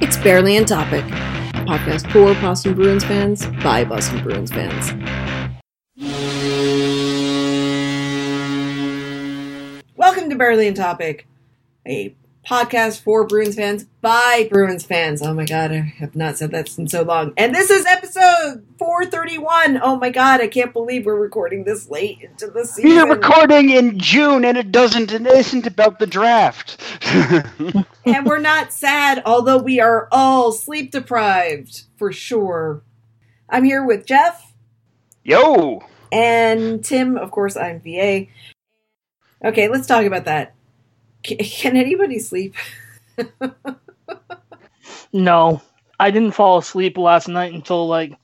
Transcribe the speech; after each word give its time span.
It's 0.00 0.16
Barely 0.16 0.56
on 0.56 0.64
Topic, 0.64 1.04
a 1.04 1.64
podcast 1.66 2.08
for 2.12 2.32
Boston 2.40 2.72
Bruins 2.74 3.02
fans 3.02 3.44
by 3.64 3.84
Boston 3.84 4.22
Bruins 4.22 4.52
fans. 4.52 4.92
Welcome 9.96 10.30
to 10.30 10.36
Barely 10.36 10.68
on 10.68 10.74
Topic, 10.74 11.26
a 11.84 12.14
podcast 12.48 13.02
for 13.02 13.26
Bruins 13.26 13.56
fans 13.56 13.84
by 14.00 14.48
Bruins 14.50 14.82
fans. 14.82 15.20
Oh 15.20 15.34
my 15.34 15.44
god, 15.44 15.70
I 15.70 15.80
have 15.98 16.16
not 16.16 16.38
said 16.38 16.50
that 16.52 16.78
in 16.78 16.88
so 16.88 17.02
long. 17.02 17.34
And 17.36 17.54
this 17.54 17.68
is 17.68 17.84
episode 17.84 18.64
431. 18.78 19.80
Oh 19.82 19.96
my 19.96 20.08
god, 20.08 20.40
I 20.40 20.48
can't 20.48 20.72
believe 20.72 21.04
we're 21.04 21.14
recording 21.14 21.64
this 21.64 21.90
late 21.90 22.20
into 22.22 22.46
the 22.46 22.64
season. 22.64 22.90
We're 22.90 23.16
recording 23.16 23.68
in 23.68 23.98
June 23.98 24.46
and 24.46 24.56
it 24.56 24.72
doesn't 24.72 25.12
it 25.12 25.26
isn't 25.26 25.66
about 25.66 25.98
the 25.98 26.06
draft. 26.06 26.80
and 28.06 28.24
we're 28.24 28.38
not 28.38 28.72
sad, 28.72 29.22
although 29.26 29.58
we 29.58 29.78
are 29.78 30.08
all 30.10 30.52
sleep 30.52 30.90
deprived 30.90 31.82
for 31.96 32.12
sure. 32.12 32.82
I'm 33.50 33.64
here 33.64 33.84
with 33.84 34.06
Jeff 34.06 34.54
Yo. 35.22 35.84
and 36.10 36.82
Tim. 36.82 37.18
Of 37.18 37.30
course, 37.30 37.58
I'm 37.58 37.80
VA. 37.80 38.26
Okay, 39.44 39.68
let's 39.68 39.86
talk 39.86 40.04
about 40.04 40.24
that. 40.24 40.54
C- 41.26 41.36
Can 41.36 41.76
anybody 41.76 42.18
sleep? 42.18 42.54
No, 45.12 45.62
I 46.00 46.10
didn't 46.10 46.34
fall 46.34 46.58
asleep 46.58 46.98
last 46.98 47.28
night 47.28 47.54
until 47.54 47.88
like 47.88 48.14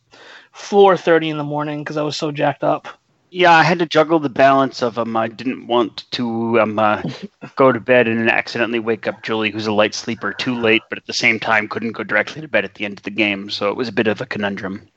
4:30 0.55 1.31
in 1.31 1.39
the 1.39 1.45
morning 1.45 1.81
because 1.85 1.97
I 1.99 2.03
was 2.03 2.17
so 2.17 2.33
jacked 2.33 2.65
up. 2.65 2.89
Yeah, 3.31 3.53
I 3.53 3.65
had 3.65 3.81
to 3.81 3.87
juggle 3.87 4.21
the 4.21 4.31
balance 4.31 4.83
of 4.83 4.99
um 4.99 5.17
I 5.17 5.29
didn't 5.29 5.67
want 5.67 6.11
to 6.13 6.61
um 6.61 6.79
uh, 6.79 7.03
go 7.57 7.73
to 7.73 7.81
bed 7.81 8.09
and 8.09 8.31
accidentally 8.31 8.79
wake 8.81 9.07
up 9.09 9.23
Julie, 9.23 9.51
who's 9.51 9.67
a 9.67 9.73
light 9.73 9.95
sleeper, 9.95 10.33
too 10.33 10.57
late, 10.59 10.83
but 10.91 10.99
at 10.99 11.07
the 11.07 11.13
same 11.15 11.41
time 11.41 11.69
couldn't 11.69 11.93
go 11.93 12.05
directly 12.05 12.43
to 12.43 12.49
bed 12.49 12.65
at 12.65 12.75
the 12.77 12.85
end 12.87 12.99
of 12.99 13.05
the 13.05 13.11
game. 13.11 13.51
So 13.51 13.71
it 13.71 13.77
was 13.77 13.89
a 13.89 13.93
bit 13.93 14.07
of 14.09 14.21
a 14.21 14.27
conundrum. 14.27 14.89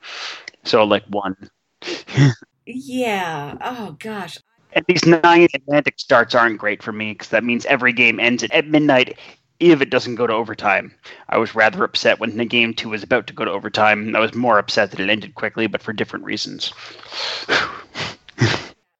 So 0.64 0.84
like 0.84 1.04
one. 1.08 1.36
Yeah. 2.66 3.56
Oh 3.62 3.96
gosh. 3.98 4.38
These 4.86 5.06
nine 5.06 5.48
Atlantic 5.54 5.98
starts 5.98 6.34
aren't 6.34 6.58
great 6.58 6.82
for 6.82 6.92
me 6.92 7.12
because 7.12 7.28
that 7.28 7.44
means 7.44 7.66
every 7.66 7.92
game 7.92 8.20
ends 8.20 8.42
at, 8.42 8.52
at 8.52 8.66
midnight 8.66 9.18
if 9.60 9.80
it 9.80 9.90
doesn't 9.90 10.14
go 10.14 10.26
to 10.26 10.32
overtime. 10.32 10.94
I 11.28 11.38
was 11.38 11.54
rather 11.54 11.82
upset 11.84 12.20
when 12.20 12.36
the 12.36 12.44
game 12.44 12.74
two 12.74 12.90
was 12.90 13.02
about 13.02 13.26
to 13.26 13.32
go 13.32 13.44
to 13.44 13.50
overtime. 13.50 14.14
I 14.14 14.20
was 14.20 14.34
more 14.34 14.58
upset 14.58 14.90
that 14.90 15.00
it 15.00 15.10
ended 15.10 15.34
quickly, 15.34 15.66
but 15.66 15.82
for 15.82 15.92
different 15.92 16.24
reasons. 16.24 16.72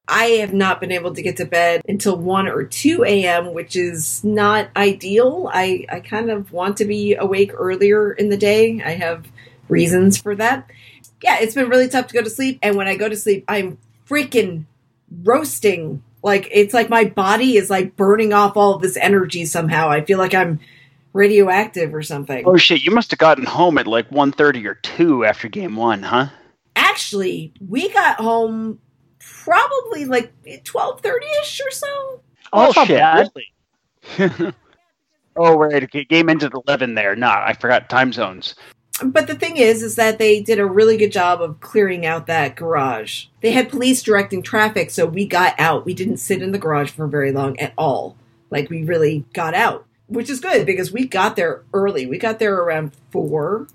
I 0.09 0.25
have 0.39 0.53
not 0.53 0.81
been 0.81 0.91
able 0.91 1.13
to 1.13 1.21
get 1.21 1.37
to 1.37 1.45
bed 1.45 1.83
until 1.87 2.17
1 2.17 2.47
or 2.47 2.63
2 2.63 3.05
a.m., 3.05 3.53
which 3.53 3.75
is 3.75 4.23
not 4.23 4.69
ideal. 4.75 5.49
I, 5.53 5.85
I 5.89 5.99
kind 5.99 6.31
of 6.31 6.51
want 6.51 6.77
to 6.77 6.85
be 6.85 7.13
awake 7.13 7.51
earlier 7.53 8.11
in 8.11 8.29
the 8.29 8.37
day. 8.37 8.81
I 8.83 8.95
have 8.95 9.27
reasons 9.69 10.17
for 10.17 10.35
that. 10.35 10.69
Yeah, 11.21 11.37
it's 11.39 11.53
been 11.53 11.69
really 11.69 11.87
tough 11.87 12.07
to 12.07 12.13
go 12.15 12.23
to 12.23 12.29
sleep. 12.29 12.57
And 12.63 12.75
when 12.75 12.87
I 12.87 12.95
go 12.95 13.07
to 13.07 13.15
sleep, 13.15 13.45
I'm 13.47 13.77
freaking 14.09 14.65
roasting. 15.23 16.03
Like, 16.23 16.49
it's 16.51 16.73
like 16.73 16.89
my 16.89 17.05
body 17.05 17.57
is 17.57 17.69
like 17.69 17.95
burning 17.95 18.33
off 18.33 18.57
all 18.57 18.75
of 18.75 18.81
this 18.81 18.97
energy 18.97 19.45
somehow. 19.45 19.89
I 19.89 20.03
feel 20.03 20.17
like 20.17 20.33
I'm 20.33 20.59
radioactive 21.13 21.93
or 21.93 22.03
something. 22.03 22.43
Oh 22.45 22.57
shit! 22.57 22.83
You 22.83 22.91
must 22.91 23.11
have 23.11 23.19
gotten 23.19 23.45
home 23.45 23.77
at 23.77 23.87
like 23.87 24.09
1.30 24.09 24.65
or 24.65 24.75
two 24.75 25.25
after 25.25 25.47
game 25.47 25.75
one, 25.75 26.03
huh? 26.03 26.27
Actually, 26.75 27.53
we 27.67 27.89
got 27.89 28.19
home 28.19 28.79
probably 29.19 30.05
like 30.05 30.33
12.30ish 30.43 31.61
or 31.65 31.71
so. 31.71 32.21
Oh, 32.51 32.71
that's 32.73 32.75
not 32.77 32.87
shit! 32.87 33.45
Really? 34.17 34.53
oh 35.35 35.57
right, 35.57 35.83
okay. 35.83 36.03
Game 36.05 36.29
ended 36.29 36.53
at 36.53 36.61
11 36.67 36.95
there. 36.95 37.15
Nah, 37.15 37.43
I 37.45 37.53
forgot 37.53 37.89
time 37.89 38.11
zones. 38.11 38.55
But 39.03 39.27
the 39.27 39.35
thing 39.35 39.57
is, 39.57 39.81
is 39.81 39.95
that 39.95 40.17
they 40.17 40.41
did 40.41 40.59
a 40.59 40.65
really 40.65 40.97
good 40.97 41.11
job 41.11 41.41
of 41.41 41.59
clearing 41.59 42.05
out 42.05 42.27
that 42.27 42.55
garage. 42.55 43.25
They 43.41 43.51
had 43.51 43.69
police 43.69 44.01
directing 44.01 44.41
traffic, 44.41 44.89
so 44.89 45.05
we 45.05 45.25
got 45.25 45.57
out. 45.59 45.85
We 45.85 45.93
didn't 45.93 46.17
sit 46.17 46.41
in 46.41 46.51
the 46.51 46.57
garage 46.57 46.91
for 46.91 47.07
very 47.07 47.31
long 47.31 47.57
at 47.59 47.73
all. 47.77 48.17
Like 48.49 48.69
we 48.69 48.83
really 48.83 49.25
got 49.33 49.53
out, 49.53 49.85
which 50.07 50.29
is 50.29 50.39
good 50.39 50.65
because 50.65 50.91
we 50.91 51.07
got 51.07 51.35
there 51.35 51.63
early. 51.73 52.05
We 52.07 52.17
got 52.17 52.39
there 52.39 52.55
around 52.55 52.91
four. 53.11 53.67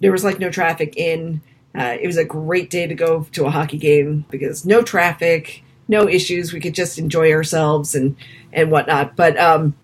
There 0.00 0.12
was 0.12 0.24
like 0.24 0.38
no 0.38 0.50
traffic 0.50 0.96
in. 0.96 1.40
Uh, 1.76 1.96
it 2.00 2.06
was 2.06 2.16
a 2.16 2.24
great 2.24 2.70
day 2.70 2.86
to 2.86 2.94
go 2.94 3.24
to 3.32 3.46
a 3.46 3.50
hockey 3.50 3.78
game 3.78 4.24
because 4.30 4.64
no 4.64 4.82
traffic, 4.82 5.62
no 5.88 6.08
issues. 6.08 6.52
We 6.52 6.60
could 6.60 6.74
just 6.74 6.98
enjoy 6.98 7.32
ourselves 7.32 7.94
and 7.94 8.16
and 8.52 8.70
whatnot. 8.70 9.14
But 9.14 9.38
um, 9.38 9.76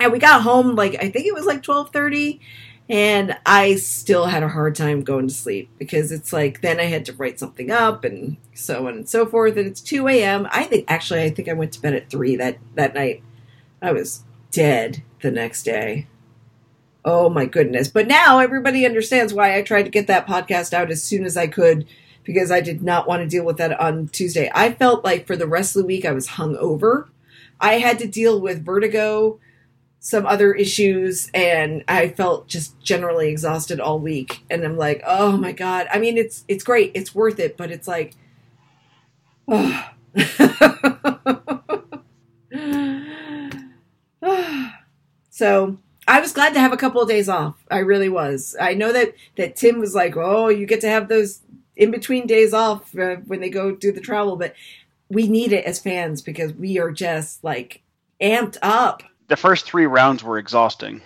and 0.00 0.12
we 0.12 0.18
got 0.18 0.42
home 0.42 0.74
like 0.74 0.94
I 0.94 1.10
think 1.10 1.26
it 1.26 1.34
was 1.34 1.46
like 1.46 1.62
twelve 1.62 1.90
thirty 1.90 2.40
and 2.88 3.36
I 3.46 3.76
still 3.76 4.26
had 4.26 4.42
a 4.42 4.48
hard 4.48 4.74
time 4.74 5.02
going 5.02 5.28
to 5.28 5.34
sleep 5.34 5.70
because 5.78 6.12
it's 6.12 6.32
like 6.32 6.60
then 6.60 6.80
I 6.80 6.84
had 6.84 7.04
to 7.06 7.12
write 7.12 7.38
something 7.38 7.70
up 7.70 8.04
and 8.04 8.36
so 8.54 8.86
on 8.86 8.94
and 8.94 9.08
so 9.08 9.24
forth. 9.24 9.56
And 9.56 9.66
it's 9.66 9.80
two 9.80 10.08
a.m. 10.08 10.48
I 10.50 10.64
think 10.64 10.84
actually 10.88 11.22
I 11.22 11.30
think 11.30 11.48
I 11.48 11.54
went 11.54 11.72
to 11.72 11.80
bed 11.80 11.94
at 11.94 12.10
three 12.10 12.36
that 12.36 12.58
that 12.74 12.94
night. 12.94 13.22
I 13.80 13.92
was 13.92 14.24
dead 14.50 15.02
the 15.20 15.30
next 15.30 15.62
day. 15.64 16.06
Oh 17.04 17.28
my 17.28 17.46
goodness! 17.46 17.88
But 17.88 18.06
now 18.06 18.38
everybody 18.38 18.86
understands 18.86 19.32
why 19.32 19.56
I 19.56 19.62
tried 19.62 19.84
to 19.84 19.90
get 19.90 20.06
that 20.08 20.26
podcast 20.26 20.72
out 20.72 20.90
as 20.90 21.02
soon 21.02 21.24
as 21.24 21.36
I 21.36 21.46
could 21.46 21.86
because 22.24 22.50
I 22.50 22.60
did 22.60 22.82
not 22.82 23.08
want 23.08 23.22
to 23.22 23.28
deal 23.28 23.44
with 23.44 23.56
that 23.56 23.78
on 23.80 24.08
Tuesday. 24.08 24.50
I 24.54 24.72
felt 24.72 25.04
like 25.04 25.26
for 25.26 25.36
the 25.36 25.48
rest 25.48 25.74
of 25.74 25.82
the 25.82 25.86
week 25.86 26.04
I 26.04 26.12
was 26.12 26.28
hung 26.28 26.56
over. 26.56 27.08
I 27.60 27.74
had 27.74 27.98
to 28.00 28.06
deal 28.06 28.40
with 28.40 28.64
vertigo 28.64 29.40
some 30.04 30.26
other 30.26 30.52
issues 30.52 31.30
and 31.32 31.84
I 31.86 32.08
felt 32.08 32.48
just 32.48 32.78
generally 32.80 33.28
exhausted 33.28 33.78
all 33.78 34.00
week 34.00 34.40
and 34.50 34.64
I'm 34.64 34.76
like, 34.76 35.00
"Oh 35.06 35.36
my 35.36 35.52
god. 35.52 35.86
I 35.92 36.00
mean, 36.00 36.18
it's 36.18 36.44
it's 36.48 36.64
great. 36.64 36.90
It's 36.94 37.14
worth 37.14 37.38
it, 37.38 37.56
but 37.56 37.70
it's 37.70 37.86
like 37.86 38.14
oh. 39.48 39.90
so, 45.30 45.78
I 46.08 46.20
was 46.20 46.32
glad 46.32 46.52
to 46.54 46.60
have 46.60 46.72
a 46.72 46.76
couple 46.76 47.00
of 47.00 47.08
days 47.08 47.28
off. 47.28 47.64
I 47.70 47.78
really 47.78 48.08
was. 48.08 48.56
I 48.60 48.74
know 48.74 48.92
that 48.92 49.14
that 49.36 49.54
Tim 49.54 49.78
was 49.78 49.94
like, 49.94 50.16
"Oh, 50.16 50.48
you 50.48 50.66
get 50.66 50.80
to 50.80 50.88
have 50.88 51.06
those 51.08 51.42
in 51.76 51.92
between 51.92 52.26
days 52.26 52.52
off 52.52 52.96
uh, 52.98 53.16
when 53.26 53.40
they 53.40 53.50
go 53.50 53.70
do 53.70 53.92
the 53.92 54.00
travel," 54.00 54.34
but 54.36 54.54
we 55.08 55.28
need 55.28 55.52
it 55.52 55.64
as 55.64 55.78
fans 55.78 56.22
because 56.22 56.52
we 56.54 56.80
are 56.80 56.90
just 56.90 57.44
like 57.44 57.82
amped 58.20 58.58
up. 58.62 59.04
The 59.32 59.38
first 59.38 59.64
three 59.64 59.86
rounds 59.86 60.22
were 60.22 60.36
exhausting. 60.36 61.00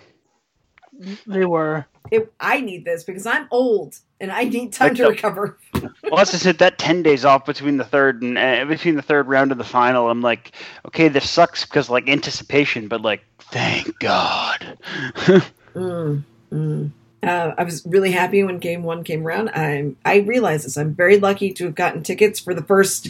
They 1.25 1.45
were. 1.45 1.85
it, 2.11 2.33
I 2.41 2.59
need 2.59 2.83
this 2.83 3.05
because 3.05 3.25
I'm 3.25 3.47
old 3.51 3.99
and 4.19 4.33
I 4.33 4.43
need 4.43 4.73
time 4.73 4.95
to 4.95 5.07
recover. 5.07 5.57
Well, 5.73 5.91
let's 6.11 6.31
just 6.31 6.43
hit 6.43 6.59
that 6.59 6.77
ten 6.77 7.03
days 7.03 7.23
off 7.23 7.45
between 7.45 7.77
the 7.77 7.85
third 7.85 8.21
and 8.21 8.37
uh, 8.37 8.65
between 8.65 8.95
the 8.95 9.01
third 9.01 9.29
round 9.29 9.51
and 9.51 9.59
the 9.59 9.63
final. 9.63 10.09
I'm 10.09 10.21
like, 10.21 10.51
okay, 10.85 11.07
this 11.07 11.29
sucks 11.29 11.63
because 11.63 11.89
like 11.89 12.09
anticipation, 12.09 12.89
but 12.89 13.01
like, 13.01 13.23
thank 13.39 13.97
God. 13.99 14.77
Mm, 15.73 16.23
mm. 16.51 16.91
Uh, 17.23 17.53
I 17.57 17.63
was 17.63 17.85
really 17.85 18.11
happy 18.11 18.43
when 18.43 18.57
game 18.57 18.83
one 18.83 19.03
came 19.03 19.25
around. 19.25 19.51
I'm 19.51 19.95
I 20.03 20.17
realize 20.17 20.63
this. 20.63 20.75
I'm 20.75 20.95
very 20.95 21.17
lucky 21.17 21.53
to 21.53 21.65
have 21.65 21.75
gotten 21.75 22.03
tickets 22.03 22.41
for 22.41 22.53
the 22.53 22.63
first 22.63 23.09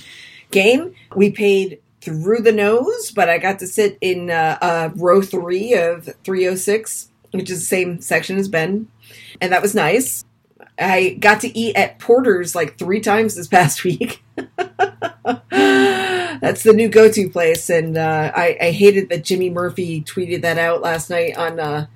game. 0.51 0.93
We 1.15 1.31
paid 1.31 1.79
through 2.07 2.39
the 2.39 2.53
nose, 2.53 3.11
but 3.11 3.27
I 3.27 3.37
got 3.37 3.59
to 3.59 3.67
sit 3.67 3.97
in 3.99 4.31
uh, 4.31 4.57
uh, 4.61 4.89
row 4.95 5.21
three 5.21 5.73
of 5.73 6.05
306, 6.23 7.09
which 7.31 7.49
is 7.49 7.59
the 7.59 7.65
same 7.65 7.99
section 7.99 8.37
as 8.37 8.47
Ben, 8.47 8.87
and 9.41 9.51
that 9.51 9.61
was 9.61 9.75
nice. 9.75 10.23
I 10.79 11.17
got 11.19 11.41
to 11.41 11.57
eat 11.57 11.75
at 11.75 11.99
Porter's 11.99 12.55
like 12.55 12.77
three 12.77 13.01
times 13.01 13.35
this 13.35 13.47
past 13.49 13.83
week. 13.83 14.23
That's 15.49 16.63
the 16.63 16.71
new 16.73 16.87
go-to 16.87 17.29
place, 17.29 17.69
and 17.69 17.97
uh, 17.97 18.31
I, 18.33 18.57
I 18.61 18.71
hated 18.71 19.09
that 19.09 19.25
Jimmy 19.25 19.49
Murphy 19.49 20.01
tweeted 20.01 20.43
that 20.43 20.57
out 20.57 20.81
last 20.81 21.09
night 21.09 21.35
on 21.35 21.59
uh, 21.59 21.87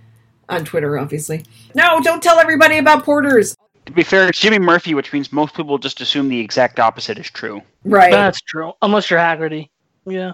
on 0.50 0.66
Twitter. 0.66 1.00
Obviously, 1.00 1.46
no, 1.74 2.02
don't 2.02 2.22
tell 2.22 2.38
everybody 2.38 2.78
about 2.80 3.06
Porter's. 3.06 3.56
To 3.86 3.94
be 3.94 4.04
fair, 4.04 4.28
it's 4.28 4.40
Jimmy 4.40 4.60
Murphy, 4.60 4.94
which 4.94 5.14
means 5.14 5.32
most 5.32 5.54
people 5.54 5.78
just 5.78 6.02
assume 6.02 6.28
the 6.28 6.40
exact 6.40 6.82
opposite 6.82 7.18
is 7.18 7.30
true. 7.30 7.62
Right? 7.86 8.12
That's 8.12 8.42
true. 8.42 8.74
Unless 8.82 9.10
you're 9.10 9.20
Haggerty. 9.20 9.71
Yeah. 10.06 10.34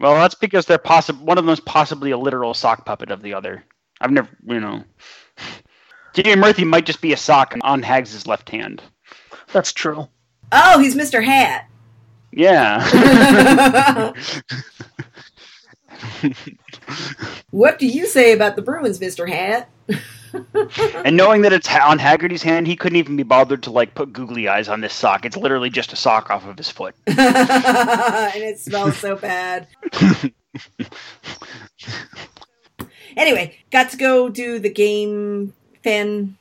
Well, 0.00 0.14
that's 0.14 0.34
because 0.34 0.66
they're 0.66 0.78
possible. 0.78 1.24
One 1.24 1.38
of 1.38 1.44
them 1.44 1.52
is 1.52 1.60
possibly 1.60 2.10
a 2.10 2.18
literal 2.18 2.54
sock 2.54 2.84
puppet 2.84 3.10
of 3.10 3.22
the 3.22 3.34
other. 3.34 3.64
I've 4.00 4.10
never, 4.10 4.28
you 4.44 4.60
know. 4.60 4.84
Jimmy 6.14 6.36
Murphy 6.36 6.64
might 6.64 6.86
just 6.86 7.00
be 7.00 7.12
a 7.12 7.16
sock 7.16 7.54
on 7.62 7.82
Hags' 7.82 8.26
left 8.26 8.50
hand. 8.50 8.82
That's 9.52 9.72
true. 9.72 10.08
oh, 10.50 10.78
he's 10.80 10.96
Mr. 10.96 11.24
Hat. 11.24 11.68
Yeah. 12.32 12.82
what 17.50 17.78
do 17.78 17.86
you 17.86 18.06
say 18.06 18.32
about 18.32 18.56
the 18.56 18.62
Bruins, 18.62 18.98
Mr. 18.98 19.28
Hat? 19.28 19.68
and 21.04 21.16
knowing 21.16 21.42
that 21.42 21.52
it's 21.52 21.66
ha- 21.66 21.88
on 21.90 21.98
Haggerty's 21.98 22.42
hand, 22.42 22.66
he 22.66 22.76
couldn't 22.76 22.96
even 22.96 23.16
be 23.16 23.22
bothered 23.22 23.62
to 23.64 23.70
like 23.70 23.94
put 23.94 24.12
googly 24.12 24.48
eyes 24.48 24.68
on 24.68 24.80
this 24.80 24.94
sock. 24.94 25.24
It's 25.24 25.36
literally 25.36 25.70
just 25.70 25.92
a 25.92 25.96
sock 25.96 26.30
off 26.30 26.46
of 26.46 26.56
his 26.56 26.70
foot. 26.70 26.94
and 27.06 27.16
it 27.18 28.58
smells 28.58 28.96
so 28.96 29.16
bad. 29.16 29.66
Anyway, 33.16 33.58
got 33.70 33.90
to 33.90 33.96
go 33.96 34.28
do 34.28 34.58
the 34.58 34.70
game 34.70 35.52
fan, 35.82 36.36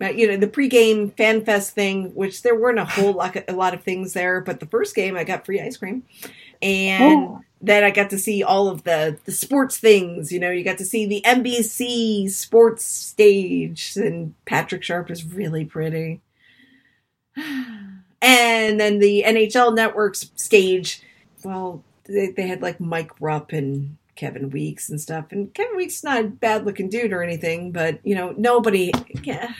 uh, 0.00 0.06
you 0.06 0.26
know, 0.26 0.36
the 0.36 0.46
pregame 0.46 1.14
fan 1.16 1.44
fest 1.44 1.74
thing, 1.74 2.14
which 2.14 2.42
there 2.42 2.54
weren't 2.54 2.78
a 2.78 2.84
whole 2.84 3.12
lot, 3.12 3.36
a 3.48 3.52
lot 3.52 3.74
of 3.74 3.82
things 3.82 4.12
there, 4.12 4.40
but 4.40 4.60
the 4.60 4.66
first 4.66 4.94
game 4.94 5.16
I 5.16 5.24
got 5.24 5.44
free 5.44 5.60
ice 5.60 5.76
cream, 5.76 6.02
and. 6.62 7.38
Then 7.66 7.84
I 7.84 7.90
got 7.90 8.10
to 8.10 8.18
see 8.18 8.42
all 8.42 8.68
of 8.68 8.84
the 8.84 9.18
the 9.24 9.32
sports 9.32 9.78
things. 9.78 10.32
You 10.32 10.40
know, 10.40 10.50
you 10.50 10.64
got 10.64 10.78
to 10.78 10.84
see 10.84 11.06
the 11.06 11.22
NBC 11.24 12.30
sports 12.30 12.84
stage, 12.84 13.96
and 13.96 14.34
Patrick 14.44 14.82
Sharp 14.82 15.10
is 15.10 15.24
really 15.24 15.64
pretty. 15.64 16.20
And 18.26 18.80
then 18.80 19.00
the 19.00 19.22
NHL 19.26 19.76
Network's 19.76 20.30
stage, 20.34 21.02
well, 21.44 21.84
they, 22.04 22.28
they 22.30 22.46
had 22.46 22.62
like 22.62 22.80
Mike 22.80 23.10
Rupp 23.20 23.52
and 23.52 23.98
Kevin 24.16 24.48
Weeks 24.48 24.88
and 24.88 24.98
stuff. 24.98 25.26
And 25.30 25.52
Kevin 25.52 25.76
Weeks 25.76 26.02
not 26.02 26.24
a 26.24 26.28
bad 26.28 26.64
looking 26.64 26.88
dude 26.88 27.12
or 27.12 27.22
anything, 27.22 27.70
but 27.70 27.98
you 28.02 28.14
know, 28.14 28.34
nobody. 28.38 28.92
Yeah. 29.22 29.52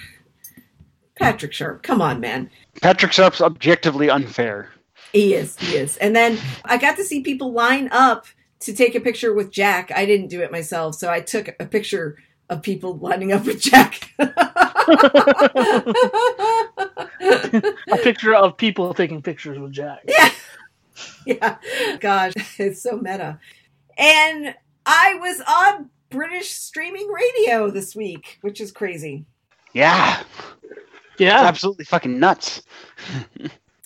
Patrick 1.17 1.53
Sharp, 1.53 1.83
come 1.83 2.00
on, 2.00 2.21
man. 2.21 2.50
Patrick 2.81 3.12
Sharp's 3.12 3.41
objectively 3.41 4.09
unfair. 4.09 4.71
He 5.14 5.34
is, 5.34 5.56
he 5.58 5.76
is. 5.76 5.96
And 5.99 6.14
then 6.14 6.38
I 6.64 6.76
got 6.76 6.96
to 6.96 7.05
see 7.05 7.20
people 7.22 7.52
line 7.52 7.88
up 7.93 8.26
to 8.61 8.75
take 8.75 8.94
a 8.96 9.00
picture 9.00 9.32
with 9.32 9.50
Jack. 9.52 9.93
I 9.94 10.05
didn't 10.06 10.26
do 10.28 10.40
it 10.43 10.50
myself, 10.50 10.96
so 10.96 11.08
I 11.11 11.20
took 11.20 11.55
a 11.61 11.66
picture 11.66 12.19
of 12.50 12.62
people 12.62 12.96
lining 12.99 13.32
up 13.32 13.44
with 13.46 13.61
Jack. 13.61 14.11
A 14.19 14.26
picture 18.02 18.34
of 18.34 18.56
people 18.56 18.93
taking 18.94 19.22
pictures 19.22 19.58
with 19.58 19.72
Jack. 19.72 20.00
Yeah. 21.26 21.26
yeah. 21.26 21.56
Gosh, 21.99 22.34
it's 22.58 22.81
so 22.82 22.96
meta. 22.99 23.38
And 23.99 24.55
I 24.87 25.14
was 25.20 25.40
on 25.40 25.90
British 26.11 26.50
streaming 26.50 27.08
radio 27.08 27.69
this 27.70 27.96
week, 27.96 28.38
which 28.43 28.61
is 28.61 28.70
crazy. 28.70 29.25
Yeah, 29.72 30.22
it's 30.62 31.19
Yeah. 31.19 31.40
absolutely 31.43 31.84
fucking 31.87 32.19
nuts. 32.19 32.62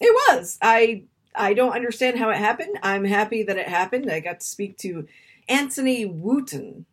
It 0.01 0.15
was. 0.29 0.59
I 0.63 1.03
I 1.35 1.55
don't 1.55 1.73
understand 1.73 2.19
how 2.19 2.31
it 2.31 2.39
happened. 2.39 2.79
I'm 2.83 3.05
happy 3.05 3.43
that 3.45 3.59
it 3.59 3.69
happened. 3.69 4.11
I 4.11 4.21
got 4.21 4.41
to 4.41 4.47
speak 4.47 4.77
to 4.79 5.07
Anthony 5.49 6.05
Wooten 6.05 6.87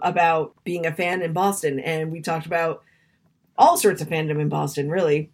about 0.00 0.54
being 0.64 0.86
a 0.86 0.92
fan 0.92 1.22
in 1.22 1.32
Boston, 1.32 1.78
and 1.80 2.10
we 2.10 2.20
talked 2.20 2.46
about 2.46 2.82
all 3.58 3.76
sorts 3.76 4.00
of 4.00 4.08
fandom 4.08 4.40
in 4.40 4.48
Boston, 4.48 4.88
really. 4.88 5.30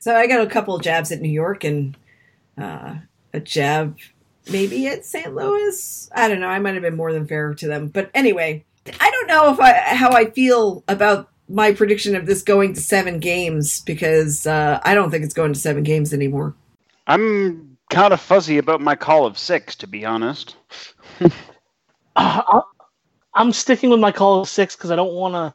So 0.00 0.14
I 0.14 0.26
got 0.26 0.42
a 0.42 0.50
couple 0.50 0.74
of 0.74 0.82
jabs 0.82 1.10
at 1.10 1.20
New 1.20 1.30
York 1.30 1.64
and 1.64 1.96
uh, 2.56 2.96
a 3.32 3.40
jab 3.40 3.98
maybe 4.50 4.86
at 4.88 5.04
St. 5.04 5.34
Louis. 5.34 6.10
I 6.14 6.28
don't 6.28 6.40
know. 6.40 6.48
I 6.48 6.58
might 6.58 6.74
have 6.74 6.82
been 6.82 6.96
more 6.96 7.12
than 7.12 7.26
fair 7.26 7.54
to 7.54 7.66
them, 7.66 7.88
but 7.88 8.10
anyway, 8.14 8.64
I 9.00 9.10
don't 9.10 9.28
know 9.28 9.52
if 9.52 9.60
I 9.60 9.72
how 9.72 10.12
I 10.12 10.30
feel 10.30 10.84
about 10.88 11.30
my 11.48 11.72
prediction 11.72 12.14
of 12.14 12.26
this 12.26 12.42
going 12.42 12.74
to 12.74 12.80
seven 12.80 13.18
games 13.20 13.80
because 13.80 14.46
uh, 14.46 14.80
I 14.82 14.94
don't 14.94 15.10
think 15.10 15.24
it's 15.24 15.34
going 15.34 15.52
to 15.52 15.58
seven 15.58 15.82
games 15.82 16.12
anymore. 16.12 16.54
I'm 17.06 17.67
kind 17.90 18.12
of 18.12 18.20
fuzzy 18.20 18.58
about 18.58 18.80
my 18.80 18.94
call 18.94 19.26
of 19.26 19.38
six, 19.38 19.74
to 19.76 19.86
be 19.86 20.04
honest. 20.04 20.56
Uh, 22.20 22.62
I'm 23.34 23.52
sticking 23.52 23.90
with 23.90 24.00
my 24.00 24.10
call 24.10 24.40
of 24.40 24.48
six 24.48 24.74
because 24.74 24.90
I 24.90 24.96
don't 24.96 25.12
want 25.12 25.34
to 25.34 25.54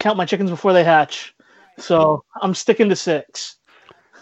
count 0.00 0.16
my 0.16 0.24
chickens 0.24 0.50
before 0.50 0.72
they 0.72 0.82
hatch. 0.82 1.32
So 1.78 2.24
I'm 2.42 2.52
sticking 2.52 2.88
to 2.88 2.96
six. 2.96 3.58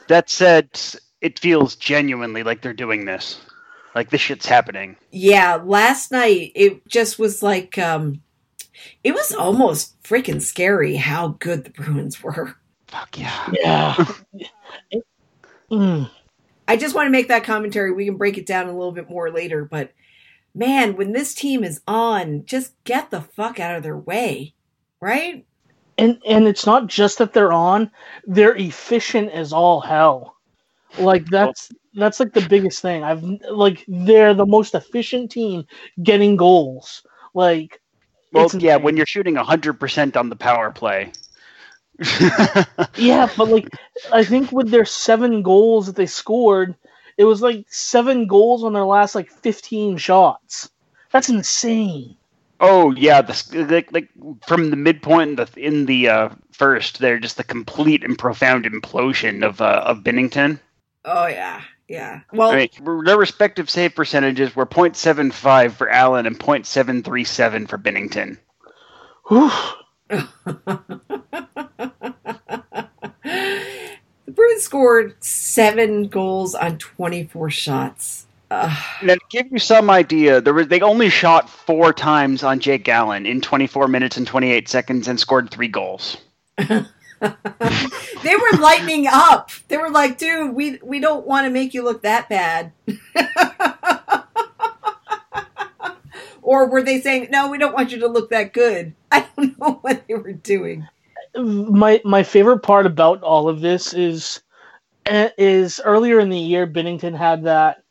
That 0.08 0.28
said, 0.28 0.78
it 1.22 1.38
feels 1.38 1.76
genuinely 1.76 2.42
like 2.42 2.60
they're 2.60 2.74
doing 2.74 3.06
this. 3.06 3.40
Like 3.94 4.10
this 4.10 4.20
shit's 4.20 4.44
happening. 4.44 4.96
Yeah, 5.10 5.56
last 5.64 6.12
night 6.12 6.52
it 6.54 6.86
just 6.88 7.18
was 7.18 7.42
like 7.42 7.78
um 7.78 8.20
it 9.04 9.12
was 9.12 9.32
almost 9.32 10.02
freaking 10.02 10.42
scary 10.42 10.96
how 10.96 11.28
good 11.40 11.64
the 11.64 11.70
Bruins 11.70 12.22
were. 12.22 12.56
Fuck 12.88 13.18
yeah. 13.18 13.50
Yeah. 13.52 14.04
Mm. 15.70 16.10
I 16.68 16.76
just 16.76 16.94
want 16.94 17.06
to 17.06 17.10
make 17.12 17.28
that 17.28 17.44
commentary. 17.44 17.92
We 17.92 18.06
can 18.06 18.16
break 18.16 18.38
it 18.38 18.46
down 18.46 18.68
a 18.68 18.72
little 18.76 18.92
bit 18.92 19.10
more 19.10 19.30
later, 19.30 19.64
but 19.64 19.92
man, 20.54 20.96
when 20.96 21.12
this 21.12 21.34
team 21.34 21.64
is 21.64 21.80
on, 21.86 22.44
just 22.46 22.74
get 22.84 23.10
the 23.10 23.20
fuck 23.22 23.60
out 23.60 23.76
of 23.76 23.82
their 23.82 23.98
way. 23.98 24.54
Right? 25.00 25.46
And 25.98 26.20
and 26.26 26.46
it's 26.48 26.66
not 26.66 26.86
just 26.86 27.18
that 27.18 27.32
they're 27.34 27.52
on; 27.52 27.90
they're 28.26 28.56
efficient 28.56 29.30
as 29.32 29.52
all 29.52 29.80
hell. 29.80 30.36
Like 30.98 31.26
that's 31.26 31.70
that's 31.94 32.20
like 32.20 32.32
the 32.34 32.42
biggest 32.42 32.82
thing. 32.82 33.04
I've 33.04 33.22
like 33.50 33.84
they're 33.88 34.34
the 34.34 34.46
most 34.46 34.74
efficient 34.74 35.30
team 35.30 35.64
getting 36.02 36.36
goals. 36.36 37.04
Like 37.34 37.80
Well, 38.32 38.50
yeah, 38.58 38.76
when 38.76 38.96
you're 38.96 39.06
shooting 39.06 39.36
100% 39.36 40.16
on 40.16 40.28
the 40.28 40.36
power 40.36 40.70
play. 40.70 41.12
Yeah, 42.96 43.28
but 43.36 43.48
like 43.48 43.68
I 44.12 44.24
think 44.24 44.52
with 44.52 44.70
their 44.70 44.84
seven 44.84 45.42
goals 45.42 45.86
that 45.86 45.96
they 45.96 46.06
scored, 46.06 46.74
it 47.16 47.24
was 47.24 47.42
like 47.42 47.66
seven 47.68 48.26
goals 48.26 48.64
on 48.64 48.72
their 48.72 48.84
last 48.84 49.14
like 49.14 49.30
fifteen 49.30 49.96
shots. 49.96 50.70
That's 51.12 51.28
insane. 51.28 52.16
oh, 52.60 52.92
yeah, 52.92 53.22
the, 53.22 53.66
like, 53.70 53.92
like 53.92 54.08
from 54.46 54.70
the 54.70 54.76
midpoint 54.76 55.30
in 55.30 55.36
the, 55.36 55.48
in 55.56 55.86
the 55.86 56.08
uh, 56.08 56.28
first, 56.52 56.98
they're 56.98 57.18
just 57.18 57.36
the 57.36 57.44
complete 57.44 58.04
and 58.04 58.18
profound 58.18 58.64
implosion 58.64 59.44
of, 59.44 59.60
uh, 59.60 59.82
of 59.84 59.98
Binnington. 60.04 60.60
Oh 61.04 61.26
yeah. 61.26 61.62
Yeah. 61.88 62.20
Well, 62.32 62.52
I 62.52 62.56
mean, 62.56 63.04
their 63.04 63.18
respective 63.18 63.68
save 63.68 63.94
percentages 63.94 64.56
were 64.56 64.66
0.75 64.66 65.72
for 65.72 65.88
Allen 65.90 66.26
and 66.26 66.38
0.737 66.38 67.68
for 67.68 67.78
Binnington. 67.78 68.38
Whew. 69.28 69.50
The 70.08 70.28
Bruins 74.28 74.62
scored 74.62 75.22
7 75.22 76.08
goals 76.08 76.54
on 76.54 76.78
24 76.78 77.50
shots. 77.50 78.26
Now, 78.50 79.14
to 79.14 79.20
give 79.30 79.50
you 79.50 79.58
some 79.58 79.88
idea, 79.88 80.40
there 80.40 80.52
was 80.52 80.68
they 80.68 80.80
only 80.82 81.08
shot 81.08 81.48
four 81.48 81.92
times 81.92 82.42
on 82.42 82.60
Jake 82.60 82.86
Allen 82.88 83.24
in 83.24 83.40
24 83.40 83.88
minutes 83.88 84.18
and 84.18 84.26
28 84.26 84.68
seconds 84.68 85.08
and 85.08 85.18
scored 85.18 85.50
three 85.50 85.68
goals. 85.68 86.18
they 86.58 86.66
were 86.68 88.58
lightening 88.58 89.06
up. 89.10 89.50
They 89.68 89.78
were 89.78 89.90
like, 89.90 90.18
"Dude, 90.18 90.54
we 90.54 90.78
we 90.82 91.00
don't 91.00 91.26
want 91.26 91.46
to 91.46 91.50
make 91.50 91.72
you 91.72 91.82
look 91.82 92.02
that 92.02 92.28
bad." 92.28 92.72
or 96.52 96.66
were 96.66 96.82
they 96.82 97.00
saying, 97.00 97.28
"No, 97.30 97.48
we 97.48 97.56
don't 97.56 97.72
want 97.72 97.92
you 97.92 97.98
to 98.00 98.08
look 98.08 98.28
that 98.28 98.52
good"? 98.52 98.92
I 99.10 99.26
don't 99.36 99.58
know 99.58 99.78
what 99.80 100.06
they 100.06 100.14
were 100.14 100.34
doing. 100.34 100.86
my 101.34 102.02
my 102.04 102.22
favorite 102.22 102.60
part 102.60 102.84
about 102.84 103.22
all 103.22 103.48
of 103.48 103.62
this 103.62 103.94
is 103.94 104.42
eh, 105.06 105.30
is 105.38 105.80
earlier 105.82 106.20
in 106.20 106.28
the 106.28 106.38
year 106.38 106.66
Binnington 106.66 107.16
had 107.16 107.44
that 107.44 107.82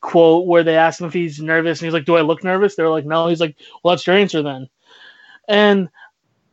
quote 0.00 0.46
where 0.46 0.62
they 0.62 0.76
asked 0.76 1.00
him 1.00 1.06
if 1.08 1.12
he's 1.12 1.40
nervous 1.40 1.80
and 1.80 1.86
he's 1.86 1.92
like, 1.92 2.06
"Do 2.06 2.16
I 2.16 2.22
look 2.22 2.42
nervous?" 2.42 2.74
They're 2.74 2.88
like, 2.88 3.04
"No." 3.04 3.28
He's 3.28 3.40
like, 3.40 3.56
"Well, 3.84 3.94
that's 3.94 4.06
your 4.06 4.16
answer 4.16 4.42
then." 4.42 4.68
And 5.46 5.90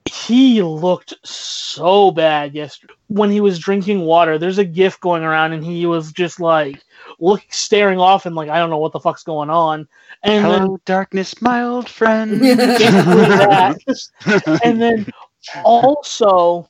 he 0.06 0.62
looked 0.62 1.14
so 1.26 2.12
bad 2.12 2.54
yesterday 2.54 2.94
when 3.08 3.32
he 3.32 3.40
was 3.40 3.58
drinking 3.58 4.02
water. 4.02 4.38
There's 4.38 4.58
a 4.58 4.66
gif 4.66 5.00
going 5.00 5.24
around 5.24 5.54
and 5.54 5.64
he 5.64 5.86
was 5.86 6.12
just 6.12 6.42
like 6.42 6.84
look 7.20 7.42
staring 7.50 8.00
off 8.00 8.26
and 8.26 8.36
like 8.36 8.50
I 8.50 8.60
don't 8.60 8.70
know 8.70 8.78
what 8.78 8.92
the 8.92 9.00
fuck's 9.00 9.24
going 9.24 9.50
on. 9.50 9.88
And 10.24 10.46
then 10.46 10.62
Hello, 10.62 10.80
darkness, 10.86 11.42
my 11.42 11.64
old 11.64 11.90
friend. 11.90 12.42
and 14.64 14.82
then 14.82 15.06
also 15.66 16.70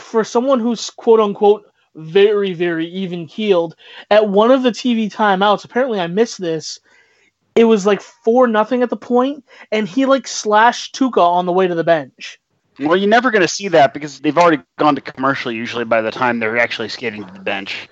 for 0.00 0.24
someone 0.24 0.60
who's 0.60 0.90
quote 0.90 1.20
unquote 1.20 1.64
very 1.96 2.52
very 2.52 2.86
even 2.86 3.26
keeled 3.26 3.74
at 4.10 4.28
one 4.28 4.52
of 4.52 4.62
the 4.62 4.70
tv 4.70 5.12
timeouts 5.12 5.64
apparently 5.64 5.98
i 5.98 6.06
missed 6.06 6.40
this 6.40 6.78
it 7.56 7.64
was 7.64 7.84
like 7.84 8.00
four 8.00 8.46
nothing 8.46 8.82
at 8.82 8.90
the 8.90 8.96
point 8.96 9.44
and 9.72 9.88
he 9.88 10.06
like 10.06 10.26
slashed 10.26 10.94
Tuukka 10.94 11.20
on 11.20 11.46
the 11.46 11.52
way 11.52 11.66
to 11.66 11.74
the 11.74 11.82
bench 11.82 12.40
well, 12.80 12.96
you're 12.96 13.08
never 13.08 13.30
going 13.30 13.42
to 13.42 13.48
see 13.48 13.68
that 13.68 13.92
because 13.92 14.20
they've 14.20 14.36
already 14.38 14.62
gone 14.78 14.94
to 14.94 15.00
commercial 15.00 15.52
usually 15.52 15.84
by 15.84 16.00
the 16.00 16.10
time 16.10 16.38
they're 16.38 16.56
actually 16.56 16.88
skating 16.88 17.24
to 17.24 17.32
the 17.32 17.40
bench. 17.40 17.88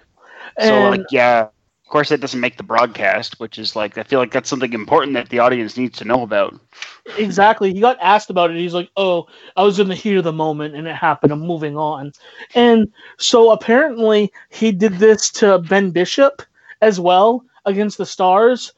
So, 0.60 0.90
like, 0.90 1.02
yeah, 1.10 1.48
of 1.88 1.92
course, 1.92 2.10
that 2.10 2.20
doesn't 2.20 2.40
make 2.40 2.58
the 2.58 2.62
broadcast, 2.62 3.40
which 3.40 3.58
is 3.58 3.74
like, 3.74 3.96
I 3.96 4.02
feel 4.02 4.18
like 4.18 4.30
that's 4.30 4.50
something 4.50 4.74
important 4.74 5.14
that 5.14 5.30
the 5.30 5.38
audience 5.38 5.78
needs 5.78 5.96
to 5.98 6.04
know 6.04 6.22
about. 6.22 6.60
exactly. 7.16 7.72
He 7.72 7.80
got 7.80 7.98
asked 8.02 8.30
about 8.30 8.50
it 8.50 8.56
he's 8.56 8.74
like 8.74 8.90
oh 8.96 9.26
i 9.56 9.62
was 9.62 9.78
in 9.80 9.88
the 9.88 9.94
heat 9.94 10.16
of 10.16 10.24
the 10.24 10.32
moment 10.32 10.74
and 10.74 10.86
it 10.86 10.94
happened. 10.94 11.32
I'm 11.32 11.40
moving 11.40 11.76
on. 11.78 12.12
And 12.54 12.92
so 13.18 13.52
apparently 13.52 14.32
he 14.50 14.72
did 14.72 14.94
this 14.98 15.30
to 15.32 15.58
ben 15.60 15.90
bishop 15.90 16.42
as 16.82 17.00
well 17.00 17.44
against 17.64 17.98
the 17.98 18.06
stars. 18.06 18.72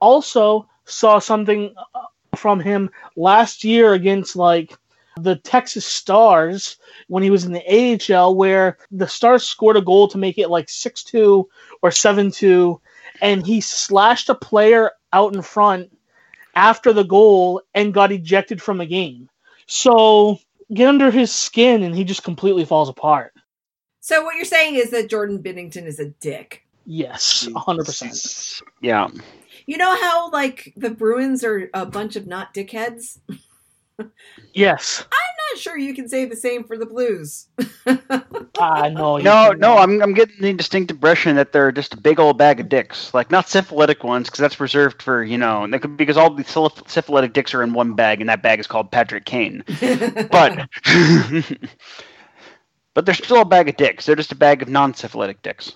Also 0.00 0.68
saw 0.84 1.18
something 1.18 1.74
uh, 1.94 2.00
from 2.36 2.60
him 2.60 2.90
last 3.16 3.64
year 3.64 3.92
against 3.94 4.36
like 4.36 4.76
the 5.22 5.36
Texas 5.36 5.84
Stars 5.84 6.76
when 7.08 7.22
he 7.22 7.30
was 7.30 7.44
in 7.44 7.52
the 7.52 8.12
AHL 8.14 8.34
where 8.34 8.78
the 8.90 9.08
Stars 9.08 9.44
scored 9.44 9.76
a 9.76 9.82
goal 9.82 10.08
to 10.08 10.18
make 10.18 10.38
it 10.38 10.50
like 10.50 10.66
6-2 10.66 11.44
or 11.82 11.90
7-2 11.90 12.80
and 13.20 13.46
he 13.46 13.60
slashed 13.60 14.28
a 14.28 14.34
player 14.34 14.92
out 15.12 15.34
in 15.34 15.42
front 15.42 15.96
after 16.54 16.92
the 16.92 17.04
goal 17.04 17.62
and 17.74 17.94
got 17.94 18.12
ejected 18.12 18.60
from 18.60 18.78
the 18.78 18.86
game. 18.86 19.28
So 19.66 20.38
get 20.72 20.88
under 20.88 21.10
his 21.10 21.32
skin 21.32 21.82
and 21.82 21.94
he 21.94 22.04
just 22.04 22.24
completely 22.24 22.64
falls 22.64 22.88
apart. 22.88 23.32
So 24.00 24.24
what 24.24 24.36
you're 24.36 24.44
saying 24.44 24.76
is 24.76 24.90
that 24.90 25.10
Jordan 25.10 25.42
Binnington 25.42 25.84
is 25.84 25.98
a 26.00 26.06
dick. 26.06 26.64
Yes, 26.86 27.46
hundred 27.54 27.84
percent. 27.84 28.62
Yeah. 28.80 29.08
You 29.66 29.76
know 29.76 29.94
how 30.00 30.30
like 30.30 30.72
the 30.76 30.88
Bruins 30.88 31.44
are 31.44 31.68
a 31.74 31.84
bunch 31.84 32.16
of 32.16 32.26
not 32.26 32.54
dickheads? 32.54 33.18
Yes, 34.54 35.04
I'm 35.04 35.54
not 35.54 35.60
sure 35.60 35.76
you 35.78 35.94
can 35.94 36.08
say 36.08 36.24
the 36.24 36.36
same 36.36 36.64
for 36.64 36.76
the 36.78 36.86
Blues. 36.86 37.48
I 38.60 38.88
know. 38.88 39.18
No, 39.18 39.52
no, 39.52 39.78
I'm 39.78 40.02
I'm 40.02 40.14
getting 40.14 40.40
the 40.40 40.52
distinct 40.52 40.90
impression 40.90 41.36
that 41.36 41.52
they're 41.52 41.72
just 41.72 41.94
a 41.94 41.96
big 41.96 42.18
old 42.18 42.38
bag 42.38 42.60
of 42.60 42.68
dicks. 42.68 43.12
Like 43.14 43.30
not 43.30 43.48
syphilitic 43.48 44.04
ones, 44.04 44.28
because 44.28 44.40
that's 44.40 44.60
reserved 44.60 45.02
for 45.02 45.22
you 45.22 45.38
know, 45.38 45.66
they 45.66 45.78
could, 45.78 45.96
because 45.96 46.16
all 46.16 46.30
the 46.30 46.44
syphilitic 46.44 47.32
dicks 47.32 47.54
are 47.54 47.62
in 47.62 47.72
one 47.72 47.94
bag, 47.94 48.20
and 48.20 48.28
that 48.28 48.42
bag 48.42 48.58
is 48.60 48.66
called 48.66 48.90
Patrick 48.90 49.24
Kane. 49.24 49.64
But 50.30 50.68
but 52.94 53.06
they're 53.06 53.14
still 53.14 53.42
a 53.42 53.44
bag 53.44 53.68
of 53.68 53.76
dicks. 53.76 54.06
They're 54.06 54.16
just 54.16 54.32
a 54.32 54.36
bag 54.36 54.62
of 54.62 54.68
non-syphilitic 54.68 55.42
dicks. 55.42 55.72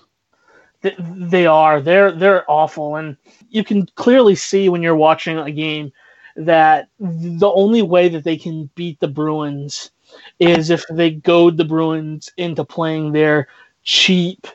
Th- 0.83 0.97
they 0.99 1.47
are. 1.47 1.81
They're 1.81 2.13
they're 2.13 2.51
awful, 2.51 2.97
and 2.97 3.17
you 3.51 3.65
can 3.65 3.87
clearly 3.95 4.35
see 4.35 4.69
when 4.69 4.83
you're 4.83 4.97
watching 4.97 5.39
a 5.39 5.51
game 5.51 5.93
that 6.37 6.89
the 6.99 7.51
only 7.55 7.83
way 7.83 8.09
that 8.09 8.25
they 8.25 8.37
can 8.37 8.71
beat 8.75 9.01
the 9.01 9.09
Bruins 9.09 9.91
is 10.39 10.71
if 10.71 10.85
they 10.91 11.11
goad 11.11 11.57
the 11.57 11.65
Bruins 11.65 12.31
into 12.37 12.65
playing 12.65 13.13
their 13.13 13.49
cheap 13.83 14.47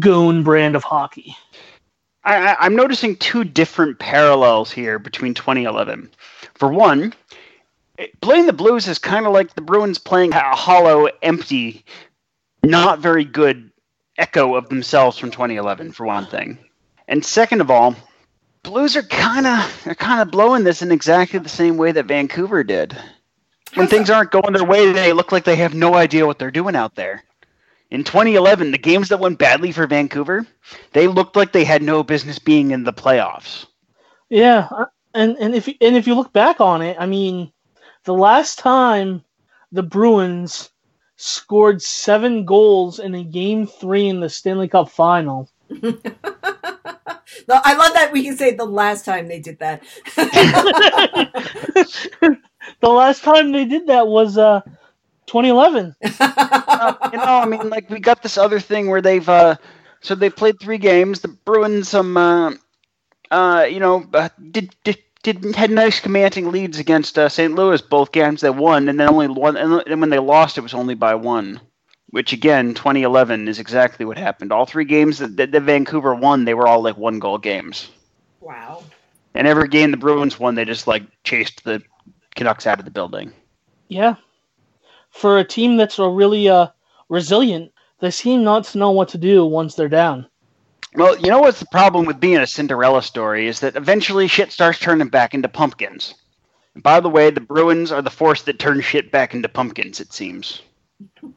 goon 0.00 0.42
brand 0.42 0.76
of 0.76 0.84
hockey. 0.84 1.36
I, 2.24 2.56
I'm 2.58 2.74
noticing 2.74 3.16
two 3.16 3.44
different 3.44 3.98
parallels 3.98 4.72
here 4.72 4.98
between 4.98 5.34
2011. 5.34 6.10
For 6.54 6.72
one, 6.72 7.14
playing 8.20 8.46
the 8.46 8.52
Blues 8.52 8.88
is 8.88 8.98
kind 8.98 9.26
of 9.26 9.32
like 9.32 9.54
the 9.54 9.60
Bruins 9.60 9.98
playing 9.98 10.32
a 10.32 10.56
hollow, 10.56 11.08
empty, 11.22 11.84
not 12.64 12.98
very 12.98 13.24
good 13.24 13.70
echo 14.18 14.56
of 14.56 14.68
themselves 14.68 15.18
from 15.18 15.30
2011. 15.30 15.92
For 15.92 16.04
one 16.04 16.26
thing, 16.26 16.58
and 17.06 17.24
second 17.24 17.60
of 17.60 17.70
all, 17.70 17.94
Blues 18.66 18.96
are 18.96 19.02
kind 19.02 19.46
of 19.46 19.82
they're 19.84 19.94
kind 19.94 20.20
of 20.20 20.32
blowing 20.32 20.64
this 20.64 20.82
in 20.82 20.90
exactly 20.90 21.38
the 21.38 21.48
same 21.48 21.76
way 21.76 21.92
that 21.92 22.06
Vancouver 22.06 22.64
did. 22.64 22.98
When 23.74 23.86
things 23.86 24.10
aren't 24.10 24.32
going 24.32 24.54
their 24.54 24.64
way, 24.64 24.90
they 24.90 25.12
look 25.12 25.30
like 25.30 25.44
they 25.44 25.54
have 25.54 25.72
no 25.72 25.94
idea 25.94 26.26
what 26.26 26.40
they're 26.40 26.50
doing 26.50 26.74
out 26.74 26.96
there. 26.96 27.22
In 27.92 28.02
2011, 28.02 28.72
the 28.72 28.78
games 28.78 29.10
that 29.10 29.20
went 29.20 29.38
badly 29.38 29.70
for 29.70 29.86
Vancouver, 29.86 30.44
they 30.92 31.06
looked 31.06 31.36
like 31.36 31.52
they 31.52 31.64
had 31.64 31.80
no 31.80 32.02
business 32.02 32.40
being 32.40 32.72
in 32.72 32.82
the 32.82 32.92
playoffs. 32.92 33.66
Yeah, 34.30 34.66
uh, 34.72 34.86
and 35.14 35.36
and 35.38 35.54
if 35.54 35.68
and 35.68 35.96
if 35.96 36.08
you 36.08 36.16
look 36.16 36.32
back 36.32 36.60
on 36.60 36.82
it, 36.82 36.96
I 36.98 37.06
mean, 37.06 37.52
the 38.02 38.14
last 38.14 38.58
time 38.58 39.22
the 39.70 39.84
Bruins 39.84 40.70
scored 41.14 41.80
seven 41.82 42.44
goals 42.44 42.98
in 42.98 43.14
a 43.14 43.22
game 43.22 43.68
three 43.68 44.08
in 44.08 44.18
the 44.18 44.28
Stanley 44.28 44.66
Cup 44.66 44.90
Final. 44.90 45.48
No, 47.48 47.60
I 47.64 47.74
love 47.76 47.92
that 47.94 48.12
we 48.12 48.24
can 48.24 48.36
say 48.36 48.54
the 48.54 48.64
last 48.64 49.04
time 49.04 49.28
they 49.28 49.40
did 49.40 49.58
that. 49.58 49.82
the 50.16 51.36
last 52.88 53.22
time 53.22 53.52
they 53.52 53.64
did 53.64 53.86
that 53.88 54.06
was 54.06 54.38
uh 54.38 54.60
2011. 55.26 55.94
Uh, 56.02 56.94
you 57.12 57.18
know, 57.18 57.24
I 57.24 57.46
mean, 57.46 57.68
like 57.70 57.90
we 57.90 58.00
got 58.00 58.22
this 58.22 58.38
other 58.38 58.60
thing 58.60 58.88
where 58.88 59.02
they've 59.02 59.28
uh, 59.28 59.56
so 60.00 60.14
they 60.14 60.30
played 60.30 60.60
three 60.60 60.78
games. 60.78 61.20
The 61.20 61.28
Bruins, 61.28 61.88
some, 61.88 62.16
uh, 62.16 62.52
uh, 63.30 63.66
you 63.70 63.80
know, 63.80 64.04
uh, 64.14 64.28
did 64.50 64.74
did. 64.84 64.98
Did, 65.22 65.56
had 65.56 65.70
nice 65.72 65.98
commanding 66.00 66.52
leads 66.52 66.78
against 66.78 67.18
uh, 67.18 67.28
St. 67.28 67.52
Louis 67.54 67.82
both 67.82 68.12
games 68.12 68.40
they 68.42 68.50
won, 68.50 68.88
and 68.88 68.98
then 69.00 69.08
only 69.08 69.26
one. 69.28 69.56
And 69.56 70.00
when 70.00 70.10
they 70.10 70.18
lost, 70.20 70.56
it 70.58 70.62
was 70.62 70.74
only 70.74 70.94
by 70.94 71.14
one. 71.16 71.60
Which 72.16 72.32
again, 72.32 72.72
2011 72.72 73.46
is 73.46 73.58
exactly 73.58 74.06
what 74.06 74.16
happened. 74.16 74.50
All 74.50 74.64
three 74.64 74.86
games 74.86 75.18
that, 75.18 75.36
that, 75.36 75.52
that 75.52 75.60
Vancouver 75.60 76.14
won, 76.14 76.46
they 76.46 76.54
were 76.54 76.66
all 76.66 76.80
like 76.80 76.96
one 76.96 77.18
goal 77.18 77.36
games. 77.36 77.90
wow. 78.40 78.82
And 79.34 79.46
every 79.46 79.68
game 79.68 79.90
the 79.90 79.98
Bruins 79.98 80.40
won, 80.40 80.54
they 80.54 80.64
just 80.64 80.86
like 80.86 81.02
chased 81.24 81.62
the 81.64 81.82
Canucks 82.34 82.66
out 82.66 82.78
of 82.78 82.86
the 82.86 82.90
building. 82.90 83.34
Yeah, 83.88 84.14
for 85.10 85.36
a 85.36 85.44
team 85.44 85.76
that's 85.76 85.98
a 85.98 86.08
really 86.08 86.48
uh 86.48 86.68
resilient, 87.10 87.70
they 88.00 88.10
seem 88.10 88.42
not 88.42 88.64
to 88.64 88.78
know 88.78 88.92
what 88.92 89.10
to 89.10 89.18
do 89.18 89.44
once 89.44 89.74
they're 89.74 89.90
down. 89.90 90.26
Well, 90.94 91.18
you 91.18 91.28
know 91.28 91.40
what's 91.40 91.60
the 91.60 91.66
problem 91.70 92.06
with 92.06 92.18
being 92.18 92.38
a 92.38 92.46
Cinderella 92.46 93.02
story 93.02 93.46
is 93.46 93.60
that 93.60 93.76
eventually 93.76 94.26
shit 94.26 94.52
starts 94.52 94.78
turning 94.78 95.08
back 95.08 95.34
into 95.34 95.50
pumpkins. 95.50 96.14
And 96.72 96.82
by 96.82 96.98
the 96.98 97.10
way, 97.10 97.28
the 97.28 97.42
Bruins 97.42 97.92
are 97.92 98.00
the 98.00 98.08
force 98.08 98.40
that 98.44 98.58
turns 98.58 98.86
shit 98.86 99.12
back 99.12 99.34
into 99.34 99.50
pumpkins, 99.50 100.00
it 100.00 100.14
seems. 100.14 100.62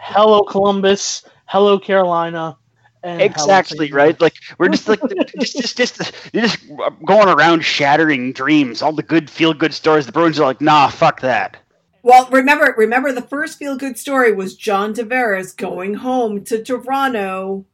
Hello, 0.00 0.42
Columbus. 0.42 1.24
Hello, 1.46 1.78
Carolina. 1.78 2.56
And 3.02 3.22
Exactly, 3.22 3.92
right? 3.92 4.20
Like 4.20 4.34
we're 4.58 4.68
just 4.68 4.88
like 4.88 5.00
just 5.40 5.56
just 5.58 5.76
just 5.76 6.12
you're 6.32 6.42
just 6.42 6.58
going 7.06 7.28
around 7.28 7.64
shattering 7.64 8.32
dreams, 8.32 8.82
all 8.82 8.92
the 8.92 9.02
good 9.02 9.30
feel 9.30 9.54
good 9.54 9.72
stories. 9.72 10.06
The 10.06 10.12
Bruins 10.12 10.40
are 10.40 10.46
like, 10.46 10.60
nah, 10.60 10.88
fuck 10.88 11.20
that. 11.20 11.58
Well, 12.02 12.28
remember, 12.30 12.74
remember 12.76 13.12
the 13.12 13.22
first 13.22 13.58
feel 13.58 13.76
good 13.76 13.98
story 13.98 14.32
was 14.32 14.56
John 14.56 14.94
Tavares 14.94 15.56
going 15.56 15.94
home 15.94 16.44
to 16.44 16.62
Toronto. 16.62 17.66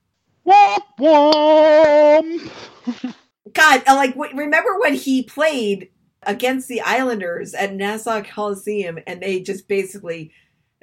Womp 0.46 0.82
womp. 0.98 2.52
God, 3.52 3.82
like 3.86 4.14
remember 4.16 4.78
when 4.78 4.94
he 4.94 5.22
played 5.22 5.90
against 6.22 6.68
the 6.68 6.80
Islanders 6.80 7.54
at 7.54 7.74
Nassau 7.74 8.22
Coliseum 8.22 8.98
and 9.06 9.22
they 9.22 9.40
just 9.40 9.68
basically 9.68 10.32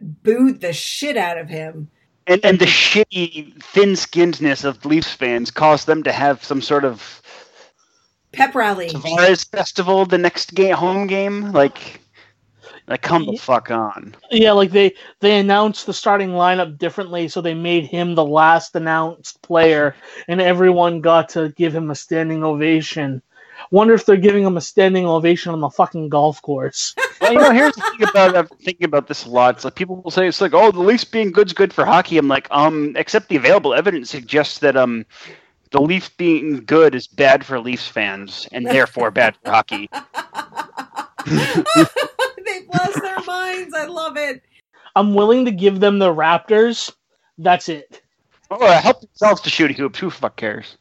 booed 0.01 0.61
the 0.61 0.73
shit 0.73 1.17
out 1.17 1.37
of 1.37 1.49
him. 1.49 1.89
And 2.27 2.43
and 2.45 2.59
the 2.59 2.65
shitty 2.65 3.61
thin 3.63 3.91
skinnedness 3.91 4.63
of 4.63 4.85
Leafs 4.85 5.11
fans 5.11 5.51
caused 5.51 5.87
them 5.87 6.03
to 6.03 6.11
have 6.11 6.43
some 6.43 6.61
sort 6.61 6.85
of 6.85 7.21
Pep 8.31 8.55
rally. 8.55 8.89
Tavares 8.89 9.49
festival 9.49 10.05
the 10.05 10.17
next 10.17 10.53
game 10.53 10.75
home 10.75 11.07
game. 11.07 11.51
Like 11.51 12.01
like 12.87 13.01
come 13.01 13.25
the 13.25 13.37
fuck 13.37 13.71
on. 13.71 14.15
Yeah, 14.31 14.51
like 14.51 14.71
they 14.71 14.93
they 15.19 15.39
announced 15.39 15.85
the 15.85 15.93
starting 15.93 16.29
lineup 16.29 16.77
differently, 16.77 17.27
so 17.27 17.41
they 17.41 17.53
made 17.53 17.85
him 17.85 18.15
the 18.15 18.25
last 18.25 18.75
announced 18.75 19.41
player, 19.41 19.95
and 20.27 20.41
everyone 20.41 21.01
got 21.01 21.29
to 21.29 21.49
give 21.57 21.75
him 21.75 21.91
a 21.91 21.95
standing 21.95 22.43
ovation. 22.43 23.21
Wonder 23.71 23.93
if 23.93 24.05
they're 24.05 24.17
giving 24.17 24.43
him 24.43 24.57
a 24.57 24.61
standing 24.61 25.05
ovation 25.05 25.53
on 25.53 25.61
the 25.61 25.69
fucking 25.69 26.09
golf 26.09 26.41
course. 26.41 26.95
Well, 27.21 27.33
you 27.33 27.39
know, 27.39 27.51
here's 27.51 27.75
the 27.75 27.81
thing 27.81 28.09
about 28.09 28.35
I'm 28.35 28.47
thinking 28.47 28.85
about 28.85 29.07
this 29.07 29.27
a 29.27 29.29
lot. 29.29 29.55
It's 29.55 29.63
like 29.63 29.75
people 29.75 30.01
will 30.01 30.09
say 30.09 30.27
it's 30.27 30.41
like, 30.41 30.55
oh, 30.55 30.71
the 30.71 30.79
Leafs 30.79 31.03
being 31.03 31.31
good's 31.31 31.53
good 31.53 31.71
for 31.71 31.85
hockey. 31.85 32.17
I'm 32.17 32.27
like, 32.27 32.47
um, 32.49 32.93
except 32.97 33.29
the 33.29 33.35
available 33.35 33.75
evidence 33.75 34.09
suggests 34.09 34.57
that 34.57 34.75
um, 34.75 35.05
the 35.69 35.79
Leafs 35.79 36.09
being 36.09 36.65
good 36.65 36.95
is 36.95 37.05
bad 37.05 37.45
for 37.45 37.59
Leafs 37.59 37.87
fans 37.87 38.47
and 38.51 38.65
therefore 38.65 39.11
bad 39.11 39.35
for 39.43 39.51
hockey. 39.51 39.87
They've 41.25 42.67
lost 42.73 43.01
their 43.03 43.21
minds. 43.27 43.73
I 43.75 43.85
love 43.87 44.17
it. 44.17 44.41
I'm 44.95 45.13
willing 45.13 45.45
to 45.45 45.51
give 45.51 45.79
them 45.79 45.99
the 45.99 46.11
Raptors. 46.11 46.91
That's 47.37 47.69
it. 47.69 48.01
Oh, 48.49 48.71
help 48.71 49.01
themselves 49.01 49.41
to 49.41 49.49
shooting 49.49 49.77
hoops. 49.77 49.99
Who 49.99 50.09
fuck 50.09 50.35
cares? 50.35 50.77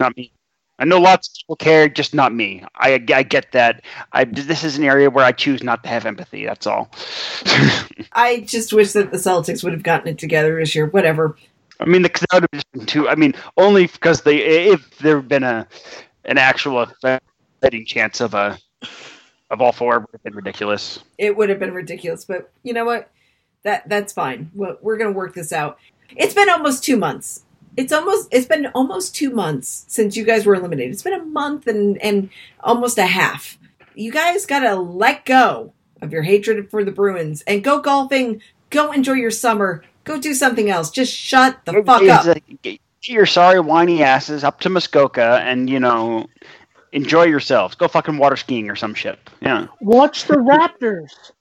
Not 0.00 0.16
me. 0.16 0.32
I 0.78 0.84
know 0.84 0.98
lots 0.98 1.28
of 1.28 1.34
people 1.34 1.56
care, 1.56 1.88
just 1.88 2.14
not 2.14 2.34
me. 2.34 2.64
I, 2.74 2.94
I 3.14 3.22
get 3.22 3.52
that. 3.52 3.82
I 4.12 4.24
this 4.24 4.64
is 4.64 4.76
an 4.76 4.84
area 4.84 5.08
where 5.08 5.24
I 5.24 5.32
choose 5.32 5.62
not 5.62 5.82
to 5.84 5.88
have 5.88 6.04
empathy. 6.04 6.44
That's 6.44 6.66
all. 6.66 6.90
I 8.12 8.44
just 8.46 8.72
wish 8.72 8.92
that 8.92 9.12
the 9.12 9.18
Celtics 9.18 9.62
would 9.62 9.72
have 9.72 9.82
gotten 9.84 10.08
it 10.08 10.18
together 10.18 10.58
this 10.58 10.74
year. 10.74 10.86
Whatever. 10.86 11.36
I 11.80 11.86
mean, 11.86 12.02
the 12.02 12.08
that 12.08 12.42
would 12.42 12.48
have 12.52 12.72
been 12.72 12.86
too. 12.86 13.08
I 13.08 13.14
mean, 13.14 13.34
only 13.56 13.86
because 13.86 14.22
they 14.22 14.38
if 14.38 14.98
there 14.98 15.16
had 15.16 15.28
been 15.28 15.44
a 15.44 15.66
an 16.24 16.38
actual 16.38 16.86
fighting 17.60 17.84
chance 17.84 18.20
of 18.20 18.34
a 18.34 18.58
of 19.50 19.60
all 19.60 19.72
four 19.72 20.00
would 20.00 20.08
have 20.12 20.22
been 20.22 20.34
ridiculous. 20.34 20.98
It 21.18 21.36
would 21.36 21.48
have 21.48 21.58
been 21.58 21.72
ridiculous, 21.72 22.24
but 22.24 22.50
you 22.62 22.72
know 22.72 22.84
what? 22.84 23.10
That 23.62 23.88
that's 23.88 24.12
fine. 24.12 24.50
We're, 24.54 24.76
we're 24.82 24.96
going 24.96 25.12
to 25.12 25.16
work 25.16 25.34
this 25.34 25.52
out. 25.52 25.78
It's 26.16 26.34
been 26.34 26.50
almost 26.50 26.84
two 26.84 26.96
months. 26.96 27.44
It's 27.76 27.92
almost 27.92 28.28
it's 28.30 28.46
been 28.46 28.66
almost 28.68 29.14
two 29.14 29.30
months 29.30 29.84
since 29.88 30.16
you 30.16 30.24
guys 30.24 30.46
were 30.46 30.54
eliminated. 30.54 30.92
It's 30.92 31.02
been 31.02 31.12
a 31.12 31.24
month 31.24 31.66
and 31.66 32.00
and 32.02 32.30
almost 32.60 32.98
a 32.98 33.06
half. 33.06 33.58
You 33.94 34.12
guys 34.12 34.46
got 34.46 34.60
to 34.60 34.74
let 34.74 35.24
go 35.24 35.72
of 36.02 36.12
your 36.12 36.22
hatred 36.22 36.70
for 36.70 36.84
the 36.84 36.92
Bruins 36.92 37.42
and 37.42 37.64
go 37.64 37.80
golfing. 37.80 38.42
Go 38.70 38.92
enjoy 38.92 39.14
your 39.14 39.30
summer. 39.30 39.84
Go 40.04 40.20
do 40.20 40.34
something 40.34 40.70
else. 40.70 40.90
Just 40.90 41.12
shut 41.12 41.64
the 41.64 41.82
fuck 41.84 42.02
up. 42.02 42.36
Get 42.62 42.80
your 43.02 43.26
sorry 43.26 43.60
whiny 43.60 44.02
asses 44.02 44.44
up 44.44 44.60
to 44.60 44.70
Muskoka 44.70 45.40
and 45.44 45.68
you 45.68 45.80
know 45.80 46.26
enjoy 46.92 47.24
yourselves. 47.24 47.74
Go 47.74 47.88
fucking 47.88 48.18
water 48.18 48.36
skiing 48.36 48.70
or 48.70 48.76
some 48.76 48.94
shit. 48.94 49.18
Yeah. 49.42 49.66
Watch 49.80 50.24
the 50.24 50.34
Raptors. 50.36 51.32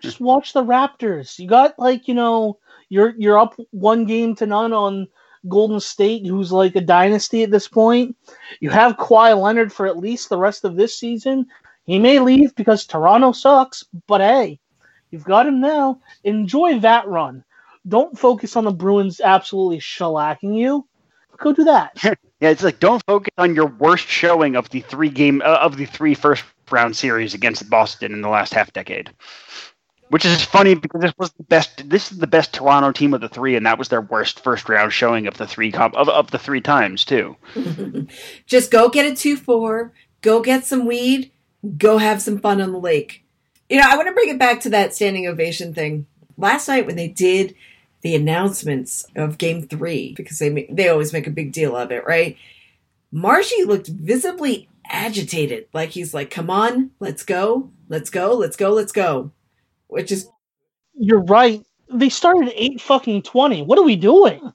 Just 0.00 0.20
watch 0.20 0.52
the 0.52 0.64
Raptors. 0.64 1.38
You 1.38 1.48
got 1.48 1.78
like 1.78 2.08
you 2.08 2.14
know 2.14 2.58
you're 2.88 3.14
you're 3.16 3.38
up 3.38 3.54
one 3.70 4.04
game 4.04 4.34
to 4.36 4.46
none 4.46 4.72
on 4.72 5.08
Golden 5.48 5.80
State, 5.80 6.26
who's 6.26 6.52
like 6.52 6.76
a 6.76 6.80
dynasty 6.80 7.42
at 7.42 7.50
this 7.50 7.68
point. 7.68 8.16
You 8.60 8.70
have 8.70 8.96
Kawhi 8.96 9.40
Leonard 9.40 9.72
for 9.72 9.86
at 9.86 9.98
least 9.98 10.28
the 10.28 10.38
rest 10.38 10.64
of 10.64 10.76
this 10.76 10.98
season. 10.98 11.46
He 11.84 11.98
may 11.98 12.18
leave 12.18 12.54
because 12.54 12.86
Toronto 12.86 13.32
sucks, 13.32 13.84
but 14.06 14.20
hey, 14.20 14.58
you've 15.10 15.24
got 15.24 15.46
him 15.46 15.60
now. 15.60 16.00
Enjoy 16.24 16.80
that 16.80 17.06
run. 17.06 17.44
Don't 17.88 18.18
focus 18.18 18.56
on 18.56 18.64
the 18.64 18.72
Bruins 18.72 19.20
absolutely 19.20 19.78
shellacking 19.78 20.58
you. 20.58 20.86
Go 21.38 21.52
do 21.52 21.64
that. 21.64 21.96
Yeah, 22.40 22.50
it's 22.50 22.62
like 22.62 22.80
don't 22.80 23.02
focus 23.06 23.32
on 23.38 23.54
your 23.54 23.66
worst 23.66 24.06
showing 24.06 24.56
of 24.56 24.68
the 24.68 24.80
three 24.82 25.08
game 25.08 25.40
uh, 25.42 25.58
of 25.62 25.78
the 25.78 25.86
three 25.86 26.14
first 26.14 26.44
round 26.70 26.94
series 26.94 27.32
against 27.32 27.70
Boston 27.70 28.12
in 28.12 28.20
the 28.20 28.28
last 28.28 28.52
half 28.52 28.72
decade. 28.74 29.10
Which 30.08 30.24
is 30.24 30.44
funny 30.44 30.74
because 30.74 31.00
this 31.00 31.14
was 31.18 31.32
the 31.32 31.42
best. 31.42 31.88
This 31.88 32.12
is 32.12 32.18
the 32.18 32.28
best 32.28 32.54
Toronto 32.54 32.92
team 32.92 33.12
of 33.12 33.20
the 33.20 33.28
three, 33.28 33.56
and 33.56 33.66
that 33.66 33.78
was 33.78 33.88
their 33.88 34.00
worst 34.00 34.40
first 34.40 34.68
round 34.68 34.92
showing 34.92 35.26
of 35.26 35.36
the 35.36 35.46
three 35.46 35.72
comp 35.72 35.96
of, 35.96 36.08
of 36.08 36.30
the 36.30 36.38
three 36.38 36.60
times 36.60 37.04
too. 37.04 37.36
Just 38.46 38.70
go 38.70 38.88
get 38.88 39.10
a 39.10 39.16
two 39.16 39.36
four. 39.36 39.92
Go 40.22 40.40
get 40.42 40.64
some 40.64 40.86
weed. 40.86 41.32
Go 41.76 41.98
have 41.98 42.22
some 42.22 42.38
fun 42.38 42.60
on 42.60 42.72
the 42.72 42.78
lake. 42.78 43.24
You 43.68 43.78
know, 43.78 43.86
I 43.88 43.96
want 43.96 44.06
to 44.06 44.14
bring 44.14 44.28
it 44.28 44.38
back 44.38 44.60
to 44.60 44.70
that 44.70 44.94
standing 44.94 45.26
ovation 45.26 45.74
thing. 45.74 46.06
Last 46.38 46.68
night 46.68 46.86
when 46.86 46.96
they 46.96 47.08
did 47.08 47.56
the 48.02 48.14
announcements 48.14 49.04
of 49.16 49.38
game 49.38 49.66
three 49.66 50.14
because 50.14 50.38
they 50.38 50.68
they 50.70 50.88
always 50.88 51.12
make 51.12 51.26
a 51.26 51.30
big 51.30 51.50
deal 51.50 51.76
of 51.76 51.90
it, 51.90 52.06
right? 52.06 52.36
Marshy 53.10 53.64
looked 53.64 53.88
visibly 53.88 54.68
agitated, 54.88 55.66
like 55.72 55.90
he's 55.90 56.14
like, 56.14 56.30
"Come 56.30 56.48
on, 56.48 56.90
let's 57.00 57.24
go, 57.24 57.70
let's 57.88 58.10
go, 58.10 58.34
let's 58.34 58.56
go, 58.56 58.70
let's 58.70 58.92
go," 58.92 59.32
which 59.88 60.12
is 60.12 60.28
You're 60.94 61.22
right. 61.24 61.64
They 61.92 62.08
started 62.08 62.52
eight 62.54 62.80
fucking 62.80 63.22
twenty. 63.22 63.62
What 63.62 63.78
are 63.78 63.84
we 63.84 63.96
doing? 63.96 64.52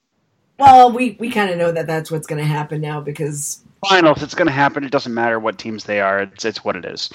well, 0.62 0.92
we 0.92 1.18
we 1.20 1.30
kind 1.30 1.50
of 1.50 1.58
know 1.58 1.72
that 1.72 1.88
that's 1.88 2.12
what's 2.12 2.28
going 2.28 2.40
to 2.40 2.48
happen 2.48 2.82
now 2.82 3.02
because 3.02 3.64
Finals, 3.90 4.22
it's 4.22 4.36
going 4.36 4.48
to 4.48 4.54
happen. 4.54 4.84
It 4.84 4.92
doesn't 4.92 5.14
matter 5.14 5.40
what 5.40 5.58
teams 5.58 5.86
they 5.86 6.00
are. 6.00 6.22
It's 6.22 6.46
it's 6.46 6.64
what 6.64 6.76
it 6.76 6.86
is. 6.86 7.10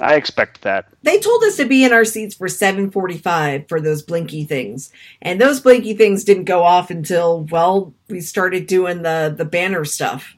I 0.00 0.14
expect 0.14 0.62
that. 0.62 0.86
they 1.02 1.20
told 1.20 1.42
us 1.44 1.56
to 1.56 1.64
be 1.64 1.84
in 1.84 1.92
our 1.92 2.04
seats 2.04 2.34
for 2.34 2.48
7:45 2.48 3.68
for 3.68 3.80
those 3.80 4.02
blinky 4.02 4.44
things, 4.44 4.92
and 5.22 5.40
those 5.40 5.60
blinky 5.60 5.94
things 5.94 6.24
didn't 6.24 6.44
go 6.44 6.62
off 6.62 6.90
until 6.90 7.46
well 7.50 7.92
we 8.08 8.20
started 8.20 8.66
doing 8.66 9.02
the 9.02 9.34
the 9.36 9.44
banner 9.44 9.84
stuff. 9.84 10.36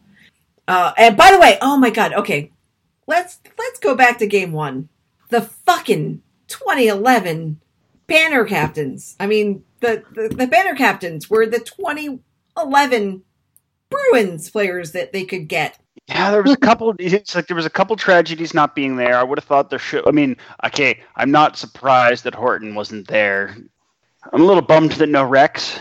Uh, 0.69 0.93
and 0.97 1.17
by 1.17 1.31
the 1.31 1.39
way, 1.39 1.59
oh 1.61 1.77
my 1.77 1.91
god, 1.91 2.15
okay, 2.15 2.51
let's 3.07 3.41
let's 3.59 3.79
go 3.79 3.95
back 3.95 4.19
to 4.19 4.27
game 4.27 4.53
one. 4.53 4.89
The 5.29 5.43
fucking 5.43 6.23
2011 6.49 7.61
banner 8.07 8.45
captains. 8.45 9.17
I 9.21 9.27
mean, 9.27 9.65
the 9.81 10.03
the, 10.13 10.29
the 10.29 10.47
banner 10.47 10.75
captains 10.75 11.29
were 11.29 11.47
the 11.47 11.59
2011 11.59 13.23
Bruins 13.91 14.51
players 14.51 14.93
that 14.93 15.13
they 15.13 15.25
could 15.25 15.49
get. 15.49 15.79
Yeah, 16.09 16.31
there 16.31 16.43
was 16.43 16.53
a 16.53 16.57
couple. 16.57 16.95
It's 16.99 17.35
like 17.35 17.49
there 17.49 17.57
was 17.57 17.67
a 17.67 17.71
couple 17.71 17.97
tragedies 17.97 18.55
not 18.55 18.75
being 18.75 18.97
there. 18.97 19.17
I 19.17 19.23
would 19.23 19.39
have 19.39 19.45
thought 19.45 19.71
there 19.71 19.79
should. 19.79 20.07
I 20.07 20.13
mean, 20.13 20.37
okay, 20.65 21.01
I'm 21.17 21.31
not 21.31 21.57
surprised 21.57 22.25
that 22.25 22.35
Horton 22.35 22.75
wasn't 22.75 23.09
there. 23.09 23.57
I'm 24.33 24.43
a 24.43 24.45
little 24.45 24.63
bummed 24.63 24.93
that 24.93 25.09
no 25.09 25.25
Rex. 25.25 25.79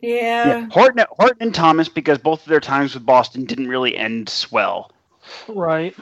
Yeah. 0.00 0.46
Yeah, 0.46 0.68
Horton, 0.70 1.04
Horton 1.10 1.38
and 1.40 1.54
Thomas, 1.54 1.88
because 1.88 2.18
both 2.18 2.42
of 2.42 2.48
their 2.48 2.60
times 2.60 2.94
with 2.94 3.04
Boston 3.04 3.44
didn't 3.44 3.68
really 3.68 3.96
end 3.96 4.28
swell. 4.28 4.92
Right. 5.48 5.94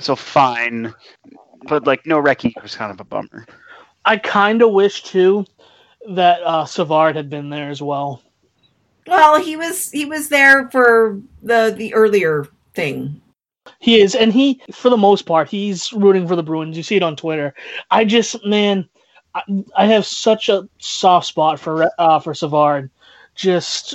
So 0.00 0.16
fine, 0.16 0.92
but 1.68 1.86
like 1.86 2.06
no 2.06 2.20
Recchi 2.20 2.52
was 2.62 2.76
kind 2.76 2.90
of 2.90 3.00
a 3.00 3.04
bummer. 3.04 3.46
I 4.04 4.16
kind 4.16 4.62
of 4.62 4.72
wish 4.72 5.02
too 5.02 5.46
that 6.10 6.42
uh, 6.42 6.64
Savard 6.64 7.16
had 7.16 7.30
been 7.30 7.50
there 7.50 7.70
as 7.70 7.80
well. 7.80 8.22
Well, 9.06 9.40
he 9.40 9.56
was 9.56 9.90
he 9.90 10.04
was 10.04 10.28
there 10.28 10.70
for 10.70 11.20
the 11.42 11.74
the 11.76 11.92
earlier 11.94 12.46
thing. 12.74 13.20
He 13.78 14.00
is, 14.00 14.14
and 14.14 14.32
he, 14.32 14.60
for 14.72 14.90
the 14.90 14.96
most 14.96 15.22
part, 15.22 15.48
he's 15.48 15.92
rooting 15.92 16.28
for 16.28 16.36
the 16.36 16.42
Bruins. 16.42 16.76
You 16.76 16.82
see 16.82 16.96
it 16.96 17.02
on 17.02 17.16
Twitter. 17.16 17.54
I 17.90 18.04
just, 18.04 18.44
man, 18.44 18.88
I, 19.34 19.42
I 19.76 19.86
have 19.86 20.06
such 20.06 20.48
a 20.48 20.68
soft 20.78 21.26
spot 21.26 21.58
for 21.58 21.90
uh, 21.98 22.18
for 22.18 22.34
Savard. 22.34 22.90
Just, 23.34 23.94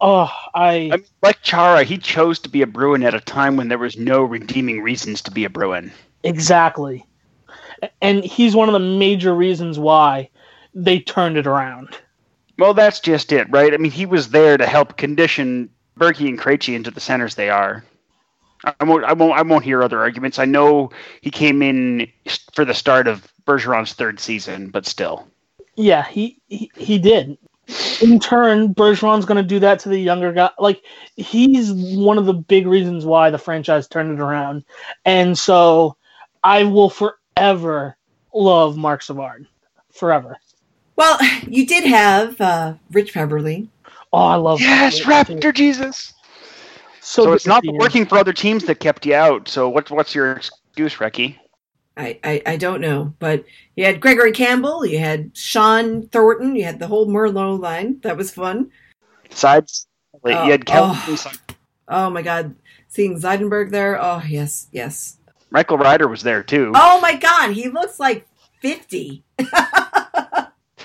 oh, 0.00 0.30
I, 0.54 0.90
I 0.92 0.96
mean, 0.96 1.04
like 1.22 1.40
Chara, 1.42 1.84
he 1.84 1.98
chose 1.98 2.38
to 2.40 2.48
be 2.48 2.62
a 2.62 2.66
Bruin 2.66 3.02
at 3.02 3.14
a 3.14 3.20
time 3.20 3.56
when 3.56 3.68
there 3.68 3.78
was 3.78 3.96
no 3.96 4.22
redeeming 4.22 4.80
reasons 4.80 5.22
to 5.22 5.30
be 5.30 5.44
a 5.44 5.50
Bruin. 5.50 5.92
Exactly. 6.26 7.06
And 8.00 8.24
he's 8.24 8.56
one 8.56 8.68
of 8.68 8.72
the 8.72 8.78
major 8.78 9.34
reasons 9.34 9.78
why 9.78 10.30
they 10.74 11.00
turned 11.00 11.36
it 11.36 11.46
around. 11.46 11.98
Well, 12.58 12.74
that's 12.74 13.00
just 13.00 13.32
it, 13.32 13.48
right? 13.50 13.74
I 13.74 13.76
mean, 13.76 13.92
he 13.92 14.06
was 14.06 14.30
there 14.30 14.56
to 14.56 14.66
help 14.66 14.96
condition 14.96 15.68
Bergie 15.98 16.28
and 16.28 16.38
Krejci 16.38 16.74
into 16.74 16.90
the 16.90 17.00
centers 17.00 17.34
they 17.34 17.50
are. 17.50 17.84
I 18.80 18.84
won't, 18.84 19.04
I 19.04 19.12
won't, 19.12 19.38
I 19.38 19.42
won't 19.42 19.64
hear 19.64 19.82
other 19.82 20.00
arguments. 20.00 20.38
I 20.38 20.46
know 20.46 20.90
he 21.20 21.30
came 21.30 21.62
in 21.62 22.10
for 22.54 22.64
the 22.64 22.74
start 22.74 23.06
of 23.06 23.30
Bergeron's 23.46 23.92
third 23.92 24.18
season, 24.18 24.70
but 24.70 24.86
still. 24.86 25.28
Yeah, 25.76 26.04
he 26.04 26.40
he, 26.48 26.70
he 26.76 26.98
did. 26.98 27.36
In 28.00 28.18
turn, 28.18 28.74
Bergeron's 28.74 29.26
going 29.26 29.42
to 29.42 29.48
do 29.48 29.58
that 29.60 29.80
to 29.80 29.88
the 29.88 29.98
younger 29.98 30.32
guy. 30.32 30.50
Like 30.58 30.82
he's 31.16 31.72
one 31.72 32.18
of 32.18 32.26
the 32.26 32.32
big 32.32 32.66
reasons 32.66 33.04
why 33.04 33.30
the 33.30 33.38
franchise 33.38 33.88
turned 33.88 34.12
it 34.12 34.22
around, 34.22 34.64
and 35.04 35.38
so 35.38 35.96
I 36.46 36.62
will 36.62 36.90
forever 36.90 37.96
love 38.32 38.76
Marc 38.76 39.02
Savard, 39.02 39.48
forever. 39.92 40.36
Well, 40.94 41.18
you 41.48 41.66
did 41.66 41.82
have 41.82 42.40
uh, 42.40 42.74
Rich 42.92 43.14
Peverley. 43.14 43.68
Oh, 44.12 44.18
I 44.18 44.36
love 44.36 44.60
Yes, 44.60 45.00
that. 45.00 45.26
Raptor 45.26 45.52
Jesus. 45.52 46.14
So, 47.00 47.24
So, 47.24 47.32
it's 47.32 47.48
not 47.48 47.64
see 47.64 47.72
the 47.72 47.76
working 47.76 48.06
for 48.06 48.16
other 48.16 48.32
teams 48.32 48.64
that 48.66 48.78
kept 48.78 49.04
you 49.06 49.14
out. 49.14 49.48
So 49.48 49.68
what's 49.68 49.90
what's 49.90 50.14
your 50.14 50.34
excuse, 50.34 50.94
Recchi? 50.94 51.36
I, 51.96 52.20
I, 52.22 52.42
I 52.46 52.56
don't 52.58 52.80
know, 52.80 53.12
but 53.18 53.44
you 53.74 53.84
had 53.84 54.00
Gregory 54.00 54.30
Campbell, 54.30 54.86
you 54.86 55.00
had 55.00 55.36
Shawn 55.36 56.06
Thornton, 56.08 56.54
you 56.54 56.62
had 56.62 56.78
the 56.78 56.86
whole 56.86 57.08
Merlot 57.08 57.58
line. 57.58 57.98
That 58.02 58.16
was 58.16 58.30
fun. 58.30 58.70
Besides, 59.28 59.88
Oh, 60.22 60.28
you 60.28 60.52
had 60.52 60.64
Kelvin, 60.64 60.96
oh. 61.04 61.32
Oh 61.88 62.10
my 62.10 62.22
God, 62.22 62.54
seeing 62.86 63.18
Seidenberg 63.18 63.70
there. 63.70 64.00
Oh 64.00 64.22
yes, 64.28 64.68
yes. 64.70 65.16
Michael 65.56 65.78
Ryder 65.78 66.06
was 66.06 66.22
there 66.22 66.42
too. 66.42 66.70
Oh 66.74 67.00
my 67.00 67.16
God, 67.16 67.52
he 67.52 67.70
looks 67.70 67.98
like 67.98 68.28
fifty. 68.60 69.24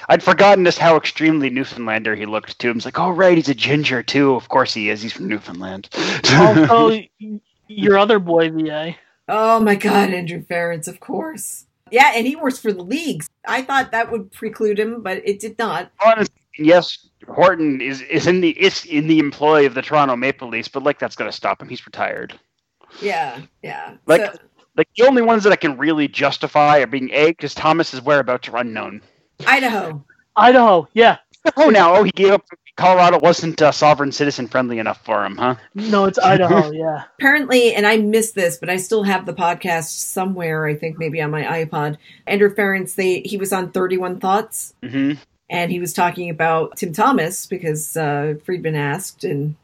I'd 0.08 0.24
forgotten 0.24 0.64
just 0.64 0.78
how 0.78 0.96
extremely 0.96 1.50
Newfoundlander 1.50 2.16
he 2.16 2.26
looked 2.26 2.58
too. 2.58 2.70
I 2.70 2.72
was 2.72 2.86
like, 2.86 2.98
oh 2.98 3.10
right, 3.10 3.36
he's 3.36 3.50
a 3.50 3.54
ginger 3.54 4.02
too. 4.02 4.34
Of 4.34 4.48
course 4.48 4.74
he 4.74 4.90
is. 4.90 5.02
He's 5.02 5.12
from 5.12 5.28
Newfoundland. 5.28 5.90
Oh, 5.94 6.68
also, 6.70 7.04
oh, 7.22 7.40
your 7.68 7.98
other 7.98 8.18
boy, 8.18 8.50
VA. 8.50 8.96
Oh 9.28 9.60
my 9.60 9.76
God, 9.76 10.12
Andrew 10.12 10.42
Ference, 10.42 10.88
of 10.88 11.02
course. 11.02 11.66
Yeah, 11.92 12.14
and 12.16 12.26
he 12.26 12.38
works 12.38 12.60
for 12.60 12.72
the 12.72 12.82
leagues. 12.84 13.30
I 13.46 13.64
thought 13.64 13.92
that 13.92 14.10
would 14.10 14.32
preclude 14.32 14.80
him, 14.80 15.04
but 15.04 15.22
it 15.26 15.42
did 15.42 15.60
not. 15.60 15.92
Honestly, 16.02 16.34
yes, 16.58 17.10
Horton 17.28 17.82
is, 17.82 18.02
is 18.04 18.26
in 18.26 18.40
the 18.40 18.52
is 18.52 18.86
in 18.86 19.08
the 19.08 19.20
employ 19.20 19.66
of 19.66 19.74
the 19.74 19.82
Toronto 19.82 20.16
Maple 20.16 20.48
Leafs, 20.48 20.70
but 20.70 20.84
like 20.84 20.98
that's 20.98 21.18
gonna 21.18 21.34
stop 21.34 21.62
him. 21.62 21.68
He's 21.68 21.86
retired. 21.86 22.40
Yeah, 23.02 23.42
yeah. 23.62 23.96
Like 24.06 24.22
So- 24.34 24.40
like 24.76 24.88
the 24.96 25.06
only 25.06 25.22
ones 25.22 25.44
that 25.44 25.54
I 25.54 25.58
can 25.58 25.78
really 25.78 26.08
justify 26.08 26.80
are 26.80 26.88
being 26.88 27.10
A, 27.12 27.28
because 27.28 27.54
Thomas's 27.54 28.02
whereabouts 28.02 28.50
are 28.50 28.58
unknown. 28.58 29.02
Idaho. 29.46 30.04
Idaho, 30.36 30.88
yeah. 30.94 31.18
Oh 31.58 31.70
now, 31.70 31.96
oh 31.96 32.04
he 32.04 32.12
gave 32.12 32.32
up 32.32 32.46
Colorado 32.78 33.20
wasn't 33.20 33.62
uh, 33.62 33.72
sovereign 33.72 34.12
citizen 34.12 34.48
friendly 34.48 34.80
enough 34.80 35.04
for 35.04 35.26
him, 35.26 35.36
huh? 35.38 35.56
No, 35.76 36.06
it's 36.06 36.20
Idaho, 36.20 36.72
yeah. 36.74 37.04
apparently, 37.18 37.74
and 37.74 37.86
I 37.86 37.98
missed 37.98 38.36
this, 38.36 38.58
but 38.58 38.70
I 38.70 38.78
still 38.78 39.04
have 39.04 39.26
the 39.26 39.34
podcast 39.34 39.90
somewhere. 40.00 40.66
I 40.66 40.76
think 40.76 40.98
maybe 40.98 41.22
on 41.22 41.32
my 41.32 41.44
iPod. 41.44 41.98
Andrew 42.28 42.54
Ference, 42.54 42.96
they 42.96 43.22
he 43.22 43.38
was 43.38 43.52
on 43.52 43.72
Thirty 43.72 43.98
One 43.98 44.20
Thoughts, 44.20 44.74
hmm 44.84 45.14
and 45.52 45.70
he 45.70 45.82
was 45.82 45.94
talking 45.94 46.30
about 46.30 46.78
Tim 46.78 46.94
Thomas 46.94 47.46
because 47.46 47.98
uh, 47.98 48.36
Friedman 48.46 48.76
asked, 48.76 49.26
and 49.26 49.56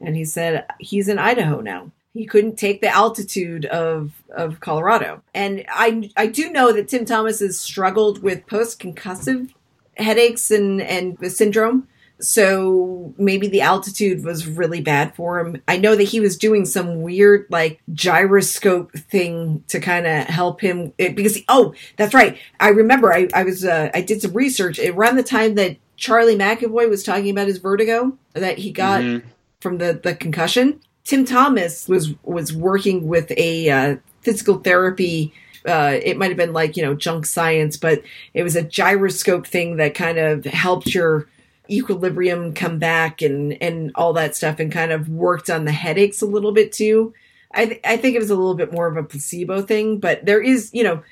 and 0.00 0.16
he 0.16 0.24
said 0.24 0.66
he's 0.80 1.08
in 1.08 1.18
Idaho 1.18 1.60
now. 1.60 1.90
He 2.14 2.26
couldn't 2.26 2.56
take 2.56 2.80
the 2.80 2.88
altitude 2.88 3.64
of 3.66 4.12
of 4.34 4.60
Colorado, 4.60 5.22
and 5.34 5.64
I 5.68 6.10
I 6.16 6.26
do 6.26 6.50
know 6.50 6.72
that 6.72 6.88
Tim 6.88 7.04
Thomas 7.04 7.40
has 7.40 7.58
struggled 7.60 8.22
with 8.22 8.46
post 8.46 8.80
concussive 8.80 9.50
headaches 9.96 10.50
and 10.50 10.80
and 10.80 11.16
the 11.18 11.30
syndrome. 11.30 11.86
So 12.20 13.14
maybe 13.16 13.46
the 13.46 13.60
altitude 13.60 14.24
was 14.24 14.48
really 14.48 14.80
bad 14.80 15.14
for 15.14 15.38
him. 15.38 15.62
I 15.68 15.76
know 15.76 15.94
that 15.94 16.02
he 16.02 16.18
was 16.18 16.36
doing 16.36 16.64
some 16.64 17.00
weird 17.02 17.46
like 17.48 17.80
gyroscope 17.94 18.92
thing 18.92 19.62
to 19.68 19.78
kind 19.78 20.04
of 20.04 20.24
help 20.26 20.60
him 20.60 20.92
it, 20.98 21.14
because 21.14 21.36
he, 21.36 21.44
oh, 21.48 21.74
that's 21.96 22.14
right. 22.14 22.36
I 22.58 22.70
remember 22.70 23.12
I 23.12 23.28
I 23.34 23.44
was 23.44 23.64
uh, 23.64 23.90
I 23.94 24.00
did 24.00 24.20
some 24.22 24.32
research 24.32 24.80
around 24.80 25.14
the 25.16 25.22
time 25.22 25.54
that 25.54 25.76
Charlie 25.96 26.36
McAvoy 26.36 26.88
was 26.88 27.04
talking 27.04 27.30
about 27.30 27.46
his 27.46 27.58
vertigo 27.58 28.18
that 28.32 28.58
he 28.58 28.72
got 28.72 29.00
Mhm. 29.02 29.22
from 29.60 29.78
the 29.78 30.00
the 30.02 30.16
concussion. 30.16 30.80
Tim 31.08 31.24
Thomas 31.24 31.88
was 31.88 32.12
was 32.22 32.52
working 32.52 33.08
with 33.08 33.32
a 33.38 33.70
uh, 33.70 33.96
physical 34.20 34.58
therapy. 34.58 35.32
Uh, 35.66 35.98
it 36.02 36.18
might 36.18 36.28
have 36.28 36.36
been 36.36 36.52
like 36.52 36.76
you 36.76 36.82
know 36.82 36.94
junk 36.94 37.24
science, 37.24 37.78
but 37.78 38.02
it 38.34 38.42
was 38.42 38.56
a 38.56 38.62
gyroscope 38.62 39.46
thing 39.46 39.76
that 39.76 39.94
kind 39.94 40.18
of 40.18 40.44
helped 40.44 40.94
your 40.94 41.26
equilibrium 41.70 42.52
come 42.52 42.78
back 42.78 43.22
and 43.22 43.56
and 43.62 43.90
all 43.94 44.12
that 44.12 44.36
stuff, 44.36 44.60
and 44.60 44.70
kind 44.70 44.92
of 44.92 45.08
worked 45.08 45.48
on 45.48 45.64
the 45.64 45.72
headaches 45.72 46.20
a 46.20 46.26
little 46.26 46.52
bit 46.52 46.72
too. 46.72 47.14
I 47.52 47.64
th- 47.64 47.80
I 47.84 47.96
think 47.96 48.14
it 48.14 48.20
was 48.20 48.28
a 48.28 48.36
little 48.36 48.54
bit 48.54 48.70
more 48.70 48.86
of 48.86 48.98
a 48.98 49.02
placebo 49.02 49.62
thing, 49.62 50.00
but 50.00 50.26
there 50.26 50.42
is, 50.42 50.68
you 50.74 50.84
know, 50.84 51.02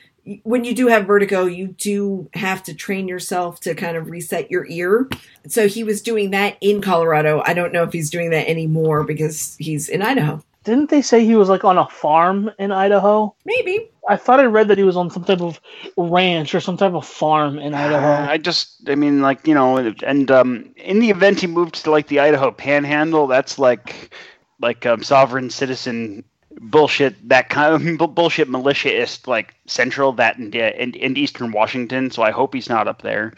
when 0.42 0.64
you 0.64 0.74
do 0.74 0.88
have 0.88 1.06
vertigo, 1.06 1.44
you 1.44 1.68
do 1.68 2.28
have 2.34 2.62
to 2.64 2.74
train 2.74 3.06
yourself 3.06 3.60
to 3.60 3.74
kind 3.74 3.96
of 3.96 4.10
reset 4.10 4.50
your 4.50 4.66
ear. 4.68 5.08
So 5.46 5.68
he 5.68 5.84
was 5.84 6.02
doing 6.02 6.30
that 6.30 6.56
in 6.60 6.80
Colorado. 6.80 7.42
I 7.44 7.54
don't 7.54 7.72
know 7.72 7.84
if 7.84 7.92
he's 7.92 8.10
doing 8.10 8.30
that 8.30 8.48
anymore 8.48 9.04
because 9.04 9.56
he's 9.58 9.88
in 9.88 10.02
Idaho. 10.02 10.42
Didn't 10.64 10.90
they 10.90 11.00
say 11.00 11.24
he 11.24 11.36
was 11.36 11.48
like 11.48 11.64
on 11.64 11.78
a 11.78 11.86
farm 11.86 12.50
in 12.58 12.72
Idaho? 12.72 13.32
Maybe. 13.44 13.88
I 14.08 14.16
thought 14.16 14.40
I 14.40 14.44
read 14.44 14.66
that 14.68 14.78
he 14.78 14.84
was 14.84 14.96
on 14.96 15.10
some 15.10 15.24
type 15.24 15.40
of 15.40 15.60
ranch 15.96 16.56
or 16.56 16.60
some 16.60 16.76
type 16.76 16.94
of 16.94 17.06
farm 17.06 17.60
in 17.60 17.72
Idaho. 17.72 18.28
I 18.28 18.36
just, 18.38 18.88
I 18.88 18.96
mean, 18.96 19.22
like 19.22 19.46
you 19.46 19.54
know, 19.54 19.76
and 19.76 20.30
um, 20.30 20.74
in 20.76 20.98
the 20.98 21.10
event 21.10 21.40
he 21.40 21.46
moved 21.46 21.84
to 21.84 21.90
like 21.92 22.08
the 22.08 22.18
Idaho 22.18 22.50
Panhandle, 22.50 23.28
that's 23.28 23.60
like, 23.60 24.12
like 24.60 24.86
um, 24.86 25.04
sovereign 25.04 25.50
citizen 25.50 26.24
bullshit. 26.60 27.28
That 27.28 27.48
kind 27.48 28.00
of 28.00 28.14
bullshit 28.14 28.48
militiaist 28.48 29.28
like 29.28 29.54
central 29.66 30.12
that 30.12 30.38
in, 30.38 30.52
in, 30.52 30.94
in 30.94 31.16
Eastern 31.16 31.52
Washington. 31.52 32.10
So 32.10 32.22
I 32.22 32.30
hope 32.30 32.54
he's 32.54 32.68
not 32.68 32.88
up 32.88 33.02
there 33.02 33.34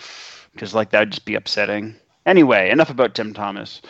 because 0.53 0.75
like 0.75 0.91
that 0.91 1.01
would 1.01 1.11
just 1.11 1.25
be 1.25 1.35
upsetting. 1.35 1.97
Anyway, 2.27 2.71
enough 2.71 2.91
about 2.91 3.15
Tim 3.15 3.33
Thomas. 3.33 3.81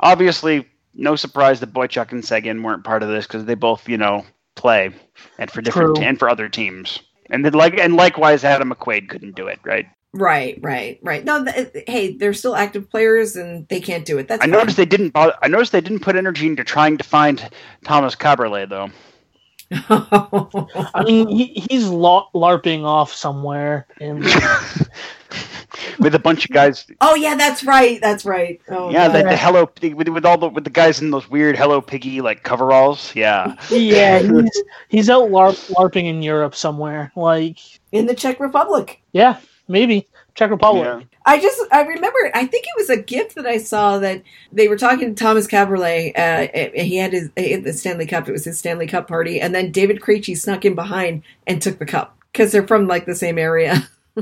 Obviously, 0.00 0.66
no 0.94 1.16
surprise 1.16 1.60
that 1.60 1.72
Boychuk 1.72 2.12
and 2.12 2.24
Seguin 2.24 2.62
weren't 2.62 2.84
part 2.84 3.02
of 3.02 3.08
this 3.08 3.26
because 3.26 3.44
they 3.44 3.54
both, 3.54 3.88
you 3.88 3.98
know, 3.98 4.24
play 4.54 4.90
and 5.38 5.50
for 5.50 5.60
different 5.60 5.96
True. 5.96 6.04
and 6.04 6.18
for 6.18 6.28
other 6.28 6.48
teams. 6.48 7.00
And 7.30 7.44
then 7.44 7.52
like 7.52 7.78
and 7.78 7.96
likewise, 7.96 8.44
Adam 8.44 8.70
McQuaid 8.70 9.08
couldn't 9.08 9.36
do 9.36 9.46
it, 9.46 9.60
right? 9.64 9.86
Right, 10.14 10.58
right, 10.60 10.98
right. 11.02 11.24
No, 11.24 11.42
th- 11.44 11.84
hey, 11.86 12.12
they're 12.12 12.34
still 12.34 12.54
active 12.54 12.90
players 12.90 13.34
and 13.36 13.66
they 13.68 13.80
can't 13.80 14.04
do 14.04 14.18
it. 14.18 14.28
That's 14.28 14.40
I 14.42 14.44
fine. 14.44 14.50
noticed 14.50 14.76
they 14.76 14.84
didn't. 14.84 15.10
Bother, 15.10 15.34
I 15.40 15.48
noticed 15.48 15.72
they 15.72 15.80
didn't 15.80 16.00
put 16.00 16.16
energy 16.16 16.46
into 16.46 16.64
trying 16.64 16.98
to 16.98 17.04
find 17.04 17.48
Tomas 17.84 18.14
Kaberle 18.14 18.68
though. 18.68 18.90
I 20.94 21.02
mean, 21.04 21.28
he, 21.28 21.46
he's 21.70 21.88
la- 21.88 22.28
larping 22.34 22.84
off 22.84 23.10
somewhere, 23.14 23.86
and 24.00 24.22
with 25.98 26.14
a 26.14 26.18
bunch 26.18 26.44
of 26.44 26.50
guys. 26.50 26.86
oh 27.00 27.14
yeah, 27.14 27.34
that's 27.34 27.64
right. 27.64 27.98
That's 28.02 28.26
right. 28.26 28.60
Oh 28.68 28.90
yeah, 28.90 29.08
the, 29.08 29.22
the 29.22 29.36
Hello 29.36 29.70
with, 29.94 30.08
with 30.08 30.26
all 30.26 30.36
the 30.36 30.48
with 30.48 30.64
the 30.64 30.70
guys 30.70 31.00
in 31.00 31.10
those 31.10 31.30
weird 31.30 31.56
Hello 31.56 31.80
Piggy 31.80 32.20
like 32.20 32.42
coveralls. 32.42 33.14
Yeah, 33.16 33.56
yeah, 33.70 34.18
he's 34.20 34.62
he's 34.88 35.10
out 35.10 35.30
larp, 35.30 35.70
larping 35.70 36.04
in 36.04 36.22
Europe 36.22 36.54
somewhere. 36.54 37.10
Like, 37.16 37.56
in 37.92 38.04
the 38.04 38.14
Czech 38.14 38.40
Republic. 38.40 39.00
yeah, 39.12 39.38
maybe 39.72 40.06
Czech 40.34 40.50
Republic. 40.50 40.84
yeah. 40.84 41.00
I 41.24 41.40
just 41.40 41.60
I 41.72 41.82
remember 41.82 42.18
I 42.34 42.46
think 42.46 42.64
it 42.64 42.74
was 42.76 42.90
a 42.90 42.96
gift 42.96 43.34
that 43.36 43.46
I 43.46 43.58
saw 43.58 43.98
that 43.98 44.22
they 44.52 44.68
were 44.68 44.76
talking 44.76 45.14
to 45.14 45.24
Tomas 45.24 45.46
Kaberle. 45.46 46.12
Uh, 46.16 46.48
he 46.74 46.96
had 46.96 47.12
his 47.12 47.30
he 47.36 47.52
had 47.52 47.64
the 47.64 47.72
Stanley 47.72 48.06
Cup. 48.06 48.28
It 48.28 48.32
was 48.32 48.44
his 48.44 48.58
Stanley 48.58 48.86
Cup 48.86 49.08
party, 49.08 49.40
and 49.40 49.54
then 49.54 49.72
David 49.72 50.00
Krejci 50.00 50.36
snuck 50.36 50.64
in 50.64 50.74
behind 50.74 51.22
and 51.46 51.60
took 51.60 51.78
the 51.78 51.86
cup 51.86 52.16
because 52.32 52.52
they're 52.52 52.66
from 52.66 52.86
like 52.86 53.06
the 53.06 53.14
same 53.14 53.38
area. 53.38 53.88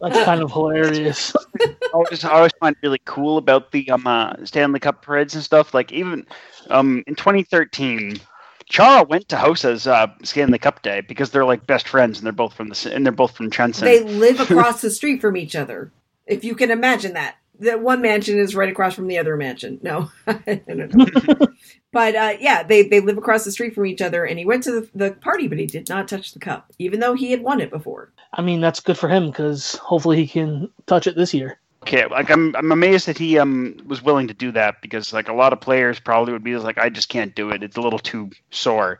That's 0.00 0.24
kind 0.24 0.42
of 0.42 0.52
hilarious. 0.52 1.34
I 1.60 1.74
always, 1.94 2.24
I 2.24 2.30
always 2.30 2.52
find 2.60 2.76
it 2.76 2.86
really 2.86 3.00
cool 3.06 3.38
about 3.38 3.72
the 3.72 3.90
um, 3.90 4.06
uh, 4.06 4.34
Stanley 4.44 4.78
Cup 4.78 5.02
parades 5.02 5.34
and 5.34 5.42
stuff. 5.42 5.74
Like 5.74 5.90
even 5.92 6.26
um, 6.68 7.02
in 7.06 7.14
2013, 7.14 8.20
Chara 8.68 9.04
went 9.04 9.28
to 9.28 9.36
Hossa's 9.36 9.86
uh, 9.86 10.08
Stanley 10.22 10.58
Cup 10.58 10.82
day 10.82 11.00
because 11.00 11.30
they're 11.30 11.44
like 11.44 11.66
best 11.66 11.88
friends 11.88 12.18
and 12.18 12.26
they're 12.26 12.32
both 12.32 12.54
from 12.54 12.68
the 12.68 12.74
c- 12.74 12.92
and 12.92 13.06
they're 13.06 13.12
both 13.12 13.36
from 13.36 13.50
Trenčín. 13.50 13.80
they 13.80 14.02
live 14.02 14.40
across 14.50 14.80
the 14.80 14.90
street 14.90 15.20
from 15.20 15.36
each 15.36 15.54
other. 15.54 15.92
If 16.26 16.44
you 16.44 16.54
can 16.54 16.70
imagine 16.70 17.14
that. 17.14 17.36
The 17.58 17.78
one 17.78 18.02
mansion 18.02 18.38
is 18.38 18.54
right 18.54 18.68
across 18.68 18.94
from 18.94 19.06
the 19.06 19.16
other 19.16 19.34
mansion. 19.34 19.78
No, 19.82 20.10
I 20.26 20.60
don't 20.68 20.94
know. 20.94 21.46
but 21.92 22.14
uh, 22.14 22.34
yeah, 22.38 22.62
they, 22.62 22.82
they 22.82 23.00
live 23.00 23.16
across 23.16 23.44
the 23.44 23.50
street 23.50 23.74
from 23.74 23.86
each 23.86 24.02
other, 24.02 24.26
and 24.26 24.38
he 24.38 24.44
went 24.44 24.64
to 24.64 24.72
the, 24.82 24.90
the 24.94 25.12
party, 25.12 25.48
but 25.48 25.56
he 25.56 25.64
did 25.64 25.88
not 25.88 26.06
touch 26.06 26.34
the 26.34 26.38
cup, 26.38 26.70
even 26.78 27.00
though 27.00 27.14
he 27.14 27.30
had 27.30 27.40
won 27.40 27.62
it 27.62 27.70
before. 27.70 28.12
I 28.34 28.42
mean, 28.42 28.60
that's 28.60 28.80
good 28.80 28.98
for 28.98 29.08
him 29.08 29.28
because 29.28 29.76
hopefully 29.76 30.18
he 30.18 30.26
can 30.26 30.68
touch 30.84 31.06
it 31.06 31.16
this 31.16 31.32
year. 31.32 31.58
Okay, 31.86 32.04
like 32.06 32.30
I'm 32.30 32.54
I'm 32.56 32.72
amazed 32.72 33.06
that 33.06 33.16
he 33.16 33.38
um 33.38 33.76
was 33.86 34.02
willing 34.02 34.26
to 34.26 34.34
do 34.34 34.50
that 34.52 34.82
because 34.82 35.12
like 35.12 35.28
a 35.28 35.32
lot 35.32 35.52
of 35.52 35.60
players 35.60 36.00
probably 36.00 36.32
would 36.32 36.42
be 36.42 36.56
like 36.56 36.78
I 36.78 36.88
just 36.88 37.08
can't 37.08 37.32
do 37.36 37.50
it. 37.50 37.62
It's 37.62 37.76
a 37.76 37.80
little 37.80 38.00
too 38.00 38.30
sore. 38.50 38.98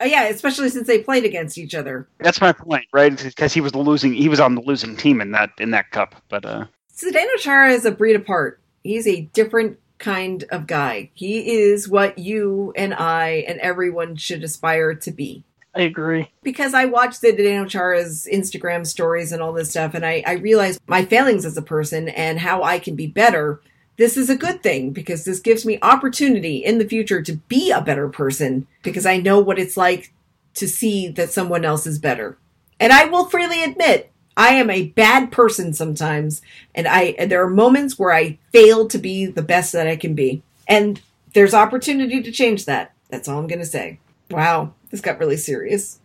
Uh, 0.00 0.04
yeah, 0.04 0.28
especially 0.28 0.68
since 0.68 0.86
they 0.86 1.02
played 1.02 1.24
against 1.24 1.58
each 1.58 1.74
other. 1.74 2.08
That's 2.20 2.40
my 2.40 2.52
point, 2.52 2.84
right? 2.92 3.20
Because 3.20 3.52
he 3.52 3.60
was 3.60 3.72
the 3.72 3.78
losing 3.78 4.14
he 4.14 4.28
was 4.28 4.38
on 4.38 4.54
the 4.54 4.60
losing 4.60 4.96
team 4.96 5.20
in 5.20 5.32
that 5.32 5.50
in 5.58 5.72
that 5.72 5.90
cup. 5.90 6.14
But 6.28 6.44
uh 6.44 6.66
Zdeno 6.96 7.36
Chara 7.38 7.72
is 7.72 7.84
a 7.84 7.90
breed 7.90 8.14
apart. 8.14 8.60
He's 8.84 9.08
a 9.08 9.22
different 9.32 9.80
kind 9.98 10.44
of 10.52 10.68
guy. 10.68 11.10
He 11.14 11.58
is 11.58 11.88
what 11.88 12.16
you 12.16 12.72
and 12.76 12.94
I 12.94 13.44
and 13.48 13.58
everyone 13.58 14.14
should 14.14 14.44
aspire 14.44 14.94
to 14.94 15.10
be. 15.10 15.42
I 15.74 15.82
agree. 15.82 16.30
because 16.42 16.74
I 16.74 16.86
watched 16.86 17.22
Zdeno 17.22 17.68
Chara's 17.68 18.26
Instagram 18.32 18.86
stories 18.86 19.32
and 19.32 19.42
all 19.42 19.52
this 19.52 19.70
stuff, 19.70 19.94
and 19.94 20.04
I, 20.04 20.22
I 20.26 20.32
realized 20.34 20.80
my 20.86 21.04
failings 21.04 21.44
as 21.44 21.56
a 21.56 21.62
person 21.62 22.08
and 22.08 22.40
how 22.40 22.62
I 22.62 22.78
can 22.78 22.96
be 22.96 23.06
better. 23.06 23.60
This 23.96 24.16
is 24.16 24.30
a 24.30 24.36
good 24.36 24.62
thing 24.62 24.92
because 24.92 25.24
this 25.24 25.40
gives 25.40 25.66
me 25.66 25.78
opportunity 25.82 26.64
in 26.64 26.78
the 26.78 26.88
future 26.88 27.20
to 27.22 27.34
be 27.34 27.70
a 27.70 27.80
better 27.80 28.08
person 28.08 28.66
because 28.82 29.06
I 29.06 29.18
know 29.18 29.40
what 29.40 29.58
it's 29.58 29.76
like 29.76 30.12
to 30.54 30.68
see 30.68 31.08
that 31.08 31.30
someone 31.30 31.64
else 31.64 31.86
is 31.86 31.98
better. 31.98 32.38
And 32.80 32.92
I 32.92 33.04
will 33.06 33.26
freely 33.26 33.62
admit, 33.64 34.10
I 34.36 34.50
am 34.54 34.70
a 34.70 34.86
bad 34.88 35.32
person 35.32 35.72
sometimes, 35.72 36.42
and 36.74 36.86
I 36.86 37.16
and 37.18 37.30
there 37.30 37.42
are 37.42 37.50
moments 37.50 37.98
where 37.98 38.12
I 38.12 38.38
fail 38.52 38.86
to 38.88 38.98
be 38.98 39.26
the 39.26 39.42
best 39.42 39.72
that 39.72 39.88
I 39.88 39.96
can 39.96 40.14
be. 40.14 40.42
And 40.68 41.00
there's 41.34 41.54
opportunity 41.54 42.22
to 42.22 42.30
change 42.30 42.64
that. 42.66 42.92
That's 43.10 43.28
all 43.28 43.38
I'm 43.38 43.48
going 43.48 43.58
to 43.58 43.66
say. 43.66 43.98
Wow, 44.30 44.74
this 44.90 45.00
got 45.00 45.18
really 45.18 45.36
serious. 45.36 46.00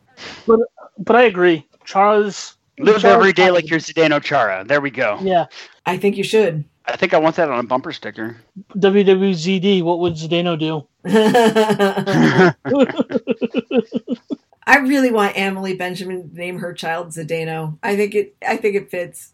But 0.45 1.15
I 1.15 1.23
agree. 1.23 1.67
Chara's 1.85 2.55
live 2.79 3.01
Chara's 3.01 3.15
every 3.15 3.33
day 3.33 3.51
like 3.51 3.69
you're 3.69 3.79
Zdeno 3.79 4.21
Chara. 4.21 4.63
There 4.65 4.81
we 4.81 4.91
go. 4.91 5.17
Yeah. 5.21 5.45
I 5.85 5.97
think 5.97 6.17
you 6.17 6.23
should. 6.23 6.65
I 6.85 6.97
think 6.97 7.13
I 7.13 7.17
want 7.17 7.37
that 7.37 7.49
on 7.49 7.59
a 7.59 7.63
bumper 7.63 7.93
sticker. 7.93 8.37
WWZD, 8.75 9.83
what 9.83 9.99
would 9.99 10.13
Zdeno 10.13 10.59
do? 10.59 10.85
I 14.65 14.77
really 14.77 15.11
want 15.11 15.37
Emily 15.37 15.75
Benjamin 15.75 16.29
to 16.29 16.35
name 16.35 16.59
her 16.59 16.73
child 16.73 17.09
Zdeno. 17.09 17.77
I 17.83 17.95
think 17.95 18.15
it. 18.15 18.35
I 18.47 18.57
think 18.57 18.75
it 18.75 18.89
fits. 18.89 19.33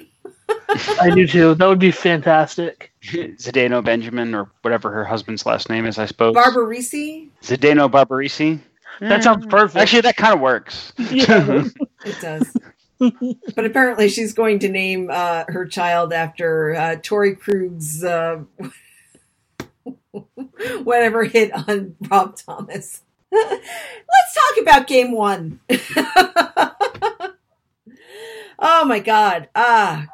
I 1.00 1.10
do 1.14 1.26
too. 1.26 1.54
That 1.54 1.66
would 1.66 1.78
be 1.78 1.90
fantastic. 1.90 2.92
Zdeno 3.02 3.84
Benjamin 3.84 4.34
or 4.34 4.50
whatever 4.62 4.92
her 4.92 5.04
husband's 5.04 5.46
last 5.46 5.70
name 5.70 5.86
is, 5.86 5.98
I 5.98 6.06
suppose. 6.06 6.34
Barbarisi. 6.34 7.30
Zdeno 7.42 7.90
Barbarisi. 7.90 8.60
That 9.00 9.22
sounds 9.22 9.46
perfect. 9.46 9.76
Actually, 9.80 10.02
that 10.02 10.16
kind 10.16 10.34
of 10.34 10.40
works. 10.40 10.92
Yeah. 10.98 11.64
It 12.04 12.20
does. 12.20 12.56
but 13.56 13.64
apparently, 13.64 14.08
she's 14.08 14.32
going 14.32 14.60
to 14.60 14.68
name 14.68 15.10
uh, 15.12 15.44
her 15.48 15.66
child 15.66 16.12
after 16.12 16.74
uh, 16.76 16.96
Torey 16.96 17.36
Krug's 17.38 18.04
uh, 18.04 18.42
whatever 20.84 21.24
hit 21.24 21.52
on 21.68 21.96
Rob 22.08 22.36
Thomas. 22.36 23.02
Let's 23.32 24.34
talk 24.34 24.62
about 24.62 24.86
Game 24.86 25.12
One. 25.12 25.58
oh 28.58 28.84
my 28.84 29.00
God! 29.00 29.48
Ah, 29.54 30.06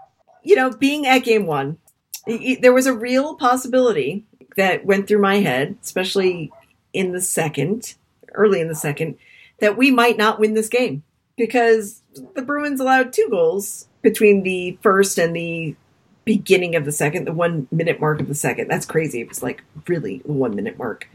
you 0.43 0.57
know, 0.57 0.71
being 0.71 1.07
at 1.07 1.19
Game 1.21 1.47
One, 1.47 1.79
y- 2.27 2.39
y- 2.43 2.59
there 2.61 2.73
was 2.73 2.87
a 2.87 2.95
real 2.95 3.35
possibility 3.37 4.25
that 4.57 4.85
went 4.85 5.07
through 5.09 5.21
my 5.21 5.37
head, 5.37 5.77
especially 5.83 6.51
in 6.93 7.13
the 7.13 7.21
second, 7.21 7.95
early 8.35 8.61
in 8.61 8.69
the 8.69 8.75
second, 8.75 9.17
that 9.61 9.77
we 9.77 9.91
might 9.91 10.17
not 10.17 10.39
win 10.39 10.55
this 10.55 10.69
game 10.69 11.03
because 11.37 12.03
the 12.35 12.43
Bruins 12.43 12.81
allowed 12.81 13.13
two 13.13 13.29
goals 13.31 13.89
between 14.03 14.43
the 14.43 14.79
first 14.83 15.19
and 15.19 15.35
the 15.35 15.75
beginning 16.25 16.77
of 16.77 16.85
the 16.85 16.93
second, 16.93 17.25
the 17.25 17.33
one 17.33 17.67
minute 17.71 18.01
mark 18.01 18.21
of 18.21 18.29
the 18.29 18.35
second. 18.35 18.69
That's 18.69 18.87
crazy. 18.87 19.21
It 19.21 19.29
was 19.29 19.43
like 19.43 19.63
really 19.89 20.19
the 20.25 20.33
one 20.33 20.55
minute 20.55 20.79
mark. 20.79 21.09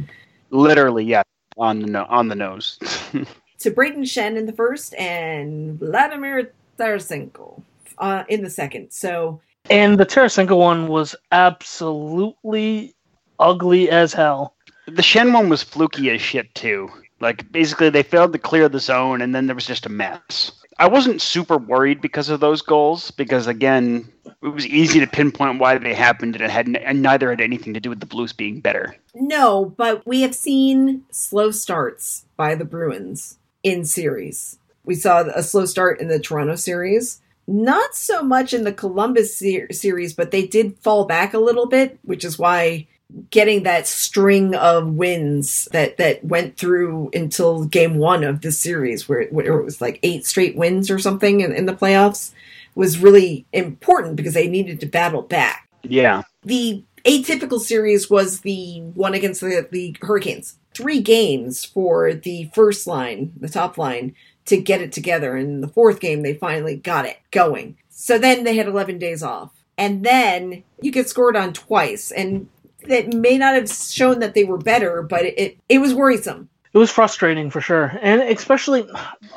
Literally, 0.49 1.05
yeah, 1.05 1.23
on 1.57 1.79
the 1.79 1.87
no- 1.87 2.07
on 2.09 2.27
the 2.27 2.35
nose. 2.35 2.79
To 3.61 3.71
Brayden 3.71 4.03
Schenn 4.03 4.37
in 4.37 4.45
the 4.45 4.53
first 4.53 4.93
and 4.99 5.79
Vladimir 5.79 6.53
Tarasenko 6.77 7.59
uh, 7.97 8.23
in 8.29 8.43
the 8.43 8.51
second. 8.51 8.91
So 8.91 9.41
and 9.71 9.97
the 9.97 10.05
Tarasenko 10.05 10.55
one 10.55 10.87
was 10.87 11.15
absolutely 11.31 12.95
ugly 13.39 13.89
as 13.89 14.13
hell. 14.13 14.55
the 14.85 15.01
Schenn 15.01 15.33
one 15.33 15.49
was 15.49 15.63
fluky 15.63 16.11
as 16.11 16.21
shit 16.21 16.53
too. 16.53 16.87
Like 17.19 17.51
basically, 17.51 17.89
they 17.89 18.03
failed 18.03 18.33
to 18.33 18.39
clear 18.39 18.69
the 18.69 18.79
zone, 18.79 19.21
and 19.21 19.33
then 19.33 19.47
there 19.47 19.55
was 19.55 19.65
just 19.65 19.85
a 19.85 19.89
mess. 19.89 20.51
I 20.79 20.87
wasn't 20.87 21.21
super 21.23 21.57
worried 21.57 22.01
because 22.01 22.29
of 22.29 22.39
those 22.39 22.61
goals 22.61 23.09
because 23.09 23.47
again, 23.47 24.07
it 24.43 24.49
was 24.49 24.67
easy 24.67 24.99
to 24.99 25.07
pinpoint 25.07 25.59
why 25.59 25.77
they 25.79 25.95
happened, 25.95 26.35
and 26.35 26.43
it 26.43 26.51
had 26.51 26.67
and 26.67 27.01
neither 27.01 27.29
had 27.31 27.41
anything 27.41 27.73
to 27.73 27.79
do 27.79 27.89
with 27.89 27.99
the 27.99 28.05
Blues 28.05 28.33
being 28.33 28.59
better. 28.59 28.95
no, 29.15 29.73
but 29.77 30.05
we 30.05 30.21
have 30.21 30.35
seen 30.35 31.03
slow 31.11 31.49
starts 31.51 32.25
by 32.35 32.53
the 32.53 32.65
Bruins 32.65 33.39
in 33.63 33.85
series. 33.85 34.59
We 34.83 34.93
saw 34.95 35.21
a 35.21 35.41
slow 35.41 35.65
start 35.65 35.99
in 35.99 36.07
the 36.07 36.19
Toronto 36.19 36.55
series. 36.55 37.19
Not 37.47 37.95
so 37.95 38.21
much 38.21 38.53
in 38.53 38.63
the 38.63 38.73
Columbus 38.73 39.37
ser- 39.37 39.71
series, 39.71 40.13
but 40.13 40.31
they 40.31 40.45
did 40.45 40.77
fall 40.79 41.05
back 41.05 41.33
a 41.33 41.39
little 41.39 41.65
bit, 41.65 41.97
which 42.03 42.23
is 42.23 42.37
why 42.37 42.87
getting 43.29 43.63
that 43.63 43.87
string 43.87 44.53
of 44.55 44.93
wins 44.93 45.67
that 45.71 45.97
that 45.97 46.23
went 46.23 46.57
through 46.57 47.09
until 47.13 47.65
game 47.65 47.97
one 47.97 48.23
of 48.23 48.41
the 48.41 48.51
series, 48.51 49.07
where 49.07 49.21
it, 49.21 49.33
where 49.33 49.59
it 49.59 49.63
was 49.63 49.81
like 49.81 49.99
eight 50.03 50.25
straight 50.25 50.55
wins 50.55 50.91
or 50.91 50.99
something 50.99 51.41
in, 51.41 51.53
in 51.53 51.65
the 51.65 51.73
playoffs, 51.73 52.31
was 52.75 52.99
really 52.99 53.45
important 53.53 54.15
because 54.15 54.33
they 54.33 54.47
needed 54.47 54.79
to 54.79 54.85
battle 54.85 55.21
back. 55.21 55.67
Yeah. 55.83 56.23
The 56.43 56.83
atypical 57.05 57.59
series 57.59 58.09
was 58.09 58.41
the 58.41 58.81
one 58.93 59.13
against 59.13 59.41
the, 59.41 59.67
the 59.71 59.95
Hurricanes. 60.01 60.57
Three 60.73 61.01
games 61.01 61.65
for 61.65 62.13
the 62.13 62.51
first 62.53 62.85
line, 62.85 63.33
the 63.39 63.49
top 63.49 63.77
line, 63.77 64.13
to 64.45 64.57
get 64.57 64.81
it 64.81 64.91
together. 64.91 65.35
And 65.35 65.49
in 65.49 65.61
the 65.61 65.67
fourth 65.67 65.99
game, 65.99 66.21
they 66.21 66.33
finally 66.33 66.75
got 66.75 67.05
it 67.05 67.17
going. 67.31 67.77
So 67.89 68.19
then 68.19 68.43
they 68.43 68.55
had 68.55 68.67
11 68.67 68.99
days 68.99 69.23
off. 69.23 69.51
And 69.77 70.03
then 70.03 70.63
you 70.81 70.91
get 70.91 71.09
scored 71.09 71.35
on 71.35 71.53
twice. 71.53 72.11
And 72.11 72.49
that 72.89 73.13
may 73.13 73.37
not 73.37 73.55
have 73.55 73.69
shown 73.69 74.19
that 74.19 74.33
they 74.33 74.43
were 74.43 74.57
better, 74.57 75.01
but 75.01 75.23
it, 75.25 75.39
it, 75.39 75.57
it 75.69 75.77
was 75.79 75.93
worrisome. 75.93 76.49
It 76.73 76.77
was 76.77 76.91
frustrating 76.91 77.49
for 77.49 77.61
sure. 77.61 77.97
And 78.01 78.21
especially, 78.21 78.87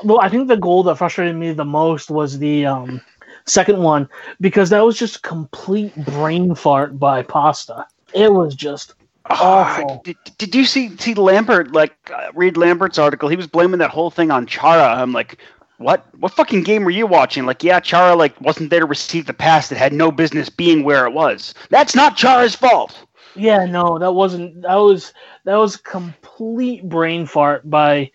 well, 0.05 0.21
I 0.21 0.29
think 0.29 0.49
the 0.49 0.57
goal 0.57 0.83
that 0.85 0.97
frustrated 0.97 1.37
me 1.37 1.53
the 1.53 1.65
most 1.65 2.11
was 2.11 2.39
the 2.39 2.67
um, 2.67 3.01
second 3.47 3.83
one 3.83 4.09
because 4.41 4.71
that 4.71 4.85
was 4.85 4.99
just 4.99 5.23
complete 5.23 5.95
brain 6.05 6.55
fart 6.55 6.99
by 6.99 7.23
Pasta. 7.23 7.87
It 8.13 8.33
was 8.33 8.55
just 8.55 8.95
awful. 9.27 9.91
Uh, 9.91 9.99
did, 10.05 10.17
did 10.39 10.55
you 10.55 10.65
see 10.65 10.97
see 10.97 11.15
Lambert 11.15 11.73
like 11.73 11.95
uh, 12.15 12.31
read 12.35 12.57
Lambert's 12.57 12.99
article? 12.99 13.29
He 13.29 13.37
was 13.37 13.47
blaming 13.47 13.79
that 13.79 13.91
whole 13.91 14.11
thing 14.11 14.31
on 14.31 14.47
Chara. 14.47 15.01
I'm 15.01 15.13
like, 15.13 15.39
what? 15.79 16.07
What 16.19 16.33
fucking 16.33 16.63
game 16.63 16.85
were 16.85 16.91
you 16.91 17.07
watching? 17.07 17.47
Like, 17.47 17.63
yeah, 17.63 17.81
Chara 17.81 18.15
like 18.17 18.39
wasn't 18.41 18.71
there 18.71 18.81
to 18.81 18.87
receive 18.87 19.27
the 19.27 19.33
pass 19.33 19.69
that 19.69 19.79
had 19.79 19.93
no 19.93 20.11
business 20.11 20.49
being 20.49 20.85
where 20.85 21.07
it 21.07 21.13
was. 21.13 21.55
That's 21.71 21.95
not 21.95 22.17
Chara's 22.17 22.55
fault. 22.55 23.07
Yeah, 23.35 23.65
no, 23.65 23.99
that 23.99 24.13
wasn't. 24.13 24.63
That 24.63 24.77
was 24.77 25.13
that 25.45 25.57
was 25.57 25.77
complete 25.77 26.89
brain 26.89 27.27
fart 27.27 27.69
by 27.69 28.11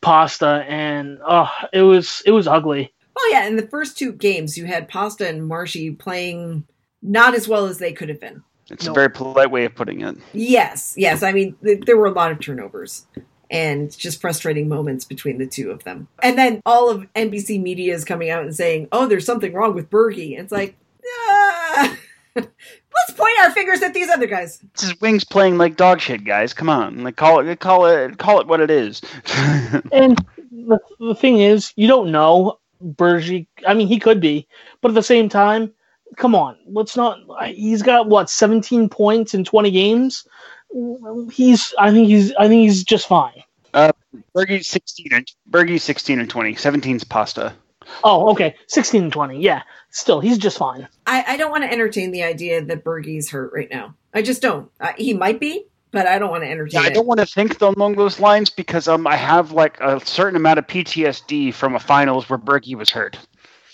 Pasta, 0.00 0.64
and 0.68 1.18
oh, 1.26 1.50
it 1.72 1.82
was 1.82 2.22
it 2.26 2.30
was 2.30 2.46
ugly. 2.46 2.92
Well, 3.14 3.32
yeah, 3.32 3.46
in 3.46 3.56
the 3.56 3.66
first 3.66 3.96
two 3.96 4.12
games, 4.12 4.58
you 4.58 4.66
had 4.66 4.88
Pasta 4.88 5.28
and 5.28 5.46
Marshy 5.46 5.90
playing 5.92 6.64
not 7.02 7.34
as 7.34 7.46
well 7.46 7.66
as 7.66 7.78
they 7.78 7.92
could 7.92 8.08
have 8.08 8.20
been. 8.20 8.42
It's 8.70 8.86
no. 8.86 8.92
a 8.92 8.94
very 8.94 9.10
polite 9.10 9.50
way 9.50 9.66
of 9.66 9.74
putting 9.74 10.00
it. 10.00 10.16
Yes, 10.32 10.94
yes. 10.96 11.22
I 11.22 11.32
mean, 11.32 11.54
th- 11.62 11.82
there 11.84 11.98
were 11.98 12.06
a 12.06 12.12
lot 12.12 12.32
of 12.32 12.40
turnovers 12.40 13.06
and 13.50 13.96
just 13.96 14.20
frustrating 14.20 14.68
moments 14.68 15.04
between 15.04 15.38
the 15.38 15.46
two 15.46 15.70
of 15.70 15.84
them. 15.84 16.08
And 16.22 16.38
then 16.38 16.62
all 16.64 16.90
of 16.90 17.06
NBC 17.14 17.60
media 17.62 17.94
is 17.94 18.04
coming 18.04 18.30
out 18.30 18.42
and 18.42 18.56
saying, 18.56 18.88
"Oh, 18.90 19.06
there's 19.06 19.26
something 19.26 19.52
wrong 19.52 19.74
with 19.74 19.90
Bergie." 19.90 20.38
It's 20.38 20.52
like, 20.52 20.76
ah. 21.06 21.98
Let's 22.94 23.18
point 23.18 23.32
our 23.42 23.50
fingers 23.50 23.82
at 23.82 23.94
these 23.94 24.08
other 24.08 24.26
guys. 24.26 24.58
This 24.74 24.84
is 24.84 25.00
Wings 25.00 25.24
playing 25.24 25.58
like 25.58 25.76
dog 25.76 26.00
shit, 26.00 26.24
guys. 26.24 26.52
Come 26.52 26.68
on, 26.68 27.02
like 27.04 27.16
call 27.16 27.40
it, 27.40 27.60
call 27.60 27.86
it, 27.86 28.18
call 28.18 28.40
it 28.40 28.46
what 28.46 28.60
it 28.60 28.70
is. 28.70 29.00
and 29.92 30.24
the, 30.50 30.78
the 30.98 31.14
thing 31.14 31.40
is, 31.40 31.72
you 31.76 31.88
don't 31.88 32.10
know 32.10 32.58
Bergie. 32.82 33.46
I 33.66 33.74
mean, 33.74 33.88
he 33.88 33.98
could 33.98 34.20
be, 34.20 34.46
but 34.80 34.90
at 34.90 34.94
the 34.94 35.02
same 35.02 35.28
time, 35.28 35.72
come 36.16 36.34
on, 36.34 36.56
let's 36.66 36.96
not. 36.96 37.18
He's 37.48 37.82
got 37.82 38.08
what 38.08 38.30
17 38.30 38.88
points 38.88 39.34
in 39.34 39.44
20 39.44 39.70
games. 39.70 40.26
He's. 41.32 41.74
I 41.78 41.90
think 41.90 42.08
he's. 42.08 42.32
I 42.34 42.48
think 42.48 42.62
he's 42.62 42.84
just 42.84 43.06
fine. 43.06 43.42
Uh, 43.72 43.92
Bergie's 44.34 44.68
16 44.68 45.08
and 45.12 45.32
Bergie's 45.50 45.82
16 45.82 46.20
and 46.20 46.30
20. 46.30 46.54
17's 46.54 47.04
pasta. 47.04 47.54
Oh, 48.02 48.30
okay. 48.32 48.56
16 48.66 49.04
and 49.04 49.12
20. 49.12 49.40
Yeah. 49.40 49.62
Still, 49.90 50.20
he's 50.20 50.38
just 50.38 50.58
fine. 50.58 50.88
I, 51.06 51.24
I 51.28 51.36
don't 51.36 51.50
want 51.50 51.64
to 51.64 51.72
entertain 51.72 52.10
the 52.10 52.24
idea 52.24 52.64
that 52.64 52.84
Bergie's 52.84 53.30
hurt 53.30 53.52
right 53.54 53.70
now. 53.70 53.94
I 54.12 54.22
just 54.22 54.42
don't. 54.42 54.70
Uh, 54.80 54.92
he 54.96 55.14
might 55.14 55.38
be, 55.38 55.66
but 55.92 56.08
I 56.08 56.18
don't 56.18 56.30
want 56.30 56.42
to 56.42 56.50
entertain. 56.50 56.82
Yeah, 56.82 56.86
I 56.86 56.90
don't 56.90 57.06
want 57.06 57.20
to 57.20 57.26
think 57.26 57.60
along 57.60 57.94
those 57.94 58.18
lines 58.18 58.50
because 58.50 58.88
um 58.88 59.06
I 59.06 59.14
have 59.14 59.52
like 59.52 59.80
a 59.80 60.04
certain 60.04 60.36
amount 60.36 60.58
of 60.58 60.66
PTSD 60.66 61.54
from 61.54 61.76
a 61.76 61.80
finals 61.80 62.28
where 62.28 62.38
Bergie 62.38 62.74
was 62.74 62.90
hurt. 62.90 63.16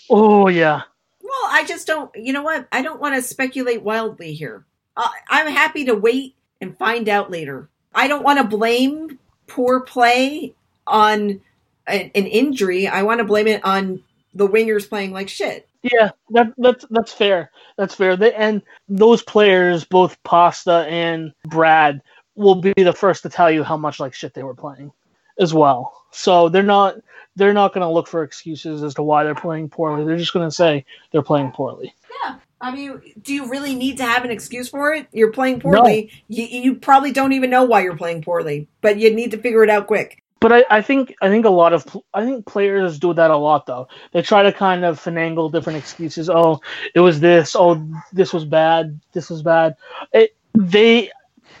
Oh 0.09 0.47
yeah. 0.47 0.83
Well, 1.21 1.49
I 1.49 1.65
just 1.65 1.87
don't. 1.87 2.11
You 2.15 2.33
know 2.33 2.43
what? 2.43 2.67
I 2.71 2.83
don't 2.83 3.01
want 3.01 3.15
to 3.15 3.21
speculate 3.21 3.81
wildly 3.81 4.33
here. 4.33 4.65
Uh, 4.95 5.09
I'm 5.29 5.47
happy 5.47 5.85
to 5.85 5.95
wait 5.95 6.35
and 6.59 6.77
find 6.77 7.09
out 7.09 7.31
later. 7.31 7.69
I 7.95 8.07
don't 8.07 8.23
want 8.23 8.37
to 8.37 8.45
blame 8.45 9.17
poor 9.47 9.81
play 9.81 10.53
on 10.85 11.41
an 11.87 12.09
injury. 12.11 12.87
I 12.87 13.03
want 13.03 13.19
to 13.19 13.25
blame 13.25 13.47
it 13.47 13.63
on 13.65 14.03
the 14.33 14.47
wingers 14.47 14.87
playing 14.87 15.11
like 15.11 15.29
shit. 15.29 15.67
Yeah, 15.83 16.11
that, 16.29 16.53
that's 16.57 16.85
that's 16.89 17.11
fair. 17.11 17.51
That's 17.77 17.95
fair. 17.95 18.15
They, 18.15 18.33
and 18.33 18.61
those 18.87 19.23
players, 19.23 19.83
both 19.83 20.21
Pasta 20.23 20.85
and 20.87 21.33
Brad, 21.45 22.01
will 22.35 22.55
be 22.55 22.73
the 22.77 22.93
first 22.93 23.23
to 23.23 23.29
tell 23.29 23.49
you 23.49 23.63
how 23.63 23.77
much 23.77 23.99
like 23.99 24.13
shit 24.13 24.33
they 24.33 24.43
were 24.43 24.53
playing 24.53 24.91
as 25.39 25.53
well. 25.53 25.93
So 26.11 26.49
they're 26.49 26.61
not 26.61 26.97
they're 27.35 27.53
not 27.53 27.73
going 27.73 27.81
to 27.81 27.91
look 27.91 28.07
for 28.07 28.23
excuses 28.23 28.83
as 28.83 28.93
to 28.95 29.03
why 29.03 29.23
they're 29.23 29.35
playing 29.35 29.69
poorly. 29.69 30.05
They're 30.05 30.17
just 30.17 30.33
going 30.33 30.47
to 30.47 30.55
say 30.55 30.85
they're 31.11 31.21
playing 31.21 31.51
poorly. 31.51 31.93
Yeah. 32.23 32.35
I 32.59 32.75
mean, 32.75 33.01
do 33.21 33.33
you 33.33 33.49
really 33.49 33.73
need 33.73 33.97
to 33.97 34.03
have 34.03 34.23
an 34.23 34.29
excuse 34.29 34.69
for 34.69 34.93
it? 34.93 35.07
You're 35.11 35.31
playing 35.31 35.61
poorly. 35.61 36.11
No. 36.29 36.35
You, 36.37 36.45
you 36.45 36.75
probably 36.75 37.11
don't 37.11 37.33
even 37.33 37.49
know 37.49 37.63
why 37.63 37.81
you're 37.81 37.97
playing 37.97 38.21
poorly, 38.21 38.67
but 38.81 38.97
you 38.97 39.13
need 39.15 39.31
to 39.31 39.37
figure 39.37 39.63
it 39.63 39.69
out 39.69 39.87
quick. 39.87 40.20
But 40.41 40.51
I, 40.51 40.65
I 40.69 40.81
think 40.81 41.15
I 41.21 41.29
think 41.29 41.45
a 41.45 41.49
lot 41.49 41.71
of 41.71 41.85
I 42.13 42.25
think 42.25 42.45
players 42.47 42.99
do 42.99 43.13
that 43.13 43.31
a 43.31 43.37
lot 43.37 43.67
though. 43.67 43.87
They 44.11 44.23
try 44.23 44.41
to 44.43 44.51
kind 44.51 44.83
of 44.83 44.99
finagle 44.99 45.51
different 45.51 45.77
excuses. 45.77 46.29
Oh, 46.29 46.59
it 46.95 46.99
was 46.99 47.19
this. 47.19 47.55
Oh, 47.55 47.87
this 48.11 48.33
was 48.33 48.43
bad. 48.43 48.99
This 49.13 49.29
was 49.29 49.43
bad. 49.43 49.75
It, 50.11 50.35
they 50.55 51.11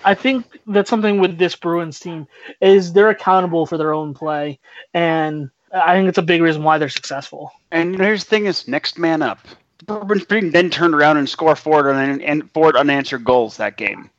I 0.03 0.15
think 0.15 0.59
that's 0.65 0.89
something 0.89 1.19
with 1.19 1.37
this 1.37 1.55
Bruins 1.55 1.99
team 1.99 2.27
is 2.59 2.91
they're 2.91 3.09
accountable 3.09 3.67
for 3.67 3.77
their 3.77 3.93
own 3.93 4.15
play, 4.15 4.59
and 4.95 5.51
I 5.71 5.93
think 5.93 6.09
it's 6.09 6.17
a 6.17 6.23
big 6.23 6.41
reason 6.41 6.63
why 6.63 6.79
they're 6.79 6.89
successful. 6.89 7.51
And 7.71 7.95
here's 7.99 8.23
the 8.23 8.29
thing: 8.31 8.45
is 8.47 8.67
next 8.67 8.97
man 8.97 9.21
up. 9.21 9.39
Bruins 9.85 10.53
then 10.53 10.71
turned 10.71 10.95
around 10.95 11.17
and 11.17 11.29
score 11.29 11.55
four, 11.55 11.89
and 11.91 12.51
four 12.51 12.75
unanswered 12.75 13.23
goals 13.23 13.57
that 13.57 13.77
game. 13.77 14.09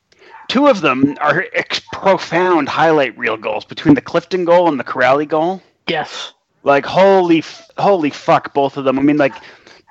Two 0.47 0.67
of 0.67 0.81
them 0.81 1.15
are 1.21 1.45
ex- 1.53 1.81
profound 1.91 2.69
highlight 2.69 3.17
reel 3.17 3.37
goals 3.37 3.65
between 3.65 3.95
the 3.95 4.01
Clifton 4.01 4.45
goal 4.45 4.67
and 4.67 4.79
the 4.79 4.83
Kuraly 4.83 5.27
goal. 5.27 5.61
Yes. 5.87 6.33
Like 6.63 6.85
holy, 6.85 7.43
holy 7.77 8.09
fuck, 8.09 8.53
both 8.53 8.77
of 8.77 8.85
them. 8.85 8.97
I 8.97 9.01
mean, 9.01 9.17
like 9.17 9.33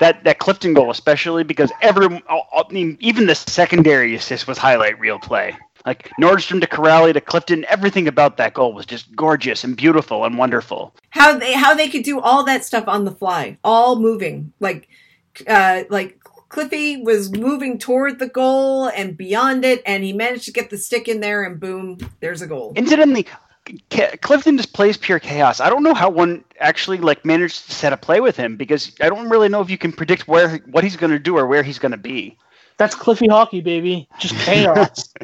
that 0.00 0.24
that 0.24 0.38
Clifton 0.38 0.74
goal 0.74 0.90
especially 0.90 1.44
because 1.44 1.70
every, 1.80 2.06
I 2.28 2.64
mean, 2.70 2.96
even 3.00 3.26
the 3.26 3.34
secondary 3.34 4.14
assist 4.14 4.46
was 4.46 4.58
highlight 4.58 4.98
reel 4.98 5.18
play. 5.18 5.56
Like 5.84 6.10
Nordstrom 6.20 6.60
to 6.60 6.66
Kuraly 6.66 7.12
to 7.12 7.20
Clifton, 7.20 7.64
everything 7.68 8.06
about 8.06 8.36
that 8.36 8.54
goal 8.54 8.72
was 8.72 8.86
just 8.86 9.14
gorgeous 9.16 9.64
and 9.64 9.76
beautiful 9.76 10.24
and 10.24 10.38
wonderful. 10.38 10.94
How 11.10 11.36
they 11.36 11.52
how 11.54 11.74
they 11.74 11.88
could 11.88 12.04
do 12.04 12.20
all 12.20 12.44
that 12.44 12.64
stuff 12.64 12.84
on 12.86 13.04
the 13.04 13.10
fly, 13.10 13.58
all 13.64 13.98
moving 13.98 14.52
like 14.60 14.88
uh 15.48 15.84
like 15.90 16.21
Cliffy 16.52 16.98
was 16.98 17.32
moving 17.32 17.78
toward 17.78 18.18
the 18.18 18.28
goal 18.28 18.88
and 18.88 19.16
beyond 19.16 19.64
it, 19.64 19.82
and 19.86 20.04
he 20.04 20.12
managed 20.12 20.44
to 20.44 20.52
get 20.52 20.68
the 20.68 20.76
stick 20.76 21.08
in 21.08 21.20
there, 21.20 21.42
and 21.44 21.58
boom, 21.58 21.96
there's 22.20 22.42
a 22.42 22.46
goal. 22.46 22.74
Incidentally, 22.76 23.26
Clifton 24.20 24.58
just 24.58 24.74
plays 24.74 24.98
pure 24.98 25.18
chaos. 25.18 25.60
I 25.60 25.70
don't 25.70 25.82
know 25.82 25.94
how 25.94 26.10
one 26.10 26.44
actually 26.60 26.98
like 26.98 27.24
managed 27.24 27.64
to 27.66 27.72
set 27.72 27.94
a 27.94 27.96
play 27.96 28.20
with 28.20 28.36
him 28.36 28.58
because 28.58 28.92
I 29.00 29.08
don't 29.08 29.30
really 29.30 29.48
know 29.48 29.62
if 29.62 29.70
you 29.70 29.78
can 29.78 29.92
predict 29.92 30.28
where 30.28 30.58
what 30.70 30.84
he's 30.84 30.96
going 30.96 31.12
to 31.12 31.18
do 31.18 31.38
or 31.38 31.46
where 31.46 31.62
he's 31.62 31.78
going 31.78 31.92
to 31.92 31.96
be. 31.96 32.36
That's 32.78 32.94
Cliffy 32.94 33.28
hockey, 33.28 33.60
baby. 33.60 34.08
Just 34.18 34.34
chaos. 34.36 35.12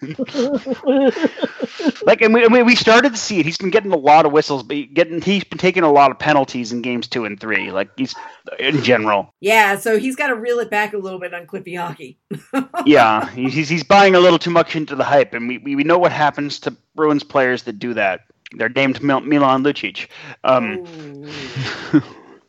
like, 2.04 2.20
and 2.20 2.34
we, 2.34 2.44
and 2.44 2.66
we 2.66 2.76
started 2.76 3.12
to 3.12 3.18
see 3.18 3.40
it. 3.40 3.46
He's 3.46 3.56
been 3.56 3.70
getting 3.70 3.92
a 3.92 3.96
lot 3.96 4.26
of 4.26 4.32
whistles, 4.32 4.62
but 4.62 4.92
getting 4.94 5.20
he's 5.20 5.44
been 5.44 5.58
taking 5.58 5.82
a 5.82 5.90
lot 5.90 6.10
of 6.10 6.18
penalties 6.18 6.72
in 6.72 6.82
games 6.82 7.08
two 7.08 7.24
and 7.24 7.40
three. 7.40 7.70
Like 7.70 7.90
he's 7.96 8.14
in 8.58 8.82
general. 8.82 9.34
Yeah, 9.40 9.78
so 9.78 9.98
he's 9.98 10.16
got 10.16 10.28
to 10.28 10.34
reel 10.34 10.58
it 10.58 10.70
back 10.70 10.92
a 10.92 10.98
little 10.98 11.18
bit 11.18 11.32
on 11.32 11.46
Cliffy 11.46 11.74
hockey. 11.74 12.18
yeah, 12.84 13.28
he's 13.30 13.68
he's 13.68 13.84
buying 13.84 14.14
a 14.14 14.20
little 14.20 14.38
too 14.38 14.50
much 14.50 14.76
into 14.76 14.94
the 14.94 15.04
hype, 15.04 15.34
and 15.34 15.48
we 15.48 15.58
we 15.58 15.84
know 15.84 15.98
what 15.98 16.12
happens 16.12 16.58
to 16.60 16.76
Bruins 16.94 17.24
players 17.24 17.62
that 17.64 17.78
do 17.78 17.94
that. 17.94 18.22
They're 18.52 18.68
named 18.68 19.02
Milan 19.02 19.62
Lucic. 19.62 20.08
Um, 20.44 20.84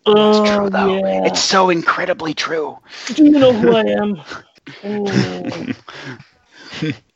it's 0.05 0.49
true 0.49 0.69
though. 0.69 0.97
Yeah. 0.97 1.25
It's 1.25 1.41
so 1.41 1.69
incredibly 1.69 2.33
true. 2.33 2.77
Do 3.07 3.23
you 3.23 3.31
know 3.31 3.53
who 3.53 3.75
I 3.75 3.83
am? 3.83 4.21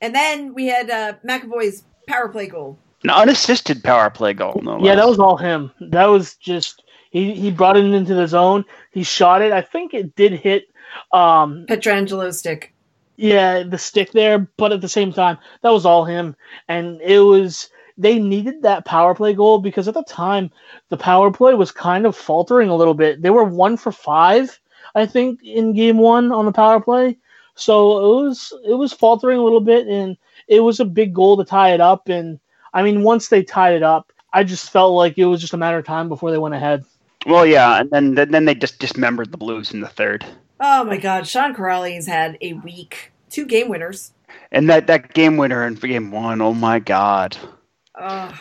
and 0.02 0.15
then 0.15 0.54
we 0.54 0.67
had 0.67 0.89
uh, 0.89 1.13
McAvoy's 1.28 1.84
power 2.08 2.30
play 2.30 2.48
goal. 2.48 2.80
An 3.04 3.10
unassisted 3.10 3.84
power 3.84 4.10
play 4.10 4.34
goal. 4.34 4.60
No 4.63 4.80
yeah, 4.80 4.95
that 4.95 5.08
was 5.08 5.19
all 5.19 5.38
him. 5.38 5.71
That 5.80 6.06
was 6.06 6.36
just 6.36 6.84
he. 7.12 7.34
He 7.34 7.52
brought 7.52 7.78
it 7.78 7.86
into 7.86 8.15
the 8.15 8.28
zone. 8.28 8.65
He 8.91 9.04
shot 9.04 9.41
it. 9.41 9.52
I 9.52 9.62
think 9.62 9.93
it 9.93 10.15
did 10.15 10.34
hit 10.34 10.65
um, 11.12 11.65
Pietrangelo's 11.67 12.39
stick. 12.39 12.74
Yeah, 13.17 13.63
the 13.63 13.78
stick 13.78 14.12
there, 14.12 14.39
but 14.58 14.74
at 14.74 14.82
the 14.82 14.89
same 14.89 15.13
time, 15.13 15.38
that 15.62 15.69
was 15.71 15.86
all 15.86 16.04
him, 16.04 16.36
and 16.67 17.00
it 17.02 17.19
was 17.19 17.69
they 17.97 18.19
needed 18.19 18.62
that 18.62 18.86
power 18.86 19.15
play 19.15 19.34
goal 19.34 19.60
because 19.60 19.88
at 19.88 19.93
the 19.93 20.03
time 20.03 20.51
the 20.89 20.97
power 20.97 21.31
play 21.31 21.53
was 21.53 21.71
kind 21.71 22.05
of 22.05 22.15
faltering 22.15 22.69
a 22.69 22.75
little 22.75 22.93
bit. 22.93 23.21
They 23.21 23.29
were 23.29 23.43
one 23.43 23.77
for 23.77 23.91
five, 23.91 24.60
I 24.95 25.05
think, 25.05 25.41
in 25.43 25.73
game 25.73 25.97
one 25.97 26.31
on 26.31 26.45
the 26.45 26.51
power 26.51 26.79
play. 26.81 27.17
So 27.55 27.99
it 27.99 28.25
was 28.25 28.53
it 28.65 28.73
was 28.73 28.91
faltering 28.91 29.39
a 29.39 29.43
little 29.43 29.62
bit, 29.62 29.88
and 29.88 30.17
it 30.47 30.60
was 30.60 30.79
a 30.79 30.86
big 30.86 31.13
goal 31.13 31.38
to 31.38 31.45
tie 31.45 31.73
it 31.73 31.81
up. 31.81 32.10
And 32.10 32.39
I 32.73 32.84
mean, 32.84 33.03
once 33.03 33.29
they 33.29 33.43
tied 33.43 33.75
it 33.75 33.84
up, 33.84 34.12
I 34.34 34.43
just 34.43 34.69
felt 34.69 34.93
like 34.93 35.17
it 35.17 35.25
was 35.25 35.39
just 35.39 35.53
a 35.53 35.58
matter 35.58 35.77
of 35.77 35.86
time 35.86 36.10
before 36.10 36.31
they 36.31 36.38
went 36.38 36.55
ahead. 36.55 36.84
Well, 37.25 37.45
yeah, 37.45 37.79
and 37.79 37.89
then 37.91 38.15
then, 38.15 38.31
then 38.31 38.45
they 38.45 38.55
just 38.55 38.79
dismembered 38.79 39.31
the 39.31 39.38
Blues 39.38 39.73
in 39.73 39.79
the 39.79 39.88
third. 39.88 40.25
Oh 40.60 40.84
my 40.84 40.97
God, 40.97 41.27
Sean 41.27 41.55
Kuraly's 41.55 42.08
had 42.08 42.38
a 42.41 42.53
week, 42.53 43.13
two 43.29 43.45
game 43.45 43.69
winners. 43.69 44.12
And 44.51 44.69
that, 44.69 44.88
that 44.88 45.13
game 45.13 45.38
winner 45.38 45.65
in 45.65 45.75
game 45.75 46.12
one, 46.12 46.41
oh 46.41 46.53
my 46.53 46.79
god! 46.79 47.38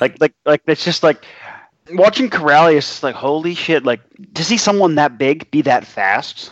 Like 0.00 0.20
like 0.20 0.34
like 0.44 0.62
it's 0.66 0.84
just 0.84 1.02
like 1.02 1.24
watching 1.92 2.30
Kuraly 2.30 2.76
is 2.76 2.86
just 2.86 3.02
like 3.02 3.14
holy 3.14 3.54
shit! 3.54 3.84
Like 3.84 4.00
to 4.34 4.44
see 4.44 4.56
someone 4.56 4.96
that 4.96 5.18
big 5.18 5.50
be 5.50 5.62
that 5.62 5.86
fast. 5.86 6.50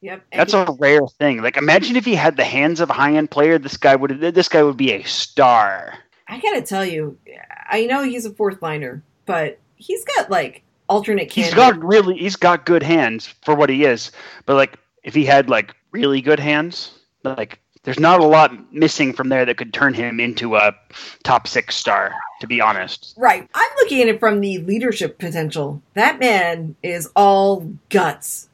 Yep. 0.00 0.22
That's 0.32 0.52
a 0.52 0.66
rare 0.78 1.06
thing. 1.18 1.42
Like 1.42 1.56
imagine 1.56 1.96
if 1.96 2.04
he 2.04 2.14
had 2.14 2.36
the 2.36 2.44
hands 2.44 2.80
of 2.80 2.90
a 2.90 2.92
high 2.92 3.14
end 3.14 3.30
player. 3.30 3.58
This 3.58 3.76
guy 3.76 3.96
would 3.96 4.20
this 4.20 4.48
guy 4.48 4.62
would 4.62 4.76
be 4.76 4.92
a 4.92 5.02
star. 5.02 5.94
I 6.28 6.40
gotta 6.40 6.62
tell 6.62 6.84
you, 6.84 7.18
I 7.70 7.86
know 7.86 8.02
he's 8.02 8.26
a 8.26 8.30
fourth 8.30 8.62
liner, 8.62 9.02
but 9.26 9.58
he's 9.76 10.04
got 10.04 10.30
like 10.30 10.62
alternate 10.88 11.32
He's 11.32 11.54
got 11.54 11.82
really 11.82 12.16
he's 12.18 12.36
got 12.36 12.66
good 12.66 12.82
hands 12.82 13.26
for 13.42 13.54
what 13.54 13.70
he 13.70 13.84
is. 13.84 14.12
But 14.46 14.56
like 14.56 14.78
if 15.02 15.14
he 15.14 15.24
had 15.24 15.48
like 15.48 15.74
really 15.90 16.20
good 16.20 16.40
hands, 16.40 16.98
like 17.22 17.60
there's 17.84 18.00
not 18.00 18.20
a 18.20 18.26
lot 18.26 18.72
missing 18.72 19.12
from 19.12 19.28
there 19.28 19.44
that 19.44 19.56
could 19.56 19.72
turn 19.72 19.94
him 19.94 20.18
into 20.18 20.56
a 20.56 20.74
top 21.22 21.46
six 21.46 21.76
star. 21.76 22.14
To 22.40 22.46
be 22.48 22.60
honest, 22.60 23.14
Right. 23.16 23.48
I'm 23.54 23.70
looking 23.78 24.02
at 24.02 24.08
it 24.08 24.20
from 24.20 24.40
the 24.40 24.58
leadership 24.58 25.18
potential. 25.18 25.80
That 25.94 26.18
man 26.18 26.76
is 26.82 27.10
all 27.16 27.72
guts. 27.88 28.48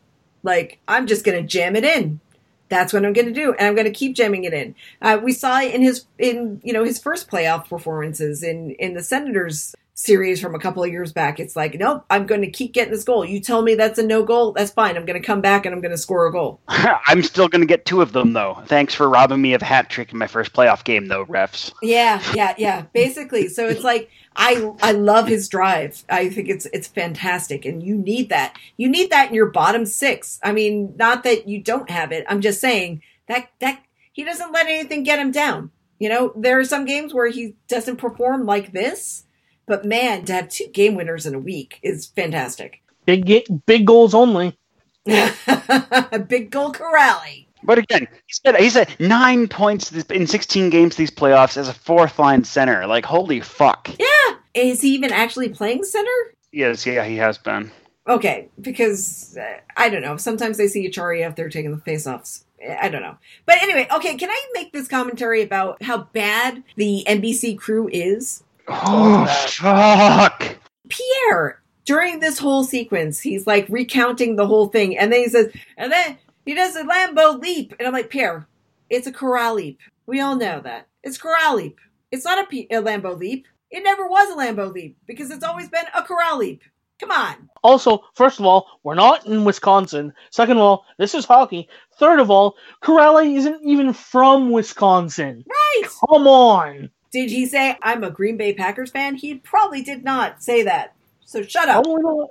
Like, 0.45 0.79
I'm 0.87 1.07
just 1.07 1.25
going 1.25 1.43
to 1.43 1.49
jam 1.49 1.75
it 1.75 1.83
in. 1.83 2.21
That's 2.69 2.93
what 2.93 3.05
I'm 3.05 3.13
going 3.13 3.27
to 3.27 3.33
do, 3.33 3.53
and 3.55 3.67
I'm 3.67 3.75
going 3.75 3.87
to 3.87 3.91
keep 3.91 4.15
jamming 4.15 4.45
it 4.45 4.53
in. 4.53 4.77
Uh, 5.03 5.19
we 5.21 5.33
saw 5.33 5.61
in 5.61 5.83
his 5.83 6.05
in 6.19 6.61
you 6.63 6.73
know 6.73 6.85
his 6.85 7.01
first 7.01 7.29
playoff 7.29 7.69
performances 7.69 8.45
in 8.45 8.71
in 8.73 8.95
the 8.95 9.03
Senators 9.03 9.75
series 10.01 10.41
from 10.41 10.55
a 10.55 10.59
couple 10.59 10.83
of 10.83 10.91
years 10.91 11.13
back. 11.13 11.39
It's 11.41 11.57
like, 11.57 11.75
nope, 11.75 12.05
I'm 12.11 12.27
going 12.27 12.43
to 12.43 12.51
keep 12.51 12.73
getting 12.73 12.93
this 12.93 13.05
goal. 13.05 13.25
You 13.25 13.41
tell 13.41 13.63
me 13.63 13.75
that's 13.75 13.99
a 13.99 14.03
no 14.03 14.25
goal, 14.25 14.53
that's 14.53 14.71
fine. 14.71 14.97
I'm 14.97 15.07
going 15.07 15.21
to 15.21 15.27
come 15.27 15.41
back 15.41 15.67
and 15.67 15.75
I'm 15.75 15.81
going 15.81 15.93
to 15.93 15.99
score 15.99 16.27
a 16.27 16.33
goal. 16.33 16.61
I'm 16.69 17.23
still 17.23 17.49
gonna 17.49 17.67
get 17.67 17.85
two 17.85 18.01
of 18.01 18.13
them 18.13 18.33
though. 18.33 18.63
Thanks 18.67 18.95
for 18.95 19.09
robbing 19.09 19.43
me 19.43 19.55
of 19.55 19.63
a 19.63 19.65
hat 19.65 19.91
trick 19.91 20.13
in 20.13 20.19
my 20.19 20.27
first 20.27 20.53
playoff 20.53 20.85
game, 20.85 21.09
though, 21.09 21.25
refs. 21.27 21.73
Yeah, 21.83 22.23
yeah, 22.35 22.55
yeah. 22.59 22.83
Basically, 22.93 23.49
so 23.49 23.69
it's 23.69 23.85
like 23.85 24.11
I 24.37 24.73
I 24.83 24.93
love 24.93 25.27
his 25.27 25.49
drive. 25.49 26.03
I 26.09 26.29
think 26.29 26.49
it's 26.49 26.67
it's 26.67 26.89
fantastic, 26.89 27.65
and 27.65 27.83
you 27.83 27.97
need 27.97 28.29
that. 28.31 28.57
You 28.77 28.89
need 28.89 29.11
that 29.11 29.29
in 29.29 29.35
your 29.35 29.51
bottom 29.51 29.87
six. 29.87 30.39
I 30.43 30.53
mean, 30.53 30.95
not 30.97 31.25
that 31.25 31.49
you 31.49 31.61
don't 31.63 31.91
have 31.91 32.13
it. 32.13 32.25
I'm 32.29 32.41
just 32.41 32.61
saying 32.61 33.03
that 33.27 33.51
that 33.61 33.83
he 34.13 34.25
doesn't 34.25 34.53
let 34.53 34.67
anything 34.67 35.03
get 35.03 35.19
him 35.19 35.31
down. 35.31 35.71
You 35.99 36.09
know, 36.09 36.33
there 36.35 36.59
are 36.59 36.65
some 36.65 36.87
games 36.87 37.13
where 37.13 37.29
he 37.29 37.57
doesn't 37.69 37.97
perform 37.97 38.47
like 38.47 38.73
this, 38.73 39.25
but 39.71 39.85
man, 39.85 40.25
to 40.25 40.33
have 40.33 40.49
two 40.49 40.67
game 40.67 40.97
winners 40.97 41.27
in 41.27 41.35
a 41.37 41.39
week 41.39 41.79
is 41.81 42.07
fantastic. 42.07 42.83
Big 43.07 43.25
ga- 43.25 43.47
big 43.67 43.87
goals 43.87 44.15
only. 44.15 44.59
A 45.07 46.19
big 46.29 46.51
goal 46.51 46.73
Kuraly. 46.73 47.47
But 47.63 47.79
again, 47.79 48.09
he's 48.27 48.41
got 48.41 48.59
he's 48.59 48.75
at 48.75 48.99
nine 48.99 49.47
points 49.47 49.93
in 49.93 50.27
16 50.27 50.71
games 50.71 50.97
these 50.97 51.13
playoffs 51.13 51.57
as 51.57 51.69
a 51.69 51.73
fourth 51.73 52.19
line 52.19 52.43
center. 52.43 52.85
Like 52.89 53.05
holy 53.05 53.39
fuck. 53.39 53.89
Yeah, 53.97 54.37
is 54.55 54.81
he 54.81 54.93
even 54.95 55.13
actually 55.13 55.51
playing 55.51 55.85
center? 55.85 56.35
Yes, 56.51 56.85
yeah, 56.85 57.05
he 57.05 57.17
has 57.19 57.39
been. 57.39 57.71
Okay, 58.09 58.49
because 58.61 59.39
uh, 59.41 59.61
I 59.77 59.89
don't 59.89 60.03
know. 60.03 60.17
Sometimes 60.17 60.59
I 60.59 60.67
see 60.67 60.91
Acciari 60.91 61.23
out 61.23 61.37
there 61.37 61.49
taking 61.49 61.71
the 61.71 61.79
face-offs. 61.79 62.45
I 62.69 62.89
don't 62.89 63.03
know. 63.03 63.19
But 63.47 63.63
anyway, 63.63 63.87
okay, 63.95 64.17
can 64.17 64.31
I 64.31 64.47
make 64.53 64.73
this 64.73 64.89
commentary 64.89 65.43
about 65.43 65.81
how 65.85 66.09
bad 66.13 66.65
the 66.75 67.05
NBC 67.07 67.57
crew 67.57 67.89
is? 67.93 68.43
Oh, 68.71 69.27
oh 69.29 69.47
fuck. 69.49 70.57
Pierre, 70.89 71.63
during 71.85 72.21
this 72.21 72.39
whole 72.39 72.65
sequence, 72.65 73.21
he's 73.21 73.47
like 73.47 73.67
recounting 73.69 74.37
the 74.37 74.47
whole 74.47 74.69
thing, 74.69 74.97
and 74.97 75.13
then 75.13 75.21
he 75.23 75.29
says, 75.29 75.53
and 75.77 75.91
then 75.93 76.19
he 76.45 76.55
does 76.55 76.77
a 76.77 76.85
Lambeau 76.85 77.41
leap. 77.41 77.75
And 77.79 77.87
I'm 77.87 77.93
like, 77.93 78.11
Pierre, 78.11 78.47
it's 78.89 79.07
a 79.07 79.13
Kuraly 79.13 79.55
leap. 79.55 79.81
We 80.07 80.21
all 80.21 80.37
know 80.37 80.61
that. 80.61 80.89
It's 81.03 81.19
Kuraly 81.19 81.57
leap. 81.57 81.79
It's 82.11 82.25
not 82.25 82.43
a, 82.43 82.47
P- 82.47 82.67
a 82.71 82.83
Lambeau 82.83 83.19
leap. 83.19 83.47
It 83.71 83.83
never 83.85 84.09
was 84.09 84.31
a 84.31 84.37
Lambeau 84.37 84.73
leap 84.73 84.97
because 85.07 85.31
it's 85.31 85.45
always 85.45 85.69
been 85.69 85.85
a 85.95 86.03
Kuraly 86.03 86.39
leap. 86.39 86.63
Come 86.99 87.13
on. 87.13 87.49
Also, 87.63 88.05
first 88.15 88.39
of 88.41 88.45
all, 88.45 88.67
we're 88.83 88.95
not 88.95 89.27
in 89.27 89.45
Wisconsin. 89.45 90.13
Second 90.31 90.59
of 90.59 90.63
all, 90.63 90.85
this 90.99 91.15
is 91.15 91.25
hockey. 91.25 91.67
Third 91.99 92.21
of 92.21 92.31
all, 92.31 92.57
Kuraly 92.83 93.37
isn't 93.37 93.65
even 93.65 93.95
from 93.95 94.51
Wisconsin. 94.51 95.45
Right. 95.49 95.89
Come 96.09 96.27
on. 96.27 96.91
Did 97.13 97.31
he 97.31 97.47
say 97.47 97.77
I'm 97.83 98.05
a 98.05 98.11
Green 98.11 98.37
Bay 98.37 98.55
Packers 98.55 98.91
fan? 98.91 99.17
He 99.17 99.37
probably 99.37 99.83
did 99.83 100.05
not 100.05 100.43
say 100.43 100.63
that. 100.63 100.95
So 101.25 101.43
shut 101.43 101.69
up. 101.69 101.85
Probably 101.85 102.03
not. 102.03 102.29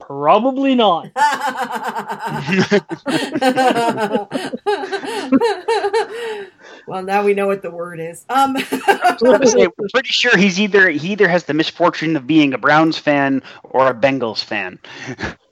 Probably 0.00 0.74
not. 0.74 1.10
well, 6.86 7.02
now 7.02 7.22
we 7.22 7.34
know 7.34 7.46
what 7.46 7.62
the 7.62 7.70
word 7.70 8.00
is. 8.00 8.24
Um, 8.30 8.56
I 8.56 9.12
was 9.12 9.22
gonna 9.22 9.46
say, 9.46 9.68
we're 9.78 9.88
pretty 9.92 10.08
sure 10.08 10.36
he's 10.36 10.58
either 10.58 10.90
he 10.90 11.12
either 11.12 11.28
has 11.28 11.44
the 11.44 11.54
misfortune 11.54 12.16
of 12.16 12.26
being 12.26 12.52
a 12.54 12.58
Browns 12.58 12.98
fan 12.98 13.42
or 13.62 13.88
a 13.88 13.94
Bengals 13.94 14.42
fan. 14.42 14.80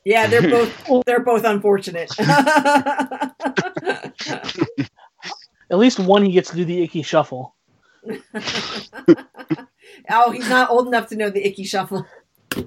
yeah, 0.04 0.26
they're 0.26 0.42
both 0.50 1.04
they're 1.06 1.20
both 1.20 1.44
unfortunate. 1.44 2.10
At 5.70 5.78
least 5.78 6.00
one 6.00 6.24
he 6.24 6.32
gets 6.32 6.50
to 6.50 6.56
do 6.56 6.64
the 6.64 6.82
Ickey 6.82 7.02
shuffle. 7.02 7.54
oh, 10.10 10.30
he's 10.30 10.48
not 10.48 10.70
old 10.70 10.86
enough 10.86 11.08
to 11.08 11.16
know 11.16 11.30
the 11.30 11.46
Ickey 11.46 11.64
shuffle. 11.64 12.06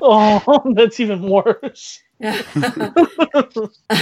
Oh, 0.01 0.71
that's 0.75 0.99
even 0.99 1.23
worse. 1.23 2.01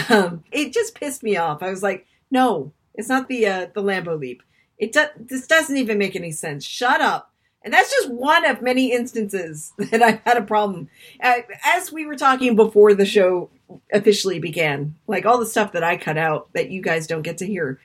um, 0.10 0.44
it 0.52 0.74
just 0.74 0.96
pissed 0.96 1.24
me 1.24 1.38
off. 1.38 1.64
I 1.64 1.70
was 1.70 1.84
like, 1.84 2.06
no, 2.32 2.74
it's 2.96 3.10
not 3.10 3.28
the 3.28 3.48
uh, 3.48 3.68
the 3.74 3.82
Lambeau 3.82 4.20
leap. 4.20 4.44
It 4.78 4.92
do- 4.92 5.08
this 5.18 5.48
doesn't 5.48 5.78
even 5.78 5.98
make 5.98 6.16
any 6.16 6.32
sense. 6.32 6.66
Shut 6.66 7.02
up. 7.02 7.34
And 7.62 7.74
that's 7.74 7.92
just 7.92 8.10
one 8.10 8.46
of 8.46 8.62
many 8.62 8.94
instances 8.94 9.74
that 9.78 10.02
I've 10.02 10.22
had 10.26 10.38
a 10.38 10.42
problem. 10.42 10.90
Uh, 11.22 11.40
as 11.66 11.92
we 11.92 12.06
were 12.06 12.16
talking 12.16 12.56
before 12.56 12.94
the 12.94 13.06
show 13.06 13.50
officially 13.92 14.40
began, 14.40 14.96
like 15.08 15.26
all 15.26 15.38
the 15.38 15.46
stuff 15.46 15.74
that 15.74 15.84
I 15.84 15.98
cut 15.98 16.18
out 16.18 16.50
that 16.54 16.72
you 16.72 16.82
guys 16.82 17.06
don't 17.06 17.22
get 17.22 17.38
to 17.40 17.46
hear, 17.46 17.82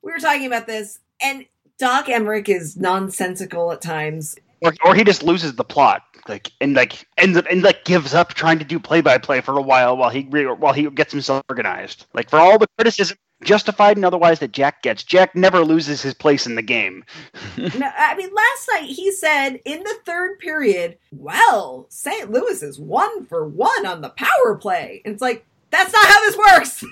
we 0.00 0.12
were 0.12 0.18
talking 0.18 0.46
about 0.46 0.66
this, 0.66 0.98
and 1.20 1.44
Doc 1.78 2.06
Emrick 2.06 2.48
is 2.48 2.76
nonsensical 2.76 3.72
at 3.72 3.80
times. 3.80 4.36
Or, 4.60 4.72
or 4.84 4.94
he 4.94 5.02
just 5.02 5.22
loses 5.22 5.56
the 5.56 5.64
plot, 5.64 6.02
like 6.28 6.52
and 6.60 6.74
like 6.74 7.04
ends 7.18 7.36
up 7.36 7.46
and 7.50 7.62
like 7.62 7.84
gives 7.84 8.14
up 8.14 8.34
trying 8.34 8.60
to 8.60 8.64
do 8.64 8.78
play 8.78 9.00
by 9.00 9.18
play 9.18 9.40
for 9.40 9.58
a 9.58 9.62
while 9.62 9.96
while 9.96 10.10
he 10.10 10.28
re- 10.30 10.46
while 10.46 10.72
he 10.72 10.88
gets 10.90 11.10
himself 11.10 11.42
organized. 11.48 12.06
Like 12.14 12.30
for 12.30 12.38
all 12.38 12.58
the 12.58 12.68
criticism, 12.78 13.18
justified 13.42 13.96
and 13.96 14.06
otherwise, 14.06 14.38
that 14.38 14.52
Jack 14.52 14.82
gets, 14.82 15.02
Jack 15.02 15.34
never 15.34 15.64
loses 15.64 16.02
his 16.02 16.14
place 16.14 16.46
in 16.46 16.54
the 16.54 16.62
game. 16.62 17.04
No, 17.56 17.90
I 17.96 18.14
mean, 18.16 18.30
last 18.34 18.68
night 18.72 18.88
he 18.88 19.12
said 19.12 19.60
in 19.64 19.82
the 19.82 19.94
third 20.04 20.38
period, 20.38 20.98
well, 21.10 21.86
St. 21.88 22.30
Louis 22.30 22.62
is 22.62 22.78
one 22.78 23.26
for 23.26 23.46
one 23.46 23.86
on 23.86 24.00
the 24.00 24.10
power 24.10 24.56
play. 24.56 25.00
And 25.04 25.12
it's 25.12 25.22
like, 25.22 25.44
that's 25.70 25.92
not 25.92 26.06
how 26.06 26.20
this 26.20 26.36
works. 26.36 26.84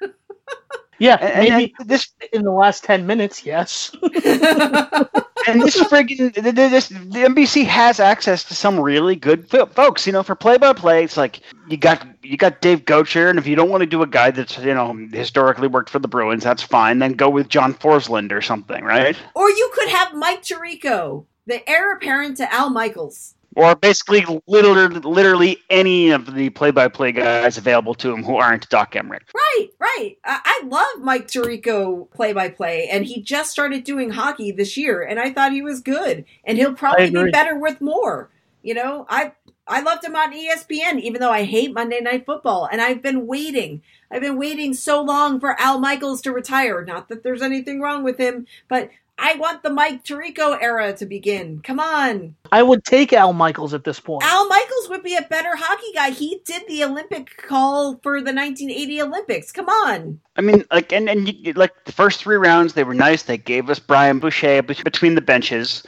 Yeah, 0.98 1.16
And, 1.20 1.48
and 1.48 1.56
maybe 1.56 1.74
this 1.84 2.08
in 2.32 2.42
the 2.42 2.50
last 2.50 2.84
10 2.84 3.06
minutes, 3.06 3.44
yes. 3.44 3.90
and 4.02 5.62
this 5.62 5.76
friggin' 5.76 6.34
th- 6.34 6.34
th- 6.34 6.54
this 6.54 6.88
the 6.88 7.24
NBC 7.24 7.64
has 7.66 8.00
access 8.00 8.44
to 8.44 8.54
some 8.54 8.80
really 8.80 9.14
good 9.16 9.48
fo- 9.48 9.66
folks. 9.66 10.06
You 10.06 10.12
know, 10.12 10.22
for 10.22 10.34
play 10.34 10.56
by 10.58 10.72
play, 10.72 11.04
it's 11.04 11.16
like 11.16 11.40
you 11.68 11.76
got 11.76 12.06
you 12.22 12.36
got 12.36 12.60
Dave 12.60 12.84
Goucher, 12.84 13.30
and 13.30 13.38
if 13.38 13.46
you 13.46 13.56
don't 13.56 13.70
want 13.70 13.82
to 13.82 13.86
do 13.86 14.02
a 14.02 14.06
guy 14.06 14.30
that's 14.30 14.58
you 14.58 14.74
know 14.74 14.92
historically 15.12 15.68
worked 15.68 15.90
for 15.90 15.98
the 15.98 16.08
Bruins, 16.08 16.42
that's 16.42 16.62
fine. 16.62 16.98
Then 16.98 17.12
go 17.12 17.28
with 17.30 17.48
John 17.48 17.74
Forslund 17.74 18.32
or 18.32 18.42
something, 18.42 18.82
right? 18.84 19.16
or 19.34 19.48
you 19.50 19.70
could 19.74 19.88
have 19.90 20.14
Mike 20.14 20.42
Tirico, 20.42 21.26
the 21.46 21.68
heir 21.68 21.94
apparent 21.94 22.38
to 22.38 22.52
Al 22.52 22.70
Michaels. 22.70 23.34
Or 23.56 23.74
basically, 23.74 24.22
literally, 24.46 25.00
literally 25.00 25.58
any 25.70 26.10
of 26.10 26.34
the 26.34 26.50
play 26.50 26.70
by 26.70 26.88
play 26.88 27.10
guys 27.10 27.56
available 27.56 27.94
to 27.94 28.12
him 28.12 28.22
who 28.22 28.36
aren't 28.36 28.68
Doc 28.68 28.92
Emrick. 28.92 29.22
Right, 29.34 29.68
right. 29.80 30.18
I, 30.22 30.40
I 30.44 30.66
love 30.66 31.02
Mike 31.02 31.26
Tirico 31.26 32.10
play 32.10 32.34
by 32.34 32.50
play, 32.50 32.86
and 32.92 33.06
he 33.06 33.22
just 33.22 33.50
started 33.50 33.82
doing 33.82 34.10
hockey 34.10 34.52
this 34.52 34.76
year, 34.76 35.02
and 35.02 35.18
I 35.18 35.32
thought 35.32 35.52
he 35.52 35.62
was 35.62 35.80
good, 35.80 36.26
and 36.44 36.58
he'll 36.58 36.74
probably 36.74 37.08
be 37.08 37.30
better 37.30 37.58
with 37.58 37.80
more. 37.80 38.28
You 38.62 38.74
know, 38.74 39.06
I 39.08 39.32
I 39.66 39.80
loved 39.80 40.04
him 40.04 40.14
on 40.14 40.34
ESPN, 40.34 41.00
even 41.00 41.20
though 41.20 41.32
I 41.32 41.44
hate 41.44 41.72
Monday 41.72 42.00
Night 42.00 42.26
Football, 42.26 42.68
and 42.70 42.82
I've 42.82 43.00
been 43.00 43.26
waiting. 43.26 43.80
I've 44.10 44.20
been 44.20 44.38
waiting 44.38 44.74
so 44.74 45.02
long 45.02 45.40
for 45.40 45.58
Al 45.58 45.80
Michaels 45.80 46.20
to 46.22 46.32
retire. 46.32 46.84
Not 46.84 47.08
that 47.08 47.22
there's 47.22 47.42
anything 47.42 47.80
wrong 47.80 48.04
with 48.04 48.18
him, 48.18 48.46
but 48.68 48.90
I 49.18 49.34
want 49.36 49.62
the 49.62 49.70
Mike 49.70 50.04
Tirico 50.04 50.60
era 50.60 50.92
to 50.94 51.06
begin. 51.06 51.60
Come 51.62 51.80
on. 51.80 52.36
I 52.52 52.62
would 52.62 52.84
take 52.84 53.12
Al 53.12 53.32
Michaels 53.32 53.72
at 53.72 53.84
this 53.84 53.98
point. 53.98 54.22
Al 54.22 54.46
Michaels 54.46 54.88
would 54.90 55.02
be 55.02 55.16
a 55.16 55.22
better 55.22 55.56
hockey 55.56 55.92
guy. 55.94 56.10
He 56.10 56.40
did 56.44 56.62
the 56.68 56.84
Olympic 56.84 57.36
call 57.36 57.98
for 58.02 58.20
the 58.20 58.34
1980 58.34 59.02
Olympics. 59.02 59.52
Come 59.52 59.68
on. 59.68 60.20
I 60.36 60.42
mean, 60.42 60.64
like, 60.70 60.92
and 60.92 61.08
and 61.08 61.28
you, 61.28 61.54
like 61.54 61.72
the 61.84 61.92
first 61.92 62.20
three 62.20 62.36
rounds, 62.36 62.74
they 62.74 62.84
were 62.84 62.94
nice. 62.94 63.22
They 63.22 63.38
gave 63.38 63.70
us 63.70 63.78
Brian 63.78 64.18
Boucher 64.18 64.62
between 64.62 65.14
the 65.14 65.22
benches. 65.22 65.82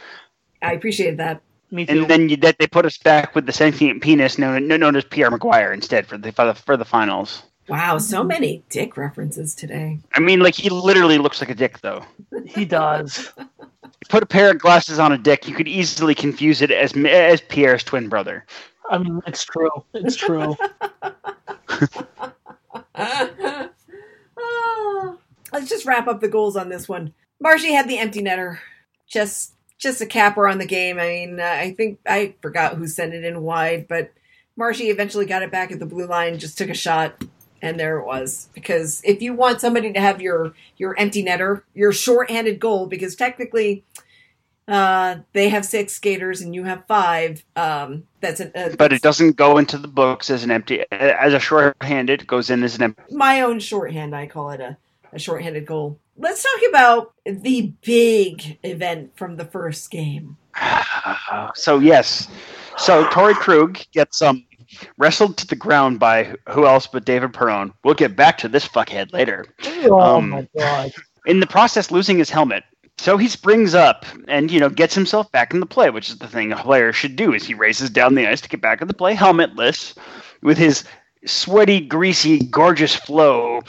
I 0.63 0.73
appreciated 0.73 1.19
that. 1.19 1.43
Me 1.71 1.85
too. 1.85 2.01
And 2.01 2.09
then 2.09 2.29
you, 2.31 2.37
that 2.39 2.59
they 2.59 2.67
put 2.67 2.87
us 2.87 2.97
back 2.97 3.35
with 3.35 3.45
the 3.45 3.53
sentient 3.53 4.03
penis 4.03 4.39
known, 4.39 4.67
known 4.69 4.97
as 4.97 5.05
Pierre 5.05 5.31
McGuire 5.31 5.75
instead 5.75 6.07
for 6.07 6.17
the, 6.17 6.33
for 6.33 6.47
the 6.47 6.55
for 6.55 6.77
the 6.79 6.85
finals. 6.87 7.43
Wow, 7.69 7.99
so 7.99 8.25
many 8.25 8.63
dick 8.71 8.97
references 8.97 9.55
today. 9.55 9.99
I 10.15 10.21
mean, 10.21 10.41
like 10.41 10.55
he 10.55 10.71
literally 10.71 11.19
looks 11.19 11.41
like 11.41 11.51
a 11.51 11.55
dick, 11.55 11.81
though. 11.81 12.05
he 12.47 12.65
does. 12.65 13.31
Put 14.09 14.23
a 14.23 14.27
pair 14.27 14.51
of 14.51 14.59
glasses 14.59 14.99
on 14.99 15.13
a 15.13 15.19
dick, 15.19 15.47
you 15.47 15.55
could 15.55 15.69
easily 15.69 16.15
confuse 16.15 16.63
it 16.63 16.71
as 16.71 16.97
as 16.97 17.43
Pierre's 17.43 17.85
twin 17.85 18.09
brother. 18.09 18.47
I 18.91 18.99
mean, 18.99 19.21
it's 19.27 19.45
true. 19.45 19.71
It's 19.93 20.17
true. 20.17 20.57
oh, 22.95 23.71
let's 25.53 25.69
just 25.69 25.85
wrap 25.85 26.09
up 26.09 26.21
the 26.21 26.29
goals 26.29 26.57
on 26.57 26.71
this 26.71 26.89
one. 26.89 27.13
Marshy 27.41 27.73
had 27.73 27.89
the 27.89 27.99
empty 27.99 28.23
netter. 28.23 28.59
Just 29.07 29.53
just 29.79 30.01
a 30.01 30.07
capper 30.07 30.49
on 30.49 30.59
the 30.59 30.67
game. 30.67 30.99
I 30.99 31.09
mean, 31.09 31.41
uh, 31.41 31.45
I 31.45 31.73
think 31.73 32.01
I 32.07 32.35
forgot 32.41 32.77
who 32.77 32.87
sent 32.87 33.15
it 33.15 33.25
in 33.25 33.43
wide, 33.43 33.87
but 33.89 34.13
Marshy 34.57 34.91
eventually 34.91 35.27
got 35.27 35.43
it 35.43 35.53
back 35.53 35.71
at 35.71 35.79
the 35.79 35.87
blue 35.87 36.07
line, 36.07 36.39
just 36.39 36.59
took 36.59 36.69
a 36.69 36.75
shot, 36.75 37.23
and 37.63 37.79
there 37.79 37.99
it 37.99 38.07
was. 38.07 38.49
Because 38.55 39.01
if 39.05 39.23
you 39.23 39.35
want 39.35 39.61
somebody 39.61 39.93
to 39.93 40.01
have 40.01 40.21
your 40.21 40.55
your 40.77 40.99
empty 40.99 41.25
netter, 41.25 41.63
your 41.75 41.93
short-handed 41.93 42.61
goal, 42.61 42.87
because 42.87 43.15
technically 43.15 43.85
uh, 44.67 45.17
they 45.33 45.49
have 45.49 45.65
six 45.65 45.95
skaters 45.95 46.41
and 46.41 46.55
you 46.55 46.65
have 46.65 46.85
five. 46.87 47.45
Um, 47.57 48.05
that's 48.21 48.41
an. 48.41 48.53
Uh, 48.55 48.71
but 48.77 48.93
it 48.93 49.03
doesn't 49.03 49.37
go 49.37 49.59
into 49.59 49.79
the 49.79 49.89
books 49.89 50.31
as 50.31 50.45
an 50.45 50.51
empty 50.51 50.85
as 50.91 51.33
a 51.33 51.41
short-handed. 51.41 52.23
It 52.23 52.27
goes 52.27 52.51
in 52.51 52.63
as 52.63 52.77
an 52.77 52.83
empty. 52.83 53.03
My 53.11 53.41
own 53.41 53.61
shorthand, 53.61 54.15
I 54.15 54.27
call 54.27 54.51
it 54.51 54.61
a 54.61 54.77
a 55.13 55.19
short-handed 55.19 55.67
goal. 55.67 55.99
Let's 56.17 56.43
talk 56.43 56.61
about 56.69 57.15
the 57.25 57.73
big 57.83 58.59
event 58.63 59.17
from 59.17 59.37
the 59.37 59.45
first 59.45 59.91
game. 59.91 60.37
so 61.55 61.79
yes, 61.79 62.29
so 62.77 63.05
Torey 63.07 63.35
Krug 63.35 63.79
gets 63.93 64.21
um 64.23 64.45
wrestled 64.97 65.37
to 65.39 65.47
the 65.47 65.57
ground 65.57 65.99
by 65.99 66.35
who 66.49 66.67
else 66.67 66.87
but 66.87 67.05
David 67.05 67.33
Perron. 67.33 67.73
We'll 67.85 67.95
get 67.95 68.17
back 68.17 68.39
to 68.39 68.49
this 68.49 68.67
fuckhead 68.67 69.13
later. 69.13 69.47
Oh 69.85 70.01
um, 70.01 70.31
my 70.31 70.49
god! 70.57 70.93
In 71.27 71.41
the 71.41 71.47
process, 71.47 71.91
losing 71.91 72.19
his 72.19 72.31
helmet. 72.31 72.65
So 72.99 73.17
he 73.17 73.29
springs 73.29 73.75
up 73.75 74.05
and 74.27 74.51
you 74.51 74.59
know 74.59 74.69
gets 74.69 74.95
himself 74.95 75.31
back 75.31 75.55
in 75.55 75.61
the 75.61 75.67
play, 75.67 75.91
which 75.91 76.09
is 76.09 76.19
the 76.19 76.29
thing 76.29 76.53
a 76.53 76.57
player 76.57 76.93
should 76.93 77.17
do. 77.17 77.33
Is 77.33 77.47
he 77.47 77.55
races 77.55 77.91
down 77.91 78.15
the 78.15 78.27
ice 78.27 78.41
to 78.41 78.49
get 78.49 78.61
back 78.61 78.83
in 78.83 78.89
the 78.89 78.95
play, 78.95 79.15
helmetless, 79.15 79.97
with 80.43 80.59
his 80.59 80.85
sweaty, 81.25 81.81
greasy, 81.81 82.41
gorgeous 82.41 82.95
flow 82.95 83.61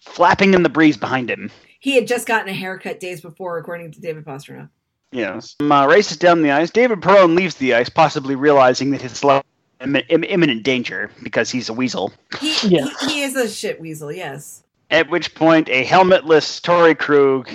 flapping 0.00 0.54
in 0.54 0.62
the 0.62 0.68
breeze 0.68 0.96
behind 0.96 1.30
him. 1.30 1.50
He 1.80 1.94
had 1.94 2.06
just 2.06 2.26
gotten 2.26 2.48
a 2.48 2.54
haircut 2.54 3.00
days 3.00 3.20
before, 3.20 3.58
according 3.58 3.92
to 3.92 4.00
David 4.00 4.24
Pastrnak. 4.24 4.68
Yes. 5.12 5.56
Um, 5.60 5.72
uh, 5.72 5.86
races 5.86 6.16
down 6.16 6.42
the 6.42 6.50
ice. 6.50 6.70
David 6.70 7.00
Perron 7.00 7.34
leaves 7.34 7.54
the 7.54 7.74
ice, 7.74 7.88
possibly 7.88 8.34
realizing 8.34 8.90
that 8.90 9.00
his 9.00 9.22
life 9.24 9.44
Im- 9.44 9.46
Im- 9.46 9.47
imminent 9.80 10.62
danger 10.62 11.10
because 11.22 11.50
he's 11.50 11.68
a 11.68 11.72
weasel. 11.72 12.12
He, 12.40 12.52
he, 12.52 12.88
he, 13.06 13.22
is 13.22 13.36
a 13.36 13.48
shit 13.48 13.80
weasel, 13.80 14.12
yes. 14.12 14.62
At 14.90 15.10
which 15.10 15.34
point, 15.34 15.68
a 15.68 15.84
helmetless 15.84 16.60
Torey 16.60 16.98
Krug 16.98 17.50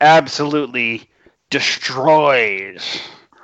absolutely 0.00 1.08
destroys 1.50 3.00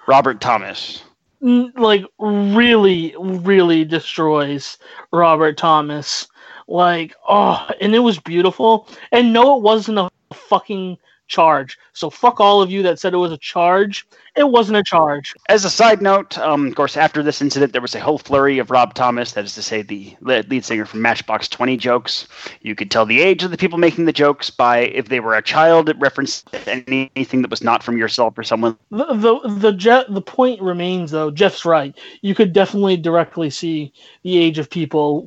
Robert 0.06 0.40
Thomas. 0.40 1.02
Like, 1.40 2.04
really, 2.18 3.14
really 3.18 3.84
destroys 3.84 4.78
Robert 5.12 5.58
Thomas. 5.58 6.26
Like, 6.66 7.14
oh, 7.28 7.68
and 7.80 7.94
it 7.94 8.00
was 8.00 8.18
beautiful. 8.18 8.88
And 9.12 9.32
no, 9.32 9.56
it 9.56 9.62
wasn't 9.62 9.98
a 9.98 10.08
fucking 10.32 10.96
charge. 11.28 11.78
So 11.92 12.10
fuck 12.10 12.40
all 12.40 12.62
of 12.62 12.70
you 12.70 12.82
that 12.82 12.98
said 12.98 13.14
it 13.14 13.18
was 13.18 13.32
a 13.32 13.38
charge. 13.38 14.06
It 14.36 14.50
wasn't 14.50 14.76
a 14.78 14.82
charge. 14.82 15.34
As 15.48 15.64
a 15.64 15.70
side 15.70 16.02
note, 16.02 16.36
um, 16.38 16.66
of 16.66 16.74
course, 16.74 16.96
after 16.96 17.22
this 17.22 17.40
incident, 17.40 17.72
there 17.72 17.80
was 17.80 17.94
a 17.94 18.00
whole 18.00 18.18
flurry 18.18 18.58
of 18.58 18.70
Rob 18.70 18.94
Thomas, 18.94 19.32
that 19.32 19.44
is 19.44 19.54
to 19.54 19.62
say, 19.62 19.82
the 19.82 20.14
lead 20.20 20.64
singer 20.64 20.84
from 20.84 21.02
Matchbox 21.02 21.48
20 21.48 21.76
jokes. 21.76 22.28
You 22.60 22.74
could 22.74 22.90
tell 22.90 23.06
the 23.06 23.20
age 23.20 23.42
of 23.42 23.50
the 23.50 23.56
people 23.56 23.78
making 23.78 24.04
the 24.04 24.12
jokes 24.12 24.50
by 24.50 24.80
if 24.80 25.08
they 25.08 25.20
were 25.20 25.34
a 25.34 25.42
child, 25.42 25.88
it 25.88 25.98
referenced 25.98 26.48
anything 26.66 27.42
that 27.42 27.50
was 27.50 27.62
not 27.62 27.82
from 27.82 27.96
yourself 27.96 28.36
or 28.36 28.42
someone. 28.42 28.76
The 28.90 29.06
the 29.14 29.48
the, 29.48 29.72
Je- 29.72 30.04
the 30.08 30.22
point 30.22 30.60
remains 30.60 31.10
though. 31.10 31.30
Jeff's 31.30 31.64
right. 31.64 31.96
You 32.20 32.34
could 32.34 32.52
definitely 32.52 32.96
directly 32.96 33.50
see 33.50 33.92
the 34.22 34.36
age 34.36 34.58
of 34.58 34.68
people 34.68 35.26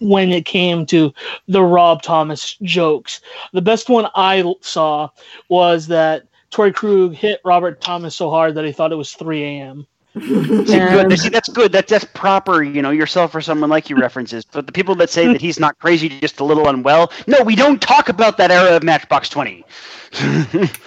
when 0.00 0.30
it 0.30 0.44
came 0.44 0.86
to 0.86 1.12
the 1.48 1.62
Rob 1.62 2.02
Thomas 2.02 2.56
jokes. 2.62 3.20
The 3.52 3.62
best 3.62 3.88
one 3.88 4.08
I 4.14 4.54
saw 4.60 5.10
was 5.48 5.86
that 5.88 6.24
Torey 6.50 6.74
Krug 6.74 7.14
hit 7.14 7.40
Robert 7.44 7.80
Thomas 7.80 8.16
so 8.16 8.30
hard 8.30 8.54
that 8.56 8.64
he 8.64 8.72
thought 8.72 8.92
it 8.92 8.96
was 8.96 9.12
3 9.12 9.42
a.m. 9.44 9.86
and, 10.14 11.18
See, 11.20 11.28
that's 11.28 11.48
good. 11.48 11.70
That's 11.70 11.88
that's 11.88 12.04
proper. 12.04 12.64
You 12.64 12.82
know, 12.82 12.90
yourself 12.90 13.32
or 13.32 13.40
someone 13.40 13.70
like 13.70 13.88
you 13.88 13.96
references. 13.96 14.44
But 14.44 14.66
the 14.66 14.72
people 14.72 14.96
that 14.96 15.08
say 15.08 15.28
that 15.28 15.40
he's 15.40 15.60
not 15.60 15.78
crazy, 15.78 16.08
just 16.08 16.40
a 16.40 16.44
little 16.44 16.66
unwell. 16.68 17.12
No, 17.28 17.42
we 17.44 17.54
don't 17.54 17.80
talk 17.80 18.08
about 18.08 18.36
that 18.38 18.50
era 18.50 18.74
of 18.74 18.82
Matchbox 18.82 19.28
Twenty. 19.28 19.64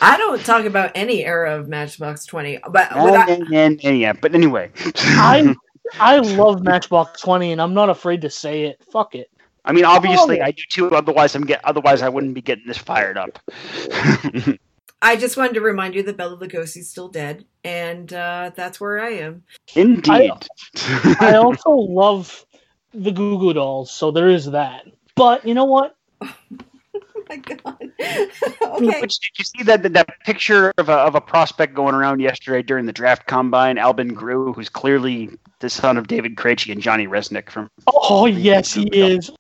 I 0.02 0.18
don't 0.18 0.44
talk 0.44 0.66
about 0.66 0.92
any 0.94 1.24
era 1.24 1.58
of 1.58 1.70
Matchbox 1.70 2.26
Twenty, 2.26 2.60
but 2.70 2.94
and, 2.94 3.54
and, 3.54 3.80
and, 3.82 3.98
yeah. 3.98 4.12
But 4.12 4.36
anyway, 4.36 4.72
I 4.96 5.56
I 6.00 6.18
love 6.20 6.64
Matchbox 6.64 7.22
Twenty, 7.22 7.52
and 7.52 7.62
I'm 7.62 7.74
not 7.74 7.90
afraid 7.90 8.22
to 8.22 8.30
say 8.30 8.66
it. 8.66 8.84
Fuck 8.92 9.16
it. 9.16 9.30
I 9.66 9.72
mean, 9.72 9.86
obviously, 9.86 10.42
I 10.42 10.52
do 10.52 10.64
too. 10.70 10.94
Otherwise, 10.94 11.36
I'm 11.36 11.46
get. 11.46 11.64
Otherwise, 11.64 12.02
I 12.02 12.10
wouldn't 12.10 12.34
be 12.34 12.42
getting 12.42 12.68
this 12.68 12.78
fired 12.78 13.18
up. 13.18 13.40
I 15.02 15.18
just 15.18 15.36
wanted 15.36 15.56
to 15.56 15.62
remind 15.62 15.96
you 15.96 16.04
that 16.04 16.18
Bela 16.18 16.38
Lugosi's 16.38 16.90
still 16.90 17.10
dead, 17.10 17.46
and 17.64 18.12
uh, 18.14 18.52
that's 18.56 18.80
where 18.80 19.02
I 19.02 19.10
am. 19.10 19.44
Indeed. 19.76 20.32
I, 20.76 21.18
I 21.20 21.36
also 21.36 21.72
love 21.72 22.46
the 22.94 23.12
Goo 23.12 23.38
Goo 23.38 23.54
Dolls, 23.54 23.92
so 23.92 24.12
there 24.12 24.30
is 24.30 24.52
that. 24.52 24.86
But 25.16 25.46
you 25.46 25.54
know 25.54 25.66
what? 25.66 25.96
my 27.30 27.38
god. 27.38 27.78
okay. 28.62 29.02
Which, 29.02 29.20
did 29.20 29.32
you 29.38 29.46
see 29.46 29.64
that, 29.64 29.84
that 29.84 29.94
that 29.94 30.10
picture 30.26 30.74
of 30.78 30.90
a 30.90 30.94
of 30.94 31.16
a 31.16 31.22
prospect 31.22 31.74
going 31.74 31.96
around 31.96 32.20
yesterday 32.20 32.62
during 32.62 32.86
the 32.86 32.94
draft 32.94 33.28
combine? 33.28 33.78
Albin 33.78 34.16
Grewe, 34.16 34.54
who's 34.54 34.70
clearly 34.70 35.30
the 35.60 35.70
son 35.70 35.98
of 35.98 36.08
David 36.08 36.36
Krejci 36.36 36.72
and 36.72 36.82
Johnny 36.82 37.08
Rzeznik 37.08 37.50
from. 37.50 37.70
Oh 37.88 38.26
yes, 38.26 38.74
he 38.74 38.88
is. 38.88 39.32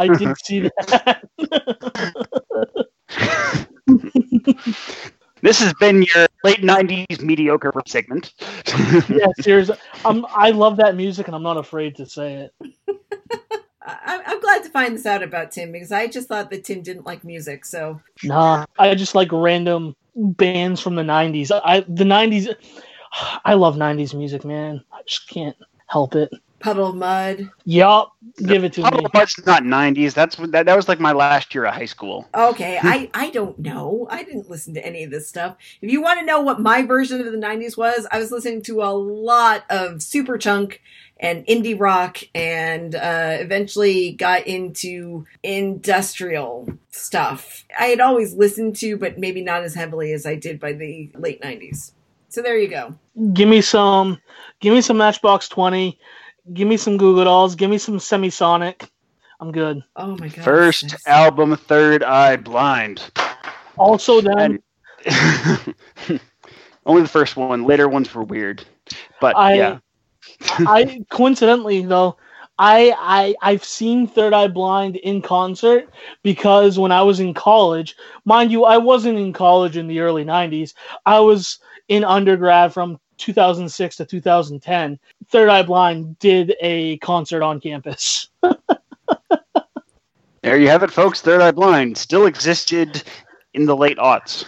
I 0.00 0.08
did 0.16 0.36
see 0.38 0.60
that. 0.60 1.22
this 5.42 5.60
has 5.60 5.74
been 5.74 6.02
your 6.02 6.26
late 6.44 6.62
'90s 6.62 7.22
mediocre 7.22 7.72
segment. 7.86 8.32
yes, 9.08 9.32
here's. 9.38 9.70
Um, 10.04 10.26
I 10.30 10.50
love 10.50 10.76
that 10.78 10.96
music, 10.96 11.26
and 11.26 11.36
I'm 11.36 11.42
not 11.42 11.56
afraid 11.56 11.96
to 11.96 12.06
say 12.06 12.34
it. 12.34 12.54
I, 13.88 14.32
am 14.32 14.40
glad 14.40 14.62
to 14.64 14.70
find 14.70 14.94
this 14.94 15.06
out 15.06 15.22
about 15.22 15.50
Tim 15.50 15.72
because 15.72 15.92
I 15.92 16.06
just 16.06 16.28
thought 16.28 16.50
that 16.50 16.64
Tim 16.64 16.82
didn't 16.82 17.06
like 17.06 17.24
music. 17.24 17.64
So 17.64 18.00
nah, 18.22 18.66
I 18.78 18.94
just 18.94 19.14
like 19.14 19.32
random 19.32 19.96
bands 20.14 20.80
from 20.80 20.96
the 20.96 21.02
'90s. 21.02 21.50
I 21.64 21.80
the 21.80 22.04
'90s. 22.04 22.54
I 23.44 23.54
love 23.54 23.76
'90s 23.76 24.14
music, 24.14 24.44
man. 24.44 24.84
I 24.92 25.00
just 25.06 25.28
can't 25.28 25.56
help 25.86 26.14
it. 26.14 26.30
Puddle 26.60 26.88
of 26.88 26.96
Mudd. 26.96 27.50
Yup, 27.64 28.12
give 28.36 28.64
it 28.64 28.72
to 28.74 28.82
Puddle 28.82 29.00
me. 29.00 29.04
of 29.04 29.14
Mudd's 29.14 29.46
not 29.46 29.62
'90s. 29.62 30.12
That's 30.12 30.36
that. 30.36 30.66
That 30.66 30.76
was 30.76 30.88
like 30.88 31.00
my 31.00 31.12
last 31.12 31.54
year 31.54 31.64
of 31.64 31.74
high 31.74 31.86
school. 31.86 32.28
Okay, 32.34 32.78
I 32.82 33.08
I 33.14 33.30
don't 33.30 33.58
know. 33.58 34.06
I 34.10 34.24
didn't 34.24 34.50
listen 34.50 34.74
to 34.74 34.84
any 34.84 35.04
of 35.04 35.10
this 35.10 35.28
stuff. 35.28 35.56
If 35.80 35.90
you 35.90 36.02
want 36.02 36.20
to 36.20 36.26
know 36.26 36.40
what 36.40 36.60
my 36.60 36.82
version 36.82 37.20
of 37.20 37.32
the 37.32 37.38
'90s 37.38 37.76
was, 37.76 38.06
I 38.10 38.18
was 38.18 38.32
listening 38.32 38.62
to 38.62 38.82
a 38.82 38.90
lot 38.90 39.64
of 39.70 39.98
Superchunk 39.98 40.78
and 41.20 41.46
indie 41.46 41.78
rock 41.78 42.18
and 42.34 42.94
uh, 42.94 43.36
eventually 43.40 44.12
got 44.12 44.46
into 44.46 45.26
industrial 45.42 46.68
stuff. 46.90 47.64
I 47.78 47.86
had 47.86 48.00
always 48.00 48.34
listened 48.34 48.76
to, 48.76 48.96
but 48.96 49.18
maybe 49.18 49.42
not 49.42 49.62
as 49.62 49.74
heavily 49.74 50.12
as 50.12 50.26
I 50.26 50.36
did 50.36 50.60
by 50.60 50.72
the 50.72 51.10
late 51.16 51.42
90s. 51.42 51.92
So 52.28 52.42
there 52.42 52.58
you 52.58 52.68
go. 52.68 52.94
Give 53.32 53.48
me 53.48 53.62
some, 53.62 54.18
give 54.60 54.74
me 54.74 54.80
some 54.80 54.98
Matchbox 54.98 55.48
20. 55.48 55.98
Give 56.52 56.68
me 56.68 56.76
some 56.76 56.96
Goo 56.96 57.14
Goo 57.14 57.24
Dolls. 57.24 57.56
Give 57.56 57.70
me 57.70 57.78
some 57.78 57.98
Semisonic. 57.98 58.88
I'm 59.40 59.52
good. 59.52 59.82
Oh 59.96 60.16
my 60.16 60.28
god. 60.28 60.44
First 60.44 60.84
yes. 60.84 61.06
album, 61.06 61.56
Third 61.56 62.02
Eye 62.02 62.36
Blind. 62.36 63.10
Also, 63.76 64.20
then. 64.20 64.60
Only 66.86 67.02
the 67.02 67.08
first 67.08 67.36
one. 67.36 67.64
Later 67.64 67.88
ones 67.88 68.12
were 68.12 68.24
weird. 68.24 68.64
But 69.20 69.36
I, 69.36 69.54
yeah. 69.54 69.78
I 70.40 71.04
coincidentally 71.10 71.82
though, 71.82 72.16
I, 72.58 72.94
I 72.98 73.34
I've 73.42 73.64
seen 73.64 74.06
Third 74.06 74.32
Eye 74.32 74.48
Blind 74.48 74.96
in 74.96 75.22
concert 75.22 75.88
because 76.22 76.78
when 76.78 76.92
I 76.92 77.02
was 77.02 77.20
in 77.20 77.34
college, 77.34 77.96
mind 78.24 78.50
you, 78.50 78.64
I 78.64 78.78
wasn't 78.78 79.18
in 79.18 79.32
college 79.32 79.76
in 79.76 79.86
the 79.86 80.00
early 80.00 80.24
'90s. 80.24 80.74
I 81.06 81.20
was 81.20 81.60
in 81.88 82.04
undergrad 82.04 82.72
from 82.72 82.98
2006 83.18 83.96
to 83.96 84.04
2010. 84.04 84.98
Third 85.28 85.48
Eye 85.48 85.62
Blind 85.62 86.18
did 86.18 86.54
a 86.60 86.98
concert 86.98 87.42
on 87.42 87.60
campus. 87.60 88.28
There 90.42 90.58
you 90.58 90.68
have 90.68 90.82
it, 90.82 90.90
folks. 90.90 91.20
Third 91.20 91.40
Eye 91.40 91.50
Blind 91.50 91.98
still 91.98 92.26
existed 92.26 93.02
in 93.54 93.66
the 93.66 93.76
late 93.76 93.98
aughts. 93.98 94.44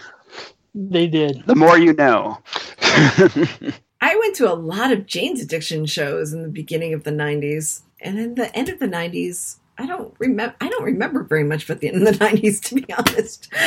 They 0.73 1.05
did. 1.07 1.43
The 1.45 1.55
more 1.55 1.77
you 1.77 1.93
know. 1.93 2.39
I 4.01 4.15
went 4.15 4.35
to 4.37 4.51
a 4.51 4.55
lot 4.55 4.91
of 4.91 5.05
Jane's 5.05 5.41
Addiction 5.41 5.85
shows 5.85 6.33
in 6.33 6.41
the 6.41 6.49
beginning 6.49 6.93
of 6.93 7.03
the 7.03 7.11
'90s, 7.11 7.81
and 8.01 8.19
in 8.19 8.35
the 8.35 8.53
end 8.55 8.67
of 8.67 8.79
the 8.79 8.87
'90s, 8.87 9.57
I 9.77 9.85
don't 9.85 10.13
remember. 10.17 10.55
I 10.59 10.69
don't 10.69 10.83
remember 10.83 11.23
very 11.23 11.43
much 11.43 11.65
about 11.65 11.81
the 11.81 11.89
end 11.89 12.07
of 12.07 12.17
the 12.17 12.19
'90s, 12.25 12.59
to 12.63 12.75
be 12.75 12.91
honest. 12.93 13.47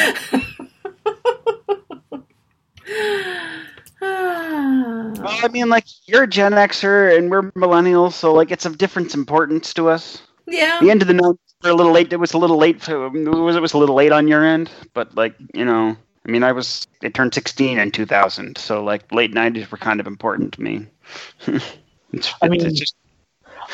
well, 4.01 5.45
I 5.45 5.49
mean, 5.53 5.69
like 5.69 5.85
you're 6.07 6.25
a 6.25 6.29
Gen 6.29 6.53
Xer 6.53 7.17
and 7.17 7.31
we're 7.31 7.53
millennials, 7.53 8.15
so 8.15 8.35
like 8.35 8.51
it's 8.51 8.67
of 8.67 8.79
different 8.79 9.15
importance 9.15 9.73
to 9.75 9.89
us. 9.89 10.21
yeah, 10.49 10.81
The 10.81 10.91
end 10.91 11.03
of 11.03 11.09
the 11.09 11.15
night, 11.15 11.37
we're 11.63 11.71
a 11.71 11.75
little 11.75 11.93
late. 11.93 12.13
It 12.13 12.19
was 12.19 12.35
a 12.35 12.39
little 12.39 12.59
late. 12.59 12.83
For, 12.83 13.09
was 13.09 13.55
it 13.55 13.63
was 13.63 13.73
a 13.73 13.79
little 13.79 13.95
late 13.95 14.11
on 14.11 14.27
your 14.27 14.45
end, 14.45 14.69
but 14.95 15.15
like 15.15 15.37
you 15.55 15.65
know, 15.65 15.97
I 16.27 16.31
mean, 16.31 16.43
I 16.43 16.53
was. 16.53 16.87
It 17.03 17.13
turned 17.15 17.35
16 17.35 17.79
in 17.79 17.91
2000, 17.91 18.57
so 18.57 18.83
like 18.83 19.13
late 19.13 19.33
90s 19.33 19.71
were 19.71 19.79
kind 19.79 20.01
of 20.01 20.07
important 20.07 20.55
to 20.55 20.63
me. 20.63 20.87
it's, 22.13 22.33
I 22.43 22.49
mean- 22.49 22.65
it's 22.65 22.79
just 22.79 22.97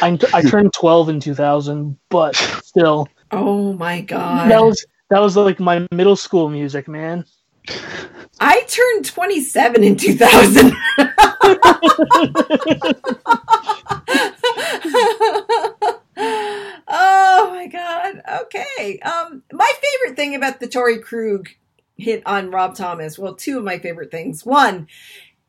I, 0.03 0.18
I 0.32 0.42
turned 0.42 0.72
12 0.72 1.09
in 1.11 1.20
2000, 1.20 1.98
but 2.09 2.34
still, 2.64 3.09
Oh 3.30 3.72
my 3.74 4.01
god. 4.01 4.51
that 4.51 4.62
was 4.62 4.84
that 5.11 5.20
was 5.20 5.36
like 5.36 5.61
my 5.61 5.86
middle 5.92 6.16
school 6.16 6.48
music, 6.48 6.88
man. 6.88 7.24
I 8.40 8.62
turned 8.62 9.05
27 9.05 9.84
in 9.84 9.96
2000. 9.96 10.72
oh 16.88 17.51
my 17.53 17.66
god. 17.70 18.22
Okay. 18.42 18.98
Um 19.01 19.42
my 19.53 19.72
favorite 19.82 20.16
thing 20.16 20.34
about 20.34 20.61
the 20.61 20.66
Torey 20.68 21.03
Krug 21.03 21.48
hit 22.01 22.22
on 22.26 22.51
Rob 22.51 22.74
Thomas, 22.74 23.18
well, 23.18 23.34
two 23.34 23.59
of 23.59 23.64
my 23.64 23.78
favorite 23.78 24.11
things. 24.11 24.44
One, 24.44 24.88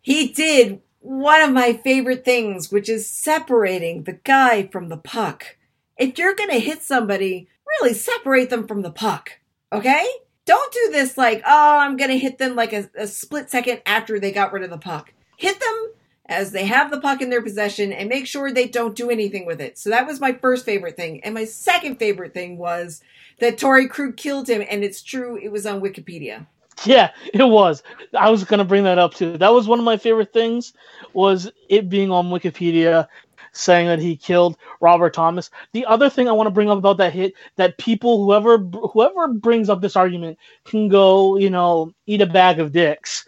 he 0.01 0.27
did 0.27 0.81
one 0.99 1.41
of 1.41 1.51
my 1.51 1.73
favorite 1.73 2.23
things, 2.23 2.71
which 2.71 2.87
is 2.87 3.09
separating 3.09 4.03
the 4.03 4.19
guy 4.23 4.67
from 4.67 4.89
the 4.89 4.97
puck. 4.97 5.57
If 5.97 6.17
you're 6.17 6.35
going 6.35 6.51
to 6.51 6.59
hit 6.59 6.81
somebody, 6.81 7.47
really 7.81 7.93
separate 7.93 8.49
them 8.49 8.67
from 8.67 8.81
the 8.81 8.91
puck. 8.91 9.39
Okay? 9.71 10.07
Don't 10.45 10.73
do 10.73 10.89
this 10.91 11.17
like, 11.17 11.41
oh, 11.45 11.77
I'm 11.77 11.97
going 11.97 12.11
to 12.11 12.17
hit 12.17 12.37
them 12.37 12.55
like 12.55 12.73
a, 12.73 12.89
a 12.95 13.07
split 13.07 13.49
second 13.49 13.81
after 13.85 14.19
they 14.19 14.31
got 14.31 14.53
rid 14.53 14.63
of 14.63 14.69
the 14.69 14.77
puck. 14.77 15.13
Hit 15.37 15.59
them 15.59 15.91
as 16.27 16.51
they 16.51 16.65
have 16.65 16.91
the 16.91 16.99
puck 16.99 17.21
in 17.21 17.29
their 17.29 17.41
possession 17.41 17.91
and 17.91 18.07
make 18.07 18.27
sure 18.27 18.51
they 18.51 18.67
don't 18.67 18.95
do 18.95 19.09
anything 19.09 19.45
with 19.45 19.59
it. 19.59 19.77
So 19.77 19.89
that 19.89 20.07
was 20.07 20.19
my 20.19 20.33
first 20.33 20.65
favorite 20.65 20.95
thing. 20.95 21.23
And 21.23 21.33
my 21.33 21.45
second 21.45 21.97
favorite 21.97 22.33
thing 22.33 22.57
was 22.57 23.01
that 23.39 23.57
Torey 23.57 23.89
Krug 23.89 24.17
killed 24.17 24.49
him. 24.49 24.63
And 24.69 24.83
it's 24.83 25.01
true, 25.01 25.37
it 25.37 25.51
was 25.51 25.65
on 25.65 25.81
Wikipedia. 25.81 26.45
Yeah, 26.85 27.11
it 27.33 27.43
was. 27.43 27.83
I 28.17 28.29
was 28.29 28.43
gonna 28.43 28.65
bring 28.65 28.83
that 28.85 28.97
up 28.97 29.13
too. 29.13 29.37
That 29.37 29.53
was 29.53 29.67
one 29.67 29.79
of 29.79 29.85
my 29.85 29.97
favorite 29.97 30.33
things, 30.33 30.73
was 31.13 31.51
it 31.69 31.89
being 31.89 32.11
on 32.11 32.29
Wikipedia 32.29 33.07
saying 33.53 33.87
that 33.87 33.99
he 33.99 34.15
killed 34.15 34.57
Robert 34.79 35.13
Thomas. 35.13 35.49
The 35.73 35.85
other 35.85 36.09
thing 36.09 36.27
I 36.27 36.31
want 36.31 36.47
to 36.47 36.51
bring 36.51 36.69
up 36.69 36.77
about 36.77 36.97
that 36.97 37.13
hit 37.13 37.33
that 37.57 37.77
people 37.77 38.23
whoever 38.23 38.57
whoever 38.57 39.27
brings 39.27 39.69
up 39.69 39.81
this 39.81 39.95
argument 39.95 40.37
can 40.65 40.87
go, 40.87 41.37
you 41.37 41.49
know, 41.49 41.93
eat 42.05 42.21
a 42.21 42.25
bag 42.25 42.59
of 42.59 42.71
dicks. 42.71 43.25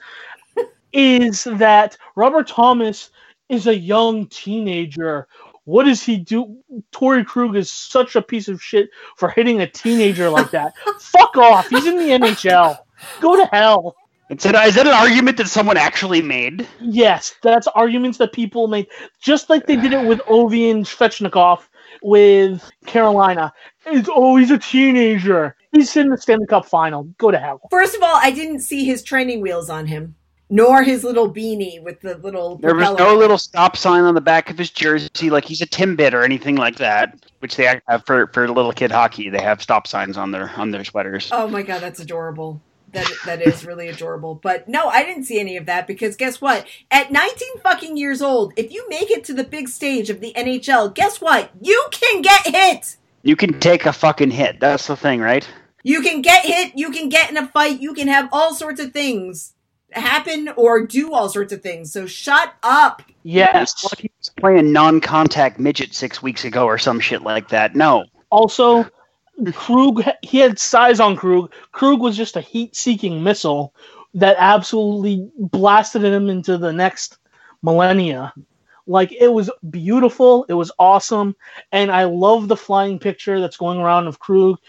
Is 0.94 1.44
that 1.46 1.98
Robert 2.16 2.48
Thomas 2.48 3.10
is 3.50 3.68
a 3.68 3.76
young 3.76 4.28
teenager. 4.28 5.28
What 5.66 5.86
does 5.86 6.04
he 6.04 6.18
do? 6.18 6.58
Torey 6.92 7.26
Krug 7.26 7.56
is 7.56 7.72
such 7.72 8.16
a 8.16 8.22
piece 8.22 8.48
of 8.48 8.62
shit 8.62 8.90
for 9.16 9.30
hitting 9.30 9.62
a 9.62 9.68
teenager 9.68 10.30
like 10.30 10.52
that. 10.52 10.74
Fuck 11.00 11.38
off. 11.38 11.70
He's 11.70 11.86
in 11.86 11.98
the 11.98 12.10
NHL. 12.10 12.78
Go 13.22 13.36
to 13.36 13.46
hell. 13.52 13.96
It's 14.30 14.46
an, 14.46 14.56
is 14.56 14.76
that 14.76 14.88
an 14.88 14.94
argument 14.94 15.38
that 15.38 15.48
someone 15.48 15.78
actually 15.78 16.22
made? 16.22 16.68
Yes, 16.80 17.36
that's 17.44 17.68
arguments 17.68 18.18
that 18.18 18.34
people 18.34 18.68
make, 18.68 18.90
just 19.22 19.50
like 19.50 19.68
they 19.68 19.76
did 19.76 19.94
it 19.94 20.08
with 20.08 20.20
Ovi 20.28 20.72
and 20.72 20.86
Svechnikov 20.86 21.62
with 22.02 22.70
Carolina. 22.86 23.54
It's 23.86 24.10
oh, 24.12 24.38
he's 24.38 24.52
a 24.52 24.58
teenager. 24.58 25.56
He's 25.72 25.96
in 25.98 26.10
the 26.10 26.18
Stanley 26.18 26.48
Cup 26.48 26.66
final. 26.66 27.04
Go 27.18 27.32
to 27.32 27.38
hell. 27.38 27.62
First 27.70 27.96
of 27.96 28.04
all, 28.04 28.16
I 28.16 28.32
didn't 28.32 28.60
see 28.60 28.86
his 28.86 29.04
training 29.04 29.42
wheels 29.42 29.70
on 29.70 29.88
him, 29.88 30.16
nor 30.50 30.84
his 30.84 31.04
little 31.04 31.34
beanie 31.34 31.82
with 31.82 32.02
the 32.02 32.18
little. 32.18 32.58
There 32.58 32.76
was 32.76 32.98
no 32.98 33.16
little 33.16 33.38
stop 33.38 33.78
sign 33.78 34.04
on 34.04 34.14
the 34.14 34.22
back 34.22 34.50
of 34.50 34.58
his 34.58 34.70
jersey, 34.70 35.30
like 35.30 35.46
he's 35.46 35.62
a 35.62 35.68
Timbit 35.68 36.14
or 36.14 36.24
anything 36.24 36.56
like 36.56 36.76
that. 36.78 37.16
Which 37.40 37.56
they 37.56 37.80
have 37.88 38.06
for 38.06 38.28
for 38.28 38.48
little 38.48 38.72
kid 38.72 38.92
hockey. 38.92 39.30
They 39.30 39.42
have 39.42 39.62
stop 39.62 39.88
signs 39.88 40.18
on 40.18 40.32
their 40.32 40.50
on 40.52 40.72
their 40.72 40.84
sweaters. 40.84 41.30
Oh 41.32 41.48
my 41.48 41.62
god, 41.62 41.82
that's 41.82 42.00
adorable. 42.00 42.62
That 42.92 43.12
that 43.26 43.42
is 43.42 43.66
really 43.66 43.88
adorable. 43.88 44.36
But 44.36 44.70
no, 44.70 44.88
I 44.88 45.04
didn't 45.04 45.24
see 45.24 45.40
any 45.40 45.58
of 45.58 45.66
that 45.66 45.88
because 45.88 46.16
guess 46.16 46.40
what? 46.40 46.68
At 46.92 47.12
19 47.12 47.60
fucking 47.64 47.98
years 47.98 48.22
old, 48.22 48.54
if 48.56 48.72
you 48.72 48.88
make 48.90 49.10
it 49.10 49.24
to 49.26 49.34
the 49.34 49.44
big 49.44 49.68
stage 49.68 50.10
of 50.10 50.20
the 50.20 50.32
NHL, 50.34 50.94
guess 50.94 51.20
what? 51.20 51.50
You 51.60 51.88
can 51.92 52.22
get 52.22 52.48
hit. 52.48 52.98
You 53.24 53.36
can 53.36 53.60
take 53.60 53.86
a 53.86 53.94
fucking 53.94 54.32
hit. 54.32 54.60
That's 54.60 54.88
the 54.88 54.96
thing, 54.96 55.20
right? 55.22 55.48
You 55.82 56.02
can 56.02 56.22
get 56.22 56.46
hit, 56.46 56.74
you 56.78 56.92
can 56.92 57.10
get 57.10 57.30
in 57.30 57.36
a 57.36 57.48
fight, 57.48 57.82
you 57.82 57.94
can 57.94 58.08
have 58.08 58.30
all 58.32 58.54
sorts 58.54 58.80
of 58.80 58.94
things 58.94 59.54
happen 59.96 60.50
or 60.56 60.86
do 60.86 61.14
all 61.14 61.30
sorts 61.30 61.54
of 61.54 61.62
things. 61.62 61.92
So 61.92 62.06
shut 62.06 62.54
up. 62.64 63.02
Yes. 63.24 63.84
Like 63.84 64.00
he 64.00 64.12
was 64.20 64.30
playing 64.30 64.72
non-contact 64.72 65.60
midget 65.60 65.94
six 65.94 66.22
weeks 66.22 66.44
ago 66.46 66.66
or 66.66 66.78
some 66.78 67.00
shit 67.00 67.22
like 67.22 67.50
that. 67.50 67.76
No, 67.76 68.06
Also, 68.34 68.88
Krug, 69.54 70.04
he 70.24 70.40
had 70.40 70.58
size 70.58 71.00
on 71.00 71.16
Krug. 71.16 71.54
Krug 71.72 72.00
was 72.02 72.18
just 72.18 72.36
a 72.36 72.42
heat-seeking 72.42 73.24
missile 73.24 73.76
that 74.16 74.38
absolutely 74.40 75.30
blasted 75.38 76.04
him 76.04 76.30
into 76.30 76.58
the 76.58 76.74
next 76.74 77.20
millennia. 77.62 78.34
Like 78.86 79.14
it 79.14 79.30
was 79.30 79.50
beautiful, 79.70 80.46
it 80.50 80.54
was 80.54 80.72
awesome, 80.78 81.36
and 81.72 81.92
I 81.92 82.04
love 82.04 82.48
the 82.48 82.58
flying 82.58 83.00
picture 83.00 83.40
that's 83.40 83.58
going 83.58 83.80
around 83.80 84.08
of 84.08 84.20
Krug 84.20 84.60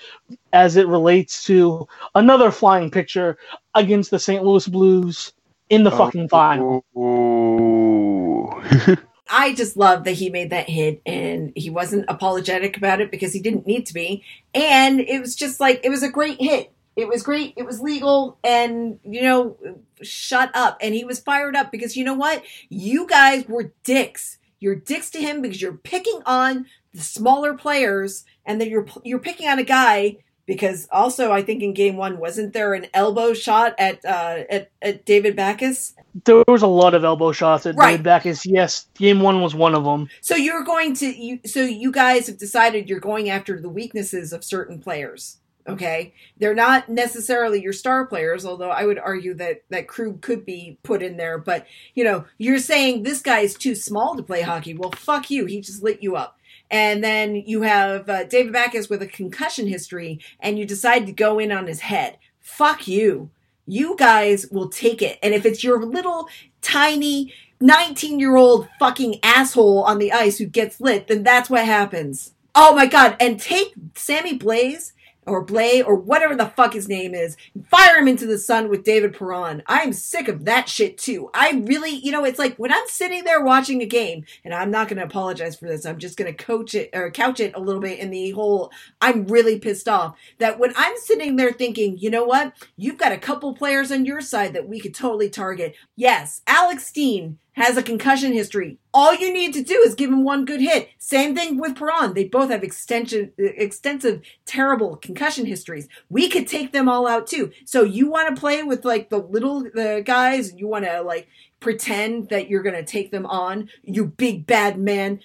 as 0.53 0.77
it 0.77 0.87
relates 0.87 1.45
to 1.47 1.89
another 2.15 2.53
flying 2.53 2.91
picture 2.91 3.37
against 3.75 4.11
the 4.11 4.19
St. 4.19 4.45
Louis 4.45 4.69
Blues 4.69 5.33
in 5.69 5.83
the 5.83 5.91
fucking 5.91 6.29
final. 6.29 6.85
I 9.31 9.55
just 9.55 9.77
love 9.77 10.05
that 10.05 10.13
he 10.13 10.31
made 10.31 10.51
that 10.51 10.69
hit 10.69 11.01
and 11.07 11.53
he 11.57 11.71
wasn't 11.71 12.05
apologetic 12.09 12.77
about 12.77 13.01
it 13.01 13.11
because 13.11 13.33
he 13.33 13.41
didn't 13.41 13.67
need 13.67 13.87
to 13.87 13.95
be. 13.95 14.23
And 14.55 15.01
it 15.01 15.21
was 15.21 15.35
just 15.35 15.61
like, 15.61 15.81
it 15.83 15.91
was 15.91 16.03
a 16.03 16.11
great 16.11 16.41
hit. 16.41 16.73
It 16.97 17.09
was 17.09 17.23
great. 17.23 17.55
It 17.57 17.67
was 17.67 17.81
legal. 17.81 18.39
And, 18.45 19.01
you 19.05 19.23
know, 19.23 19.57
shut 20.03 20.51
up. 20.55 20.79
And 20.81 20.95
he 20.95 21.05
was 21.05 21.21
fired 21.21 21.57
up 21.57 21.73
because 21.73 21.97
you 21.97 22.05
know 22.05 22.15
what? 22.15 22.43
You 22.69 23.07
guys 23.07 23.47
were 23.49 23.73
dicks. 23.83 24.39
You're 24.61 24.77
dicks 24.77 25.11
to 25.11 25.19
him 25.19 25.43
because 25.43 25.61
you're 25.61 25.73
picking 25.73 26.21
on 26.25 26.67
the 26.93 27.03
smaller 27.03 27.55
players 27.55 28.25
and 28.47 28.61
then 28.61 28.71
you're, 28.71 28.87
you're 29.03 29.19
picking 29.19 29.49
on 29.49 29.59
a 29.59 29.65
guy 29.65 30.19
because 30.47 30.87
also 30.93 31.33
I 31.33 31.43
think 31.43 31.63
in 31.63 31.75
game 31.75 31.97
one, 31.97 32.19
wasn't 32.19 32.53
there 32.53 32.75
an 32.75 32.87
elbow 32.95 33.35
shot 33.35 33.75
at, 33.79 34.05
uh, 34.05 34.45
at, 34.49 34.71
at 34.83 35.05
David 35.05 35.37
Backes? 35.37 35.95
There 36.25 36.45
was 36.47 36.63
a 36.63 36.67
lot 36.67 36.95
of 36.95 37.05
elbow 37.05 37.33
shots 37.33 37.67
at 37.67 37.77
Right. 37.77 37.93
David 37.93 38.05
Backes. 38.05 38.47
Yes, 38.47 38.87
game 38.95 39.21
one 39.21 39.41
was 39.41 39.55
one 39.55 39.75
of 39.75 39.85
them. 39.85 40.09
So 40.21 40.37
you're 40.37 40.63
going 40.63 40.95
to 40.97 41.07
you 41.07 41.41
so 41.45 41.61
you 41.63 41.91
guys 41.91 42.27
have 42.29 42.39
decided 42.39 42.89
you're 42.89 43.01
going 43.01 43.31
after 43.31 43.61
the 43.61 43.69
weaknesses 43.69 44.33
of 44.33 44.45
certain 44.45 44.81
players. 44.81 45.39
Okay? 45.67 46.15
They're 46.39 46.55
not 46.55 46.89
necessarily 46.89 47.63
your 47.63 47.73
star 47.73 48.07
players, 48.07 48.45
although 48.45 48.71
I 48.71 48.85
would 48.85 48.99
argue 48.99 49.35
that 49.35 49.63
that 49.71 49.89
Krug 49.89 50.21
could 50.21 50.45
be 50.45 50.79
put 50.83 51.03
in 51.03 51.17
there, 51.17 51.39
but 51.39 51.67
you 51.95 52.05
know, 52.05 52.27
you're 52.39 52.59
saying 52.59 53.03
this 53.03 53.21
guy 53.21 53.41
is 53.41 53.55
too 53.55 53.75
small 53.75 54.15
to 54.17 54.23
play 54.23 54.43
hockey. 54.43 54.75
Well, 54.75 54.93
fuck 54.93 55.31
you. 55.31 55.47
He 55.47 55.61
just 55.61 55.83
lit 55.83 56.03
you 56.03 56.17
up. 56.17 56.39
And 56.71 57.05
then 57.05 57.37
you 57.37 57.63
have 57.63 58.09
uh, 58.09 58.25
David 58.25 58.53
Backes 58.53 58.89
with 58.89 59.03
a 59.03 59.07
concussion 59.07 59.67
history 59.67 60.21
and 60.41 60.59
you 60.59 60.67
decide 60.67 61.07
to 61.07 61.13
go 61.13 61.39
in 61.39 61.53
on 61.53 61.67
his 61.67 61.81
head. 61.81 62.19
Fuck 62.41 62.89
you. 62.89 63.31
You 63.67 63.97
guys 63.97 64.47
will 64.51 64.69
take 64.69 65.01
it. 65.01 65.19
And 65.23 65.35
if 65.35 65.47
it's 65.47 65.65
your 65.65 65.83
little 65.85 66.29
tiny 66.61 67.33
19 67.61 68.19
year 68.19 68.37
old 68.37 68.69
fucking 68.79 69.21
asshole 69.23 69.85
on 69.85 69.99
the 69.99 70.13
ice 70.13 70.39
who 70.39 70.47
gets 70.47 70.81
lit, 70.81 71.07
then 71.07 71.23
that's 71.23 71.49
what 71.49 71.65
happens. 71.65 72.33
Oh 72.55 72.75
my 72.75 72.87
god. 72.87 73.17
And 73.21 73.41
take 73.41 73.75
Sammy 73.95 74.39
Blais 74.39 74.93
or 75.27 75.45
Blay 75.45 75.83
or 75.83 75.95
whatever 75.95 76.35
the 76.37 76.47
fuck 76.47 76.73
his 76.73 76.89
name 76.89 77.15
is, 77.15 77.37
fire 77.71 77.99
him 77.99 78.09
into 78.09 78.27
the 78.27 78.39
sun 78.39 78.69
with 78.69 78.85
David 78.85 79.17
Perron. 79.17 79.63
I'm 79.67 79.93
sick 79.93 80.29
of 80.29 80.45
that 80.45 80.69
shit 80.69 80.99
too. 80.99 81.31
I 81.35 81.63
really, 81.67 81.91
you 81.91 82.13
know, 82.13 82.25
it's 82.25 82.39
like 82.39 82.57
when 82.57 82.73
I'm 82.73 82.87
sitting 82.87 83.25
there 83.25 83.43
watching 83.43 83.83
a 83.83 83.87
game, 83.87 84.25
and 84.45 84.55
I'm 84.55 84.71
not 84.71 84.89
going 84.89 84.99
to 84.99 85.05
apologize 85.05 85.57
for 85.57 85.67
this. 85.67 85.87
I'm 85.87 85.99
just 85.99 86.17
going 86.17 86.35
to 86.35 86.45
coach 86.45 86.75
it 86.75 86.91
or 86.93 87.11
couch 87.11 87.41
it 87.41 87.53
a 87.55 87.61
little 87.61 87.81
bit 87.81 87.99
in 87.99 88.11
the 88.11 88.31
whole. 88.31 88.71
I'm 89.01 89.27
really 89.27 89.59
pissed 89.59 89.89
off 89.89 90.17
that 90.39 90.59
when 90.59 90.73
I'm 90.77 90.97
sitting 90.99 91.37
there 91.37 91.53
thinking, 91.53 91.99
you 91.99 92.11
know 92.11 92.25
what, 92.25 92.55
you've 92.77 92.99
got 92.99 93.13
a 93.13 93.19
couple 93.19 93.55
players 93.55 93.91
on 93.91 94.05
your 94.05 94.21
side 94.21 94.53
that 94.55 94.69
we 94.69 94.81
could 94.81 94.95
totally 94.95 95.31
target. 95.31 95.75
Yes, 95.97 96.43
Alex 96.47 96.87
Steen 96.87 97.39
has 97.55 97.77
a 97.77 97.83
concussion 97.83 98.33
history. 98.33 98.79
All 98.93 99.15
you 99.15 99.33
need 99.33 99.55
to 99.55 99.63
do 99.63 99.83
is 99.87 99.95
give 99.95 100.11
him 100.11 100.25
one 100.25 100.45
good 100.45 100.61
hit. 100.61 100.89
Same 100.99 101.35
thing 101.35 101.59
with 101.59 101.77
Perron. 101.77 102.15
They 102.15 102.25
both 102.25 102.51
have 102.51 102.63
extension, 102.63 103.33
extensive, 103.39 104.23
terrible 104.45 104.97
concussion 104.97 105.47
histories. 105.47 105.89
We 106.09 106.29
could 106.29 106.47
take 106.47 106.73
them 106.73 106.89
all 106.89 107.07
out 107.07 107.27
too. 107.27 107.53
So 107.65 107.83
you 107.83 108.09
want 108.11 108.35
to 108.35 108.41
play 108.41 108.63
with 108.63 108.85
like 108.85 109.09
the 109.09 109.19
little 109.19 109.63
the 109.63 110.03
guys? 110.05 110.53
You 110.55 110.67
want 110.67 110.85
to 110.85 111.03
like 111.03 111.29
pretend 111.61 112.29
that 112.29 112.49
you're 112.49 112.63
going 112.63 112.75
to 112.75 112.85
take 112.85 113.11
them 113.11 113.27
on? 113.27 113.69
You 113.83 114.07
big 114.07 114.47
bad 114.47 114.79
man, 114.79 115.21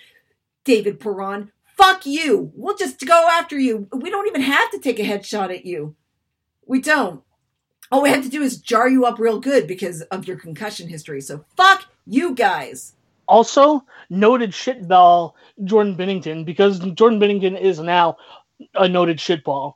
David 0.63 0.99
Perron. 0.99 1.51
Fuck 1.75 2.05
you. 2.05 2.51
We'll 2.55 2.75
just 2.75 3.05
go 3.05 3.27
after 3.32 3.57
you. 3.57 3.88
We 3.91 4.09
don't 4.09 4.27
even 4.27 4.41
have 4.41 4.69
to 4.71 4.80
take 4.80 4.99
a 4.99 5.03
headshot 5.03 5.53
at 5.53 5.65
you. 5.65 5.95
We 6.67 6.82
don't. 6.82 7.23
All 7.91 8.03
we 8.03 8.09
have 8.09 8.23
to 8.23 8.30
do 8.30 8.43
is 8.43 8.61
jar 8.61 8.88
you 8.88 9.05
up 9.05 9.17
real 9.17 9.39
good 9.39 9.65
because 9.65 10.01
of 10.03 10.27
your 10.27 10.38
concussion 10.38 10.89
history. 10.89 11.21
So 11.21 11.45
fuck 11.57 11.86
you 12.10 12.34
guys. 12.34 12.93
Also, 13.28 13.86
noted 14.10 14.51
shitball 14.51 15.34
Jordan 15.64 15.95
Binnington 15.95 16.43
because 16.43 16.80
Jordan 16.80 17.20
Binnington 17.20 17.60
is 17.60 17.80
now 17.80 18.18
a 18.74 18.89
noted 18.89 19.18
shitball. 19.18 19.76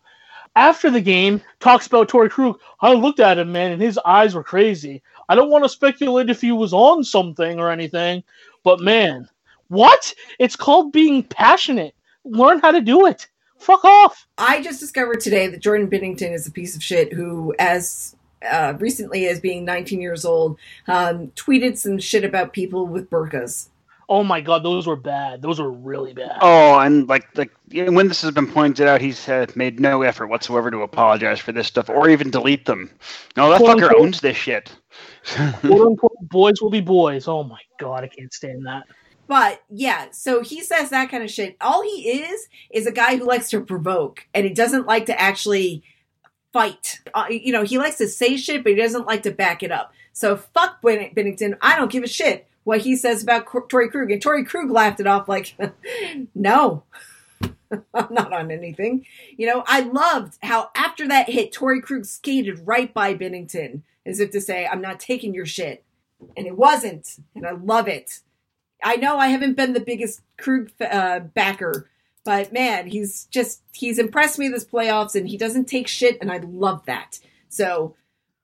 After 0.56 0.90
the 0.90 1.02
game, 1.02 1.42
talks 1.60 1.88
about 1.88 2.10
Torey 2.10 2.30
Krug. 2.30 2.60
I 2.82 2.94
looked 2.94 3.20
at 3.20 3.38
him, 3.38 3.52
man, 3.52 3.72
and 3.72 3.82
his 3.82 4.00
eyes 4.06 4.36
were 4.36 4.44
crazy. 4.44 5.02
I 5.30 5.36
don't 5.36 5.50
want 5.50 5.64
to 5.64 5.70
speculate 5.70 6.30
if 6.30 6.42
he 6.42 6.52
was 6.52 6.74
on 6.74 7.04
something 7.04 7.60
or 7.60 7.72
anything, 7.72 8.24
but 8.64 8.80
man, 8.80 9.30
what? 9.68 10.14
It's 10.40 10.56
called 10.56 10.92
being 10.92 11.24
passionate. 11.24 11.96
Learn 12.26 12.60
how 12.60 12.72
to 12.72 12.82
do 12.82 13.06
it. 13.08 13.28
Fuck 13.58 13.86
off. 13.86 14.28
I 14.38 14.62
just 14.62 14.80
discovered 14.80 15.22
today 15.22 15.48
that 15.48 15.62
Jordan 15.62 15.90
Binnington 15.90 16.34
is 16.34 16.48
a 16.48 16.52
piece 16.52 16.76
of 16.76 16.84
shit 16.84 17.14
who, 17.14 17.54
as 17.60 18.16
uh, 18.50 18.74
recently 18.80 19.28
as 19.28 19.40
being 19.40 19.66
19 19.66 20.02
years 20.02 20.26
old, 20.26 20.58
um, 20.88 21.28
tweeted 21.36 21.78
some 21.78 21.98
shit 22.00 22.24
about 22.24 22.54
people 22.54 22.88
with 22.88 23.10
burqas. 23.10 23.70
Oh 24.10 24.24
my 24.24 24.42
god, 24.42 24.64
those 24.64 24.86
were 24.86 24.98
bad. 24.98 25.42
Those 25.42 25.60
were 25.60 25.72
really 25.72 26.14
bad. 26.14 26.38
Oh, 26.42 26.78
and 26.80 27.08
like 27.08 27.26
like 27.38 27.52
when 27.72 28.08
this 28.08 28.22
has 28.22 28.32
been 28.32 28.52
pointed 28.52 28.86
out, 28.88 29.02
he's 29.02 29.28
uh, 29.30 29.46
made 29.56 29.80
no 29.80 30.02
effort 30.02 30.28
whatsoever 30.28 30.70
to 30.70 30.82
apologize 30.82 31.40
for 31.40 31.52
this 31.52 31.68
stuff 31.68 31.90
or 31.90 32.10
even 32.10 32.30
delete 32.30 32.66
them. 32.66 32.92
No, 33.38 33.50
that 33.50 33.60
Quote, 33.60 33.78
fucker 33.78 33.84
unquote. 33.84 34.02
owns 34.02 34.22
this 34.22 34.38
shit. 34.38 34.76
Quote 35.26 35.88
unquote, 35.88 36.18
boys 36.22 36.62
will 36.62 36.70
be 36.70 36.82
boys. 36.82 37.28
Oh 37.28 37.44
my 37.44 37.62
god, 37.80 38.04
I 38.04 38.08
can't 38.08 38.34
stand 38.34 38.66
that. 38.68 38.84
But 39.28 39.64
yeah, 39.70 40.08
so 40.12 40.44
he 40.44 40.62
says 40.62 40.90
that 40.90 41.10
kind 41.10 41.24
of 41.24 41.32
shit. 41.32 41.56
All 41.62 41.82
he 41.82 42.22
is 42.22 42.48
is 42.72 42.86
a 42.86 42.92
guy 42.92 43.16
who 43.16 43.26
likes 43.26 43.50
to 43.52 43.62
provoke, 43.62 44.28
and 44.34 44.46
he 44.46 44.54
doesn't 44.54 44.86
like 44.86 45.06
to 45.06 45.20
actually 45.20 45.82
fight. 46.54 47.02
Uh, 47.14 47.26
you 47.30 47.52
know, 47.52 47.64
he 47.64 47.78
likes 47.78 47.98
to 47.98 48.08
say 48.08 48.38
shit, 48.38 48.64
but 48.64 48.72
he 48.72 48.78
doesn't 48.78 49.08
like 49.08 49.24
to 49.24 49.32
back 49.32 49.64
it 49.64 49.72
up. 49.72 49.94
So 50.14 50.38
fuck 50.38 50.82
Ben- 50.82 51.14
Binnington. 51.14 51.58
I 51.62 51.76
don't 51.76 51.92
give 51.92 52.04
a 52.04 52.08
shit 52.08 52.48
what 52.64 52.82
he 52.82 52.96
says 52.96 53.24
about 53.24 53.46
Cor- 53.46 53.68
Torey 53.68 53.92
Krug. 53.92 54.12
And 54.12 54.22
Torey 54.22 54.48
Krug 54.48 54.70
laughed 54.70 55.00
it 55.00 55.08
off 55.08 55.28
like, 55.28 55.56
no, 56.36 56.84
I'm 57.94 58.14
not 58.14 58.32
on 58.32 58.52
anything. 58.52 59.06
You 59.36 59.48
know, 59.48 59.64
I 59.68 59.82
loved 59.82 60.38
how 60.44 60.70
after 60.76 61.08
that 61.08 61.30
hit, 61.30 61.52
Torey 61.52 61.82
Krug 61.82 62.06
skated 62.06 62.66
right 62.66 62.94
by 62.94 63.16
Binnington 63.16 63.82
as 64.06 64.20
if 64.20 64.32
to 64.32 64.42
say, 64.42 64.66
I'm 64.66 64.82
not 64.82 65.00
taking 65.00 65.34
your 65.34 65.46
shit. 65.46 65.84
And 66.38 66.48
it 66.48 66.58
wasn't. 66.58 67.18
And 67.36 67.46
I 67.46 67.52
love 67.52 67.88
it. 67.88 68.20
I 68.82 68.98
know 68.98 69.18
I 69.18 69.28
haven't 69.28 69.56
been 69.56 69.74
the 69.74 69.80
biggest 69.80 70.22
Krug 70.38 70.72
uh, 70.80 71.20
backer, 71.20 71.90
but 72.24 72.54
man, 72.54 72.88
he's 72.88 73.26
just 73.26 73.62
he's 73.74 74.00
impressed 74.00 74.40
me 74.40 74.48
this 74.50 74.66
playoffs, 74.66 75.16
and 75.16 75.28
he 75.28 75.38
doesn't 75.38 75.66
take 75.66 75.88
shit, 75.88 76.18
and 76.22 76.32
I 76.32 76.38
love 76.38 76.86
that. 76.86 77.20
So, 77.50 77.96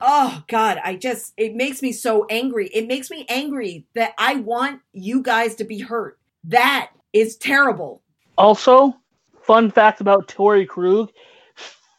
oh 0.01 0.43
god, 0.47 0.79
I 0.83 0.95
just 0.95 1.33
it 1.37 1.55
makes 1.55 1.81
me 1.81 1.91
so 1.91 2.25
angry. 2.29 2.67
It 2.67 2.87
makes 2.87 3.09
me 3.09 3.25
angry 3.29 3.85
that 3.95 4.13
I 4.17 4.35
want 4.35 4.81
you 4.93 5.21
guys 5.21 5.55
to 5.55 5.63
be 5.63 5.79
hurt. 5.79 6.19
That 6.45 6.91
is 7.13 7.35
terrible. 7.37 8.01
Also, 8.37 8.95
fun 9.41 9.71
fact 9.71 10.01
about 10.01 10.27
Torey 10.27 10.67
Krug 10.67 11.11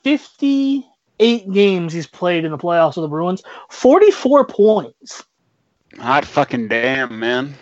58 0.05 1.53
games 1.53 1.93
he's 1.93 2.07
played 2.07 2.45
in 2.45 2.53
the 2.53 2.59
playoffs 2.59 2.97
with 2.97 3.05
the 3.05 3.09
Bruins, 3.09 3.43
44 3.71 4.47
points. 4.47 5.25
Hot 5.99 6.25
fucking 6.25 6.69
damn, 6.69 7.19
man. 7.19 7.55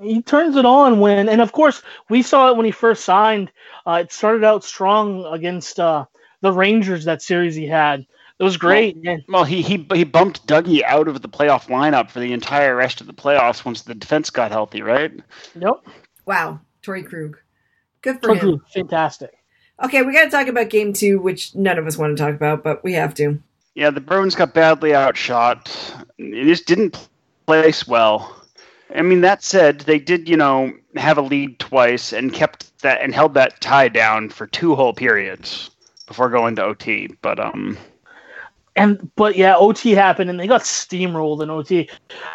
He 0.00 0.22
turns 0.22 0.56
it 0.56 0.64
on 0.64 1.00
when, 1.00 1.28
and 1.28 1.40
of 1.40 1.52
course, 1.52 1.82
we 2.08 2.22
saw 2.22 2.50
it 2.50 2.56
when 2.56 2.66
he 2.66 2.72
first 2.72 3.04
signed. 3.04 3.50
Uh, 3.86 4.02
it 4.04 4.12
started 4.12 4.44
out 4.44 4.64
strong 4.64 5.24
against 5.26 5.78
uh, 5.80 6.06
the 6.40 6.52
Rangers, 6.52 7.04
that 7.04 7.22
series 7.22 7.54
he 7.54 7.66
had. 7.66 8.06
It 8.38 8.44
was 8.44 8.58
great. 8.58 8.96
and 9.06 9.22
Well, 9.28 9.44
he 9.44 9.62
he 9.62 9.86
he 9.94 10.04
bumped 10.04 10.46
Dougie 10.46 10.82
out 10.82 11.08
of 11.08 11.22
the 11.22 11.28
playoff 11.28 11.68
lineup 11.68 12.10
for 12.10 12.20
the 12.20 12.32
entire 12.32 12.76
rest 12.76 13.00
of 13.00 13.06
the 13.06 13.14
playoffs 13.14 13.64
once 13.64 13.82
the 13.82 13.94
defense 13.94 14.28
got 14.28 14.50
healthy, 14.50 14.82
right? 14.82 15.12
Yep. 15.58 15.86
Wow, 16.26 16.60
Torey 16.82 17.06
Krug. 17.06 17.38
Good 18.02 18.20
for 18.20 18.28
Torey 18.28 18.38
him. 18.38 18.58
Krug, 18.58 18.68
fantastic. 18.68 19.32
Okay, 19.82 20.02
we 20.02 20.12
got 20.12 20.24
to 20.24 20.30
talk 20.30 20.48
about 20.48 20.70
game 20.70 20.92
two, 20.92 21.18
which 21.18 21.54
none 21.54 21.78
of 21.78 21.86
us 21.86 21.96
want 21.96 22.16
to 22.16 22.22
talk 22.22 22.34
about, 22.34 22.62
but 22.62 22.84
we 22.84 22.92
have 22.94 23.14
to. 23.14 23.42
Yeah, 23.74 23.90
the 23.90 24.00
Bruins 24.00 24.34
got 24.34 24.54
badly 24.54 24.94
outshot. 24.94 25.70
It 26.18 26.44
just 26.44 26.66
didn't 26.66 27.08
place 27.46 27.86
well. 27.86 28.35
I 28.94 29.02
mean, 29.02 29.20
that 29.22 29.42
said, 29.42 29.80
they 29.80 29.98
did, 29.98 30.28
you 30.28 30.36
know, 30.36 30.72
have 30.96 31.18
a 31.18 31.22
lead 31.22 31.58
twice 31.58 32.12
and 32.12 32.32
kept 32.32 32.78
that 32.82 33.00
and 33.02 33.14
held 33.14 33.34
that 33.34 33.60
tie 33.60 33.88
down 33.88 34.30
for 34.30 34.46
two 34.46 34.74
whole 34.74 34.92
periods 34.94 35.70
before 36.06 36.30
going 36.30 36.56
to 36.56 36.64
OT. 36.64 37.08
But 37.22 37.40
um, 37.40 37.76
And 38.76 39.10
but 39.16 39.36
yeah, 39.36 39.56
OT 39.56 39.92
happened 39.92 40.30
and 40.30 40.38
they 40.38 40.46
got 40.46 40.62
steamrolled 40.62 41.42
in 41.42 41.50
OT. 41.50 41.88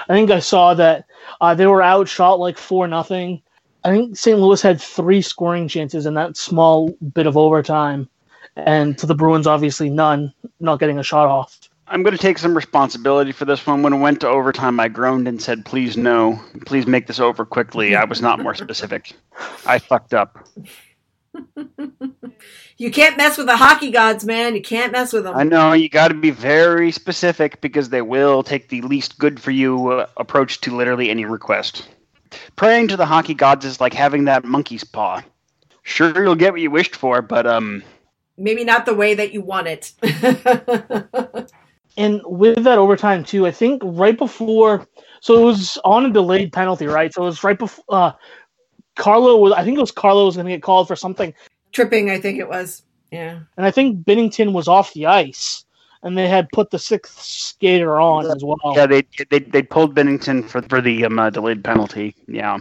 I 0.09 0.13
think 0.13 0.31
I 0.31 0.39
saw 0.39 0.73
that 0.73 1.05
uh, 1.39 1.53
they 1.55 1.67
were 1.67 1.83
outshot 1.83 2.39
like 2.39 2.57
four 2.57 2.87
nothing. 2.87 3.41
I 3.83 3.91
think 3.91 4.17
St. 4.17 4.39
Louis 4.39 4.61
had 4.61 4.81
three 4.81 5.21
scoring 5.21 5.67
chances 5.67 6.05
in 6.05 6.15
that 6.15 6.37
small 6.37 6.89
bit 7.13 7.27
of 7.27 7.37
overtime, 7.37 8.09
and 8.55 8.97
to 8.97 9.05
the 9.07 9.15
Bruins 9.15 9.47
obviously 9.47 9.89
none, 9.89 10.33
not 10.59 10.79
getting 10.79 10.99
a 10.99 11.03
shot 11.03 11.27
off. 11.27 11.59
I'm 11.91 12.03
going 12.03 12.15
to 12.15 12.21
take 12.21 12.37
some 12.37 12.55
responsibility 12.55 13.33
for 13.33 13.43
this 13.43 13.67
one. 13.67 13.83
When 13.83 13.91
it 13.91 13.97
went 13.97 14.21
to 14.21 14.29
overtime, 14.29 14.79
I 14.79 14.87
groaned 14.87 15.27
and 15.27 15.41
said, 15.41 15.65
"Please 15.65 15.97
no, 15.97 16.39
please 16.65 16.87
make 16.87 17.07
this 17.07 17.19
over 17.19 17.45
quickly." 17.45 17.95
I 17.95 18.05
was 18.05 18.21
not 18.21 18.39
more 18.39 18.55
specific. 18.55 19.13
I 19.65 19.77
fucked 19.77 20.13
up. 20.13 20.47
You 22.77 22.91
can't 22.91 23.15
mess 23.15 23.37
with 23.37 23.47
the 23.47 23.57
hockey 23.57 23.91
gods, 23.91 24.25
man. 24.25 24.55
You 24.55 24.61
can't 24.61 24.91
mess 24.91 25.13
with 25.13 25.25
them. 25.25 25.35
I 25.35 25.43
know 25.43 25.73
you 25.73 25.87
got 25.87 26.07
to 26.07 26.13
be 26.13 26.31
very 26.31 26.91
specific 26.91 27.61
because 27.61 27.89
they 27.89 28.01
will 28.01 28.41
take 28.41 28.69
the 28.69 28.81
least 28.81 29.19
good 29.19 29.39
for 29.39 29.51
you 29.51 29.91
uh, 29.91 30.07
approach 30.17 30.61
to 30.61 30.75
literally 30.75 31.09
any 31.09 31.25
request. 31.25 31.87
Praying 32.55 32.87
to 32.87 32.97
the 32.97 33.05
hockey 33.05 33.33
gods 33.33 33.65
is 33.65 33.79
like 33.79 33.93
having 33.93 34.25
that 34.25 34.45
monkey's 34.45 34.83
paw. 34.83 35.21
Sure, 35.83 36.23
you'll 36.23 36.35
get 36.35 36.53
what 36.53 36.61
you 36.61 36.71
wished 36.71 36.95
for, 36.95 37.21
but 37.21 37.45
um, 37.45 37.83
Maybe 38.37 38.63
not 38.63 38.85
the 38.85 38.95
way 38.95 39.13
that 39.13 39.33
you 39.33 39.41
want 39.41 39.67
it. 39.67 39.93
And 41.97 42.21
with 42.25 42.63
that 42.63 42.77
overtime 42.77 43.23
too, 43.23 43.45
I 43.45 43.51
think 43.51 43.81
right 43.83 44.17
before, 44.17 44.87
so 45.19 45.41
it 45.41 45.43
was 45.43 45.77
on 45.83 46.05
a 46.05 46.09
delayed 46.09 46.53
penalty, 46.53 46.87
right? 46.87 47.13
So 47.13 47.23
it 47.23 47.25
was 47.25 47.43
right 47.43 47.57
before 47.57 47.83
uh, 47.89 48.11
Carlo 48.95 49.37
was. 49.37 49.53
I 49.53 49.63
think 49.63 49.77
it 49.77 49.81
was 49.81 49.91
Carlo 49.91 50.25
was 50.25 50.35
going 50.35 50.47
to 50.47 50.51
get 50.53 50.63
called 50.63 50.87
for 50.87 50.95
something, 50.95 51.33
Tripping, 51.71 52.09
I 52.09 52.19
think 52.19 52.39
it 52.39 52.47
was. 52.47 52.83
Yeah. 53.11 53.39
and 53.57 53.65
I 53.65 53.71
think 53.71 54.05
Binnington 54.05 54.53
was 54.53 54.67
off 54.67 54.93
the 54.93 55.05
ice, 55.05 55.65
and 56.01 56.17
they 56.17 56.27
had 56.27 56.47
put 56.53 56.71
the 56.71 56.79
sixth 56.79 57.19
skater 57.21 57.99
on 57.99 58.25
as 58.25 58.43
well. 58.43 58.57
yeah, 58.75 58.85
they 58.85 59.03
they 59.29 59.39
they 59.39 59.61
pulled 59.61 59.95
Binnington 59.95 60.47
for 60.47 60.61
for 60.63 60.81
the 60.81 61.05
um, 61.05 61.19
uh, 61.19 61.29
delayed 61.29 61.63
penalty. 61.63 62.15
Yeah, 62.27 62.59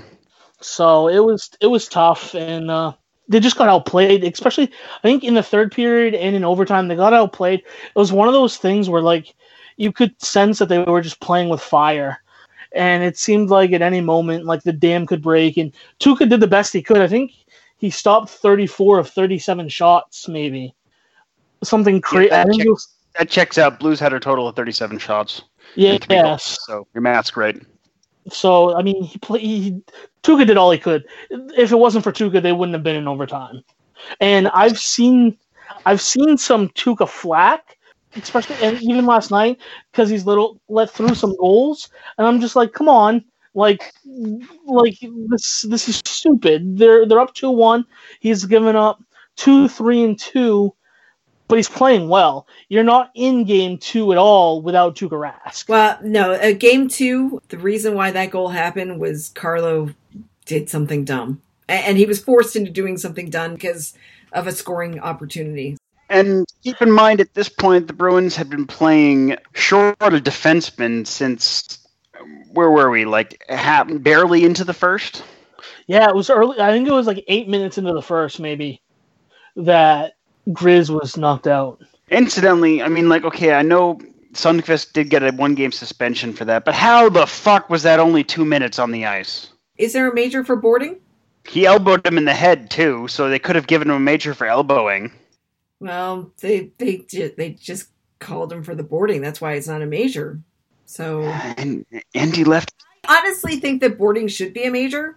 So 0.60 1.08
it 1.08 1.20
was 1.20 1.50
it 1.60 1.68
was 1.68 1.88
tough, 1.88 2.34
and 2.34 2.70
uh, 2.70 2.92
they 3.30 3.40
just 3.40 3.56
got 3.56 3.68
outplayed. 3.68 4.24
Especially, 4.24 4.64
I 4.64 5.02
think 5.02 5.24
in 5.24 5.34
the 5.34 5.42
third 5.42 5.72
period 5.72 6.14
and 6.14 6.36
in 6.36 6.44
overtime, 6.44 6.88
they 6.88 6.96
got 6.96 7.14
outplayed. 7.14 7.60
It 7.60 7.98
was 7.98 8.12
one 8.12 8.28
of 8.28 8.34
those 8.34 8.58
things 8.58 8.90
where 8.90 9.02
like 9.02 9.34
you 9.76 9.92
could 9.92 10.20
sense 10.20 10.58
that 10.58 10.68
they 10.68 10.80
were 10.80 11.00
just 11.00 11.20
playing 11.20 11.48
with 11.48 11.62
fire, 11.62 12.22
and 12.72 13.02
it 13.02 13.16
seemed 13.16 13.48
like 13.48 13.72
at 13.72 13.80
any 13.80 14.02
moment 14.02 14.44
like 14.44 14.62
the 14.64 14.72
dam 14.72 15.06
could 15.06 15.22
break. 15.22 15.56
And 15.56 15.72
Tuukka 16.00 16.28
did 16.28 16.40
the 16.40 16.46
best 16.46 16.72
he 16.74 16.82
could. 16.82 17.00
I 17.00 17.08
think 17.08 17.32
he 17.78 17.88
stopped 17.88 18.28
thirty 18.28 18.66
four 18.66 18.98
of 18.98 19.08
thirty 19.08 19.38
seven 19.38 19.68
shots, 19.68 20.28
maybe 20.28 20.74
something 21.62 22.00
crazy. 22.00 22.30
that 22.30 22.52
check- 22.52 22.66
was 22.66 22.88
that 23.18 23.28
checks 23.28 23.58
out. 23.58 23.78
Blues 23.78 24.00
had 24.00 24.12
a 24.12 24.20
total 24.20 24.48
of 24.48 24.56
37 24.56 24.98
shots. 24.98 25.42
yeah, 25.74 25.98
yes. 26.08 26.22
goals, 26.22 26.58
so 26.66 26.86
your 26.94 27.02
math's 27.02 27.30
great. 27.30 27.62
So 28.28 28.76
I 28.76 28.82
mean, 28.82 29.02
he 29.02 29.18
played. 29.18 29.42
He, 29.42 29.82
Tuukka 30.22 30.46
did 30.46 30.56
all 30.56 30.70
he 30.70 30.78
could. 30.78 31.04
If 31.30 31.72
it 31.72 31.76
wasn't 31.78 32.04
for 32.04 32.12
Tuukka, 32.12 32.42
they 32.42 32.52
wouldn't 32.52 32.74
have 32.74 32.82
been 32.82 32.96
in 32.96 33.08
overtime. 33.08 33.62
And 34.20 34.48
I've 34.48 34.78
seen, 34.78 35.38
I've 35.86 36.00
seen 36.00 36.38
some 36.38 36.68
Tuukka 36.70 37.08
flack, 37.08 37.78
especially 38.16 38.56
and 38.62 38.80
even 38.82 39.06
last 39.06 39.30
night 39.30 39.60
because 39.92 40.10
he's 40.10 40.26
little 40.26 40.60
let 40.68 40.90
through 40.90 41.14
some 41.14 41.36
goals, 41.38 41.90
and 42.18 42.26
I'm 42.26 42.40
just 42.40 42.56
like, 42.56 42.72
come 42.72 42.88
on, 42.88 43.24
like, 43.54 43.92
like 44.66 44.98
this 45.30 45.62
this 45.68 45.88
is 45.88 45.96
stupid. 46.04 46.78
They're 46.78 47.06
they're 47.06 47.20
up 47.20 47.34
two 47.34 47.50
one. 47.50 47.84
He's 48.20 48.44
given 48.44 48.76
up 48.76 49.02
two, 49.36 49.68
three, 49.68 50.04
and 50.04 50.18
two, 50.18 50.74
but 51.50 51.56
he's 51.58 51.68
playing 51.68 52.08
well. 52.08 52.46
You're 52.68 52.84
not 52.84 53.10
in 53.14 53.44
game 53.44 53.76
two 53.76 54.12
at 54.12 54.18
all 54.18 54.62
without 54.62 54.96
Tuukka 54.96 55.10
Rask. 55.10 55.68
Well, 55.68 55.98
no, 56.02 56.32
uh, 56.32 56.52
game 56.52 56.88
two, 56.88 57.42
the 57.48 57.58
reason 57.58 57.94
why 57.94 58.10
that 58.12 58.30
goal 58.30 58.48
happened 58.48 58.98
was 59.00 59.28
Carlo 59.34 59.90
did 60.46 60.70
something 60.70 61.04
dumb. 61.04 61.42
A- 61.68 61.72
And 61.72 61.98
he 61.98 62.06
was 62.06 62.22
forced 62.22 62.56
into 62.56 62.70
doing 62.70 62.96
something 62.96 63.28
dumb 63.30 63.54
because 63.54 63.92
of 64.32 64.46
a 64.46 64.52
scoring 64.52 65.00
opportunity. 65.00 65.76
And 66.08 66.44
keep 66.64 66.80
in 66.82 66.90
mind, 66.90 67.20
at 67.20 67.34
this 67.34 67.48
point, 67.48 67.86
the 67.86 67.92
Bruins 67.92 68.34
had 68.34 68.48
been 68.50 68.66
playing 68.66 69.36
short 69.52 69.96
of 70.00 70.22
defensemen 70.22 71.06
since 71.06 71.78
where 72.52 72.70
were 72.70 72.90
we? 72.90 73.04
Like 73.04 73.44
ha- 73.48 73.84
barely 73.84 74.44
into 74.44 74.64
the 74.64 74.72
first. 74.74 75.22
Yeah, 75.86 76.08
it 76.08 76.14
was 76.14 76.30
early. 76.30 76.60
I 76.60 76.72
think 76.72 76.88
it 76.88 76.92
was 76.92 77.06
like 77.06 77.24
eight 77.28 77.48
minutes 77.48 77.78
into 77.78 77.92
the 77.92 78.02
first, 78.02 78.40
maybe, 78.40 78.82
that 79.56 80.14
Grizz 80.48 80.90
was 80.90 81.16
knocked 81.16 81.46
out. 81.46 81.82
Incidentally, 82.10 82.82
I 82.82 82.88
mean, 82.88 83.08
like, 83.08 83.24
okay, 83.24 83.52
I 83.54 83.62
know 83.62 84.00
Sundqvist 84.32 84.92
did 84.92 85.10
get 85.10 85.22
a 85.22 85.30
one-game 85.32 85.72
suspension 85.72 86.32
for 86.32 86.44
that, 86.44 86.64
but 86.64 86.74
how 86.74 87.08
the 87.08 87.26
fuck 87.26 87.70
was 87.70 87.82
that 87.82 88.00
only 88.00 88.24
two 88.24 88.44
minutes 88.44 88.78
on 88.78 88.90
the 88.90 89.06
ice? 89.06 89.48
Is 89.76 89.92
there 89.92 90.10
a 90.10 90.14
major 90.14 90.44
for 90.44 90.56
boarding? 90.56 91.00
He 91.48 91.66
elbowed 91.66 92.06
him 92.06 92.18
in 92.18 92.26
the 92.26 92.34
head 92.34 92.70
too, 92.70 93.08
so 93.08 93.28
they 93.28 93.38
could 93.38 93.56
have 93.56 93.66
given 93.66 93.88
him 93.88 93.96
a 93.96 94.00
major 94.00 94.34
for 94.34 94.46
elbowing. 94.46 95.10
Well, 95.80 96.30
they 96.40 96.70
they 96.76 96.98
ju- 97.08 97.32
they 97.36 97.50
just 97.50 97.88
called 98.18 98.52
him 98.52 98.62
for 98.62 98.74
the 98.74 98.82
boarding. 98.82 99.22
That's 99.22 99.40
why 99.40 99.54
it's 99.54 99.66
not 99.66 99.82
a 99.82 99.86
major. 99.86 100.40
So 100.84 101.22
And 101.22 101.86
and 102.14 102.36
he 102.36 102.44
left. 102.44 102.74
I 103.08 103.18
honestly 103.18 103.56
think 103.56 103.80
that 103.80 103.96
boarding 103.96 104.28
should 104.28 104.52
be 104.52 104.64
a 104.64 104.70
major 104.70 105.16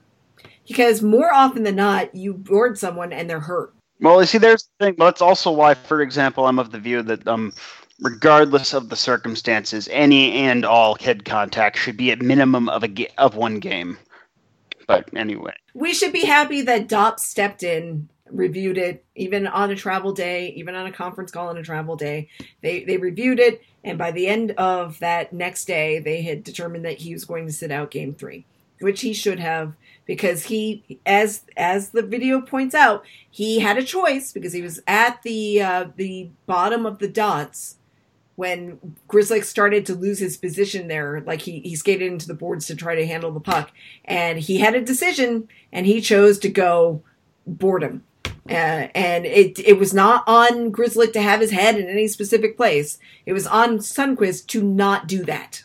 because 0.67 1.01
more 1.01 1.33
often 1.33 1.63
than 1.63 1.75
not, 1.75 2.15
you 2.15 2.33
board 2.33 2.77
someone 2.77 3.11
and 3.11 3.29
they're 3.29 3.41
hurt. 3.41 3.73
Well, 4.03 4.19
you 4.19 4.27
see, 4.27 4.37
there's 4.37 4.63
the 4.77 4.85
thing. 4.87 4.95
That's 4.97 5.21
also 5.21 5.49
why, 5.49 5.75
for 5.75 6.01
example, 6.01 6.45
I'm 6.45 6.59
of 6.59 6.71
the 6.73 6.77
view 6.79 7.01
that, 7.03 7.25
um, 7.25 7.53
regardless 8.01 8.73
of 8.73 8.89
the 8.89 8.97
circumstances, 8.97 9.87
any 9.89 10.33
and 10.33 10.65
all 10.65 10.95
head 10.95 11.23
contact 11.23 11.77
should 11.77 11.95
be 11.95 12.11
at 12.11 12.21
minimum 12.21 12.67
of 12.67 12.83
a 12.83 12.89
ga- 12.89 13.13
of 13.17 13.37
one 13.37 13.59
game. 13.59 13.97
But 14.87 15.09
anyway, 15.15 15.53
We 15.73 15.93
should 15.93 16.11
be 16.11 16.25
happy 16.25 16.61
that 16.63 16.89
DOP 16.89 17.17
stepped 17.17 17.63
in, 17.63 18.09
reviewed 18.29 18.77
it, 18.77 19.05
even 19.15 19.47
on 19.47 19.71
a 19.71 19.75
travel 19.75 20.11
day, 20.11 20.49
even 20.49 20.75
on 20.75 20.85
a 20.85 20.91
conference 20.91 21.31
call 21.31 21.47
on 21.47 21.57
a 21.57 21.63
travel 21.63 21.95
day. 21.95 22.27
They 22.61 22.83
they 22.83 22.97
reviewed 22.97 23.39
it, 23.39 23.61
and 23.85 23.97
by 23.97 24.11
the 24.11 24.27
end 24.27 24.51
of 24.51 24.99
that 24.99 25.31
next 25.31 25.63
day, 25.63 25.99
they 25.99 26.21
had 26.23 26.43
determined 26.43 26.83
that 26.83 26.97
he 26.97 27.13
was 27.13 27.23
going 27.23 27.47
to 27.47 27.53
sit 27.53 27.71
out 27.71 27.89
Game 27.89 28.13
Three, 28.13 28.43
which 28.81 28.99
he 28.99 29.13
should 29.13 29.39
have 29.39 29.77
because 30.05 30.45
he, 30.45 30.99
as 31.05 31.43
as 31.55 31.89
the 31.89 32.01
video 32.01 32.41
points 32.41 32.75
out, 32.75 33.05
he 33.29 33.59
had 33.59 33.77
a 33.77 33.83
choice 33.83 34.31
because 34.31 34.53
he 34.53 34.61
was 34.61 34.81
at 34.87 35.21
the 35.23 35.61
uh, 35.61 35.85
the 35.95 36.29
bottom 36.45 36.85
of 36.85 36.99
the 36.99 37.07
dots 37.07 37.77
when 38.35 38.79
Grizzly 39.07 39.41
started 39.41 39.85
to 39.85 39.95
lose 39.95 40.19
his 40.19 40.37
position 40.37 40.87
there, 40.87 41.21
like 41.21 41.41
he, 41.41 41.59
he 41.59 41.75
skated 41.75 42.11
into 42.11 42.27
the 42.27 42.33
boards 42.33 42.65
to 42.65 42.75
try 42.75 42.95
to 42.95 43.05
handle 43.05 43.31
the 43.31 43.39
puck, 43.39 43.71
and 44.05 44.39
he 44.39 44.57
had 44.57 44.75
a 44.75 44.81
decision, 44.81 45.47
and 45.71 45.85
he 45.85 46.01
chose 46.01 46.39
to 46.39 46.49
go 46.49 47.03
boredom. 47.45 48.03
Uh, 48.49 48.89
and 48.93 49.25
it 49.25 49.57
it 49.59 49.79
was 49.79 49.93
not 49.93 50.23
on 50.27 50.69
Grizzly 50.69 51.09
to 51.11 51.21
have 51.21 51.39
his 51.39 51.51
head 51.51 51.77
in 51.77 51.87
any 51.87 52.07
specific 52.07 52.57
place. 52.57 52.97
It 53.25 53.33
was 53.33 53.47
on 53.47 53.77
Sundqvist 53.77 54.47
to 54.47 54.61
not 54.61 55.07
do 55.07 55.23
that, 55.25 55.63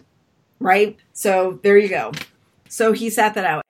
right? 0.60 0.96
So 1.12 1.58
there 1.62 1.78
you 1.78 1.88
go. 1.88 2.12
So 2.68 2.92
he 2.92 3.10
sat 3.10 3.34
that 3.34 3.44
out. 3.44 3.64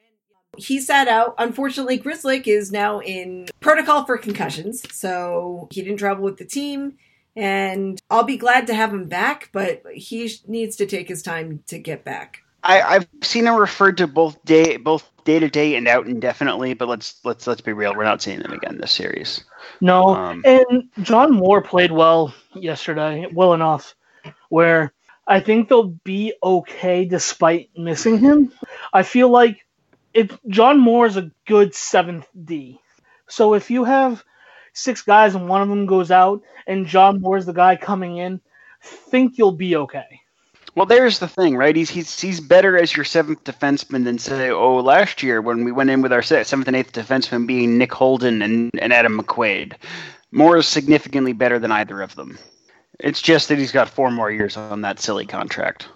He 0.58 0.80
sat 0.80 1.08
out. 1.08 1.34
Unfortunately, 1.38 1.98
Grzelcyk 1.98 2.46
is 2.46 2.70
now 2.70 3.00
in 3.00 3.48
protocol 3.60 4.04
for 4.04 4.18
concussions, 4.18 4.84
so 4.94 5.68
he 5.70 5.82
didn't 5.82 5.98
travel 5.98 6.24
with 6.24 6.36
the 6.36 6.44
team 6.44 6.98
and 7.38 8.02
I'll 8.10 8.24
be 8.24 8.36
glad 8.36 8.66
to 8.66 8.74
have 8.74 8.92
him 8.92 9.06
back, 9.06 9.50
but 9.52 9.82
he 9.94 10.28
needs 10.48 10.74
to 10.76 10.86
take 10.86 11.08
his 11.08 11.22
time 11.22 11.62
to 11.68 11.78
get 11.78 12.04
back. 12.04 12.42
I, 12.64 12.82
I've 12.82 13.06
seen 13.22 13.46
him 13.46 13.54
referred 13.54 13.96
to 13.98 14.08
both 14.08 14.44
day 14.44 14.76
both 14.76 15.08
day 15.22 15.38
to 15.38 15.48
day 15.48 15.76
and 15.76 15.86
out 15.86 16.08
indefinitely. 16.08 16.74
But 16.74 16.88
let's 16.88 17.20
let's 17.24 17.46
let's 17.46 17.60
be 17.60 17.72
real. 17.72 17.94
We're 17.94 18.02
not 18.02 18.20
seeing 18.20 18.40
them 18.40 18.52
again 18.52 18.78
this 18.78 18.90
series. 18.90 19.44
No, 19.80 20.16
Um, 20.16 20.42
and 20.44 20.88
John 21.02 21.32
Moore 21.32 21.62
played 21.62 21.92
well 21.92 22.34
yesterday, 22.54 23.28
well 23.32 23.54
enough, 23.54 23.94
where 24.48 24.92
I 25.28 25.38
think 25.38 25.68
they'll 25.68 25.94
be 26.02 26.34
okay 26.42 27.04
despite 27.04 27.70
missing 27.76 28.18
him. 28.18 28.52
I 28.92 29.04
feel 29.04 29.28
like 29.28 29.64
if 30.14 30.38
John 30.48 30.78
Moore 30.78 31.06
is 31.06 31.16
a 31.16 31.30
good 31.46 31.74
seventh 31.74 32.26
D, 32.44 32.80
so 33.28 33.54
if 33.54 33.70
you 33.70 33.84
have 33.84 34.24
six 34.72 35.02
guys 35.02 35.34
and 35.34 35.48
one 35.48 35.62
of 35.62 35.68
them 35.68 35.86
goes 35.86 36.10
out 36.10 36.42
and 36.66 36.86
John 36.86 37.20
Moore's 37.20 37.46
the 37.46 37.52
guy 37.52 37.76
coming 37.76 38.16
in, 38.16 38.40
think 38.82 39.38
you'll 39.38 39.52
be 39.52 39.76
okay. 39.76 40.20
Well, 40.74 40.86
there's 40.86 41.18
the 41.18 41.28
thing, 41.28 41.56
right? 41.56 41.74
He's 41.74 41.90
he's 41.90 42.20
he's 42.20 42.40
better 42.40 42.78
as 42.78 42.94
your 42.94 43.04
seventh 43.04 43.42
defenseman 43.42 44.04
than 44.04 44.18
say, 44.18 44.50
oh, 44.50 44.76
last 44.76 45.22
year 45.22 45.40
when 45.40 45.64
we 45.64 45.72
went 45.72 45.90
in 45.90 46.02
with 46.02 46.12
our 46.12 46.22
seventh 46.22 46.68
and 46.68 46.76
eighth 46.76 46.92
defenseman 46.92 47.46
being 47.46 47.78
Nick 47.78 47.92
Holden 47.92 48.42
and, 48.42 48.70
and 48.80 48.92
Adam 48.92 49.20
McQuaid. 49.20 49.74
Moore 50.30 50.58
is 50.58 50.68
significantly 50.68 51.32
better 51.32 51.58
than 51.58 51.72
either 51.72 52.00
of 52.02 52.14
them. 52.14 52.38
It's 53.00 53.22
just 53.22 53.48
that 53.48 53.58
he's 53.58 53.72
got 53.72 53.88
four 53.88 54.10
more 54.10 54.30
years 54.30 54.56
on 54.56 54.82
that 54.82 55.00
silly 55.00 55.26
contract. 55.26 55.88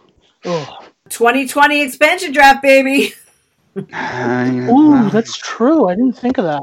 Ugh. 0.44 0.84
2020 1.10 1.82
expansion 1.82 2.32
draft, 2.32 2.62
baby. 2.62 3.14
Ooh, 3.76 5.10
that's 5.10 5.36
true. 5.36 5.88
I 5.88 5.94
didn't 5.94 6.18
think 6.18 6.38
of 6.38 6.44
that. 6.44 6.62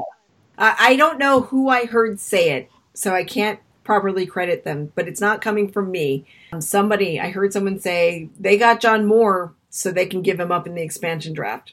I, 0.58 0.76
I 0.78 0.96
don't 0.96 1.18
know 1.18 1.40
who 1.40 1.68
I 1.68 1.86
heard 1.86 2.20
say 2.20 2.52
it, 2.52 2.70
so 2.94 3.14
I 3.14 3.24
can't 3.24 3.58
properly 3.82 4.26
credit 4.26 4.62
them, 4.62 4.92
but 4.94 5.08
it's 5.08 5.20
not 5.20 5.40
coming 5.40 5.70
from 5.70 5.90
me. 5.90 6.24
Um, 6.52 6.60
somebody, 6.60 7.18
I 7.18 7.30
heard 7.30 7.52
someone 7.52 7.80
say 7.80 8.28
they 8.38 8.56
got 8.56 8.80
John 8.80 9.06
Moore 9.06 9.54
so 9.70 9.90
they 9.90 10.06
can 10.06 10.22
give 10.22 10.38
him 10.38 10.52
up 10.52 10.66
in 10.66 10.74
the 10.74 10.82
expansion 10.82 11.32
draft. 11.32 11.72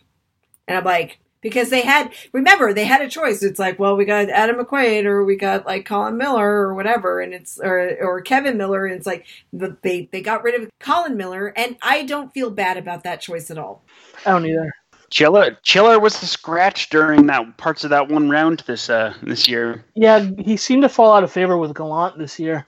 And 0.67 0.77
I'm 0.77 0.83
like, 0.83 1.19
because 1.41 1.69
they 1.69 1.81
had, 1.81 2.11
remember, 2.33 2.73
they 2.73 2.85
had 2.85 3.01
a 3.01 3.09
choice. 3.09 3.43
It's 3.43 3.59
like, 3.59 3.77
well, 3.77 3.95
we 3.95 4.05
got 4.05 4.29
Adam 4.29 4.55
McQuaid 4.55 5.05
or 5.05 5.23
we 5.23 5.35
got 5.35 5.67
like 5.67 5.85
Colin 5.85 6.17
Miller 6.17 6.49
or 6.49 6.73
whatever, 6.73 7.21
and 7.21 7.33
it's, 7.33 7.59
or, 7.59 7.95
or 8.01 8.21
Kevan 8.21 8.57
Miller, 8.57 8.85
and 8.85 8.95
it's 8.95 9.05
like, 9.05 9.27
the, 9.53 9.77
they, 9.83 10.09
they 10.11 10.21
got 10.21 10.43
rid 10.43 10.59
of 10.59 10.69
Colin 10.79 11.15
Miller, 11.15 11.53
and 11.55 11.77
I 11.83 12.03
don't 12.03 12.33
feel 12.33 12.49
bad 12.49 12.77
about 12.77 13.03
that 13.03 13.21
choice 13.21 13.51
at 13.51 13.59
all. 13.59 13.83
I 14.25 14.31
don't 14.31 14.45
either. 14.47 14.73
Chiller 15.09 15.57
Chiller 15.63 15.99
was 15.99 16.19
the 16.19 16.25
scratch 16.27 16.89
during 16.89 17.27
that 17.27 17.57
parts 17.57 17.83
of 17.83 17.89
that 17.91 18.09
one 18.09 18.29
round 18.29 18.59
this 18.67 18.89
uh 18.89 19.13
this 19.23 19.47
year, 19.47 19.83
Yeah, 19.95 20.29
he 20.37 20.57
seemed 20.57 20.83
to 20.83 20.89
fall 20.89 21.13
out 21.13 21.23
of 21.23 21.31
favor 21.31 21.57
with 21.57 21.73
Gallant 21.75 22.17
this 22.17 22.37
year. 22.39 22.67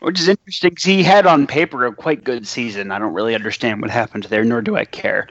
which 0.00 0.18
is 0.20 0.28
interesting 0.28 0.74
'cause 0.74 0.84
he 0.84 1.02
had 1.02 1.26
on 1.26 1.46
paper 1.46 1.84
a 1.86 1.92
quite 1.94 2.22
good 2.24 2.46
season. 2.46 2.90
I 2.92 2.98
don't 2.98 3.14
really 3.14 3.34
understand 3.34 3.80
what 3.82 3.90
happened 3.90 4.24
there, 4.24 4.44
nor 4.44 4.60
do 4.62 4.76
I 4.76 4.84
care. 4.84 5.28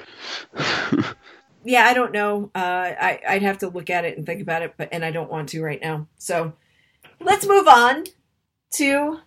yeah, 1.64 1.86
I 1.86 1.94
don't 1.94 2.12
know. 2.12 2.50
Uh, 2.56 2.60
I 3.00 3.20
I'd 3.28 3.42
have 3.44 3.58
to 3.60 3.68
look 3.70 3.90
at 3.90 4.06
it 4.06 4.18
and 4.18 4.26
think 4.26 4.42
about 4.42 4.62
it, 4.62 4.74
but 4.78 4.90
and 4.92 5.04
I 5.06 5.12
don't 5.12 5.30
want 5.32 5.50
to 5.50 5.64
right 5.64 5.82
now. 5.82 6.08
So 6.18 6.54
let's 7.20 7.48
move 7.48 7.68
on 7.68 8.06
to 8.74 9.20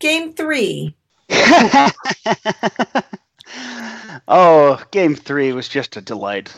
game 0.00 0.32
three. 0.34 0.94
oh, 4.26 4.82
game 4.90 5.14
three 5.14 5.52
was 5.52 5.68
just 5.68 5.96
a 5.96 6.00
delight. 6.00 6.52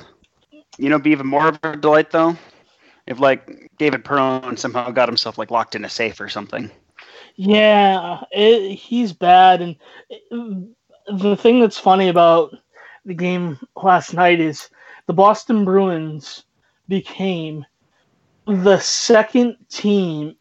You 0.79 0.89
know, 0.89 0.99
be 0.99 1.11
even 1.11 1.27
more 1.27 1.49
of 1.49 1.59
a 1.63 1.77
delight 1.77 2.11
though, 2.11 2.37
if 3.07 3.21
like 3.21 3.71
David 3.79 4.05
Perron 4.05 4.57
somehow 4.57 4.91
got 4.91 5.09
himself 5.09 5.39
like 5.39 5.51
locked 5.51 5.75
in 5.75 5.85
a 5.85 5.89
safe 5.91 6.21
or 6.21 6.29
something. 6.29 6.71
Yeah, 7.37 8.23
it, 8.33 8.75
he's 8.75 9.13
bad, 9.13 9.63
and 9.63 9.77
it- 10.09 10.77
the 11.09 11.37
thing 11.37 11.61
that's 11.61 11.79
funny 11.79 12.09
about 12.09 12.55
the 13.05 13.15
game 13.15 13.59
last 13.77 14.15
night 14.15 14.41
is 14.41 14.69
the 15.07 15.13
Boston 15.13 15.65
Bruins 15.65 16.45
became 16.89 17.65
the 18.47 18.79
second 18.79 19.57
team 19.69 20.37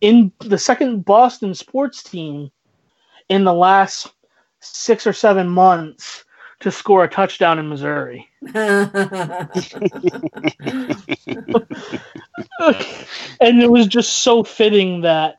in 0.00 0.32
the 0.40 0.58
second 0.58 1.04
Boston 1.04 1.54
sports 1.54 2.02
team 2.02 2.50
in 3.28 3.44
the 3.44 3.52
last 3.52 4.12
six 4.60 5.06
or 5.06 5.12
seven 5.12 5.48
months 5.48 6.24
to 6.60 6.70
score 6.70 7.04
a 7.04 7.08
touchdown 7.08 7.58
in 7.58 7.68
Missouri. 7.68 8.28
and 13.40 13.62
it 13.62 13.70
was 13.70 13.86
just 13.86 14.20
so 14.20 14.42
fitting 14.42 15.02
that 15.02 15.36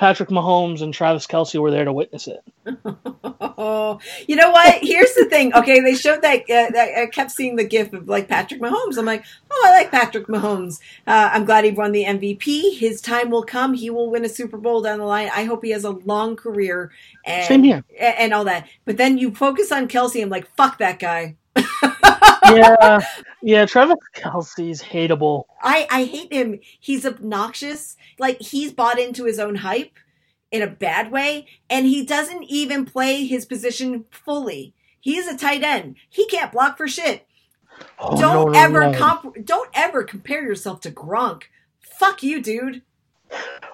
Patrick 0.00 0.30
Mahomes 0.30 0.80
and 0.80 0.94
Travis 0.94 1.26
Kelce 1.26 1.60
were 1.60 1.70
there 1.70 1.84
to 1.84 1.92
witness 1.92 2.26
it. 2.26 2.42
you 2.64 4.34
know 4.34 4.50
what? 4.50 4.78
Here's 4.80 5.12
the 5.12 5.26
thing. 5.28 5.54
Okay, 5.54 5.80
they 5.80 5.94
showed 5.94 6.22
that, 6.22 6.40
uh, 6.44 6.70
that 6.70 6.88
I 6.96 7.04
kept 7.04 7.30
seeing 7.30 7.56
the 7.56 7.64
gif 7.64 7.92
of 7.92 8.08
like 8.08 8.26
Patrick 8.26 8.62
Mahomes. 8.62 8.96
I'm 8.96 9.04
like, 9.04 9.22
oh, 9.50 9.62
I 9.66 9.72
like 9.72 9.90
Patrick 9.90 10.26
Mahomes. 10.26 10.80
Uh, 11.06 11.28
I'm 11.34 11.44
glad 11.44 11.66
he 11.66 11.72
won 11.72 11.92
the 11.92 12.04
MVP. 12.04 12.78
His 12.78 13.02
time 13.02 13.28
will 13.28 13.42
come. 13.42 13.74
He 13.74 13.90
will 13.90 14.10
win 14.10 14.24
a 14.24 14.30
Super 14.30 14.56
Bowl 14.56 14.80
down 14.80 15.00
the 15.00 15.04
line. 15.04 15.28
I 15.34 15.44
hope 15.44 15.62
he 15.62 15.72
has 15.72 15.84
a 15.84 15.90
long 15.90 16.34
career 16.34 16.90
and 17.26 17.46
Same 17.46 17.62
here. 17.62 17.84
and 18.00 18.32
all 18.32 18.44
that. 18.44 18.68
But 18.86 18.96
then 18.96 19.18
you 19.18 19.34
focus 19.34 19.70
on 19.70 19.86
Kelce. 19.86 20.22
I'm 20.22 20.30
like, 20.30 20.48
fuck 20.56 20.78
that 20.78 20.98
guy. 20.98 21.36
yeah, 22.56 23.00
yeah. 23.42 23.66
Travis 23.66 23.98
Kelce's 24.14 24.82
hateable. 24.82 25.44
I 25.62 25.86
I 25.90 26.04
hate 26.04 26.32
him. 26.32 26.60
He's 26.78 27.06
obnoxious. 27.06 27.96
Like 28.18 28.40
he's 28.40 28.72
bought 28.72 28.98
into 28.98 29.24
his 29.24 29.38
own 29.38 29.56
hype 29.56 29.92
in 30.50 30.62
a 30.62 30.66
bad 30.66 31.10
way, 31.10 31.46
and 31.68 31.86
he 31.86 32.04
doesn't 32.04 32.44
even 32.44 32.84
play 32.84 33.24
his 33.24 33.46
position 33.46 34.04
fully. 34.10 34.74
He's 35.00 35.26
a 35.26 35.36
tight 35.36 35.62
end. 35.62 35.96
He 36.08 36.26
can't 36.26 36.52
block 36.52 36.76
for 36.76 36.88
shit. 36.88 37.26
Oh, 37.98 38.20
don't 38.20 38.52
no, 38.52 38.52
no, 38.52 38.58
ever 38.58 38.90
no. 38.90 38.98
comp- 38.98 39.44
don't 39.44 39.70
ever 39.74 40.04
compare 40.04 40.42
yourself 40.42 40.80
to 40.82 40.90
Gronk. 40.90 41.44
Fuck 41.80 42.22
you, 42.22 42.42
dude. 42.42 42.82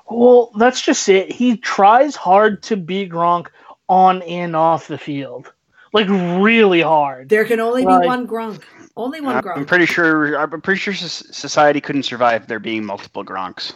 Well, 0.08 0.52
that's 0.58 0.80
just 0.80 1.08
it. 1.08 1.32
He 1.32 1.56
tries 1.56 2.14
hard 2.14 2.62
to 2.64 2.76
be 2.76 3.08
Gronk 3.08 3.48
on 3.88 4.22
and 4.22 4.54
off 4.54 4.88
the 4.88 4.98
field, 4.98 5.52
like 5.97 6.09
really 6.40 6.80
hard. 6.82 7.28
There 7.28 7.44
can 7.44 7.59
only 7.61 7.84
Right. 7.84 8.03
be 8.03 8.07
one 8.07 8.26
Gronk. 8.26 8.62
Only 8.97 9.20
one 9.20 9.36
I'm 9.36 9.42
Gronk. 9.42 9.66
pretty 9.66 9.86
sure. 9.86 10.36
I'm 10.38 10.61
pretty 10.61 10.78
sure 10.78 10.94
society 10.94 11.80
couldn't 11.80 12.05
survive 12.05 12.47
there 12.47 12.59
being 12.61 12.84
multiple 12.84 13.24
Gronks. 13.24 13.72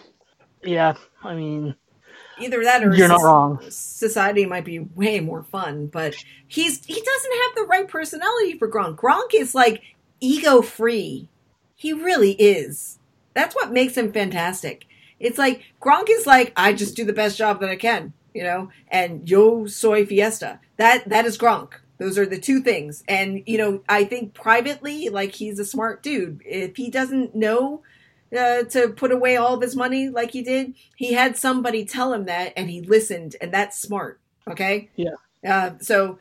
Yeah, 0.62 0.94
I 1.24 1.34
mean, 1.34 1.74
Either 2.38 2.62
that 2.64 2.82
or 2.82 2.94
You're 2.94 3.08
not 3.08 3.22
wrong. 3.22 3.60
Society 3.68 4.46
might 4.46 4.64
be 4.64 4.78
way 4.78 5.20
more 5.20 5.42
fun, 5.42 5.86
but 5.88 6.14
he's 6.48 6.82
he 6.86 6.94
doesn't 6.94 7.32
have 7.32 7.54
the 7.56 7.66
right 7.68 7.86
personality 7.86 8.58
for 8.58 8.66
Gronk. 8.68 8.96
Gronk 8.96 9.34
is 9.34 9.54
like 9.54 9.82
ego 10.20 10.62
free. 10.62 11.28
He 11.76 11.92
really 11.92 12.32
is. 12.32 12.98
That's 13.34 13.54
what 13.54 13.72
makes 13.72 13.94
him 13.96 14.12
fantastic. 14.12 14.86
It's 15.18 15.38
like 15.38 15.62
Gronk 15.82 16.06
is 16.08 16.26
like 16.26 16.52
I 16.56 16.72
just 16.72 16.96
do 16.96 17.04
the 17.04 17.12
best 17.12 17.36
job 17.36 17.60
that 17.60 17.68
I 17.68 17.76
can, 17.76 18.14
you 18.32 18.42
know, 18.42 18.70
and 18.88 19.28
yo 19.28 19.66
soy 19.66 20.06
fiesta. 20.06 20.60
That 20.78 21.06
that 21.10 21.26
is 21.26 21.36
Gronk. 21.36 21.72
Those 22.00 22.16
are 22.16 22.24
the 22.24 22.40
two 22.40 22.62
things. 22.62 23.04
And 23.06 23.42
you 23.46 23.58
know, 23.58 23.82
I 23.88 24.04
think 24.04 24.32
privately, 24.32 25.10
like 25.10 25.34
he's 25.34 25.58
a 25.58 25.66
smart 25.66 26.02
dude. 26.02 26.40
If 26.46 26.76
he 26.76 26.90
doesn't 26.90 27.34
know 27.34 27.82
uh, 28.36 28.64
to 28.64 28.88
put 28.88 29.12
away 29.12 29.36
all 29.36 29.54
of 29.54 29.60
his 29.60 29.76
money 29.76 30.08
like 30.08 30.30
he 30.30 30.42
did, 30.42 30.74
he 30.96 31.12
had 31.12 31.36
somebody 31.36 31.84
tell 31.84 32.12
him 32.14 32.24
that, 32.24 32.54
and 32.56 32.70
he 32.70 32.80
listened, 32.80 33.36
and 33.42 33.52
that's 33.52 33.80
smart. 33.80 34.18
Okay. 34.48 34.88
Yeah. 34.96 35.14
Uh, 35.46 35.72
so 35.80 36.18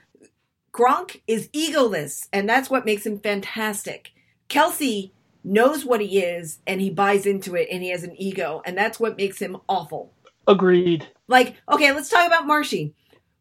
Gronk 0.73 1.21
is 1.27 1.47
egoless, 1.49 2.27
and 2.33 2.47
that's 2.47 2.69
what 2.69 2.85
makes 2.85 3.05
him 3.05 3.17
fantastic. 3.19 4.11
Kelce 4.49 5.11
knows 5.45 5.85
what 5.85 6.01
he 6.01 6.19
is, 6.19 6.59
and 6.67 6.81
he 6.81 6.89
buys 6.89 7.25
into 7.25 7.55
it, 7.55 7.69
and 7.71 7.81
he 7.81 7.89
has 7.89 8.03
an 8.03 8.19
ego, 8.21 8.61
and 8.65 8.77
that's 8.77 8.99
what 8.99 9.15
makes 9.15 9.39
him 9.39 9.55
awful. 9.69 10.11
agreed. 10.45 11.07
Like, 11.29 11.55
okay, 11.71 11.93
let's 11.93 12.09
talk 12.09 12.27
about 12.27 12.47
Marshy. 12.47 12.93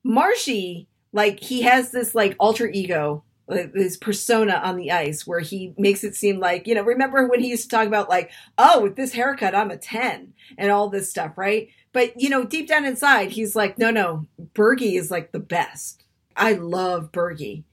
Marshy, 0.04 0.86
like, 1.12 1.40
he 1.40 1.62
has 1.62 1.90
this 1.90 2.14
like 2.14 2.36
alter 2.38 2.68
ego, 2.68 3.24
like, 3.46 3.72
this 3.72 3.96
persona 3.96 4.60
on 4.64 4.76
the 4.76 4.90
ice, 4.92 5.26
where 5.26 5.40
he 5.40 5.74
makes 5.78 6.04
it 6.04 6.14
seem 6.14 6.38
like 6.38 6.66
you 6.66 6.74
know. 6.74 6.82
Remember 6.82 7.26
when 7.26 7.40
he 7.40 7.48
used 7.48 7.64
to 7.70 7.76
talk 7.76 7.86
about 7.86 8.08
like, 8.08 8.30
oh, 8.58 8.82
with 8.82 8.96
this 8.96 9.12
haircut, 9.12 9.54
I'm 9.54 9.70
a 9.70 9.76
ten, 9.76 10.34
and 10.56 10.70
all 10.70 10.88
this 10.88 11.10
stuff, 11.10 11.32
right? 11.36 11.68
But 11.92 12.20
you 12.20 12.28
know, 12.28 12.44
deep 12.44 12.68
down 12.68 12.84
inside, 12.84 13.30
he's 13.30 13.56
like, 13.56 13.78
no, 13.78 13.90
no, 13.90 14.26
Bergie 14.54 14.98
is 14.98 15.10
like 15.10 15.32
the 15.32 15.40
best. 15.40 16.04
I 16.36 16.52
love 16.52 17.10
Bergie. 17.10 17.64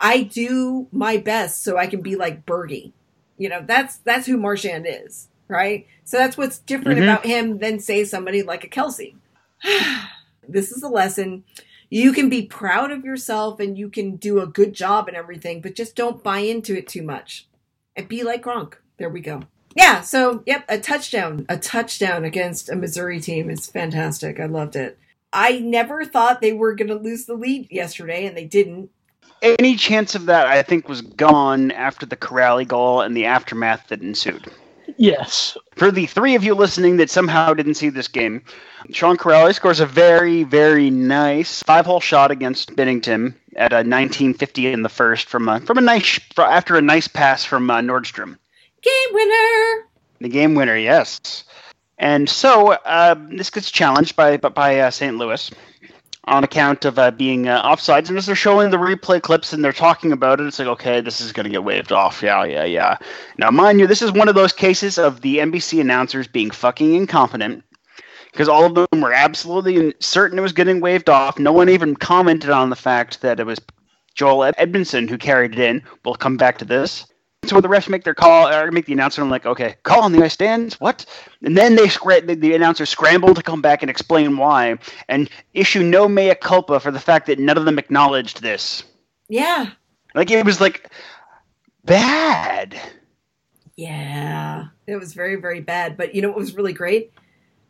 I 0.00 0.22
do 0.24 0.86
my 0.92 1.16
best 1.16 1.64
so 1.64 1.76
I 1.76 1.86
can 1.88 2.02
be 2.02 2.14
like 2.14 2.46
Bergie. 2.46 2.92
You 3.38 3.48
know, 3.48 3.64
that's 3.66 3.96
that's 3.96 4.26
who 4.26 4.36
Marchand 4.36 4.86
is, 4.88 5.28
right? 5.48 5.86
So 6.04 6.18
that's 6.18 6.36
what's 6.36 6.58
different 6.58 7.00
Mhm. 7.00 7.02
about 7.04 7.24
him 7.26 7.58
than 7.58 7.80
say 7.80 8.04
somebody 8.04 8.42
like 8.42 8.62
a 8.64 8.68
Kelce. 8.68 9.14
this 10.48 10.70
is 10.72 10.82
a 10.82 10.88
lesson. 10.88 11.44
You 11.92 12.14
can 12.14 12.30
be 12.30 12.46
proud 12.46 12.90
of 12.90 13.04
yourself 13.04 13.60
and 13.60 13.76
you 13.76 13.90
can 13.90 14.16
do 14.16 14.40
a 14.40 14.46
good 14.46 14.72
job 14.72 15.08
and 15.08 15.16
everything, 15.16 15.60
but 15.60 15.74
just 15.74 15.94
don't 15.94 16.22
buy 16.22 16.38
into 16.38 16.74
it 16.74 16.88
too 16.88 17.02
much. 17.02 17.46
And 17.94 18.08
be 18.08 18.22
like 18.22 18.42
Gronk. 18.42 18.76
There 18.96 19.10
we 19.10 19.20
go. 19.20 19.42
Yeah, 19.76 20.00
so 20.00 20.42
yep, 20.46 20.64
a 20.70 20.78
touchdown. 20.78 21.44
A 21.50 21.58
touchdown 21.58 22.24
against 22.24 22.70
a 22.70 22.76
Missouri 22.76 23.20
team 23.20 23.50
is 23.50 23.66
fantastic. 23.66 24.40
I 24.40 24.46
loved 24.46 24.74
it. 24.74 24.98
I 25.34 25.58
never 25.58 26.06
thought 26.06 26.40
they 26.40 26.54
were 26.54 26.74
going 26.74 26.88
to 26.88 26.94
lose 26.94 27.26
the 27.26 27.34
lead 27.34 27.70
yesterday, 27.70 28.24
and 28.24 28.34
they 28.34 28.46
didn't. 28.46 28.88
Any 29.42 29.76
chance 29.76 30.14
of 30.14 30.24
that, 30.26 30.46
I 30.46 30.62
think, 30.62 30.88
was 30.88 31.02
gone 31.02 31.72
after 31.72 32.06
the 32.06 32.16
Kuraly 32.16 32.66
goal 32.66 33.02
and 33.02 33.14
the 33.14 33.26
aftermath 33.26 33.88
that 33.88 34.00
ensued. 34.00 34.50
Yes, 34.96 35.56
For 35.76 35.90
the 35.90 36.06
three 36.06 36.34
of 36.34 36.44
you 36.44 36.54
listening 36.54 36.96
that 36.98 37.10
somehow 37.10 37.54
didn't 37.54 37.74
see 37.74 37.88
this 37.88 38.08
game, 38.08 38.42
Sean 38.92 39.16
Kuraly 39.16 39.54
scores 39.54 39.80
a 39.80 39.86
very, 39.86 40.42
very 40.44 40.90
nice 40.90 41.62
five-hole 41.62 42.00
shot 42.00 42.30
against 42.30 42.76
Binnington 42.76 43.34
at 43.56 43.72
a 43.72 43.76
1950 43.76 44.72
in 44.72 44.82
the 44.82 44.88
first 44.88 45.28
from 45.28 45.48
a 45.48 45.60
from 45.60 45.78
a 45.78 45.80
nice 45.82 46.18
after 46.38 46.76
a 46.76 46.82
nice 46.82 47.08
pass 47.08 47.44
from 47.44 47.70
uh, 47.70 47.80
Nordstrom. 47.80 48.38
Game 48.82 49.12
winner! 49.12 49.88
The 50.20 50.28
game 50.28 50.54
winner, 50.54 50.76
yes. 50.76 51.44
And 51.98 52.28
so 52.28 52.72
uh, 52.72 53.14
this 53.30 53.50
gets 53.50 53.70
challenged 53.70 54.16
by 54.16 54.36
by 54.36 54.80
uh, 54.80 54.90
St. 54.90 55.16
Louis 55.16 55.50
on 56.24 56.44
account 56.44 56.84
of 56.84 56.98
uh, 56.98 57.10
being 57.10 57.48
uh, 57.48 57.62
offsides. 57.62 58.08
And 58.08 58.16
as 58.16 58.26
they're 58.26 58.34
showing 58.34 58.70
the 58.70 58.76
replay 58.76 59.20
clips 59.20 59.52
and 59.52 59.64
they're 59.64 59.72
talking 59.72 60.12
about 60.12 60.40
it, 60.40 60.46
it's 60.46 60.58
like, 60.58 60.68
okay, 60.68 61.00
this 61.00 61.20
is 61.20 61.32
going 61.32 61.44
to 61.44 61.50
get 61.50 61.64
waved 61.64 61.92
off. 61.92 62.22
Yeah, 62.22 62.44
yeah, 62.44 62.64
yeah. 62.64 62.98
Now, 63.38 63.50
mind 63.50 63.80
you, 63.80 63.86
this 63.86 64.02
is 64.02 64.12
one 64.12 64.28
of 64.28 64.34
those 64.34 64.52
cases 64.52 64.98
of 64.98 65.22
the 65.22 65.38
NBC 65.38 65.80
announcers 65.80 66.28
being 66.28 66.50
fucking 66.50 66.94
incompetent 66.94 67.64
because 68.30 68.48
all 68.48 68.64
of 68.64 68.74
them 68.74 69.00
were 69.00 69.12
absolutely 69.12 69.94
certain 70.00 70.38
it 70.38 70.42
was 70.42 70.52
getting 70.52 70.80
waved 70.80 71.10
off. 71.10 71.38
No 71.38 71.52
one 71.52 71.68
even 71.68 71.96
commented 71.96 72.50
on 72.50 72.70
the 72.70 72.76
fact 72.76 73.20
that 73.22 73.40
it 73.40 73.46
was 73.46 73.58
Joel 74.14 74.52
Edmundson 74.54 75.08
who 75.08 75.18
carried 75.18 75.54
it 75.54 75.58
in. 75.58 75.82
We'll 76.04 76.14
come 76.14 76.36
back 76.36 76.58
to 76.58 76.64
this. 76.64 77.06
So 77.44 77.56
when 77.56 77.62
the 77.62 77.68
refs 77.68 77.88
make 77.88 78.04
their 78.04 78.14
call 78.14 78.46
or 78.48 78.70
make 78.70 78.86
the 78.86 78.92
announcement, 78.92 79.26
I'm 79.26 79.30
like, 79.30 79.46
okay, 79.46 79.74
call 79.82 80.02
on 80.02 80.12
the 80.12 80.22
ice 80.22 80.32
stands, 80.32 80.78
what? 80.78 81.04
And 81.42 81.56
then 81.56 81.74
they 81.74 81.86
scra- 81.88 82.24
the, 82.24 82.36
the 82.36 82.54
announcers 82.54 82.88
scramble 82.88 83.34
to 83.34 83.42
come 83.42 83.60
back 83.60 83.82
and 83.82 83.90
explain 83.90 84.36
why, 84.36 84.78
and 85.08 85.28
issue 85.52 85.82
no 85.82 86.06
mea 86.08 86.36
culpa 86.36 86.78
for 86.78 86.92
the 86.92 87.00
fact 87.00 87.26
that 87.26 87.40
none 87.40 87.58
of 87.58 87.64
them 87.64 87.80
acknowledged 87.80 88.42
this. 88.42 88.84
Yeah. 89.28 89.70
Like 90.14 90.30
it 90.30 90.46
was 90.46 90.60
like 90.60 90.88
bad. 91.84 92.80
Yeah. 93.76 94.66
It 94.86 94.96
was 94.96 95.12
very, 95.12 95.34
very 95.36 95.60
bad. 95.60 95.96
But 95.96 96.14
you 96.14 96.22
know 96.22 96.28
what 96.28 96.38
was 96.38 96.54
really 96.54 96.72
great? 96.74 97.12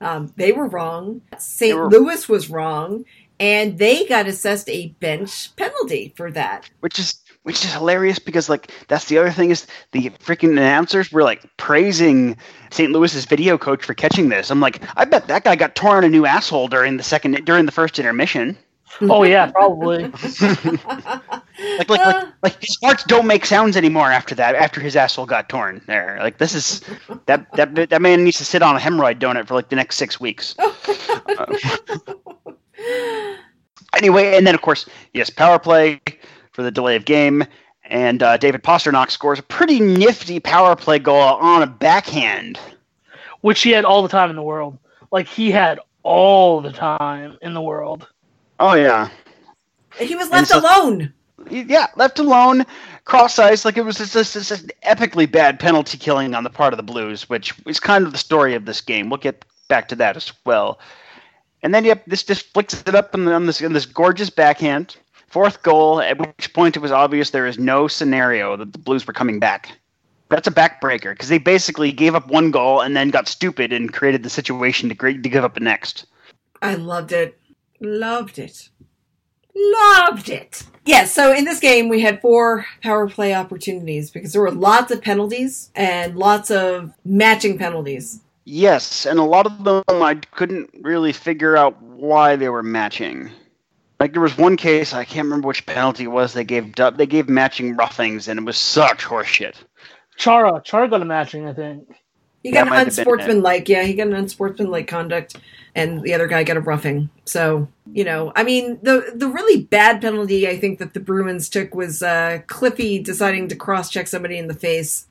Um, 0.03 0.33
they 0.37 0.53
were 0.53 0.67
wrong. 0.67 1.23
St. 1.39 1.75
Were- 1.77 1.89
Louis 1.89 2.29
was 2.29 2.51
wrong. 2.51 3.05
And 3.41 3.79
they 3.79 4.05
got 4.07 4.27
assessed 4.29 4.69
a 4.69 4.89
bench 5.01 5.57
penalty 5.57 6.13
for 6.17 6.31
that. 6.33 6.69
which 6.81 6.99
is 6.99 7.22
which 7.43 7.65
is 7.65 7.73
hilarious 7.73 8.19
because 8.19 8.49
like 8.49 8.71
that's 8.89 9.07
the 9.07 9.19
other 9.19 9.31
thing 9.31 9.51
is 9.51 9.67
the 9.93 10.11
freaking 10.11 10.53
announcers 10.53 11.11
were 11.11 11.23
like 11.23 11.45
praising 11.57 12.37
St. 12.71 12.93
Louis's 12.93 13.25
video 13.25 13.59
coach 13.59 13.85
for 13.85 13.95
catching 13.95 14.29
this. 14.29 14.51
I'm 14.51 14.61
like, 14.61 14.83
I 14.97 15.05
bet 15.05 15.27
that 15.29 15.45
guy 15.45 15.57
got 15.57 15.75
torn 15.75 16.05
a 16.05 16.09
new 16.09 16.27
asshole 16.27 16.69
during 16.69 16.97
the 16.97 17.03
second 17.03 17.45
during 17.45 17.67
the 17.67 17.73
first 17.73 17.99
intermission. 17.99 18.57
Oh 19.03 19.25
yeah, 19.25 19.51
probably. 19.51 20.13
Like 21.79 21.89
like 21.89 22.01
like, 22.01 22.27
like 22.43 22.61
his 22.61 22.77
farts 22.83 23.05
don't 23.05 23.27
make 23.27 23.47
sounds 23.47 23.77
anymore 23.77 24.11
after 24.11 24.35
that. 24.35 24.55
After 24.57 24.81
his 24.81 24.97
asshole 24.97 25.27
got 25.27 25.49
torn, 25.49 25.81
there. 25.87 26.19
Like 26.21 26.39
this 26.39 26.55
is 26.55 26.81
that 27.27 27.47
that 27.55 27.75
that 27.91 28.03
man 28.03 28.25
needs 28.25 28.39
to 28.39 28.45
sit 28.45 28.63
on 28.63 28.75
a 28.75 28.81
hemorrhoid 28.81 29.19
donut 29.21 29.47
for 29.47 29.55
like 29.55 29.69
the 29.69 29.77
next 29.77 29.97
six 29.97 30.19
weeks. 30.19 30.57
Anyway, 33.95 34.35
and 34.37 34.47
then 34.47 34.55
of 34.55 34.63
course, 34.63 34.87
yes, 35.13 35.29
power 35.29 35.59
play 35.59 36.01
for 36.53 36.63
the 36.63 36.71
delay 36.71 36.97
of 36.97 37.05
game, 37.05 37.45
and 37.85 38.23
uh, 38.23 38.37
David 38.37 38.63
Pastrnak 38.63 39.11
scores 39.11 39.39
a 39.39 39.43
pretty 39.43 39.81
nifty 39.81 40.41
power 40.41 40.77
play 40.77 40.99
goal 40.99 41.21
on 41.21 41.63
a 41.63 41.67
backhand. 41.67 42.59
Which 43.41 43.63
he 43.63 43.71
had 43.71 43.85
all 43.85 44.03
the 44.03 44.09
time 44.09 44.31
in 44.31 44.37
the 44.37 44.43
world. 44.43 44.79
Like 45.11 45.27
he 45.27 45.51
had 45.51 45.81
all 46.03 46.61
the 46.61 46.73
time 46.73 47.37
in 47.43 47.55
the 47.55 47.61
world. 47.61 48.09
Oh 48.61 48.75
yeah, 48.75 49.09
he 49.99 50.15
was 50.15 50.31
left 50.31 50.49
so- 50.49 50.61
alone. 50.61 51.13
yeah, 51.51 51.89
left 51.97 52.19
alone, 52.19 52.65
cross 53.05 53.39
ice, 53.39 53.65
like 53.65 53.77
it 53.77 53.83
was 53.83 53.99
just, 53.99 54.13
just, 54.13 54.35
just 54.35 54.51
an 54.63 54.71
epically 54.87 55.31
bad 55.31 55.59
penalty 55.59 55.99
killing 55.99 56.35
on 56.35 56.45
the 56.45 56.51
part 56.51 56.73
of 56.73 56.77
the 56.77 56.83
Blues, 56.85 57.29
which 57.29 57.53
is 57.67 57.81
kind 57.81 58.07
of 58.07 58.13
the 58.13 58.19
story 58.19 58.55
of 58.55 58.65
this 58.65 58.81
game. 58.81 59.11
We'll 59.11 59.19
get 59.19 59.45
back 59.69 59.89
to 59.89 59.97
that 59.97 60.17
as 60.17 60.33
well. 60.45 60.79
And 61.65 61.75
then, 61.75 61.85
yep, 61.85 62.05
this 62.07 62.23
just 62.23 62.53
flicks 62.53 62.81
it 62.87 62.95
up 62.95 63.15
on, 63.15 63.25
the, 63.25 63.33
on 63.33 63.47
this 63.47 63.63
on 63.63 63.73
this 63.73 63.87
gorgeous 63.87 64.31
backhand. 64.31 64.97
Fourth 65.33 65.63
goal, 65.63 66.03
at 66.03 66.19
which 66.19 66.53
point 66.53 66.77
it 66.77 66.81
was 66.81 66.93
obvious 66.93 67.31
there 67.31 67.47
is 67.47 67.59
no 67.59 67.89
scenario 67.89 68.55
that 68.55 68.75
the 68.75 68.79
Blues 68.79 69.07
were 69.07 69.15
coming 69.15 69.41
back. 69.41 69.71
That's 70.29 70.47
a 70.47 70.51
backbreaker 70.51 71.15
because 71.15 71.31
they 71.31 71.39
basically 71.39 71.91
gave 71.91 72.15
up 72.15 72.29
one 72.29 72.51
goal 72.51 72.83
and 72.83 72.95
then 72.95 73.09
got 73.09 73.29
stupid 73.29 73.73
and 73.73 73.91
created 73.91 74.25
the 74.25 74.29
situation 74.29 74.91
to, 74.91 74.95
to 74.95 75.29
give 75.31 75.43
up 75.43 75.55
the 75.55 75.61
next. 75.61 76.05
I 76.61 76.75
loved 76.75 77.13
it. 77.13 77.41
Loved 77.81 78.39
it. 78.39 78.69
Loved 79.55 80.29
it. 80.29 80.65
Yeah, 80.85 81.07
so 81.07 81.33
in 81.33 81.47
this 81.47 81.61
game, 81.61 81.89
we 81.89 82.03
had 82.03 82.21
four 82.21 82.67
power 82.83 83.09
play 83.09 83.35
opportunities 83.35 84.11
because 84.11 84.35
there 84.35 84.43
were 84.43 84.51
lots 84.51 84.93
of 84.93 85.01
penalties 85.01 85.71
and 85.75 86.15
lots 86.15 86.51
of 86.51 86.93
matching 87.07 87.57
penalties. 87.57 88.21
Yes, 88.45 89.07
and 89.07 89.19
a 89.19 89.25
lot 89.25 89.47
of 89.47 89.65
them 89.65 89.83
I 89.89 90.17
couldn't 90.33 90.69
really 90.83 91.15
figure 91.15 91.57
out 91.57 91.81
why 91.83 92.37
they 92.37 92.51
were 92.51 92.63
matching. 92.63 93.31
Like 94.03 94.15
there 94.15 94.21
was 94.21 94.37
one 94.37 94.57
case 94.57 94.95
I 94.95 95.05
can't 95.05 95.27
remember 95.27 95.47
which 95.47 95.65
penalty 95.65 96.03
it 96.03 96.09
was. 96.09 96.33
They 96.33 96.43
gave 96.43 96.75
they 96.75 97.07
gave 97.07 97.29
matching 97.29 97.77
roughings, 97.77 98.27
and 98.27 98.41
it 98.41 98.45
was 98.45 98.57
such 98.57 99.05
horseshit. 99.05 99.55
Chara, 100.17 100.61
Chara 100.65 100.89
got 100.89 101.03
a 101.03 101.05
matching, 101.05 101.47
I 101.47 101.53
think. 101.53 101.89
He 102.43 102.51
got 102.51 102.65
That 102.65 102.67
an 102.67 102.71
might 102.71 102.79
have 102.87 102.97
been 102.97 103.07
it. 103.07 103.21
unsportsmanlike, 103.21 103.69
yeah, 103.69 103.85
he 103.85 103.95
got 103.95 104.09
an 104.09 104.15
unsportsmanlike 104.15 104.89
conduct, 104.89 105.37
and 105.77 106.03
the 106.03 106.15
other 106.15 106.27
guy 106.27 106.43
got 106.43 106.57
a 106.57 106.61
roughing. 106.61 107.11
So, 107.27 107.69
you 107.93 108.03
know, 108.03 108.33
I 108.35 108.43
mean, 108.43 108.81
the 108.83 109.13
the 109.15 109.29
really 109.29 109.63
bad 109.63 110.01
penalty 110.01 110.49
I 110.49 110.59
think 110.59 110.81
that 110.81 110.95
the 110.95 111.01
Bruins 111.01 111.49
took 111.49 111.73
was 111.73 112.03
uh, 112.03 112.41
Cliffy 112.49 113.01
deciding 113.01 113.47
to 113.51 113.55
cross 113.55 113.89
check 113.89 114.09
somebody 114.09 114.37
in 114.37 114.49
the 114.49 114.55
face. 114.55 115.07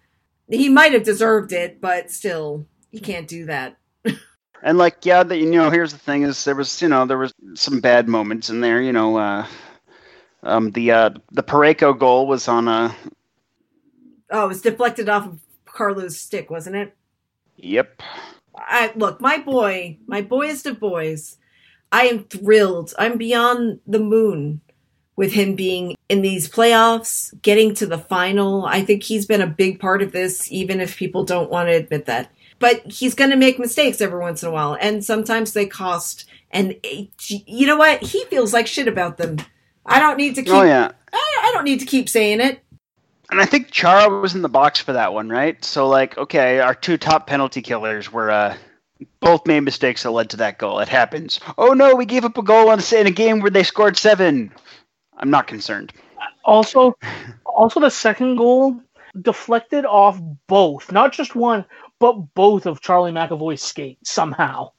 He 0.50 0.68
might 0.68 0.92
have 0.92 1.04
deserved 1.04 1.54
it, 1.54 1.80
but 1.80 2.12
still, 2.12 2.66
he 2.92 3.00
can't 3.00 3.30
do 3.30 3.46
that. 3.46 3.78
And 4.64 4.78
like, 4.78 5.06
yeah, 5.06 5.24
the, 5.24 5.38
you 5.38 5.50
know, 5.52 5.70
here's 5.70 5.92
the 5.92 6.00
thing: 6.00 6.24
is 6.24 6.44
there 6.46 6.56
was, 6.56 6.82
you 6.82 6.88
know, 6.88 7.06
there 7.06 7.18
was 7.18 7.34
some 7.56 7.80
bad 7.80 8.08
moments 8.08 8.50
in 8.50 8.62
there. 8.62 8.82
You 8.82 8.94
know, 8.94 9.18
uh, 9.18 9.48
um, 10.44 10.72
the 10.72 10.92
uh, 10.92 11.10
the 11.32 11.44
Pareco 11.44 11.98
goal 11.98 12.28
was 12.28 12.48
on 12.48 12.68
a. 12.68 12.96
Oh, 14.30 14.46
it 14.46 14.48
was 14.48 14.62
deflected 14.62 15.10
off 15.10 15.28
of 15.28 15.40
Carlo's 15.66 16.20
stick, 16.20 16.50
wasn't 16.50 16.76
it? 16.76 16.96
Yep. 17.58 18.02
I 18.56 18.92
look, 18.96 19.20
my 19.20 19.38
boy, 19.38 19.98
my 20.06 20.22
boyest 20.22 20.66
of 20.66 20.80
boys. 20.80 21.38
I 21.92 22.04
am 22.04 22.24
thrilled. 22.24 22.94
I'm 22.98 23.18
beyond 23.18 23.82
the 23.86 24.00
moon 24.00 24.62
with 25.18 25.34
him 25.34 25.56
being 25.56 25.96
in 26.08 26.22
these 26.22 26.50
playoffs, 26.50 27.34
getting 27.42 27.74
to 27.76 27.86
the 27.86 27.98
final. 27.98 28.66
I 28.66 28.84
think 28.84 29.04
he's 29.04 29.26
been 29.26 29.42
a 29.42 29.48
big 29.48 29.80
part 29.80 30.02
of 30.02 30.14
this, 30.14 30.52
even 30.52 30.80
if 30.80 30.98
people 30.98 31.26
don't 31.26 31.52
want 31.52 31.68
to 31.68 31.76
admit 31.76 32.06
that. 32.06 32.32
But 32.62 32.86
he's 32.86 33.16
going 33.16 33.32
to 33.32 33.36
make 33.36 33.60
mistakes 33.60 34.00
every 34.00 34.20
once 34.20 34.44
in 34.44 34.50
a 34.50 34.52
while, 34.52 34.78
and 34.80 35.04
sometimes 35.04 35.52
they 35.52 35.66
cost. 35.66 36.26
And 36.52 36.78
you 37.20 37.68
know 37.68 37.78
what? 37.78 38.02
He 38.02 38.24
feels 38.26 38.54
like 38.54 38.68
shit 38.68 38.88
about 38.88 39.18
them. 39.18 39.38
I 39.86 40.00
don't 40.00 40.18
need 40.18 40.36
to 40.36 40.44
keep. 40.44 40.54
Oh 40.54 40.64
yeah. 40.64 40.92
I, 41.12 41.40
I 41.44 41.52
don't 41.54 41.66
need 41.66 41.80
to 41.82 41.86
keep 41.86 42.08
saying 42.08 42.40
it. 42.40 42.64
And 43.32 43.42
I 43.42 43.46
think 43.46 43.72
Chara 43.72 44.10
was 44.22 44.36
in 44.36 44.42
the 44.42 44.50
box 44.50 44.80
for 44.80 44.94
that 44.94 45.14
one, 45.14 45.30
right? 45.30 45.64
So 45.64 45.88
like, 45.88 46.18
okay, 46.18 46.60
our 46.60 46.76
two 46.76 46.98
top 46.98 47.28
penalty 47.28 47.62
killers 47.62 48.12
were 48.12 48.30
uh, 48.30 48.58
both 49.22 49.48
made 49.48 49.62
mistakes 49.62 50.04
that 50.04 50.12
led 50.12 50.30
to 50.32 50.38
that 50.38 50.58
goal. 50.58 50.80
It 50.80 50.90
happens. 50.90 51.40
Oh 51.58 51.74
no, 51.74 51.96
we 51.96 52.06
gave 52.06 52.26
up 52.26 52.38
a 52.38 52.44
goal 52.44 52.70
on 52.70 52.82
in 52.94 53.08
a 53.08 53.12
game 53.12 53.40
where 53.40 53.52
they 53.52 53.64
scored 53.64 53.98
seven. 53.98 54.52
I'm 55.18 55.30
not 55.30 55.48
concerned. 55.48 55.94
Also, 56.44 56.98
also 57.46 57.80
the 57.80 57.90
second 57.90 58.36
goal 58.36 58.82
deflected 59.20 59.86
off 59.86 60.20
both, 60.48 60.92
not 60.92 61.14
just 61.14 61.36
one, 61.36 61.66
but 62.02 62.34
both 62.34 62.66
of 62.66 62.82
Charlie 62.82 63.12
McAvoy's 63.12 63.62
skate 63.62 64.00
somehow. 64.06 64.72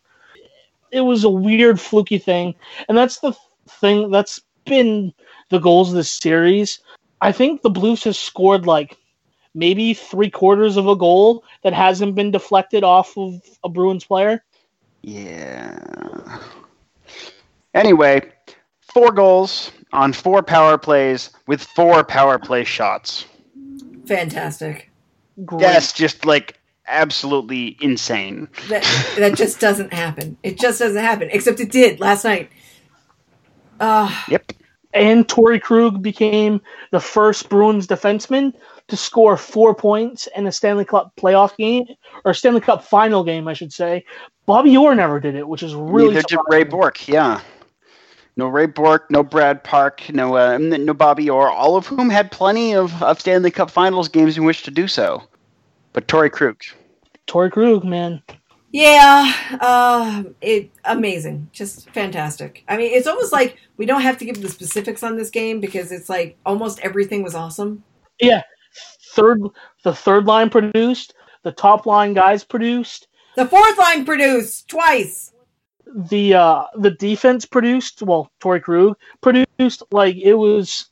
It 0.91 1.03
was 1.03 1.25
a 1.25 1.31
weird, 1.31 1.81
fluky 1.81 2.19
thing, 2.19 2.55
and 2.89 2.99
that's 2.99 3.21
the 3.21 3.33
thing 3.81 4.11
that's 4.11 4.41
been 4.67 5.15
the 5.49 5.61
goals 5.61 5.91
of 5.91 5.95
this 5.95 6.11
series. 6.11 6.81
I 7.23 7.31
think 7.33 7.63
the 7.63 7.71
Blues 7.71 8.03
has 8.05 8.19
scored 8.19 8.67
like 8.67 8.99
maybe 9.55 9.95
three 9.95 10.31
quarters 10.31 10.77
of 10.77 10.89
a 10.89 10.97
goal 10.97 11.45
that 11.63 11.73
hasn't 11.73 12.17
been 12.17 12.33
deflected 12.33 12.83
off 12.83 13.17
of 13.17 13.41
a 13.63 13.69
Bruins 13.69 14.05
player. 14.05 14.43
Yeah. 15.03 15.79
Anyway, 17.73 18.23
four 18.81 19.13
goals 19.13 19.71
on 19.93 20.13
four 20.13 20.43
power 20.43 20.77
plays 20.77 21.31
with 21.47 21.63
four 21.63 22.03
power 22.03 22.39
play 22.39 22.65
shots. 22.65 23.25
Fantastic. 24.07 24.91
Great. 25.45 25.61
That's 25.61 25.93
just 25.93 26.27
like 26.27 26.59
absolutely 26.87 27.77
insane. 27.81 28.49
That 28.69 28.83
that 29.19 29.35
just 29.37 29.61
doesn't 29.61 29.93
happen. 29.93 30.37
It 30.43 30.59
just 30.59 30.79
doesn't 30.79 31.03
happen. 31.03 31.29
Except 31.33 31.61
it 31.61 31.71
did 31.71 32.01
last 32.01 32.25
night. 32.25 32.51
Uh, 33.81 34.11
Yep. 34.29 34.53
And 34.95 35.27
Torey 35.27 35.61
Krug 35.61 36.03
became 36.03 36.61
the 36.91 37.01
first 37.01 37.49
Bruins 37.49 37.87
defenseman 37.87 38.53
to 38.89 38.97
score 38.97 39.39
four 39.39 39.75
points 39.75 40.29
in 40.37 40.47
a 40.47 40.53
Stanley 40.53 40.85
Cup 40.85 41.17
playoff 41.17 41.57
game, 41.57 41.87
or 42.27 42.35
Stanley 42.35 42.61
Cup 42.61 42.85
final 42.85 43.25
game, 43.25 43.49
I 43.49 43.55
should 43.55 43.73
say. 43.73 44.05
Bobby 44.45 44.77
Orr 44.77 44.95
never 44.95 45.19
did 45.19 45.35
it, 45.35 45.49
which 45.49 45.63
is 45.63 45.75
really 45.75 46.15
Neither 46.15 46.27
did 46.29 46.39
Ray. 46.49 46.65
Bourque. 46.65 47.09
Yeah. 47.09 47.41
No 48.37 48.49
Ray 48.49 48.67
Bourque, 48.67 49.11
no 49.11 49.23
Brad 49.23 49.63
Park, 49.63 50.03
no 50.11 50.37
uh, 50.37 50.59
no 50.59 50.95
Bobby 50.95 51.29
Orr, 51.29 51.51
all 51.51 51.77
of 51.77 51.87
whom 51.87 52.11
had 52.11 52.31
plenty 52.31 52.75
of, 52.75 53.03
of 53.03 53.21
Stanley 53.21 53.51
Cup 53.51 53.71
Finals 53.71 54.09
games 54.09 54.37
in 54.37 54.45
which 54.45 54.63
to 54.65 54.71
do 54.71 54.89
so. 54.89 55.23
But 55.93 56.09
Torey 56.09 56.31
Krug, 56.31 56.61
Torey 57.27 57.51
Krug, 57.53 57.85
man. 57.85 58.23
yeah, 58.73 59.33
uh, 59.61 60.25
it 60.41 60.71
amazing, 60.85 61.49
just 61.53 61.91
fantastic. 61.91 62.65
I 62.69 62.77
mean, 62.77 62.93
it's 62.93 63.07
almost 63.07 63.33
like 63.33 63.59
we 63.77 63.85
don't 63.87 64.01
have 64.03 64.19
to 64.19 64.25
give 64.25 64.41
the 64.41 64.49
specifics 64.49 65.03
on 65.03 65.17
this 65.17 65.31
game 65.31 65.61
because 65.61 65.93
it's 65.93 66.09
like 66.09 66.37
almost 66.47 66.81
everything 66.81 67.23
was 67.23 67.35
awesome. 67.35 67.85
Yeah, 68.21 68.43
third 69.15 69.41
the 69.85 69.95
third 69.95 70.25
line 70.27 70.49
produced, 70.51 71.15
the 71.43 71.53
top 71.53 71.85
line 71.87 72.15
guys 72.15 72.45
produced, 72.45 73.09
The 73.37 73.47
fourth 73.47 73.79
line 73.79 74.05
produced 74.07 74.69
twice. 74.69 75.33
the 75.95 76.35
uh 76.35 76.65
the 76.77 76.93
defense 76.93 77.45
produced. 77.45 78.01
Well, 78.03 78.31
Torey 78.41 78.63
Krug 78.63 78.97
produced. 79.21 79.83
Like 79.91 80.17
it 80.17 80.35
was, 80.35 80.89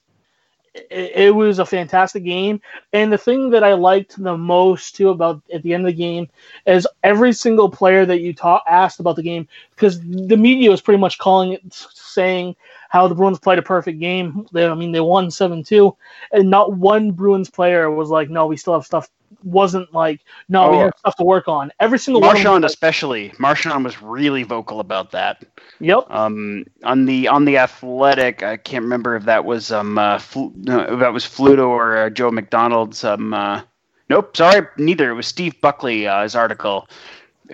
it, 0.75 1.35
was 1.35 1.59
a 1.59 1.67
fantastic 1.67 2.25
game. 2.25 2.61
And 2.93 3.13
the 3.13 3.19
thing 3.19 3.51
that 3.51 3.65
I 3.65 3.75
liked 3.75 4.23
the 4.23 4.37
most 4.37 4.97
too 4.97 5.11
about 5.11 5.43
at 5.53 5.63
the 5.63 5.75
end 5.75 5.87
of 5.87 5.93
the 5.93 5.99
game 5.99 6.29
is 6.67 6.87
every 7.03 7.33
single 7.33 7.69
player 7.69 8.07
that 8.07 8.21
you 8.21 8.33
ta- 8.35 8.63
asked 8.69 9.01
about 9.01 9.17
the 9.17 9.23
game 9.23 9.49
because 9.71 10.01
the 10.01 10.37
media 10.37 10.71
was 10.71 10.81
pretty 10.81 11.01
much 11.01 11.19
calling 11.19 11.53
it, 11.53 11.63
saying 11.73 12.55
how 12.89 13.07
the 13.09 13.15
Bruins 13.15 13.39
played 13.39 13.59
a 13.59 13.63
perfect 13.63 14.01
game. 14.01 14.47
They, 14.53 14.67
I 14.67 14.75
mean, 14.75 14.93
they 14.93 15.01
won 15.01 15.31
seven 15.31 15.63
two, 15.65 15.97
and 16.33 16.51
not 16.51 16.75
one 16.75 17.13
Bruins 17.13 17.51
player 17.51 17.91
was 17.91 18.11
like, 18.11 18.31
"No, 18.31 18.47
we 18.47 18.57
still 18.57 18.75
have 18.75 18.87
stuff." 18.87 19.09
Wasn't 19.45 19.93
like, 19.95 20.21
"No, 20.49 20.71
we 20.71 20.77
Oh. 20.77 20.81
have 20.81 20.93
stuff 20.99 21.17
to 21.17 21.25
work 21.25 21.49
on." 21.49 21.73
Every 21.81 21.99
single 21.99 22.21
one. 22.21 22.31
of 22.31 22.45
was 22.45 22.45
like, 22.63 22.65
especially. 22.71 23.33
Marchand 23.39 23.85
was 23.85 24.01
really 24.03 24.43
vocal 24.43 24.81
about 24.81 25.11
that. 25.13 25.45
Yep. 25.81 26.07
Um, 26.11 26.65
on 26.85 27.07
the 27.07 27.29
on 27.29 27.45
the 27.45 27.59
Athletic, 27.59 28.43
I 28.43 28.57
can't 28.57 28.83
remember 28.85 29.17
if 29.17 29.25
that 29.25 29.45
was 29.45 29.73
um 29.73 29.97
uh, 29.99 30.19
Flu- 30.19 30.53
no, 30.57 30.81
if 30.81 31.01
that 31.01 31.13
was 31.13 31.25
Fluto 31.25 31.69
or 31.69 31.97
uh, 31.97 32.11
Joe 32.11 32.31
McDonald's. 32.31 33.03
Um, 33.05 33.33
uh, 33.33 33.63
nope, 34.09 34.37
sorry, 34.37 34.67
neither. 34.77 35.11
It 35.11 35.15
was 35.15 35.27
Steve 35.27 35.61
Buckley. 35.61 36.07
Uh, 36.07 36.23
his 36.23 36.35
article 36.37 36.89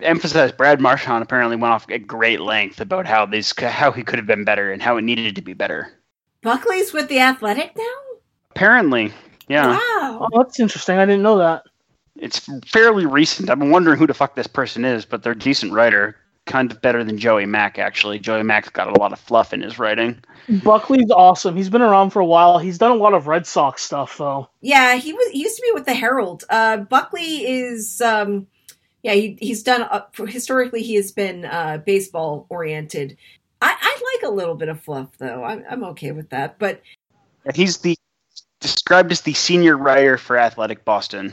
emphasized 0.03 0.57
Brad 0.57 0.81
Marchand 0.81 1.23
apparently 1.23 1.57
went 1.57 1.73
off 1.73 1.87
at 1.91 2.07
great 2.07 2.41
length 2.41 2.81
about 2.81 3.07
how 3.07 3.25
these 3.27 3.53
how 3.59 3.93
he 3.93 4.03
could 4.03 4.19
have 4.19 4.27
been 4.27 4.45
better 4.45 4.71
and 4.73 4.83
how 4.83 4.97
it 4.97 5.03
needed 5.03 5.35
to 5.37 5.43
be 5.43 5.55
better. 5.55 5.93
Buckley's 6.43 6.93
with 6.93 7.09
the 7.09 7.19
Athletic 7.21 7.73
now. 7.77 7.85
Apparently, 8.51 9.13
yeah, 9.49 9.71
Wow. 9.77 10.29
Oh, 10.33 10.43
that's 10.43 10.59
interesting. 10.61 10.99
I 10.99 11.05
didn't 11.07 11.23
know 11.23 11.39
that. 11.39 11.63
It's 12.19 12.49
fairly 12.67 13.07
recent. 13.07 13.51
I've 13.51 13.59
been 13.59 13.71
wondering 13.71 13.99
who 13.99 14.07
the 14.07 14.15
fuck 14.15 14.35
this 14.35 14.47
person 14.47 14.85
is, 14.85 15.05
but 15.05 15.23
they're 15.23 15.33
a 15.33 15.39
decent 15.39 15.73
writer. 15.73 16.17
Kind 16.45 16.71
of 16.71 16.81
better 16.81 17.03
than 17.03 17.19
Joey 17.19 17.45
Mack, 17.45 17.79
actually. 17.79 18.21
Joey 18.21 18.45
Mack's 18.45 18.69
got 18.69 18.89
a 18.89 19.01
lot 19.01 19.13
of 19.13 19.19
fluff 19.19 19.53
in 19.53 19.63
his 19.63 19.81
writing. 19.81 20.23
Buckley's 20.63 21.11
awesome. 21.11 21.57
He's 21.57 21.69
been 21.69 21.83
around 21.83 22.11
for 22.11 22.21
a 22.21 22.27
while. 22.27 22.59
He's 22.59 22.79
done 22.79 22.93
a 22.93 22.97
lot 22.97 23.15
of 23.15 23.27
Red 23.27 23.49
Sox 23.49 23.83
stuff 23.83 24.17
though. 24.17 24.49
Yeah, 24.61 24.95
he 24.95 25.13
was 25.13 25.29
he 25.33 25.41
used 25.41 25.57
to 25.57 25.63
be 25.63 25.73
with 25.75 25.87
the 25.87 25.95
Herald. 25.95 26.45
Uh, 26.49 26.77
Buckley 26.77 27.45
is 27.49 28.01
um, 28.01 28.47
yeah, 29.03 29.15
he, 29.15 29.37
he's 29.41 29.65
done 29.65 29.83
uh, 29.83 30.03
historically. 30.29 30.85
He 30.85 30.95
has 30.95 31.11
been 31.11 31.45
uh, 31.45 31.79
baseball 31.79 32.47
oriented. 32.49 33.17
I, 33.61 33.75
I 33.81 34.19
like 34.21 34.31
a 34.31 34.33
little 34.33 34.55
bit 34.55 34.69
of 34.69 34.81
fluff 34.81 35.19
though. 35.19 35.43
I'm 35.43 35.65
I'm 35.69 35.83
okay 35.85 36.13
with 36.13 36.31
that. 36.31 36.61
But 36.61 36.81
He's 37.57 37.79
the 37.79 37.97
described 38.61 39.11
as 39.11 39.23
the 39.23 39.35
senior 39.35 39.77
writer 39.77 40.17
for 40.17 40.39
Athletic 40.39 40.85
Boston 40.85 41.33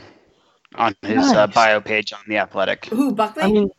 on 0.74 0.94
his 1.02 1.32
uh, 1.32 1.46
bio 1.48 1.80
page 1.80 2.12
on 2.12 2.20
the 2.26 2.36
Athletic. 2.38 2.86
who 2.86 3.12
Buckley? 3.12 3.42
I 3.42 3.48
mean, 3.50 3.70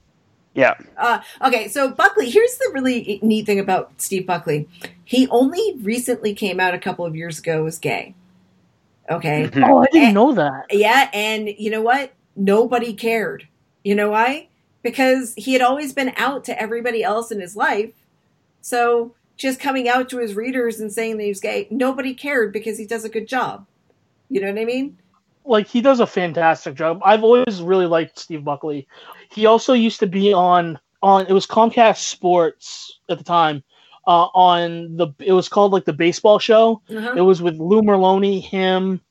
Yeah, 0.53 0.75
Uh, 0.97 1.19
okay, 1.45 1.67
so 1.67 1.91
Buckley, 1.91 2.29
here's 2.29 2.57
the 2.57 2.71
really 2.73 3.19
neat 3.21 3.45
thing 3.45 3.59
about 3.59 3.91
Steve 4.01 4.25
Buckley. 4.25 4.67
He 5.03 5.27
only 5.27 5.75
recently 5.81 6.33
came 6.33 6.59
out 6.59 6.73
a 6.73 6.79
couple 6.79 7.05
of 7.05 7.15
years 7.15 7.39
ago 7.39 7.65
as 7.65 7.77
gay. 7.77 8.15
Okay. 9.09 9.47
Mhm. 9.47 9.67
oh, 9.69 9.79
I 9.83 9.87
didn't 9.91 10.13
know 10.13 10.33
that. 10.33 10.65
Yeah, 10.71 11.09
and 11.13 11.49
you 11.49 11.69
know 11.69 11.81
what? 11.81 12.13
Nobody 12.35 12.93
cared. 12.93 13.47
You 13.83 13.95
know 13.95 14.09
why? 14.11 14.47
Because 14.81 15.33
he 15.35 15.53
had 15.53 15.61
always 15.61 15.93
been 15.93 16.13
out 16.15 16.43
to 16.45 16.59
everybody 16.59 17.03
else 17.03 17.31
in 17.31 17.39
his 17.39 17.55
life. 17.55 17.91
So 18.61 19.13
just 19.37 19.59
coming 19.59 19.87
out 19.89 20.09
to 20.09 20.19
his 20.19 20.35
readers 20.35 20.79
and 20.79 20.91
saying 20.91 21.17
that 21.17 21.23
he 21.23 21.29
was 21.29 21.39
gay, 21.39 21.67
nobody 21.69 22.13
cared 22.13 22.53
because 22.53 22.77
he 22.77 22.85
does 22.85 23.03
a 23.03 23.09
good 23.09 23.27
job. 23.27 23.67
You 24.29 24.41
know 24.41 24.51
what 24.51 24.59
I 24.59 24.65
mean? 24.65 24.97
Like 25.45 25.67
he 25.67 25.81
does 25.81 25.99
a 25.99 26.07
fantastic 26.07 26.75
job. 26.75 27.01
I've 27.03 27.23
always 27.23 27.61
really 27.61 27.85
liked 27.85 28.19
Steve 28.19 28.43
Buckley. 28.43 28.87
He 29.31 29.45
also 29.45 29.73
used 29.73 29.99
to 29.99 30.07
be 30.07 30.33
on 30.33 30.79
on 31.01 31.27
it 31.27 31.33
was 31.33 31.45
Comcast 31.45 31.97
Sports 31.97 32.99
at 33.09 33.17
the 33.17 33.23
time 33.23 33.63
uh, 34.07 34.27
on 34.33 34.97
the. 34.97 35.07
It 35.19 35.33
was 35.33 35.49
called 35.49 35.71
like 35.71 35.85
the 35.85 35.93
baseball 35.93 36.39
show. 36.39 36.81
Uh-huh. 36.89 37.13
It 37.15 37.21
was 37.21 37.41
with 37.41 37.57
Lou 37.57 37.81
Merloni, 37.81 38.41
him, 38.41 39.01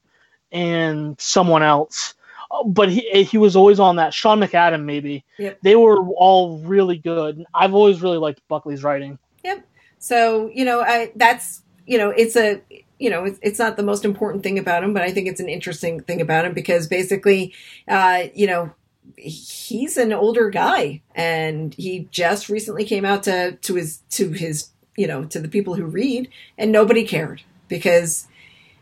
and 0.52 1.20
someone 1.20 1.62
else. 1.62 2.14
Uh, 2.50 2.64
But 2.64 2.90
he 2.90 3.24
he 3.24 3.38
was 3.38 3.56
always 3.56 3.80
on 3.80 3.96
that. 3.96 4.14
Sean 4.14 4.40
McAdam, 4.40 4.84
maybe. 4.84 5.24
Yep. 5.38 5.58
They 5.62 5.76
were 5.76 5.98
all 6.16 6.58
really 6.58 6.98
good. 6.98 7.44
I've 7.54 7.74
always 7.74 8.02
really 8.02 8.18
liked 8.18 8.40
Buckley's 8.48 8.82
writing. 8.82 9.18
Yep. 9.44 9.64
So 9.98 10.50
you 10.54 10.64
know, 10.64 10.80
I 10.80 11.12
that's 11.16 11.62
you 11.86 11.98
know, 11.98 12.10
it's 12.10 12.36
a 12.36 12.60
you 12.98 13.10
know, 13.10 13.24
it's, 13.24 13.38
it's 13.42 13.58
not 13.58 13.76
the 13.76 13.82
most 13.82 14.04
important 14.04 14.42
thing 14.42 14.58
about 14.58 14.84
him, 14.84 14.94
but 14.94 15.02
I 15.02 15.10
think 15.12 15.28
it's 15.28 15.40
an 15.40 15.48
interesting 15.48 16.00
thing 16.00 16.20
about 16.20 16.44
him 16.44 16.54
because 16.54 16.86
basically, 16.86 17.52
uh, 17.88 18.24
you 18.34 18.46
know, 18.46 18.72
he's 19.16 19.96
an 19.96 20.12
older 20.12 20.50
guy 20.50 21.02
and 21.14 21.74
he 21.74 22.08
just 22.10 22.48
recently 22.48 22.84
came 22.84 23.04
out 23.04 23.22
to 23.24 23.52
to 23.52 23.74
his 23.74 23.98
to 24.10 24.30
his 24.30 24.70
you 24.96 25.06
know 25.06 25.24
to 25.24 25.38
the 25.38 25.48
people 25.48 25.74
who 25.74 25.84
read 25.84 26.28
and 26.56 26.72
nobody 26.72 27.04
cared 27.04 27.42
because 27.68 28.26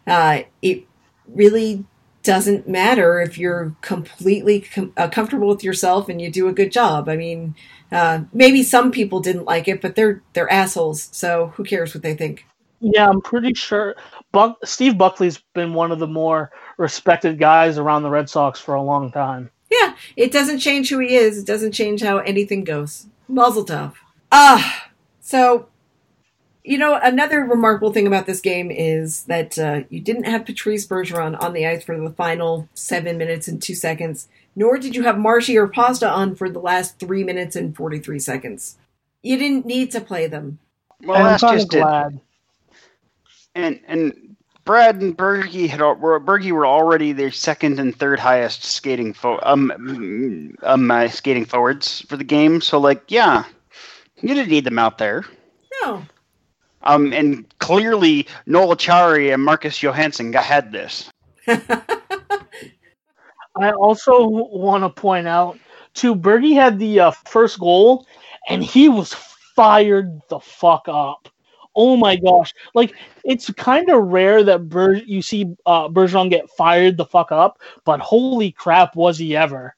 uh, 0.07 0.43
it 0.61 0.85
really 1.27 1.85
doesn't 2.23 2.69
matter 2.69 3.21
if 3.21 3.37
you're 3.37 3.75
completely 3.81 4.61
com- 4.61 4.93
uh, 4.97 5.09
comfortable 5.09 5.49
with 5.49 5.65
yourself 5.65 6.09
and 6.09 6.21
you 6.21 6.31
do 6.31 6.49
a 6.49 6.53
good 6.53 6.71
job. 6.71 7.09
I 7.09 7.17
mean, 7.17 7.55
uh, 7.91 8.23
maybe 8.33 8.63
some 8.63 8.93
people 8.93 9.21
didn't 9.21 9.45
like 9.45 9.67
it, 9.69 9.81
but 9.81 9.97
they're 9.97 10.23
they're 10.33 10.51
assholes. 10.51 11.09
So 11.13 11.49
who 11.57 11.65
cares 11.65 11.95
what 11.95 12.03
they 12.03 12.15
think? 12.15 12.47
Yeah, 12.83 13.09
I'm 13.09 13.21
pretty 13.21 13.55
sure 13.55 13.95
Buck, 14.33 14.59
Steve 14.65 14.99
Buckley's 14.99 15.39
been 15.55 15.73
one 15.73 15.93
of 15.93 16.01
the 16.01 16.07
more 16.09 16.51
respected 16.79 17.39
guys 17.39 17.79
around 17.79 18.03
the 18.03 18.11
Red 18.11 18.29
Sox 18.29 18.59
for 18.59 18.75
a 18.75 18.83
long 18.83 19.13
time. 19.13 19.51
Yeah, 19.71 19.95
it 20.17 20.33
doesn't 20.33 20.59
change 20.59 20.91
who 20.91 20.99
he 20.99 21.15
is. 21.15 21.39
It 21.39 21.47
doesn't 21.47 21.73
change 21.73 22.03
how 22.03 22.19
anything 22.19 22.65
goes. 22.65 23.07
Muzzle 23.29 23.65
tough. 23.65 24.03
Ah, 24.33 24.91
so 25.21 25.69
you 26.65 26.77
know 26.77 26.99
another 27.01 27.41
remarkable 27.41 27.93
thing 27.93 28.07
about 28.07 28.27
this 28.27 28.41
game 28.41 28.71
is 28.71 29.25
that 29.25 29.57
uh, 29.59 29.83
you 29.89 30.01
didn't 30.01 30.25
have 30.25 30.45
Patrice 30.45 30.87
Bergeron 30.87 31.41
on 31.41 31.53
the 31.53 31.67
ice 31.67 31.85
for 31.85 31.97
the 31.97 32.11
final 32.11 32.69
seven 32.75 33.17
minutes 33.17 33.47
and 33.47 33.63
two 33.63 33.77
seconds, 33.77 34.29
nor 34.57 34.77
did 34.77 34.97
you 34.97 35.05
have 35.05 35.19
Marshy 35.19 35.57
or 35.57 35.69
Pasta 35.69 36.11
on 36.11 36.35
for 36.35 36.51
the 36.51 36.59
last 36.59 36.99
three 36.99 37.23
minutes 37.23 37.55
and 37.55 37.77
forty 37.77 38.01
three 38.01 38.19
seconds. 38.19 38.77
You 39.23 39.39
didn't 39.39 39.67
need 39.67 39.93
to 39.93 40.01
play 40.01 40.27
them. 40.27 40.59
Well, 41.05 41.17
and 41.17 41.29
I'm 41.29 41.39
kind 41.39 41.59
just 41.61 41.73
of 41.73 41.79
it. 41.79 41.83
glad. 41.83 42.21
And 43.55 43.81
and 43.87 44.37
Brad 44.65 45.01
and 45.01 45.17
Bergie 45.17 45.69
had 45.69 45.81
were 45.81 46.21
Bergie 46.21 46.53
were 46.53 46.67
already 46.67 47.13
their 47.13 47.31
second 47.31 47.79
and 47.81 47.97
third 47.97 48.19
highest 48.19 48.65
skating 48.65 49.13
fo- 49.13 49.41
um 49.43 50.55
um 50.63 50.91
uh, 50.91 51.09
skating 51.09 51.45
forwards 51.45 52.03
for 52.09 52.17
the 52.17 52.25
game. 52.25 52.61
So 52.61 52.79
like, 52.79 53.03
yeah, 53.09 53.45
you 54.23 54.35
didn't 54.35 54.51
need 54.51 54.65
them 54.65 54.79
out 54.79 54.99
there. 54.99 55.25
No, 55.83 56.03
Um, 56.83 57.13
and 57.13 57.47
clearly 57.59 58.27
Noel 58.47 58.75
Acciari 58.77 59.33
and 59.33 59.45
Marcus 59.45 59.83
Johansson 59.83 60.31
got, 60.33 60.45
had 60.45 60.73
this. 60.73 61.11
I 61.49 61.83
also 63.73 64.27
want 64.27 64.85
to 64.85 64.89
point 64.91 65.27
out 65.29 65.59
too. 65.95 66.15
Bergie 66.15 66.55
had 66.55 66.79
the 66.79 67.01
uh, 67.01 67.11
first 67.27 67.59
goal, 67.59 68.07
and 68.49 68.63
he 68.65 68.89
was 68.89 69.13
fired 69.15 70.21
the 70.29 70.41
fuck 70.41 70.85
up. 70.89 71.29
Oh 71.75 71.97
my 71.97 72.17
gosh! 72.17 72.53
Like 72.75 72.95
it's 73.25 73.51
kind 73.53 73.89
of 73.89 74.05
rare 74.05 74.43
that 74.45 74.69
Ber- 74.69 74.95
you 74.95 75.23
see 75.23 75.47
uh, 75.65 75.89
Bergeron 75.89 76.31
get 76.31 76.51
fired 76.51 76.97
the 76.97 77.07
fuck 77.07 77.33
up, 77.33 77.61
but 77.85 78.01
holy 78.01 78.53
crap, 78.53 78.95
was 78.95 79.19
he 79.19 79.37
ever! 79.37 79.75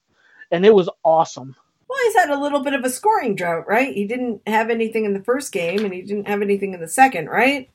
And 0.51 0.67
it 0.67 0.75
was 0.75 0.89
awesome. 1.05 1.55
Well, 1.89 1.99
he's 2.05 2.17
had 2.17 2.31
a 2.31 2.41
little 2.41 2.61
bit 2.61 2.75
of 2.75 2.85
a 2.85 2.91
scoring 2.91 3.37
drought, 3.37 3.69
right? 3.69 3.95
He 3.95 4.07
didn't 4.07 4.43
have 4.49 4.71
anything 4.71 5.05
in 5.05 5.13
the 5.13 5.23
first 5.23 5.53
game, 5.53 5.85
and 5.85 5.95
he 5.95 6.03
didn't 6.03 6.27
have 6.27 6.43
anything 6.43 6.75
in 6.75 6.81
the 6.81 6.89
second, 6.89 7.29
right? 7.29 7.71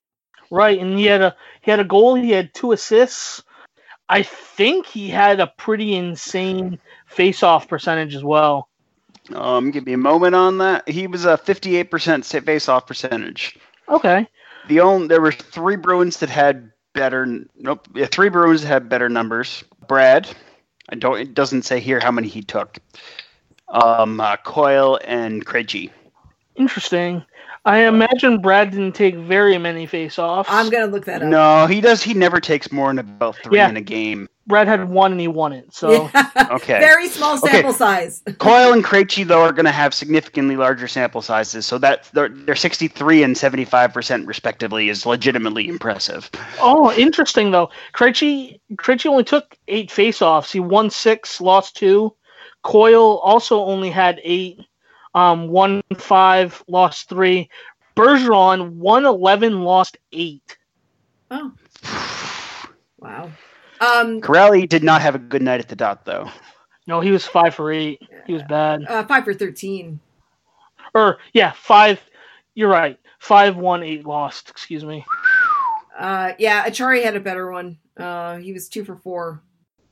Right, 0.52 0.80
and 0.80 0.98
he 0.98 1.06
had 1.06 1.22
a 1.22 1.36
he 1.62 1.72
had 1.72 1.80
a 1.80 1.86
goal. 1.86 2.16
He 2.16 2.32
had 2.32 2.54
two 2.54 2.72
assists. 2.72 3.44
I 4.10 4.24
think 4.24 4.88
he 4.88 5.08
had 5.08 5.40
a 5.40 5.48
pretty 5.48 5.96
insane 5.96 6.80
face-off 7.06 7.68
percentage 7.68 8.16
as 8.16 8.24
well. 8.24 8.68
Um, 9.34 9.70
give 9.70 9.86
me 9.86 9.94
a 9.94 9.98
moment 9.98 10.34
on 10.34 10.58
that. 10.58 10.90
He 10.90 11.06
was 11.06 11.26
a 11.26 11.38
58% 11.38 12.24
sa- 12.24 12.40
face-off 12.40 12.88
percentage. 12.88 13.60
Okay, 13.90 14.28
The 14.68 14.80
only 14.82 15.08
there 15.08 15.22
were 15.22 15.32
three 15.32 15.76
Bruins 15.76 16.18
that 16.18 16.30
had 16.30 16.72
better. 16.94 17.26
Nope, 17.58 17.88
yeah, 17.96 18.06
three 18.06 18.30
Bruins 18.30 18.62
that 18.62 18.68
had 18.68 18.90
better 18.90 19.10
numbers. 19.10 19.64
Brad, 19.88 20.30
I 20.90 20.96
don't. 20.96 21.20
It 21.20 21.34
doesn't 21.34 21.64
say 21.64 21.80
here 21.80 22.00
how 22.00 22.12
many 22.12 22.28
he 22.28 22.42
took. 22.44 22.78
Um, 23.68 24.20
uh, 24.20 24.38
Coyle 24.38 25.00
and 25.06 25.46
Krejci. 25.46 25.92
interesting. 26.56 27.24
I 27.66 27.80
imagine 27.80 28.42
Brad 28.42 28.72
didn't 28.72 28.94
take 28.96 29.16
very 29.16 29.58
many 29.58 29.86
face-offs. 29.86 30.50
I'm 30.52 30.70
gonna 30.70 30.88
look 30.88 31.06
that 31.06 31.22
up. 31.22 31.28
No, 31.28 31.68
he 31.68 31.82
does. 31.82 32.02
He 32.02 32.14
never 32.14 32.40
takes 32.40 32.72
more 32.72 32.88
than 32.88 33.00
about 33.00 33.36
three 33.44 33.58
Yeah. 33.58 33.70
in 33.70 33.78
a 33.78 33.82
game. 33.82 34.30
Brad 34.50 34.68
had 34.68 34.90
one 34.90 35.14
and 35.14 35.22
he 35.22 35.30
won 35.30 35.54
it. 35.54 35.74
So 35.74 36.10
Okay. 36.52 36.80
Very 36.80 37.08
small 37.08 37.38
Okay. 37.38 37.52
sample 37.52 37.72
size. 37.72 38.22
Coyle 38.40 38.74
and 38.74 38.84
Krejci 38.84 39.26
though 39.26 39.42
are 39.44 39.54
going 39.54 39.66
to 39.66 39.72
have 39.72 39.94
significantly 39.94 40.58
larger 40.58 40.88
sample 40.90 41.22
sizes, 41.22 41.66
so 41.66 41.78
that 41.78 42.10
they're, 42.12 42.28
they're 42.30 42.56
63 42.56 43.24
and 43.24 43.38
75 43.38 43.94
percent 43.94 44.28
respectively 44.28 44.90
is 44.90 45.06
legitimately 45.06 45.70
impressive. 45.70 46.30
oh, 46.60 46.92
interesting 46.98 47.52
though. 47.52 47.70
Krejci 47.94 48.60
Krejci 48.74 49.06
only 49.06 49.24
took 49.24 49.56
eight 49.70 49.90
face-offs. 49.92 50.52
He 50.52 50.60
won 50.60 50.90
six, 50.90 51.40
lost 51.40 51.78
two. 51.78 52.14
Coyle 52.64 53.20
also 53.20 53.60
only 53.64 53.90
had 53.90 54.20
eight. 54.24 54.60
Um, 55.16 55.48
won 55.48 55.82
five, 55.96 56.62
lost 56.68 57.08
three. 57.08 57.50
Bergeron 57.96 58.72
won 58.74 59.06
eleven, 59.06 59.62
lost 59.62 59.98
eight. 60.12 60.58
Oh, 61.32 61.52
wow. 63.00 63.32
Um, 63.82 64.20
Kuraly 64.22 64.68
did 64.68 64.84
not 64.84 65.02
have 65.02 65.16
a 65.16 65.20
good 65.20 65.42
night 65.42 65.60
at 65.60 65.70
the 65.70 65.76
dot 65.76 66.06
though. 66.06 66.30
No, 66.88 67.00
he 67.00 67.12
was 67.12 67.26
five 67.26 67.56
for 67.56 67.72
eight. 67.72 68.02
He 68.26 68.34
was 68.34 68.44
bad. 68.50 68.84
uh, 68.88 69.06
five 69.06 69.24
for 69.24 69.34
thirteen. 69.34 70.00
Or 70.94 71.20
yeah, 71.34 71.52
five. 71.52 72.02
You're 72.56 72.70
right. 72.70 73.00
Five, 73.20 73.56
one, 73.58 73.84
eight, 73.84 74.06
lost. 74.06 74.50
Excuse 74.50 74.84
me. 74.84 75.06
Uh, 75.98 76.32
yeah, 76.40 76.66
Acciari 76.66 77.04
had 77.04 77.16
a 77.16 77.20
better 77.20 77.52
one. 77.52 77.78
Uh, 77.98 78.38
he 78.38 78.54
was 78.54 78.70
two 78.70 78.84
for 78.84 78.96
four. 78.96 79.42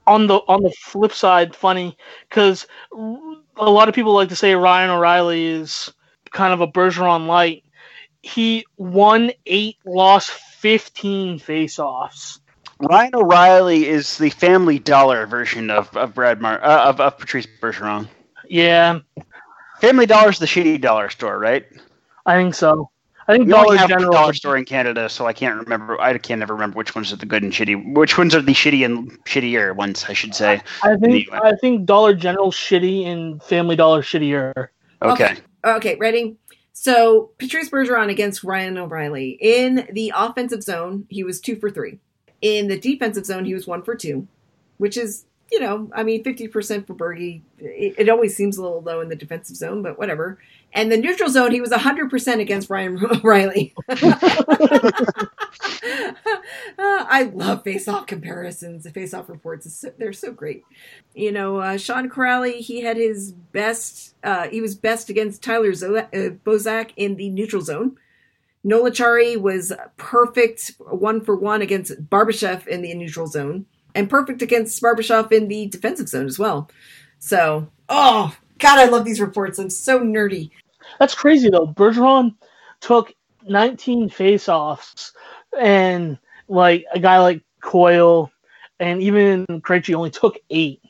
on 0.08 0.26
the 0.26 0.36
on 0.48 0.64
the 0.64 0.72
flip 0.80 1.12
side, 1.12 1.56
funny 1.56 1.98
because 2.30 2.66
a 2.92 3.70
lot 3.70 3.90
of 3.90 3.94
people 3.96 4.14
like 4.14 4.30
to 4.30 4.36
say 4.36 4.56
Ryan 4.56 4.90
O'Reilly 4.90 5.46
is 5.46 5.94
kind 6.32 6.54
of 6.54 6.62
a 6.62 6.68
Bergeron 6.68 7.28
light. 7.28 7.64
He 8.22 8.66
won 8.78 9.32
eight, 9.46 9.78
lost 9.86 10.32
fifteen 10.32 11.38
face-offs. 11.38 12.40
Ryan 12.80 13.16
O'Reilly 13.16 13.88
is 13.88 14.18
the 14.18 14.30
Family 14.30 14.80
Dollar 14.80 15.26
version 15.26 15.70
of 15.70 15.96
of 15.96 16.14
Brad 16.14 16.42
Mar- 16.42 16.64
uh, 16.64 16.90
of 16.90 17.00
of 17.00 17.18
Patrice 17.18 17.48
Bergeron. 17.62 18.08
Yeah, 18.50 19.00
Family 19.82 20.06
Dollar's 20.06 20.40
the 20.40 20.46
shitty 20.46 20.80
dollar 20.82 21.10
store, 21.10 21.38
right? 21.40 21.66
I 22.26 22.36
think 22.36 22.56
so. 22.56 22.90
I 23.28 23.34
think 23.34 23.46
We 23.48 23.52
Dollar 23.52 23.66
only 23.66 23.78
have 23.78 23.90
General. 23.90 24.12
dollar 24.14 24.34
store 24.34 24.56
in 24.58 24.64
Canada, 24.64 25.10
so 25.10 25.26
I 25.26 25.34
can't 25.34 25.60
remember. 25.60 26.00
I 26.00 26.18
can't 26.18 26.42
ever 26.42 26.54
remember 26.54 26.78
which 26.78 26.96
ones 26.96 27.12
are 27.12 27.18
the 27.18 27.26
good 27.26 27.44
and 27.44 27.52
shitty. 27.52 27.94
Which 27.94 28.18
ones 28.18 28.34
are 28.34 28.42
the 28.42 28.54
shitty 28.54 28.86
and 28.86 29.12
shittier 29.26 29.76
ones, 29.76 30.06
I 30.08 30.14
should 30.14 30.34
say. 30.34 30.62
I 30.84 30.96
think 30.96 31.28
I 31.34 31.56
think 31.56 31.86
Dollar 31.86 32.14
General 32.14 32.52
shitty 32.52 33.06
and 33.06 33.44
Family 33.44 33.76
Dollar 33.76 34.02
shittier. 34.02 34.70
Okay. 35.02 35.36
Okay, 35.66 35.96
ready? 35.96 36.38
So 36.72 37.32
Patrice 37.38 37.70
Bergeron 37.70 38.10
against 38.10 38.44
Ryan 38.44 38.78
O'Reilly. 38.78 39.38
In 39.42 39.90
the 39.92 40.14
offensive 40.16 40.64
zone, 40.64 41.06
he 41.10 41.24
was 41.24 41.42
two 41.42 41.56
for 41.58 41.70
three. 41.70 42.00
In 42.42 42.68
the 42.68 42.80
defensive 42.80 43.26
zone, 43.26 43.46
he 43.46 43.54
was 43.54 43.66
one 43.68 43.82
for 43.84 43.96
two, 43.96 44.28
which 44.78 44.96
is, 44.98 45.26
you 45.52 45.60
know, 45.60 45.90
I 45.94 46.04
mean, 46.04 46.24
50% 46.24 46.86
for 46.86 46.94
Bergie. 46.94 47.42
It, 47.58 47.96
it 47.98 48.10
always 48.10 48.36
seems 48.36 48.58
a 48.58 48.62
little 48.62 48.82
low 48.82 49.02
in 49.02 49.10
the 49.10 49.16
defensive 49.16 49.56
zone, 49.56 49.82
but 49.82 49.98
whatever. 49.98 50.38
And 50.74 50.92
the 50.92 50.98
neutral 50.98 51.30
zone, 51.30 51.52
he 51.52 51.62
was 51.62 51.72
100% 51.72 52.40
against 52.40 52.70
Ryan 52.70 53.00
O'Reilly. 53.12 53.74
I 56.78 57.32
love 57.34 57.64
face-off 57.64 58.06
comparisons. 58.06 58.84
The 58.84 58.92
face-off 58.92 59.30
reports, 59.30 59.86
they're 59.98 60.14
so 60.14 60.32
great. 60.32 60.64
You 61.16 61.32
know, 61.32 61.58
uh, 61.58 61.78
Sean 61.78 62.10
Kuraly, 62.10 62.60
he 62.60 62.82
had 62.82 62.98
his 62.98 63.32
best. 63.32 64.16
Uh, 64.24 64.50
he 64.50 64.62
was 64.62 64.76
best 64.76 65.10
against 65.10 65.42
Tyler 65.42 65.74
Zo- 65.74 65.96
uh, 65.96 66.06
Bozak 66.12 66.92
in 66.96 67.16
the 67.16 67.30
neutral 67.30 67.62
zone. 67.62 67.98
Noel 68.68 68.92
Acciari 68.92 69.40
was 69.40 69.72
perfect 69.96 70.74
one 70.90 71.22
for 71.22 71.38
one 71.38 71.62
against 71.62 72.10
Barbashev 72.10 72.68
in 72.68 72.82
the 72.82 72.94
neutral 72.96 73.26
zone, 73.26 73.66
and 73.96 74.10
perfect 74.10 74.42
against 74.42 74.84
Barbashev 74.84 75.32
in 75.32 75.48
the 75.48 75.68
defensive 75.68 76.10
zone 76.10 76.26
as 76.26 76.38
well. 76.38 76.70
So, 77.20 77.70
oh 77.88 78.36
God, 78.60 78.80
I 78.80 78.90
love 78.90 79.06
these 79.06 79.22
reports. 79.22 79.58
I'm 79.58 79.70
so 79.70 80.02
nerdy. 80.02 80.52
That's 81.00 81.16
crazy 81.16 81.50
though. 81.50 81.68
Bergeron 81.68 82.36
took 82.82 83.14
19 83.48 84.10
face-offs, 84.10 85.14
and 85.58 86.18
like 86.50 86.84
a 86.94 87.00
guy 87.00 87.20
like 87.20 87.44
Coyle, 87.62 88.30
and 88.82 89.02
even 89.02 89.46
Krejci 89.48 89.96
only 89.96 90.12
took 90.12 90.40
eight. 90.50 90.82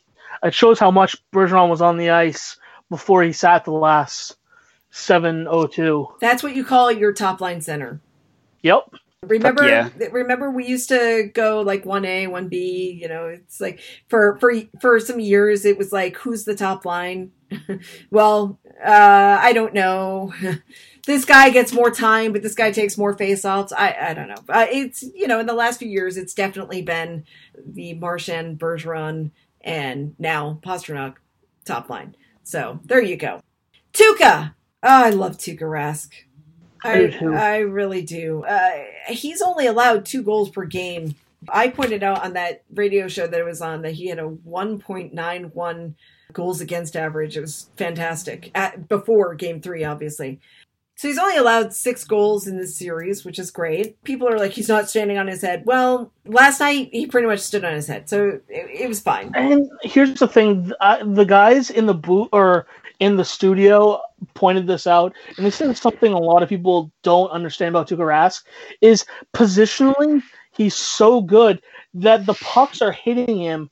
It 0.42 0.56
shows 0.56 0.80
how 0.80 0.90
much 0.90 1.16
Bergeron 1.32 1.70
was 1.70 1.84
on 1.84 1.98
the 1.98 2.10
ice 2.10 2.58
before 2.90 3.22
he 3.22 3.34
sat 3.34 3.66
the 3.66 3.72
last 3.72 4.36
702. 4.98 6.16
That's 6.20 6.44
what 6.44 6.56
you 6.56 6.66
call 6.66 6.92
your 6.92 7.14
top 7.14 7.40
line 7.40 7.62
center. 7.62 8.02
Yep. 8.64 8.94
Remember, 9.24 9.68
yeah. 9.68 9.90
remember, 10.12 10.52
we 10.52 10.66
used 10.66 10.90
to 10.90 11.30
go 11.34 11.62
like 11.62 11.86
one 11.86 12.06
A, 12.06 12.28
one 12.28 12.50
B. 12.50 12.98
You 13.02 13.08
know, 13.08 13.28
it's 13.28 13.60
like 13.60 13.80
for 14.08 14.38
for 14.40 14.54
for 14.80 15.00
some 15.00 15.20
years, 15.20 15.66
it 15.66 15.78
was 15.78 15.92
like 15.92 16.18
who's 16.18 16.46
the 16.46 16.56
top 16.56 16.86
line. 16.86 17.32
well, 18.12 18.60
uh, 18.84 19.40
I 19.42 19.54
don't 19.54 19.74
know. 19.74 20.34
this 21.08 21.26
guy 21.26 21.50
gets 21.50 21.74
more 21.74 21.90
time, 21.90 22.32
but 22.32 22.44
this 22.44 22.56
guy 22.56 22.72
takes 22.72 22.98
more 22.98 23.14
face-offs. 23.14 23.74
I 23.74 23.96
I 24.00 24.14
don't 24.14 24.28
know. 24.28 24.44
Uh, 24.50 24.68
it's 24.70 25.02
you 25.02 25.28
know, 25.28 25.40
in 25.40 25.48
the 25.48 25.54
last 25.54 25.80
few 25.80 25.90
years, 25.90 26.18
it's 26.18 26.34
definitely 26.34 26.84
been 26.84 27.26
the 27.66 27.96
Marchand, 27.96 28.60
Bergeron, 28.60 29.32
and 29.62 30.16
now 30.20 30.60
Pastrnak 30.64 31.16
top 31.66 31.90
line. 31.90 32.16
So 32.44 32.80
there 32.86 33.02
you 33.02 33.18
go. 33.18 33.42
Tuukka. 33.94 34.54
Oh, 34.84 35.06
I 35.06 35.10
love 35.10 35.38
Tuukka 35.38 35.62
Rask. 35.62 36.10
I 36.84 37.18
I. 37.20 37.36
I 37.36 37.58
really 37.60 38.02
do. 38.02 38.44
Uh, 38.44 38.84
he's 39.08 39.42
only 39.42 39.68
allowed 39.68 40.06
two 40.06 40.22
goals 40.22 40.50
per 40.50 40.66
game. 40.66 41.16
I 41.50 41.70
pointed 41.70 42.04
out 42.04 42.24
on 42.24 42.34
that 42.34 42.64
radio 42.74 43.08
show 43.08 43.28
that 43.28 43.40
it 43.40 43.46
was 43.46 43.62
on 43.62 43.82
that 43.84 43.94
he 43.94 44.08
had 44.08 44.20
a 44.20 44.30
1.91 44.30 45.94
goals 46.34 46.62
against 46.62 46.96
average. 46.96 47.38
It 47.38 47.42
was 47.42 47.70
fantastic 47.78 48.52
at, 48.56 48.88
before 48.88 49.36
game 49.36 49.62
three, 49.62 49.84
obviously. 49.84 50.40
So 50.96 51.08
he's 51.08 51.20
only 51.20 51.38
allowed 51.38 51.74
six 51.74 52.04
goals 52.04 52.48
in 52.48 52.58
this 52.58 52.76
series, 52.76 53.24
which 53.24 53.38
is 53.38 53.52
great. 53.52 54.04
People 54.04 54.28
are 54.28 54.40
like, 54.40 54.52
he's 54.52 54.68
not 54.68 54.90
standing 54.90 55.20
on 55.20 55.28
his 55.28 55.44
head. 55.44 55.64
Well, 55.64 56.12
last 56.26 56.60
night 56.60 56.90
he 56.92 57.06
pretty 57.06 57.28
much 57.28 57.40
stood 57.40 57.64
on 57.64 57.76
his 57.76 57.86
head, 57.86 58.10
so 58.10 58.42
it, 58.50 58.82
it 58.82 58.88
was 58.88 59.00
fine. 59.00 59.32
And 59.36 59.70
here's 59.84 60.16
the 60.16 60.28
thing: 60.28 60.72
the 61.04 61.26
guys 61.28 61.70
in 61.70 61.86
the 61.86 61.94
boot 61.94 62.30
or 62.32 62.66
in 63.00 63.16
the 63.16 63.26
studio 63.26 64.02
pointed 64.34 64.68
this 64.68 64.88
out, 64.88 65.14
and 65.38 65.46
this 65.46 65.62
is 65.62 65.80
something 65.80 66.14
a 66.14 66.18
lot 66.18 66.44
of 66.44 66.50
people 66.50 66.92
don't 67.04 67.30
understand 67.30 67.70
about 67.70 67.88
Tuukka 67.88 68.00
Rask 68.00 68.44
is 68.82 69.06
positionally 69.34 70.22
he's 70.52 70.76
so 70.76 71.22
good 71.22 71.62
that 71.94 72.26
the 72.26 72.34
pucks 72.36 72.82
are 72.82 72.92
hitting 72.92 73.38
him 73.38 73.70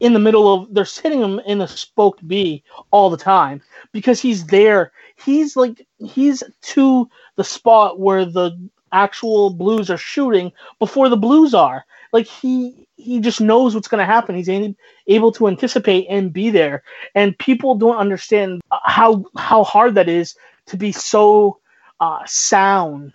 in 0.00 0.12
the 0.14 0.18
middle 0.18 0.52
of 0.52 0.72
they're 0.72 0.84
hitting 0.84 1.20
him 1.20 1.40
in 1.40 1.60
a 1.60 1.68
spoked 1.68 2.26
B 2.26 2.62
all 2.90 3.10
the 3.10 3.16
time 3.16 3.60
because 3.92 4.20
he's 4.20 4.46
there. 4.46 4.92
He's 5.24 5.56
like 5.56 5.86
he's 5.98 6.42
to 6.62 7.08
the 7.36 7.44
spot 7.44 8.00
where 8.00 8.24
the 8.24 8.56
actual 8.92 9.50
Blues 9.50 9.90
are 9.90 9.98
shooting 9.98 10.52
before 10.78 11.08
the 11.08 11.16
Blues 11.16 11.54
are. 11.54 11.84
Like 12.12 12.26
he 12.26 12.86
he 12.96 13.20
just 13.20 13.40
knows 13.40 13.74
what's 13.74 13.88
going 13.88 14.00
to 14.00 14.04
happen. 14.04 14.34
He's 14.34 14.74
able 15.06 15.32
to 15.32 15.48
anticipate 15.48 16.06
and 16.08 16.32
be 16.32 16.50
there. 16.50 16.82
And 17.14 17.38
people 17.38 17.76
don't 17.76 17.96
understand 17.96 18.60
how 18.70 19.24
how 19.36 19.64
hard 19.64 19.94
that 19.94 20.08
is 20.08 20.34
to 20.66 20.76
be 20.76 20.92
so 20.92 21.60
uh, 22.00 22.20
sound 22.26 23.12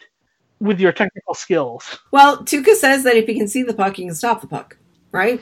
with 0.59 0.79
your 0.79 0.91
technical 0.91 1.33
skills. 1.33 1.99
Well, 2.11 2.43
Tuukka 2.43 2.75
says 2.75 3.03
that 3.03 3.15
if 3.15 3.27
he 3.27 3.37
can 3.37 3.47
see 3.47 3.63
the 3.63 3.73
puck, 3.73 3.97
he 3.97 4.05
can 4.05 4.15
stop 4.15 4.41
the 4.41 4.47
puck, 4.47 4.77
right? 5.11 5.41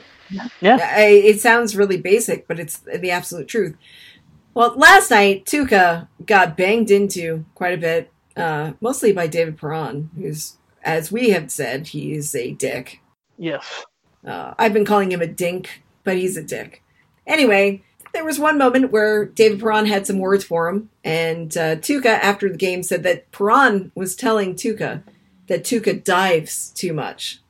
Yeah. 0.60 0.78
I, 0.80 1.06
it 1.06 1.40
sounds 1.40 1.76
really 1.76 1.96
basic, 1.96 2.48
but 2.48 2.58
it's 2.58 2.78
the 2.78 3.10
absolute 3.10 3.48
truth. 3.48 3.76
Well, 4.54 4.74
last 4.76 5.10
night, 5.10 5.44
Tuukka 5.46 6.08
got 6.24 6.56
banged 6.56 6.90
into 6.90 7.44
quite 7.54 7.74
a 7.74 7.78
bit, 7.80 8.12
uh, 8.36 8.72
mostly 8.80 9.12
by 9.12 9.26
David 9.26 9.58
Perron, 9.58 10.10
who's, 10.16 10.56
as 10.82 11.10
we 11.10 11.30
have 11.30 11.50
said, 11.50 11.88
he's 11.88 12.34
a 12.34 12.52
dick. 12.52 13.00
Yes. 13.38 13.84
Uh, 14.26 14.54
I've 14.58 14.72
been 14.72 14.84
calling 14.84 15.12
him 15.12 15.22
a 15.22 15.26
dink, 15.26 15.82
but 16.02 16.16
he's 16.16 16.36
a 16.36 16.42
dick. 16.42 16.82
Anyway, 17.26 17.82
there 18.12 18.24
was 18.24 18.38
one 18.38 18.58
moment 18.58 18.92
where 18.92 19.26
David 19.26 19.60
Perron 19.60 19.86
had 19.86 20.06
some 20.06 20.18
words 20.18 20.44
for 20.44 20.68
him, 20.68 20.90
and 21.02 21.56
uh, 21.56 21.76
Tuukka, 21.76 22.06
after 22.06 22.48
the 22.48 22.56
game, 22.56 22.82
said 22.82 23.02
that 23.02 23.30
Perron 23.32 23.92
was 23.94 24.14
telling 24.14 24.54
Tuukka 24.54 25.02
that 25.48 25.64
Tuukka 25.64 26.02
dives 26.02 26.70
too 26.70 26.92
much. 26.92 27.40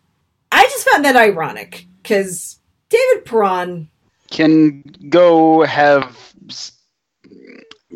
I 0.51 0.65
just 0.65 0.89
found 0.89 1.05
that 1.05 1.16
ironic 1.16 1.86
because 2.02 2.59
David 2.89 3.24
Perron, 3.24 3.89
Can 4.31 4.82
go 5.09 5.65
have 5.65 6.16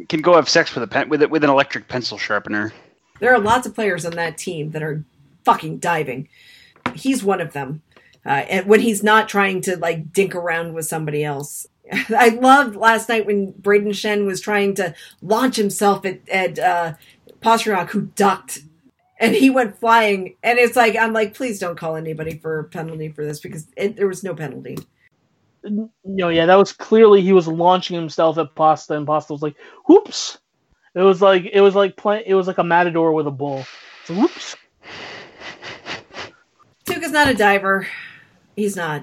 can 0.09 0.20
go 0.20 0.35
have 0.35 0.48
sex 0.48 0.74
with 0.74 0.85
a 0.85 0.86
pen 0.86 1.09
with 1.09 1.23
it 1.23 1.31
with 1.31 1.44
an 1.44 1.51
electric 1.51 1.89
pencil 1.89 2.19
sharpener. 2.19 2.73
there 3.20 3.35
are 3.35 3.39
lots 3.39 3.66
of 3.66 3.74
players 3.74 4.05
on 4.05 4.12
that 4.12 4.39
team 4.39 4.70
that 4.70 4.82
are 4.82 5.05
fucking 5.44 5.78
diving. 5.78 6.28
He's 6.94 7.22
one 7.22 7.40
of 7.40 7.52
them. 7.52 7.82
Uh, 8.26 8.44
and 8.50 8.66
when 8.66 8.80
he's 8.80 9.02
not 9.02 9.28
trying 9.28 9.60
to 9.62 9.76
like 9.76 10.12
dink 10.12 10.34
around 10.34 10.74
with 10.74 10.86
somebody 10.86 11.24
else. 11.24 11.66
I 11.92 12.28
loved 12.28 12.76
last 12.76 13.09
night 13.09 13.26
when 13.26 13.52
Brayden 13.55 13.90
Schenn 13.90 14.26
was 14.26 14.40
trying 14.40 14.74
to 14.74 14.94
launch 15.22 15.56
himself 15.56 16.05
at, 16.05 16.28
at 16.28 16.59
uh, 16.59 16.94
Pastrnak, 17.40 17.88
who 17.88 18.02
ducked 18.14 18.60
and 19.18 19.34
he 19.34 19.50
went 19.50 19.78
flying. 19.78 20.36
And 20.42 20.59
it's 20.59 20.76
like, 20.76 20.96
I'm 20.96 21.12
like, 21.12 21.34
please 21.34 21.59
don't 21.59 21.78
call 21.78 21.96
anybody 21.96 22.38
for 22.38 22.60
a 22.60 22.64
penalty 22.64 23.09
for 23.09 23.24
this 23.24 23.40
because 23.40 23.66
it, 23.76 23.96
there 23.96 24.09
was 24.09 24.22
no 24.22 24.34
penalty. 24.34 24.78
No, 26.05 26.28
yeah, 26.28 26.46
that 26.46 26.55
was 26.55 26.72
clearly 26.72 27.20
he 27.20 27.32
was 27.32 27.48
launching 27.48 27.96
himself 27.96 28.38
at 28.38 28.55
Pasta, 28.55 28.96
and 28.96 29.06
Pasta 29.06 29.32
was 29.32 29.42
like, 29.42 29.56
"Whoops!" 29.86 30.38
It 30.94 31.02
was 31.02 31.20
like 31.20 31.46
it 31.52 31.60
was 31.60 31.74
like 31.74 31.96
play, 31.96 32.22
it 32.24 32.34
was 32.34 32.46
like 32.46 32.59
a 32.59 32.64
matador 32.64 33.12
with 33.12 33.26
a 33.26 33.32
bull. 33.32 33.64
Whoops. 34.09 34.56
Tuukka's 37.09 37.12
not 37.12 37.28
a 37.28 37.35
diver. 37.35 37.86
He's 38.56 38.76
not. 38.76 39.02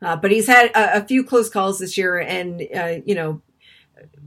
Uh, 0.00 0.16
but 0.16 0.30
he's 0.30 0.46
had 0.46 0.70
a, 0.70 0.98
a 0.98 1.04
few 1.04 1.24
close 1.24 1.48
calls 1.48 1.78
this 1.78 1.96
year, 1.96 2.18
and 2.18 2.62
uh, 2.74 3.00
you 3.04 3.14
know, 3.14 3.40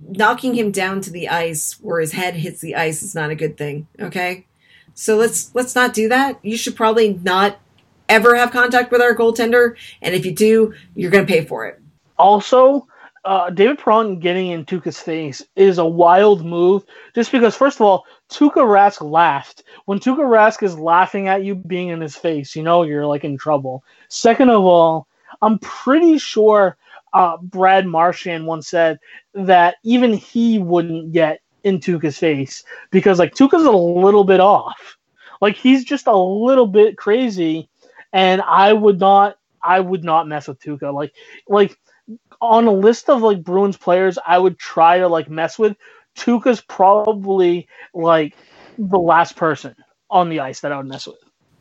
knocking 0.02 0.54
him 0.54 0.72
down 0.72 1.02
to 1.02 1.12
the 1.12 1.30
ice 1.30 1.78
where 1.82 2.02
his 2.02 2.12
head 2.12 2.36
hits 2.36 2.60
the 2.60 2.76
ice 2.76 3.02
is 3.02 3.16
not 3.16 3.30
a 3.30 3.36
good 3.36 3.58
thing. 3.58 3.88
Okay, 4.00 4.46
so 4.94 5.16
let's 5.16 5.54
let's 5.56 5.76
not 5.76 5.94
do 5.94 6.10
that. 6.10 6.44
You 6.44 6.58
should 6.58 6.76
probably 6.76 7.14
not 7.24 7.60
ever 8.10 8.36
have 8.36 8.52
contact 8.52 8.92
with 8.92 9.02
our 9.02 9.16
goaltender, 9.16 9.76
and 10.02 10.14
if 10.14 10.26
you 10.26 10.34
do, 10.34 10.74
you're 10.96 11.12
going 11.12 11.26
to 11.26 11.32
pay 11.32 11.46
for 11.46 11.66
it. 11.68 11.80
Also, 12.18 12.88
uh, 13.24 13.50
David 13.50 13.78
Perron 13.78 14.20
getting 14.20 14.52
in 14.52 14.66
Tuukka's 14.66 15.00
face 15.00 15.42
is 15.56 15.78
a 15.78 15.86
wild 15.86 16.46
move. 16.46 16.84
Just 17.16 17.32
because, 17.32 17.56
first 17.56 17.78
of 17.78 17.82
all, 17.82 18.06
Tuukka 18.32 18.64
Rask 18.66 19.02
laughed. 19.02 19.64
When 19.86 20.00
Tuukka 20.00 20.20
Rask 20.20 20.64
is 20.64 20.80
laughing 20.80 21.28
at 21.28 21.44
you 21.44 21.56
being 21.56 21.90
in 21.90 22.02
his 22.02 22.16
face, 22.16 22.56
you 22.56 22.64
know 22.64 22.84
you're 22.84 23.06
like 23.06 23.24
in 23.24 23.38
trouble. 23.38 23.84
Second 24.08 24.50
of 24.50 24.64
all, 24.64 25.08
I'm 25.42 25.60
pretty 25.60 26.18
sure 26.18 26.78
uh, 27.14 27.38
Brad 27.38 27.86
Marchand 27.86 28.48
once 28.48 28.70
said 28.70 29.00
that 29.34 29.76
even 29.84 30.14
he 30.14 30.60
wouldn't 30.60 31.12
get 31.12 31.42
in 31.64 31.80
Tuukka's 31.80 32.18
face 32.18 32.64
because 32.90 33.20
like 33.20 33.36
Tuukka's 33.36 33.66
a 33.66 33.72
little 33.72 34.24
bit 34.24 34.40
off. 34.40 34.98
Like 35.42 35.58
he's 35.58 35.84
just 35.84 36.08
a 36.08 36.18
little 36.18 36.68
bit 36.68 36.98
crazy, 36.98 37.70
and 38.14 38.42
I 38.42 38.74
would 38.74 39.00
not. 39.00 39.38
I 39.64 39.80
would 39.80 40.04
not 40.04 40.28
mess 40.28 40.48
with 40.48 40.60
Tuukka. 40.60 40.92
Like, 40.94 41.14
like 41.48 41.78
on 42.40 42.66
a 42.66 42.72
list 42.72 43.10
of 43.10 43.22
like 43.22 43.44
Bruins 43.44 43.78
players 43.78 44.18
I 44.26 44.40
would 44.40 44.58
try 44.58 44.98
to 45.00 45.08
like 45.08 45.30
mess 45.30 45.60
with, 45.60 45.78
Tuukka's 46.18 46.62
probably 46.62 47.68
like 47.94 48.36
the 48.78 49.00
last 49.00 49.36
person 49.36 49.76
on 50.10 50.30
the 50.30 50.40
ice 50.40 50.62
that 50.62 50.72
I 50.72 50.78
would 50.78 50.88
mess 50.88 51.08
with. 51.08 51.18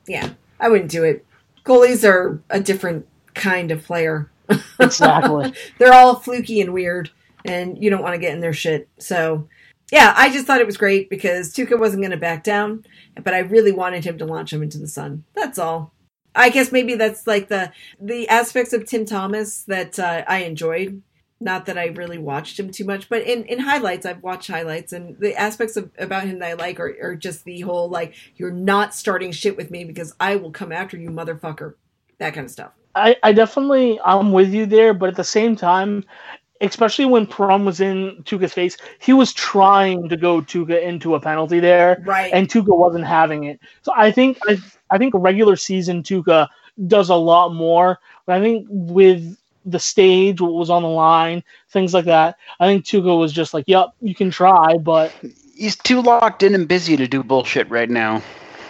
Yeah, 0.07 0.31
I 0.59 0.69
wouldn't 0.69 0.91
do 0.91 1.05
it. 1.05 1.25
Goalies 1.65 2.09
are 2.09 2.43
a 2.51 2.61
different 2.61 3.07
kind 3.35 3.71
of 3.71 3.85
player. 3.85 4.31
Exactly. 4.81 5.53
They're 5.79 5.93
all 5.93 6.17
fluky 6.17 6.61
and 6.61 6.73
weird, 6.73 7.11
and 7.45 7.81
you 7.81 7.91
don't 7.91 8.03
want 8.03 8.15
to 8.15 8.21
get 8.21 8.33
in 8.33 8.41
their 8.41 8.53
shit. 8.53 8.89
So, 8.99 9.47
yeah, 9.93 10.13
I 10.17 10.31
just 10.31 10.47
thought 10.47 10.61
it 10.61 10.67
was 10.67 10.77
great 10.77 11.09
because 11.09 11.55
Tuukka 11.55 11.79
wasn't 11.79 12.03
going 12.03 12.11
to 12.11 12.17
back 12.17 12.43
down, 12.43 12.85
but 13.23 13.33
I 13.33 13.41
really 13.41 13.71
wanted 13.71 14.05
him 14.05 14.19
to 14.19 14.25
launch 14.25 14.53
him 14.53 14.63
into 14.63 14.79
the 14.79 14.89
sun. 14.89 15.25
That's 15.35 15.59
all. 15.59 15.93
I 16.35 16.51
guess 16.51 16.73
maybe 16.73 16.95
that's 16.95 17.27
like 17.27 17.49
the 17.49 17.73
the 18.01 18.29
aspects 18.29 18.73
of 18.73 18.87
Tim 18.87 19.05
Thomas 19.05 19.63
that 19.65 19.99
uh, 19.99 20.25
I 20.27 20.39
enjoyed. 20.45 21.03
Not 21.43 21.67
that 21.67 21.79
I 21.79 21.87
really 21.87 22.19
watched 22.19 22.59
him 22.59 22.71
too 22.71 22.85
much, 22.85 23.09
but 23.09 23.23
in, 23.23 23.45
in 23.45 23.59
highlights, 23.59 24.05
I've 24.05 24.23
watched 24.23 24.51
highlights, 24.51 24.93
and 24.93 25.19
the 25.19 25.35
aspects 25.35 25.77
of 25.77 25.91
about 25.99 26.25
him 26.25 26.39
that 26.41 26.51
I 26.51 26.53
like 26.53 26.79
are, 26.79 26.95
are 27.03 27.17
just 27.17 27.45
the 27.45 27.61
whole 27.61 27.89
like 27.89 28.15
you're 28.37 28.51
not 28.51 28.95
starting 28.95 29.33
shit 29.33 29.57
with 29.57 29.71
me 29.71 29.85
because 29.85 30.15
I 30.21 30.37
will 30.37 30.51
come 30.51 30.71
after 30.71 30.99
you, 30.99 31.09
motherfucker. 31.09 31.75
That 32.19 32.35
kind 32.35 32.45
of 32.45 32.51
stuff. 32.51 32.73
I, 32.95 33.17
I 33.23 33.33
definitely 33.33 33.99
I'm 34.05 34.33
with 34.33 34.53
you 34.53 34.67
there, 34.67 34.93
but 34.93 35.09
at 35.09 35.17
the 35.17 35.25
same 35.25 35.57
time, 35.57 36.05
especially 36.61 37.07
when 37.07 37.27
Perron 37.27 37.65
was 37.65 37.81
in 37.81 38.23
Tuukka's 38.25 38.53
face, 38.53 38.77
he 38.99 39.13
was 39.13 39.33
trying 39.33 40.09
to 40.09 40.17
go 40.17 40.41
Tuukka 40.43 40.83
into 40.83 41.15
a 41.15 41.21
penalty 41.21 41.61
there. 41.61 42.03
Right. 42.05 42.33
and 42.33 42.49
Tuukka 42.49 42.77
wasn't 42.77 43.07
having 43.07 43.45
it. 43.45 43.61
So 43.83 43.93
I 43.97 44.11
think 44.11 44.39
I, 44.47 44.59
I 44.91 44.99
think 44.99 45.15
regular 45.17 45.57
season 45.57 46.03
Tuukka 46.03 46.49
does 46.87 47.09
a 47.09 47.15
lot 47.15 47.55
more, 47.55 47.99
but 48.27 48.37
I 48.37 48.41
think 48.41 48.67
with 48.69 49.37
the 49.71 49.79
stage, 49.79 50.41
what 50.41 50.53
was 50.53 50.71
on 50.71 50.83
the 50.83 50.89
line, 50.89 51.43
things 51.71 51.95
like 51.95 52.07
that, 52.07 52.37
I 52.59 52.67
think 52.67 52.85
Tuukka 52.85 53.19
was 53.19 53.33
just 53.33 53.55
like, 53.55 53.65
"Yep, 53.67 53.95
you 54.01 54.15
can 54.15 54.31
try," 54.31 54.77
but 54.77 55.13
He's 55.61 55.77
too 55.77 56.01
locked 56.01 56.43
in 56.43 56.55
and 56.55 56.67
busy 56.67 56.97
to 56.97 57.07
do 57.07 57.23
bullshit 57.23 57.69
right 57.69 57.91
now. 57.91 58.23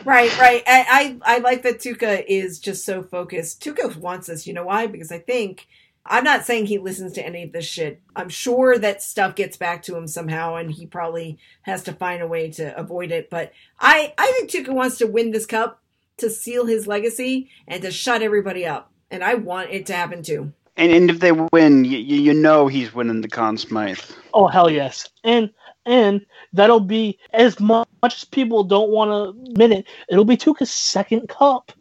Right, 0.04 0.36
right. 0.40 0.64
I, 0.66 1.18
I 1.24 1.36
I 1.36 1.38
like 1.38 1.62
that 1.62 1.78
Tuukka 1.78 2.24
is 2.26 2.58
just 2.58 2.84
so 2.84 3.00
focused. 3.00 3.62
Tuukka 3.62 3.94
wants 3.94 4.26
this. 4.26 4.44
You 4.44 4.54
know 4.54 4.64
why? 4.64 4.88
Because 4.88 5.12
I 5.12 5.20
think 5.20 5.68
I'm 6.04 6.24
not 6.24 6.44
saying 6.44 6.66
he 6.66 6.78
listens 6.78 7.12
to 7.12 7.24
any 7.24 7.44
of 7.44 7.52
this 7.52 7.64
shit. 7.64 8.00
I'm 8.16 8.28
sure 8.28 8.76
that 8.76 9.04
stuff 9.04 9.36
gets 9.36 9.56
back 9.56 9.84
to 9.84 9.96
him 9.96 10.08
somehow, 10.08 10.56
and 10.56 10.72
he 10.72 10.84
probably 10.84 11.38
has 11.62 11.84
to 11.84 11.92
find 11.92 12.20
a 12.22 12.26
way 12.26 12.50
to 12.52 12.76
avoid 12.76 13.12
it. 13.12 13.30
But 13.30 13.52
I, 13.78 14.12
I 14.18 14.32
think 14.32 14.50
Tuukka 14.50 14.74
wants 14.74 14.98
to 14.98 15.06
win 15.06 15.30
this 15.30 15.46
cup 15.46 15.80
to 16.16 16.28
seal 16.28 16.66
his 16.66 16.88
legacy 16.88 17.50
and 17.68 17.82
to 17.82 17.92
shut 17.92 18.20
everybody 18.20 18.66
up. 18.66 18.90
And 19.12 19.22
I 19.22 19.34
want 19.34 19.70
it 19.70 19.86
to 19.86 19.92
happen 19.92 20.24
too. 20.24 20.52
And, 20.76 20.92
and 20.92 21.10
if 21.10 21.20
they 21.20 21.32
win, 21.32 21.84
you, 21.84 21.98
you 21.98 22.34
know 22.34 22.66
he's 22.66 22.94
winning 22.94 23.20
the 23.20 23.28
Conn 23.28 23.58
Smythe. 23.58 24.00
Oh 24.34 24.46
hell 24.46 24.70
yes, 24.70 25.08
and 25.24 25.50
and 25.86 26.24
that'll 26.52 26.80
be 26.80 27.18
as 27.32 27.58
much 27.60 27.88
as 28.04 28.24
people 28.24 28.64
don't 28.64 28.90
want 28.90 29.10
to 29.10 29.50
admit 29.50 29.72
it. 29.72 29.86
It'll 30.08 30.24
be 30.24 30.36
Tuukka's 30.36 30.70
second 30.72 31.28
cup. 31.28 31.72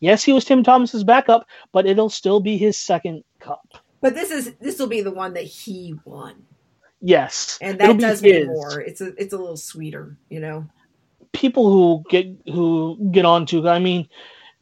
Yes, 0.00 0.22
he 0.24 0.32
was 0.32 0.44
Tim 0.44 0.62
Thomas's 0.62 1.04
backup, 1.04 1.46
but 1.72 1.86
it'll 1.86 2.10
still 2.10 2.40
be 2.40 2.56
his 2.56 2.78
second 2.78 3.24
cup. 3.40 3.66
But 4.00 4.14
this 4.14 4.30
is 4.30 4.54
this 4.60 4.78
will 4.78 4.86
be 4.86 5.02
the 5.02 5.10
one 5.12 5.34
that 5.34 5.44
he 5.44 5.94
won, 6.04 6.46
Yes, 7.00 7.58
and 7.60 7.80
it'll 7.80 7.94
that 7.94 7.96
be 7.96 8.04
does 8.04 8.22
mean 8.22 8.34
his. 8.34 8.46
more. 8.46 8.80
It's 8.80 9.00
a 9.00 9.08
it's 9.22 9.32
a 9.32 9.38
little 9.38 9.56
sweeter, 9.56 10.16
you 10.30 10.40
know. 10.40 10.66
people 11.32 11.70
who 11.70 12.04
get 12.08 12.26
who 12.46 12.98
get 13.12 13.24
on 13.24 13.42
onto. 13.42 13.68
I 13.68 13.78
mean, 13.78 14.08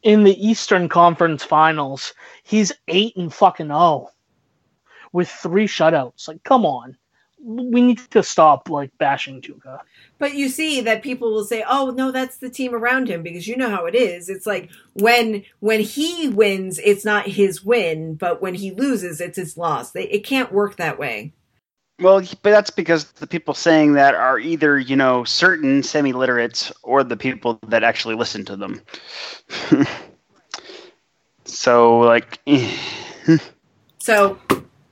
in 0.06 0.22
the 0.22 0.46
Eastern 0.48 0.88
Conference 0.88 1.42
Finals, 1.42 2.14
he's 2.44 2.72
eight 2.86 3.16
and 3.16 3.34
fucking 3.34 3.72
oh, 3.72 4.08
with 5.12 5.28
three 5.28 5.66
shutouts. 5.66 6.28
Like, 6.28 6.44
come 6.44 6.64
on, 6.64 6.96
we 7.42 7.82
need 7.82 7.98
to 8.12 8.22
stop 8.22 8.70
like 8.70 8.96
bashing 8.98 9.42
Tuukka. 9.42 9.80
But 10.20 10.34
you 10.34 10.48
see 10.48 10.80
that 10.80 11.02
people 11.02 11.32
will 11.32 11.44
say, 11.44 11.64
"Oh 11.68 11.90
no, 11.90 12.12
that's 12.12 12.36
the 12.36 12.48
team 12.48 12.72
around 12.72 13.08
him," 13.08 13.24
because 13.24 13.48
you 13.48 13.56
know 13.56 13.68
how 13.68 13.84
it 13.86 13.96
is. 13.96 14.28
It's 14.28 14.46
like 14.46 14.70
when 14.94 15.42
when 15.58 15.80
he 15.80 16.28
wins, 16.28 16.78
it's 16.84 17.04
not 17.04 17.26
his 17.26 17.64
win, 17.64 18.14
but 18.14 18.40
when 18.40 18.54
he 18.54 18.70
loses, 18.70 19.20
it's 19.20 19.36
his 19.36 19.56
loss. 19.56 19.90
It 19.96 20.24
can't 20.24 20.52
work 20.52 20.76
that 20.76 21.00
way. 21.00 21.32
Well, 21.98 22.20
but 22.42 22.50
that's 22.50 22.70
because 22.70 23.04
the 23.12 23.26
people 23.26 23.54
saying 23.54 23.94
that 23.94 24.14
are 24.14 24.38
either, 24.38 24.78
you 24.78 24.96
know, 24.96 25.24
certain 25.24 25.82
semi 25.82 26.12
literates 26.12 26.70
or 26.82 27.02
the 27.02 27.16
people 27.16 27.58
that 27.68 27.82
actually 27.82 28.16
listen 28.16 28.44
to 28.46 28.56
them. 28.56 28.82
so, 31.44 31.98
like, 31.98 32.38
eh. 32.46 32.76
So 33.98 34.38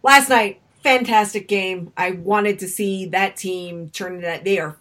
last 0.02 0.28
night, 0.28 0.60
fantastic 0.82 1.46
game. 1.46 1.92
I 1.96 2.12
wanted 2.12 2.58
to 2.58 2.68
see 2.68 3.06
that 3.06 3.36
team 3.36 3.90
turn 3.90 4.22
that. 4.22 4.42
They 4.42 4.58
are 4.58 4.76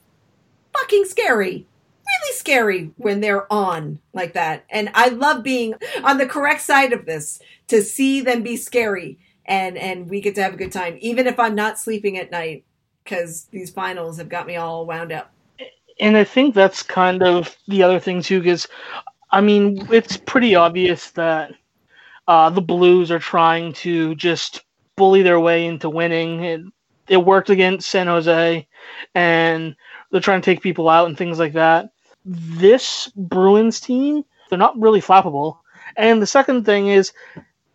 fucking 0.74 1.06
scary. 1.06 1.68
Really 2.06 2.36
scary 2.36 2.92
when 2.98 3.22
they're 3.22 3.52
on 3.54 4.00
like 4.12 4.34
that. 4.34 4.66
And 4.72 4.90
I 4.96 5.10
love 5.10 5.44
being 5.44 5.76
on 6.04 6.18
the 6.18 6.26
correct 6.26 6.62
side 6.62 6.94
of 6.94 7.06
this 7.06 7.40
to 7.68 7.84
see 7.84 8.22
them 8.22 8.42
be 8.42 8.58
scary 8.58 9.20
and 9.46 9.78
and 9.78 10.10
we 10.10 10.22
get 10.22 10.36
to 10.36 10.44
have 10.44 10.54
a 10.54 10.58
good 10.58 10.72
time 10.72 10.98
even 11.02 11.28
if 11.28 11.40
I'm 11.40 11.56
not 11.56 11.80
sleeping 11.80 12.18
at 12.18 12.32
night 12.32 12.64
cuz 13.06 13.46
these 13.52 13.70
finals 13.70 14.18
have 14.18 14.30
got 14.30 14.48
me 14.48 14.56
all 14.56 14.86
wound 14.86 15.12
up. 15.12 15.32
And 16.00 16.18
I 16.18 16.24
think 16.24 16.56
that's 16.56 16.82
kind 16.82 17.22
of 17.22 17.56
the 17.68 17.84
other 17.84 18.00
thing 18.00 18.22
too, 18.22 18.40
because 18.40 18.68
I 19.32 19.42
mean, 19.42 19.88
it's 19.92 20.16
pretty 20.16 20.54
obvious 20.54 21.10
that 21.12 21.54
uh, 22.28 22.52
the 22.52 22.62
Blues 22.62 23.12
are 23.12 23.20
trying 23.20 23.74
to 23.74 24.16
just 24.16 24.62
bully 24.96 25.24
their 25.24 25.40
way 25.40 25.66
into 25.66 25.90
winning. 25.90 26.44
It, 26.44 26.62
it 27.10 27.18
worked 27.18 27.50
against 27.50 27.90
San 27.90 28.08
Jose, 28.08 28.68
and 29.16 29.76
they're 30.12 30.22
trying 30.22 30.42
to 30.42 30.46
take 30.46 30.62
people 30.62 30.88
out 30.88 31.08
and 31.08 31.18
things 31.18 31.40
like 31.40 31.54
that. 31.54 31.92
This 32.24 33.12
Bruins 33.16 33.80
team, 33.80 34.24
they're 34.50 34.60
not 34.60 34.80
really 34.80 35.02
flappable. 35.02 35.58
And 35.98 36.22
the 36.22 36.28
second 36.28 36.66
thing 36.66 36.88
is, 36.90 37.12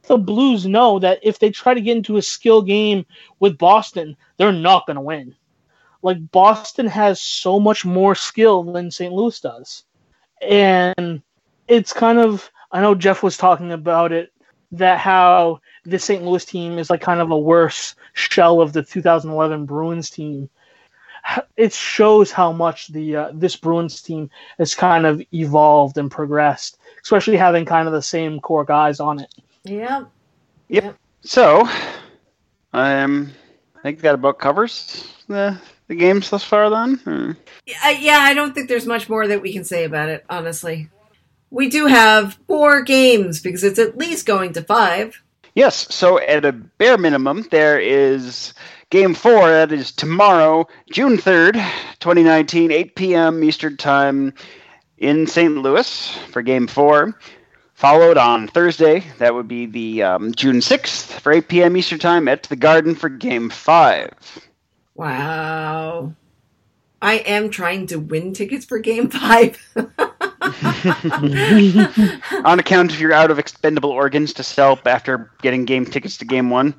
the 0.08 0.18
Blues 0.18 0.66
know 0.66 0.98
that 0.98 1.20
if 1.22 1.38
they 1.38 1.50
try 1.50 1.74
to 1.74 1.80
get 1.80 1.96
into 1.96 2.16
a 2.16 2.22
skill 2.22 2.62
game 2.62 3.06
with 3.38 3.58
Boston, 3.58 4.16
they're 4.36 4.52
not 4.52 4.86
going 4.86 4.96
to 4.96 5.00
win. 5.00 5.34
Like 6.02 6.30
Boston 6.30 6.86
has 6.86 7.20
so 7.20 7.58
much 7.58 7.84
more 7.84 8.14
skill 8.14 8.64
than 8.64 8.90
St. 8.90 9.12
Louis 9.12 9.38
does. 9.40 9.84
And 10.40 11.22
it's 11.66 11.92
kind 11.92 12.18
of 12.18 12.50
I 12.70 12.80
know 12.80 12.94
Jeff 12.94 13.22
was 13.22 13.36
talking 13.36 13.72
about 13.72 14.12
it 14.12 14.32
that 14.72 14.98
how 14.98 15.60
the 15.84 15.98
St. 15.98 16.22
Louis 16.22 16.44
team 16.44 16.78
is 16.78 16.90
like 16.90 17.00
kind 17.00 17.20
of 17.20 17.30
a 17.30 17.38
worse 17.38 17.94
shell 18.12 18.60
of 18.60 18.72
the 18.72 18.82
2011 18.82 19.64
Bruins 19.64 20.10
team. 20.10 20.50
It 21.56 21.72
shows 21.72 22.30
how 22.30 22.52
much 22.52 22.88
the 22.88 23.16
uh, 23.16 23.30
this 23.34 23.56
Bruins 23.56 24.00
team 24.00 24.30
has 24.58 24.74
kind 24.74 25.04
of 25.04 25.20
evolved 25.32 25.98
and 25.98 26.10
progressed, 26.10 26.78
especially 27.02 27.36
having 27.36 27.64
kind 27.64 27.86
of 27.86 27.92
the 27.92 28.02
same 28.02 28.40
core 28.40 28.64
guys 28.64 29.00
on 29.00 29.20
it. 29.20 29.34
Yeah. 29.68 30.04
Yep. 30.68 30.96
so, 31.22 31.68
um, 32.72 33.30
I 33.76 33.82
think 33.82 34.00
that 34.00 34.14
about 34.14 34.38
covers 34.38 35.12
the, 35.28 35.58
the 35.86 35.94
games 35.94 36.30
thus 36.30 36.44
far, 36.44 36.68
then. 36.70 37.00
Or- 37.06 37.36
Yeah, 37.66 37.90
yeah, 37.90 38.18
I 38.20 38.34
don't 38.34 38.54
think 38.54 38.68
there's 38.68 38.86
much 38.86 39.08
more 39.08 39.26
that 39.26 39.42
we 39.42 39.52
can 39.52 39.64
say 39.64 39.84
about 39.84 40.08
it, 40.08 40.24
honestly. 40.28 40.88
We 41.50 41.70
do 41.70 41.86
have 41.86 42.38
four 42.46 42.82
games 42.82 43.40
because 43.40 43.64
it's 43.64 43.78
at 43.78 43.96
least 43.96 44.26
going 44.26 44.52
to 44.54 44.62
five. 44.62 45.22
Yes, 45.54 45.92
so 45.94 46.18
at 46.20 46.44
a 46.44 46.52
bare 46.52 46.98
minimum, 46.98 47.46
there 47.50 47.80
is 47.80 48.52
game 48.90 49.14
four. 49.14 49.48
That 49.50 49.72
is 49.72 49.90
tomorrow, 49.90 50.66
June 50.92 51.16
3rd, 51.16 51.54
2019, 52.00 52.70
8 52.70 52.94
p.m. 52.94 53.42
Eastern 53.42 53.76
Time 53.78 54.34
in 54.98 55.26
St. 55.26 55.56
Louis 55.56 56.08
for 56.30 56.42
game 56.42 56.66
four. 56.66 57.18
Followed 57.78 58.18
on 58.18 58.48
Thursday, 58.48 59.04
that 59.18 59.32
would 59.32 59.46
be 59.46 59.64
the 59.64 60.02
um, 60.02 60.34
June 60.34 60.56
6th 60.56 61.20
for 61.20 61.30
8 61.30 61.46
p.m. 61.46 61.76
Eastern 61.76 62.00
Time 62.00 62.26
at 62.26 62.42
the 62.42 62.56
Garden 62.56 62.96
for 62.96 63.08
game 63.08 63.50
five. 63.50 64.10
Wow. 64.96 66.12
I 67.00 67.18
am 67.18 67.50
trying 67.50 67.86
to 67.86 68.00
win 68.00 68.32
tickets 68.32 68.64
for 68.64 68.80
game 68.80 69.08
five. 69.10 69.64
on 72.44 72.58
account 72.58 72.92
of 72.92 72.98
you're 72.98 73.12
out 73.12 73.30
of 73.30 73.38
expendable 73.38 73.90
organs 73.90 74.32
to 74.32 74.42
sell 74.42 74.80
after 74.84 75.30
getting 75.40 75.64
game 75.64 75.84
tickets 75.84 76.16
to 76.16 76.24
game 76.24 76.50
one. 76.50 76.74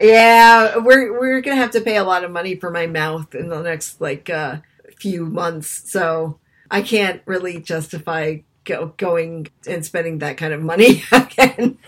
yeah, 0.00 0.78
we're 0.78 1.12
we're 1.20 1.42
gonna 1.42 1.56
have 1.56 1.72
to 1.72 1.82
pay 1.82 1.96
a 1.96 2.04
lot 2.04 2.24
of 2.24 2.30
money 2.30 2.56
for 2.56 2.70
my 2.70 2.86
mouth 2.86 3.34
in 3.34 3.50
the 3.50 3.60
next 3.60 4.00
like 4.00 4.30
uh, 4.30 4.56
few 4.96 5.26
months, 5.26 5.92
so 5.92 6.38
I 6.70 6.80
can't 6.80 7.20
really 7.26 7.60
justify 7.60 8.38
go, 8.64 8.94
going 8.96 9.48
and 9.66 9.84
spending 9.84 10.18
that 10.18 10.36
kind 10.36 10.52
of 10.52 10.62
money 10.62 11.02
again. 11.12 11.78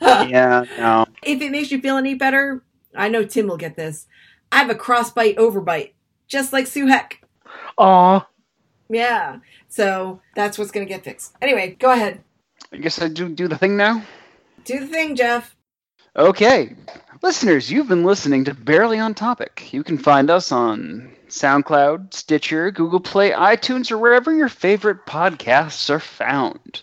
yeah, 0.00 0.64
no. 0.78 1.06
if 1.22 1.40
it 1.40 1.50
makes 1.50 1.70
you 1.70 1.80
feel 1.80 1.96
any 1.96 2.14
better, 2.14 2.62
I 2.94 3.08
know 3.08 3.24
Tim 3.24 3.46
will 3.46 3.56
get 3.56 3.76
this. 3.76 4.06
I 4.50 4.58
have 4.58 4.70
a 4.70 4.74
crossbite 4.74 5.36
overbite, 5.36 5.92
just 6.26 6.52
like 6.52 6.66
Sue 6.66 6.86
Heck. 6.86 7.22
Aw, 7.78 8.26
Yeah, 8.88 9.38
so 9.68 10.20
that's 10.34 10.58
what's 10.58 10.70
gonna 10.70 10.86
get 10.86 11.04
fixed. 11.04 11.34
Anyway, 11.42 11.76
go 11.78 11.90
ahead, 11.92 12.22
I 12.72 12.78
guess 12.78 13.00
I 13.00 13.08
do 13.08 13.28
do 13.28 13.48
the 13.48 13.58
thing 13.58 13.76
now. 13.76 14.02
do 14.64 14.80
the 14.80 14.86
thing, 14.86 15.16
Jeff. 15.16 15.54
Okay. 16.16 16.74
Listeners, 17.22 17.70
you've 17.70 17.88
been 17.88 18.04
listening 18.04 18.44
to 18.44 18.54
Barely 18.54 18.98
on 18.98 19.12
Topic. 19.14 19.72
You 19.72 19.82
can 19.82 19.98
find 19.98 20.30
us 20.30 20.52
on 20.52 21.10
SoundCloud, 21.30 22.14
Stitcher, 22.14 22.70
Google 22.70 23.00
Play, 23.00 23.30
iTunes, 23.30 23.90
or 23.90 23.98
wherever 23.98 24.34
your 24.34 24.48
favorite 24.48 25.06
podcasts 25.06 25.90
are 25.90 26.00
found. 26.00 26.82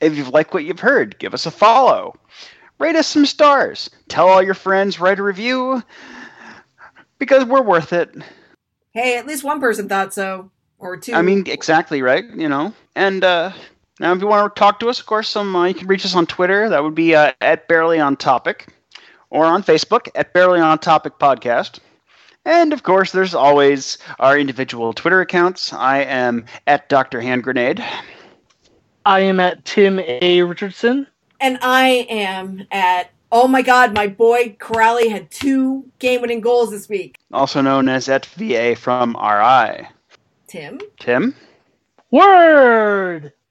If 0.00 0.16
you've 0.16 0.30
liked 0.30 0.54
what 0.54 0.64
you've 0.64 0.80
heard, 0.80 1.18
give 1.18 1.34
us 1.34 1.46
a 1.46 1.50
follow. 1.50 2.14
Rate 2.78 2.96
us 2.96 3.06
some 3.06 3.26
stars. 3.26 3.90
Tell 4.08 4.28
all 4.28 4.42
your 4.42 4.54
friends, 4.54 5.00
write 5.00 5.18
a 5.18 5.22
review. 5.22 5.82
Because 7.18 7.44
we're 7.44 7.62
worth 7.62 7.92
it. 7.92 8.14
Hey, 8.92 9.18
at 9.18 9.26
least 9.26 9.44
one 9.44 9.60
person 9.60 9.88
thought 9.88 10.14
so, 10.14 10.50
or 10.78 10.96
two. 10.96 11.14
I 11.14 11.22
mean, 11.22 11.44
exactly 11.46 12.00
right, 12.02 12.24
you 12.34 12.48
know. 12.48 12.72
And 12.94 13.24
uh, 13.24 13.52
now, 14.00 14.12
if 14.12 14.20
you 14.20 14.28
want 14.28 14.54
to 14.54 14.58
talk 14.58 14.80
to 14.80 14.88
us, 14.88 15.00
of 15.00 15.06
course, 15.06 15.28
some 15.28 15.54
uh, 15.54 15.66
you 15.66 15.74
can 15.74 15.88
reach 15.88 16.04
us 16.04 16.14
on 16.14 16.26
Twitter. 16.26 16.68
That 16.68 16.82
would 16.82 16.94
be 16.94 17.14
uh, 17.14 17.32
at 17.40 17.66
Barely 17.68 17.98
on 17.98 18.16
Topic, 18.16 18.68
or 19.30 19.44
on 19.44 19.62
Facebook 19.62 20.08
at 20.14 20.32
Barely 20.32 20.60
on 20.60 20.78
Topic 20.78 21.18
Podcast. 21.18 21.80
And 22.48 22.72
of 22.72 22.82
course, 22.82 23.12
there's 23.12 23.34
always 23.34 23.98
our 24.18 24.38
individual 24.38 24.94
Twitter 24.94 25.20
accounts. 25.20 25.70
I 25.74 25.98
am 25.98 26.46
at 26.66 26.88
Dr. 26.88 27.20
Hand 27.20 27.44
Grenade. 27.44 27.84
I 29.04 29.20
am 29.20 29.38
at 29.38 29.66
Tim 29.66 30.00
A. 30.00 30.40
Richardson. 30.42 31.06
and 31.40 31.58
I 31.60 32.06
am 32.08 32.66
at. 32.70 33.10
Oh 33.30 33.46
my 33.48 33.60
God, 33.60 33.92
my 33.92 34.06
boy 34.06 34.56
Kuraly 34.58 35.10
had 35.10 35.30
two 35.30 35.84
game-winning 35.98 36.40
goals 36.40 36.70
this 36.70 36.88
week. 36.88 37.18
also 37.30 37.60
known 37.60 37.86
as 37.86 38.08
at 38.08 38.24
VA 38.24 38.74
from 38.74 39.14
RI. 39.14 39.86
Tim. 40.46 40.80
Tim? 40.98 41.34
Word! 42.10 43.34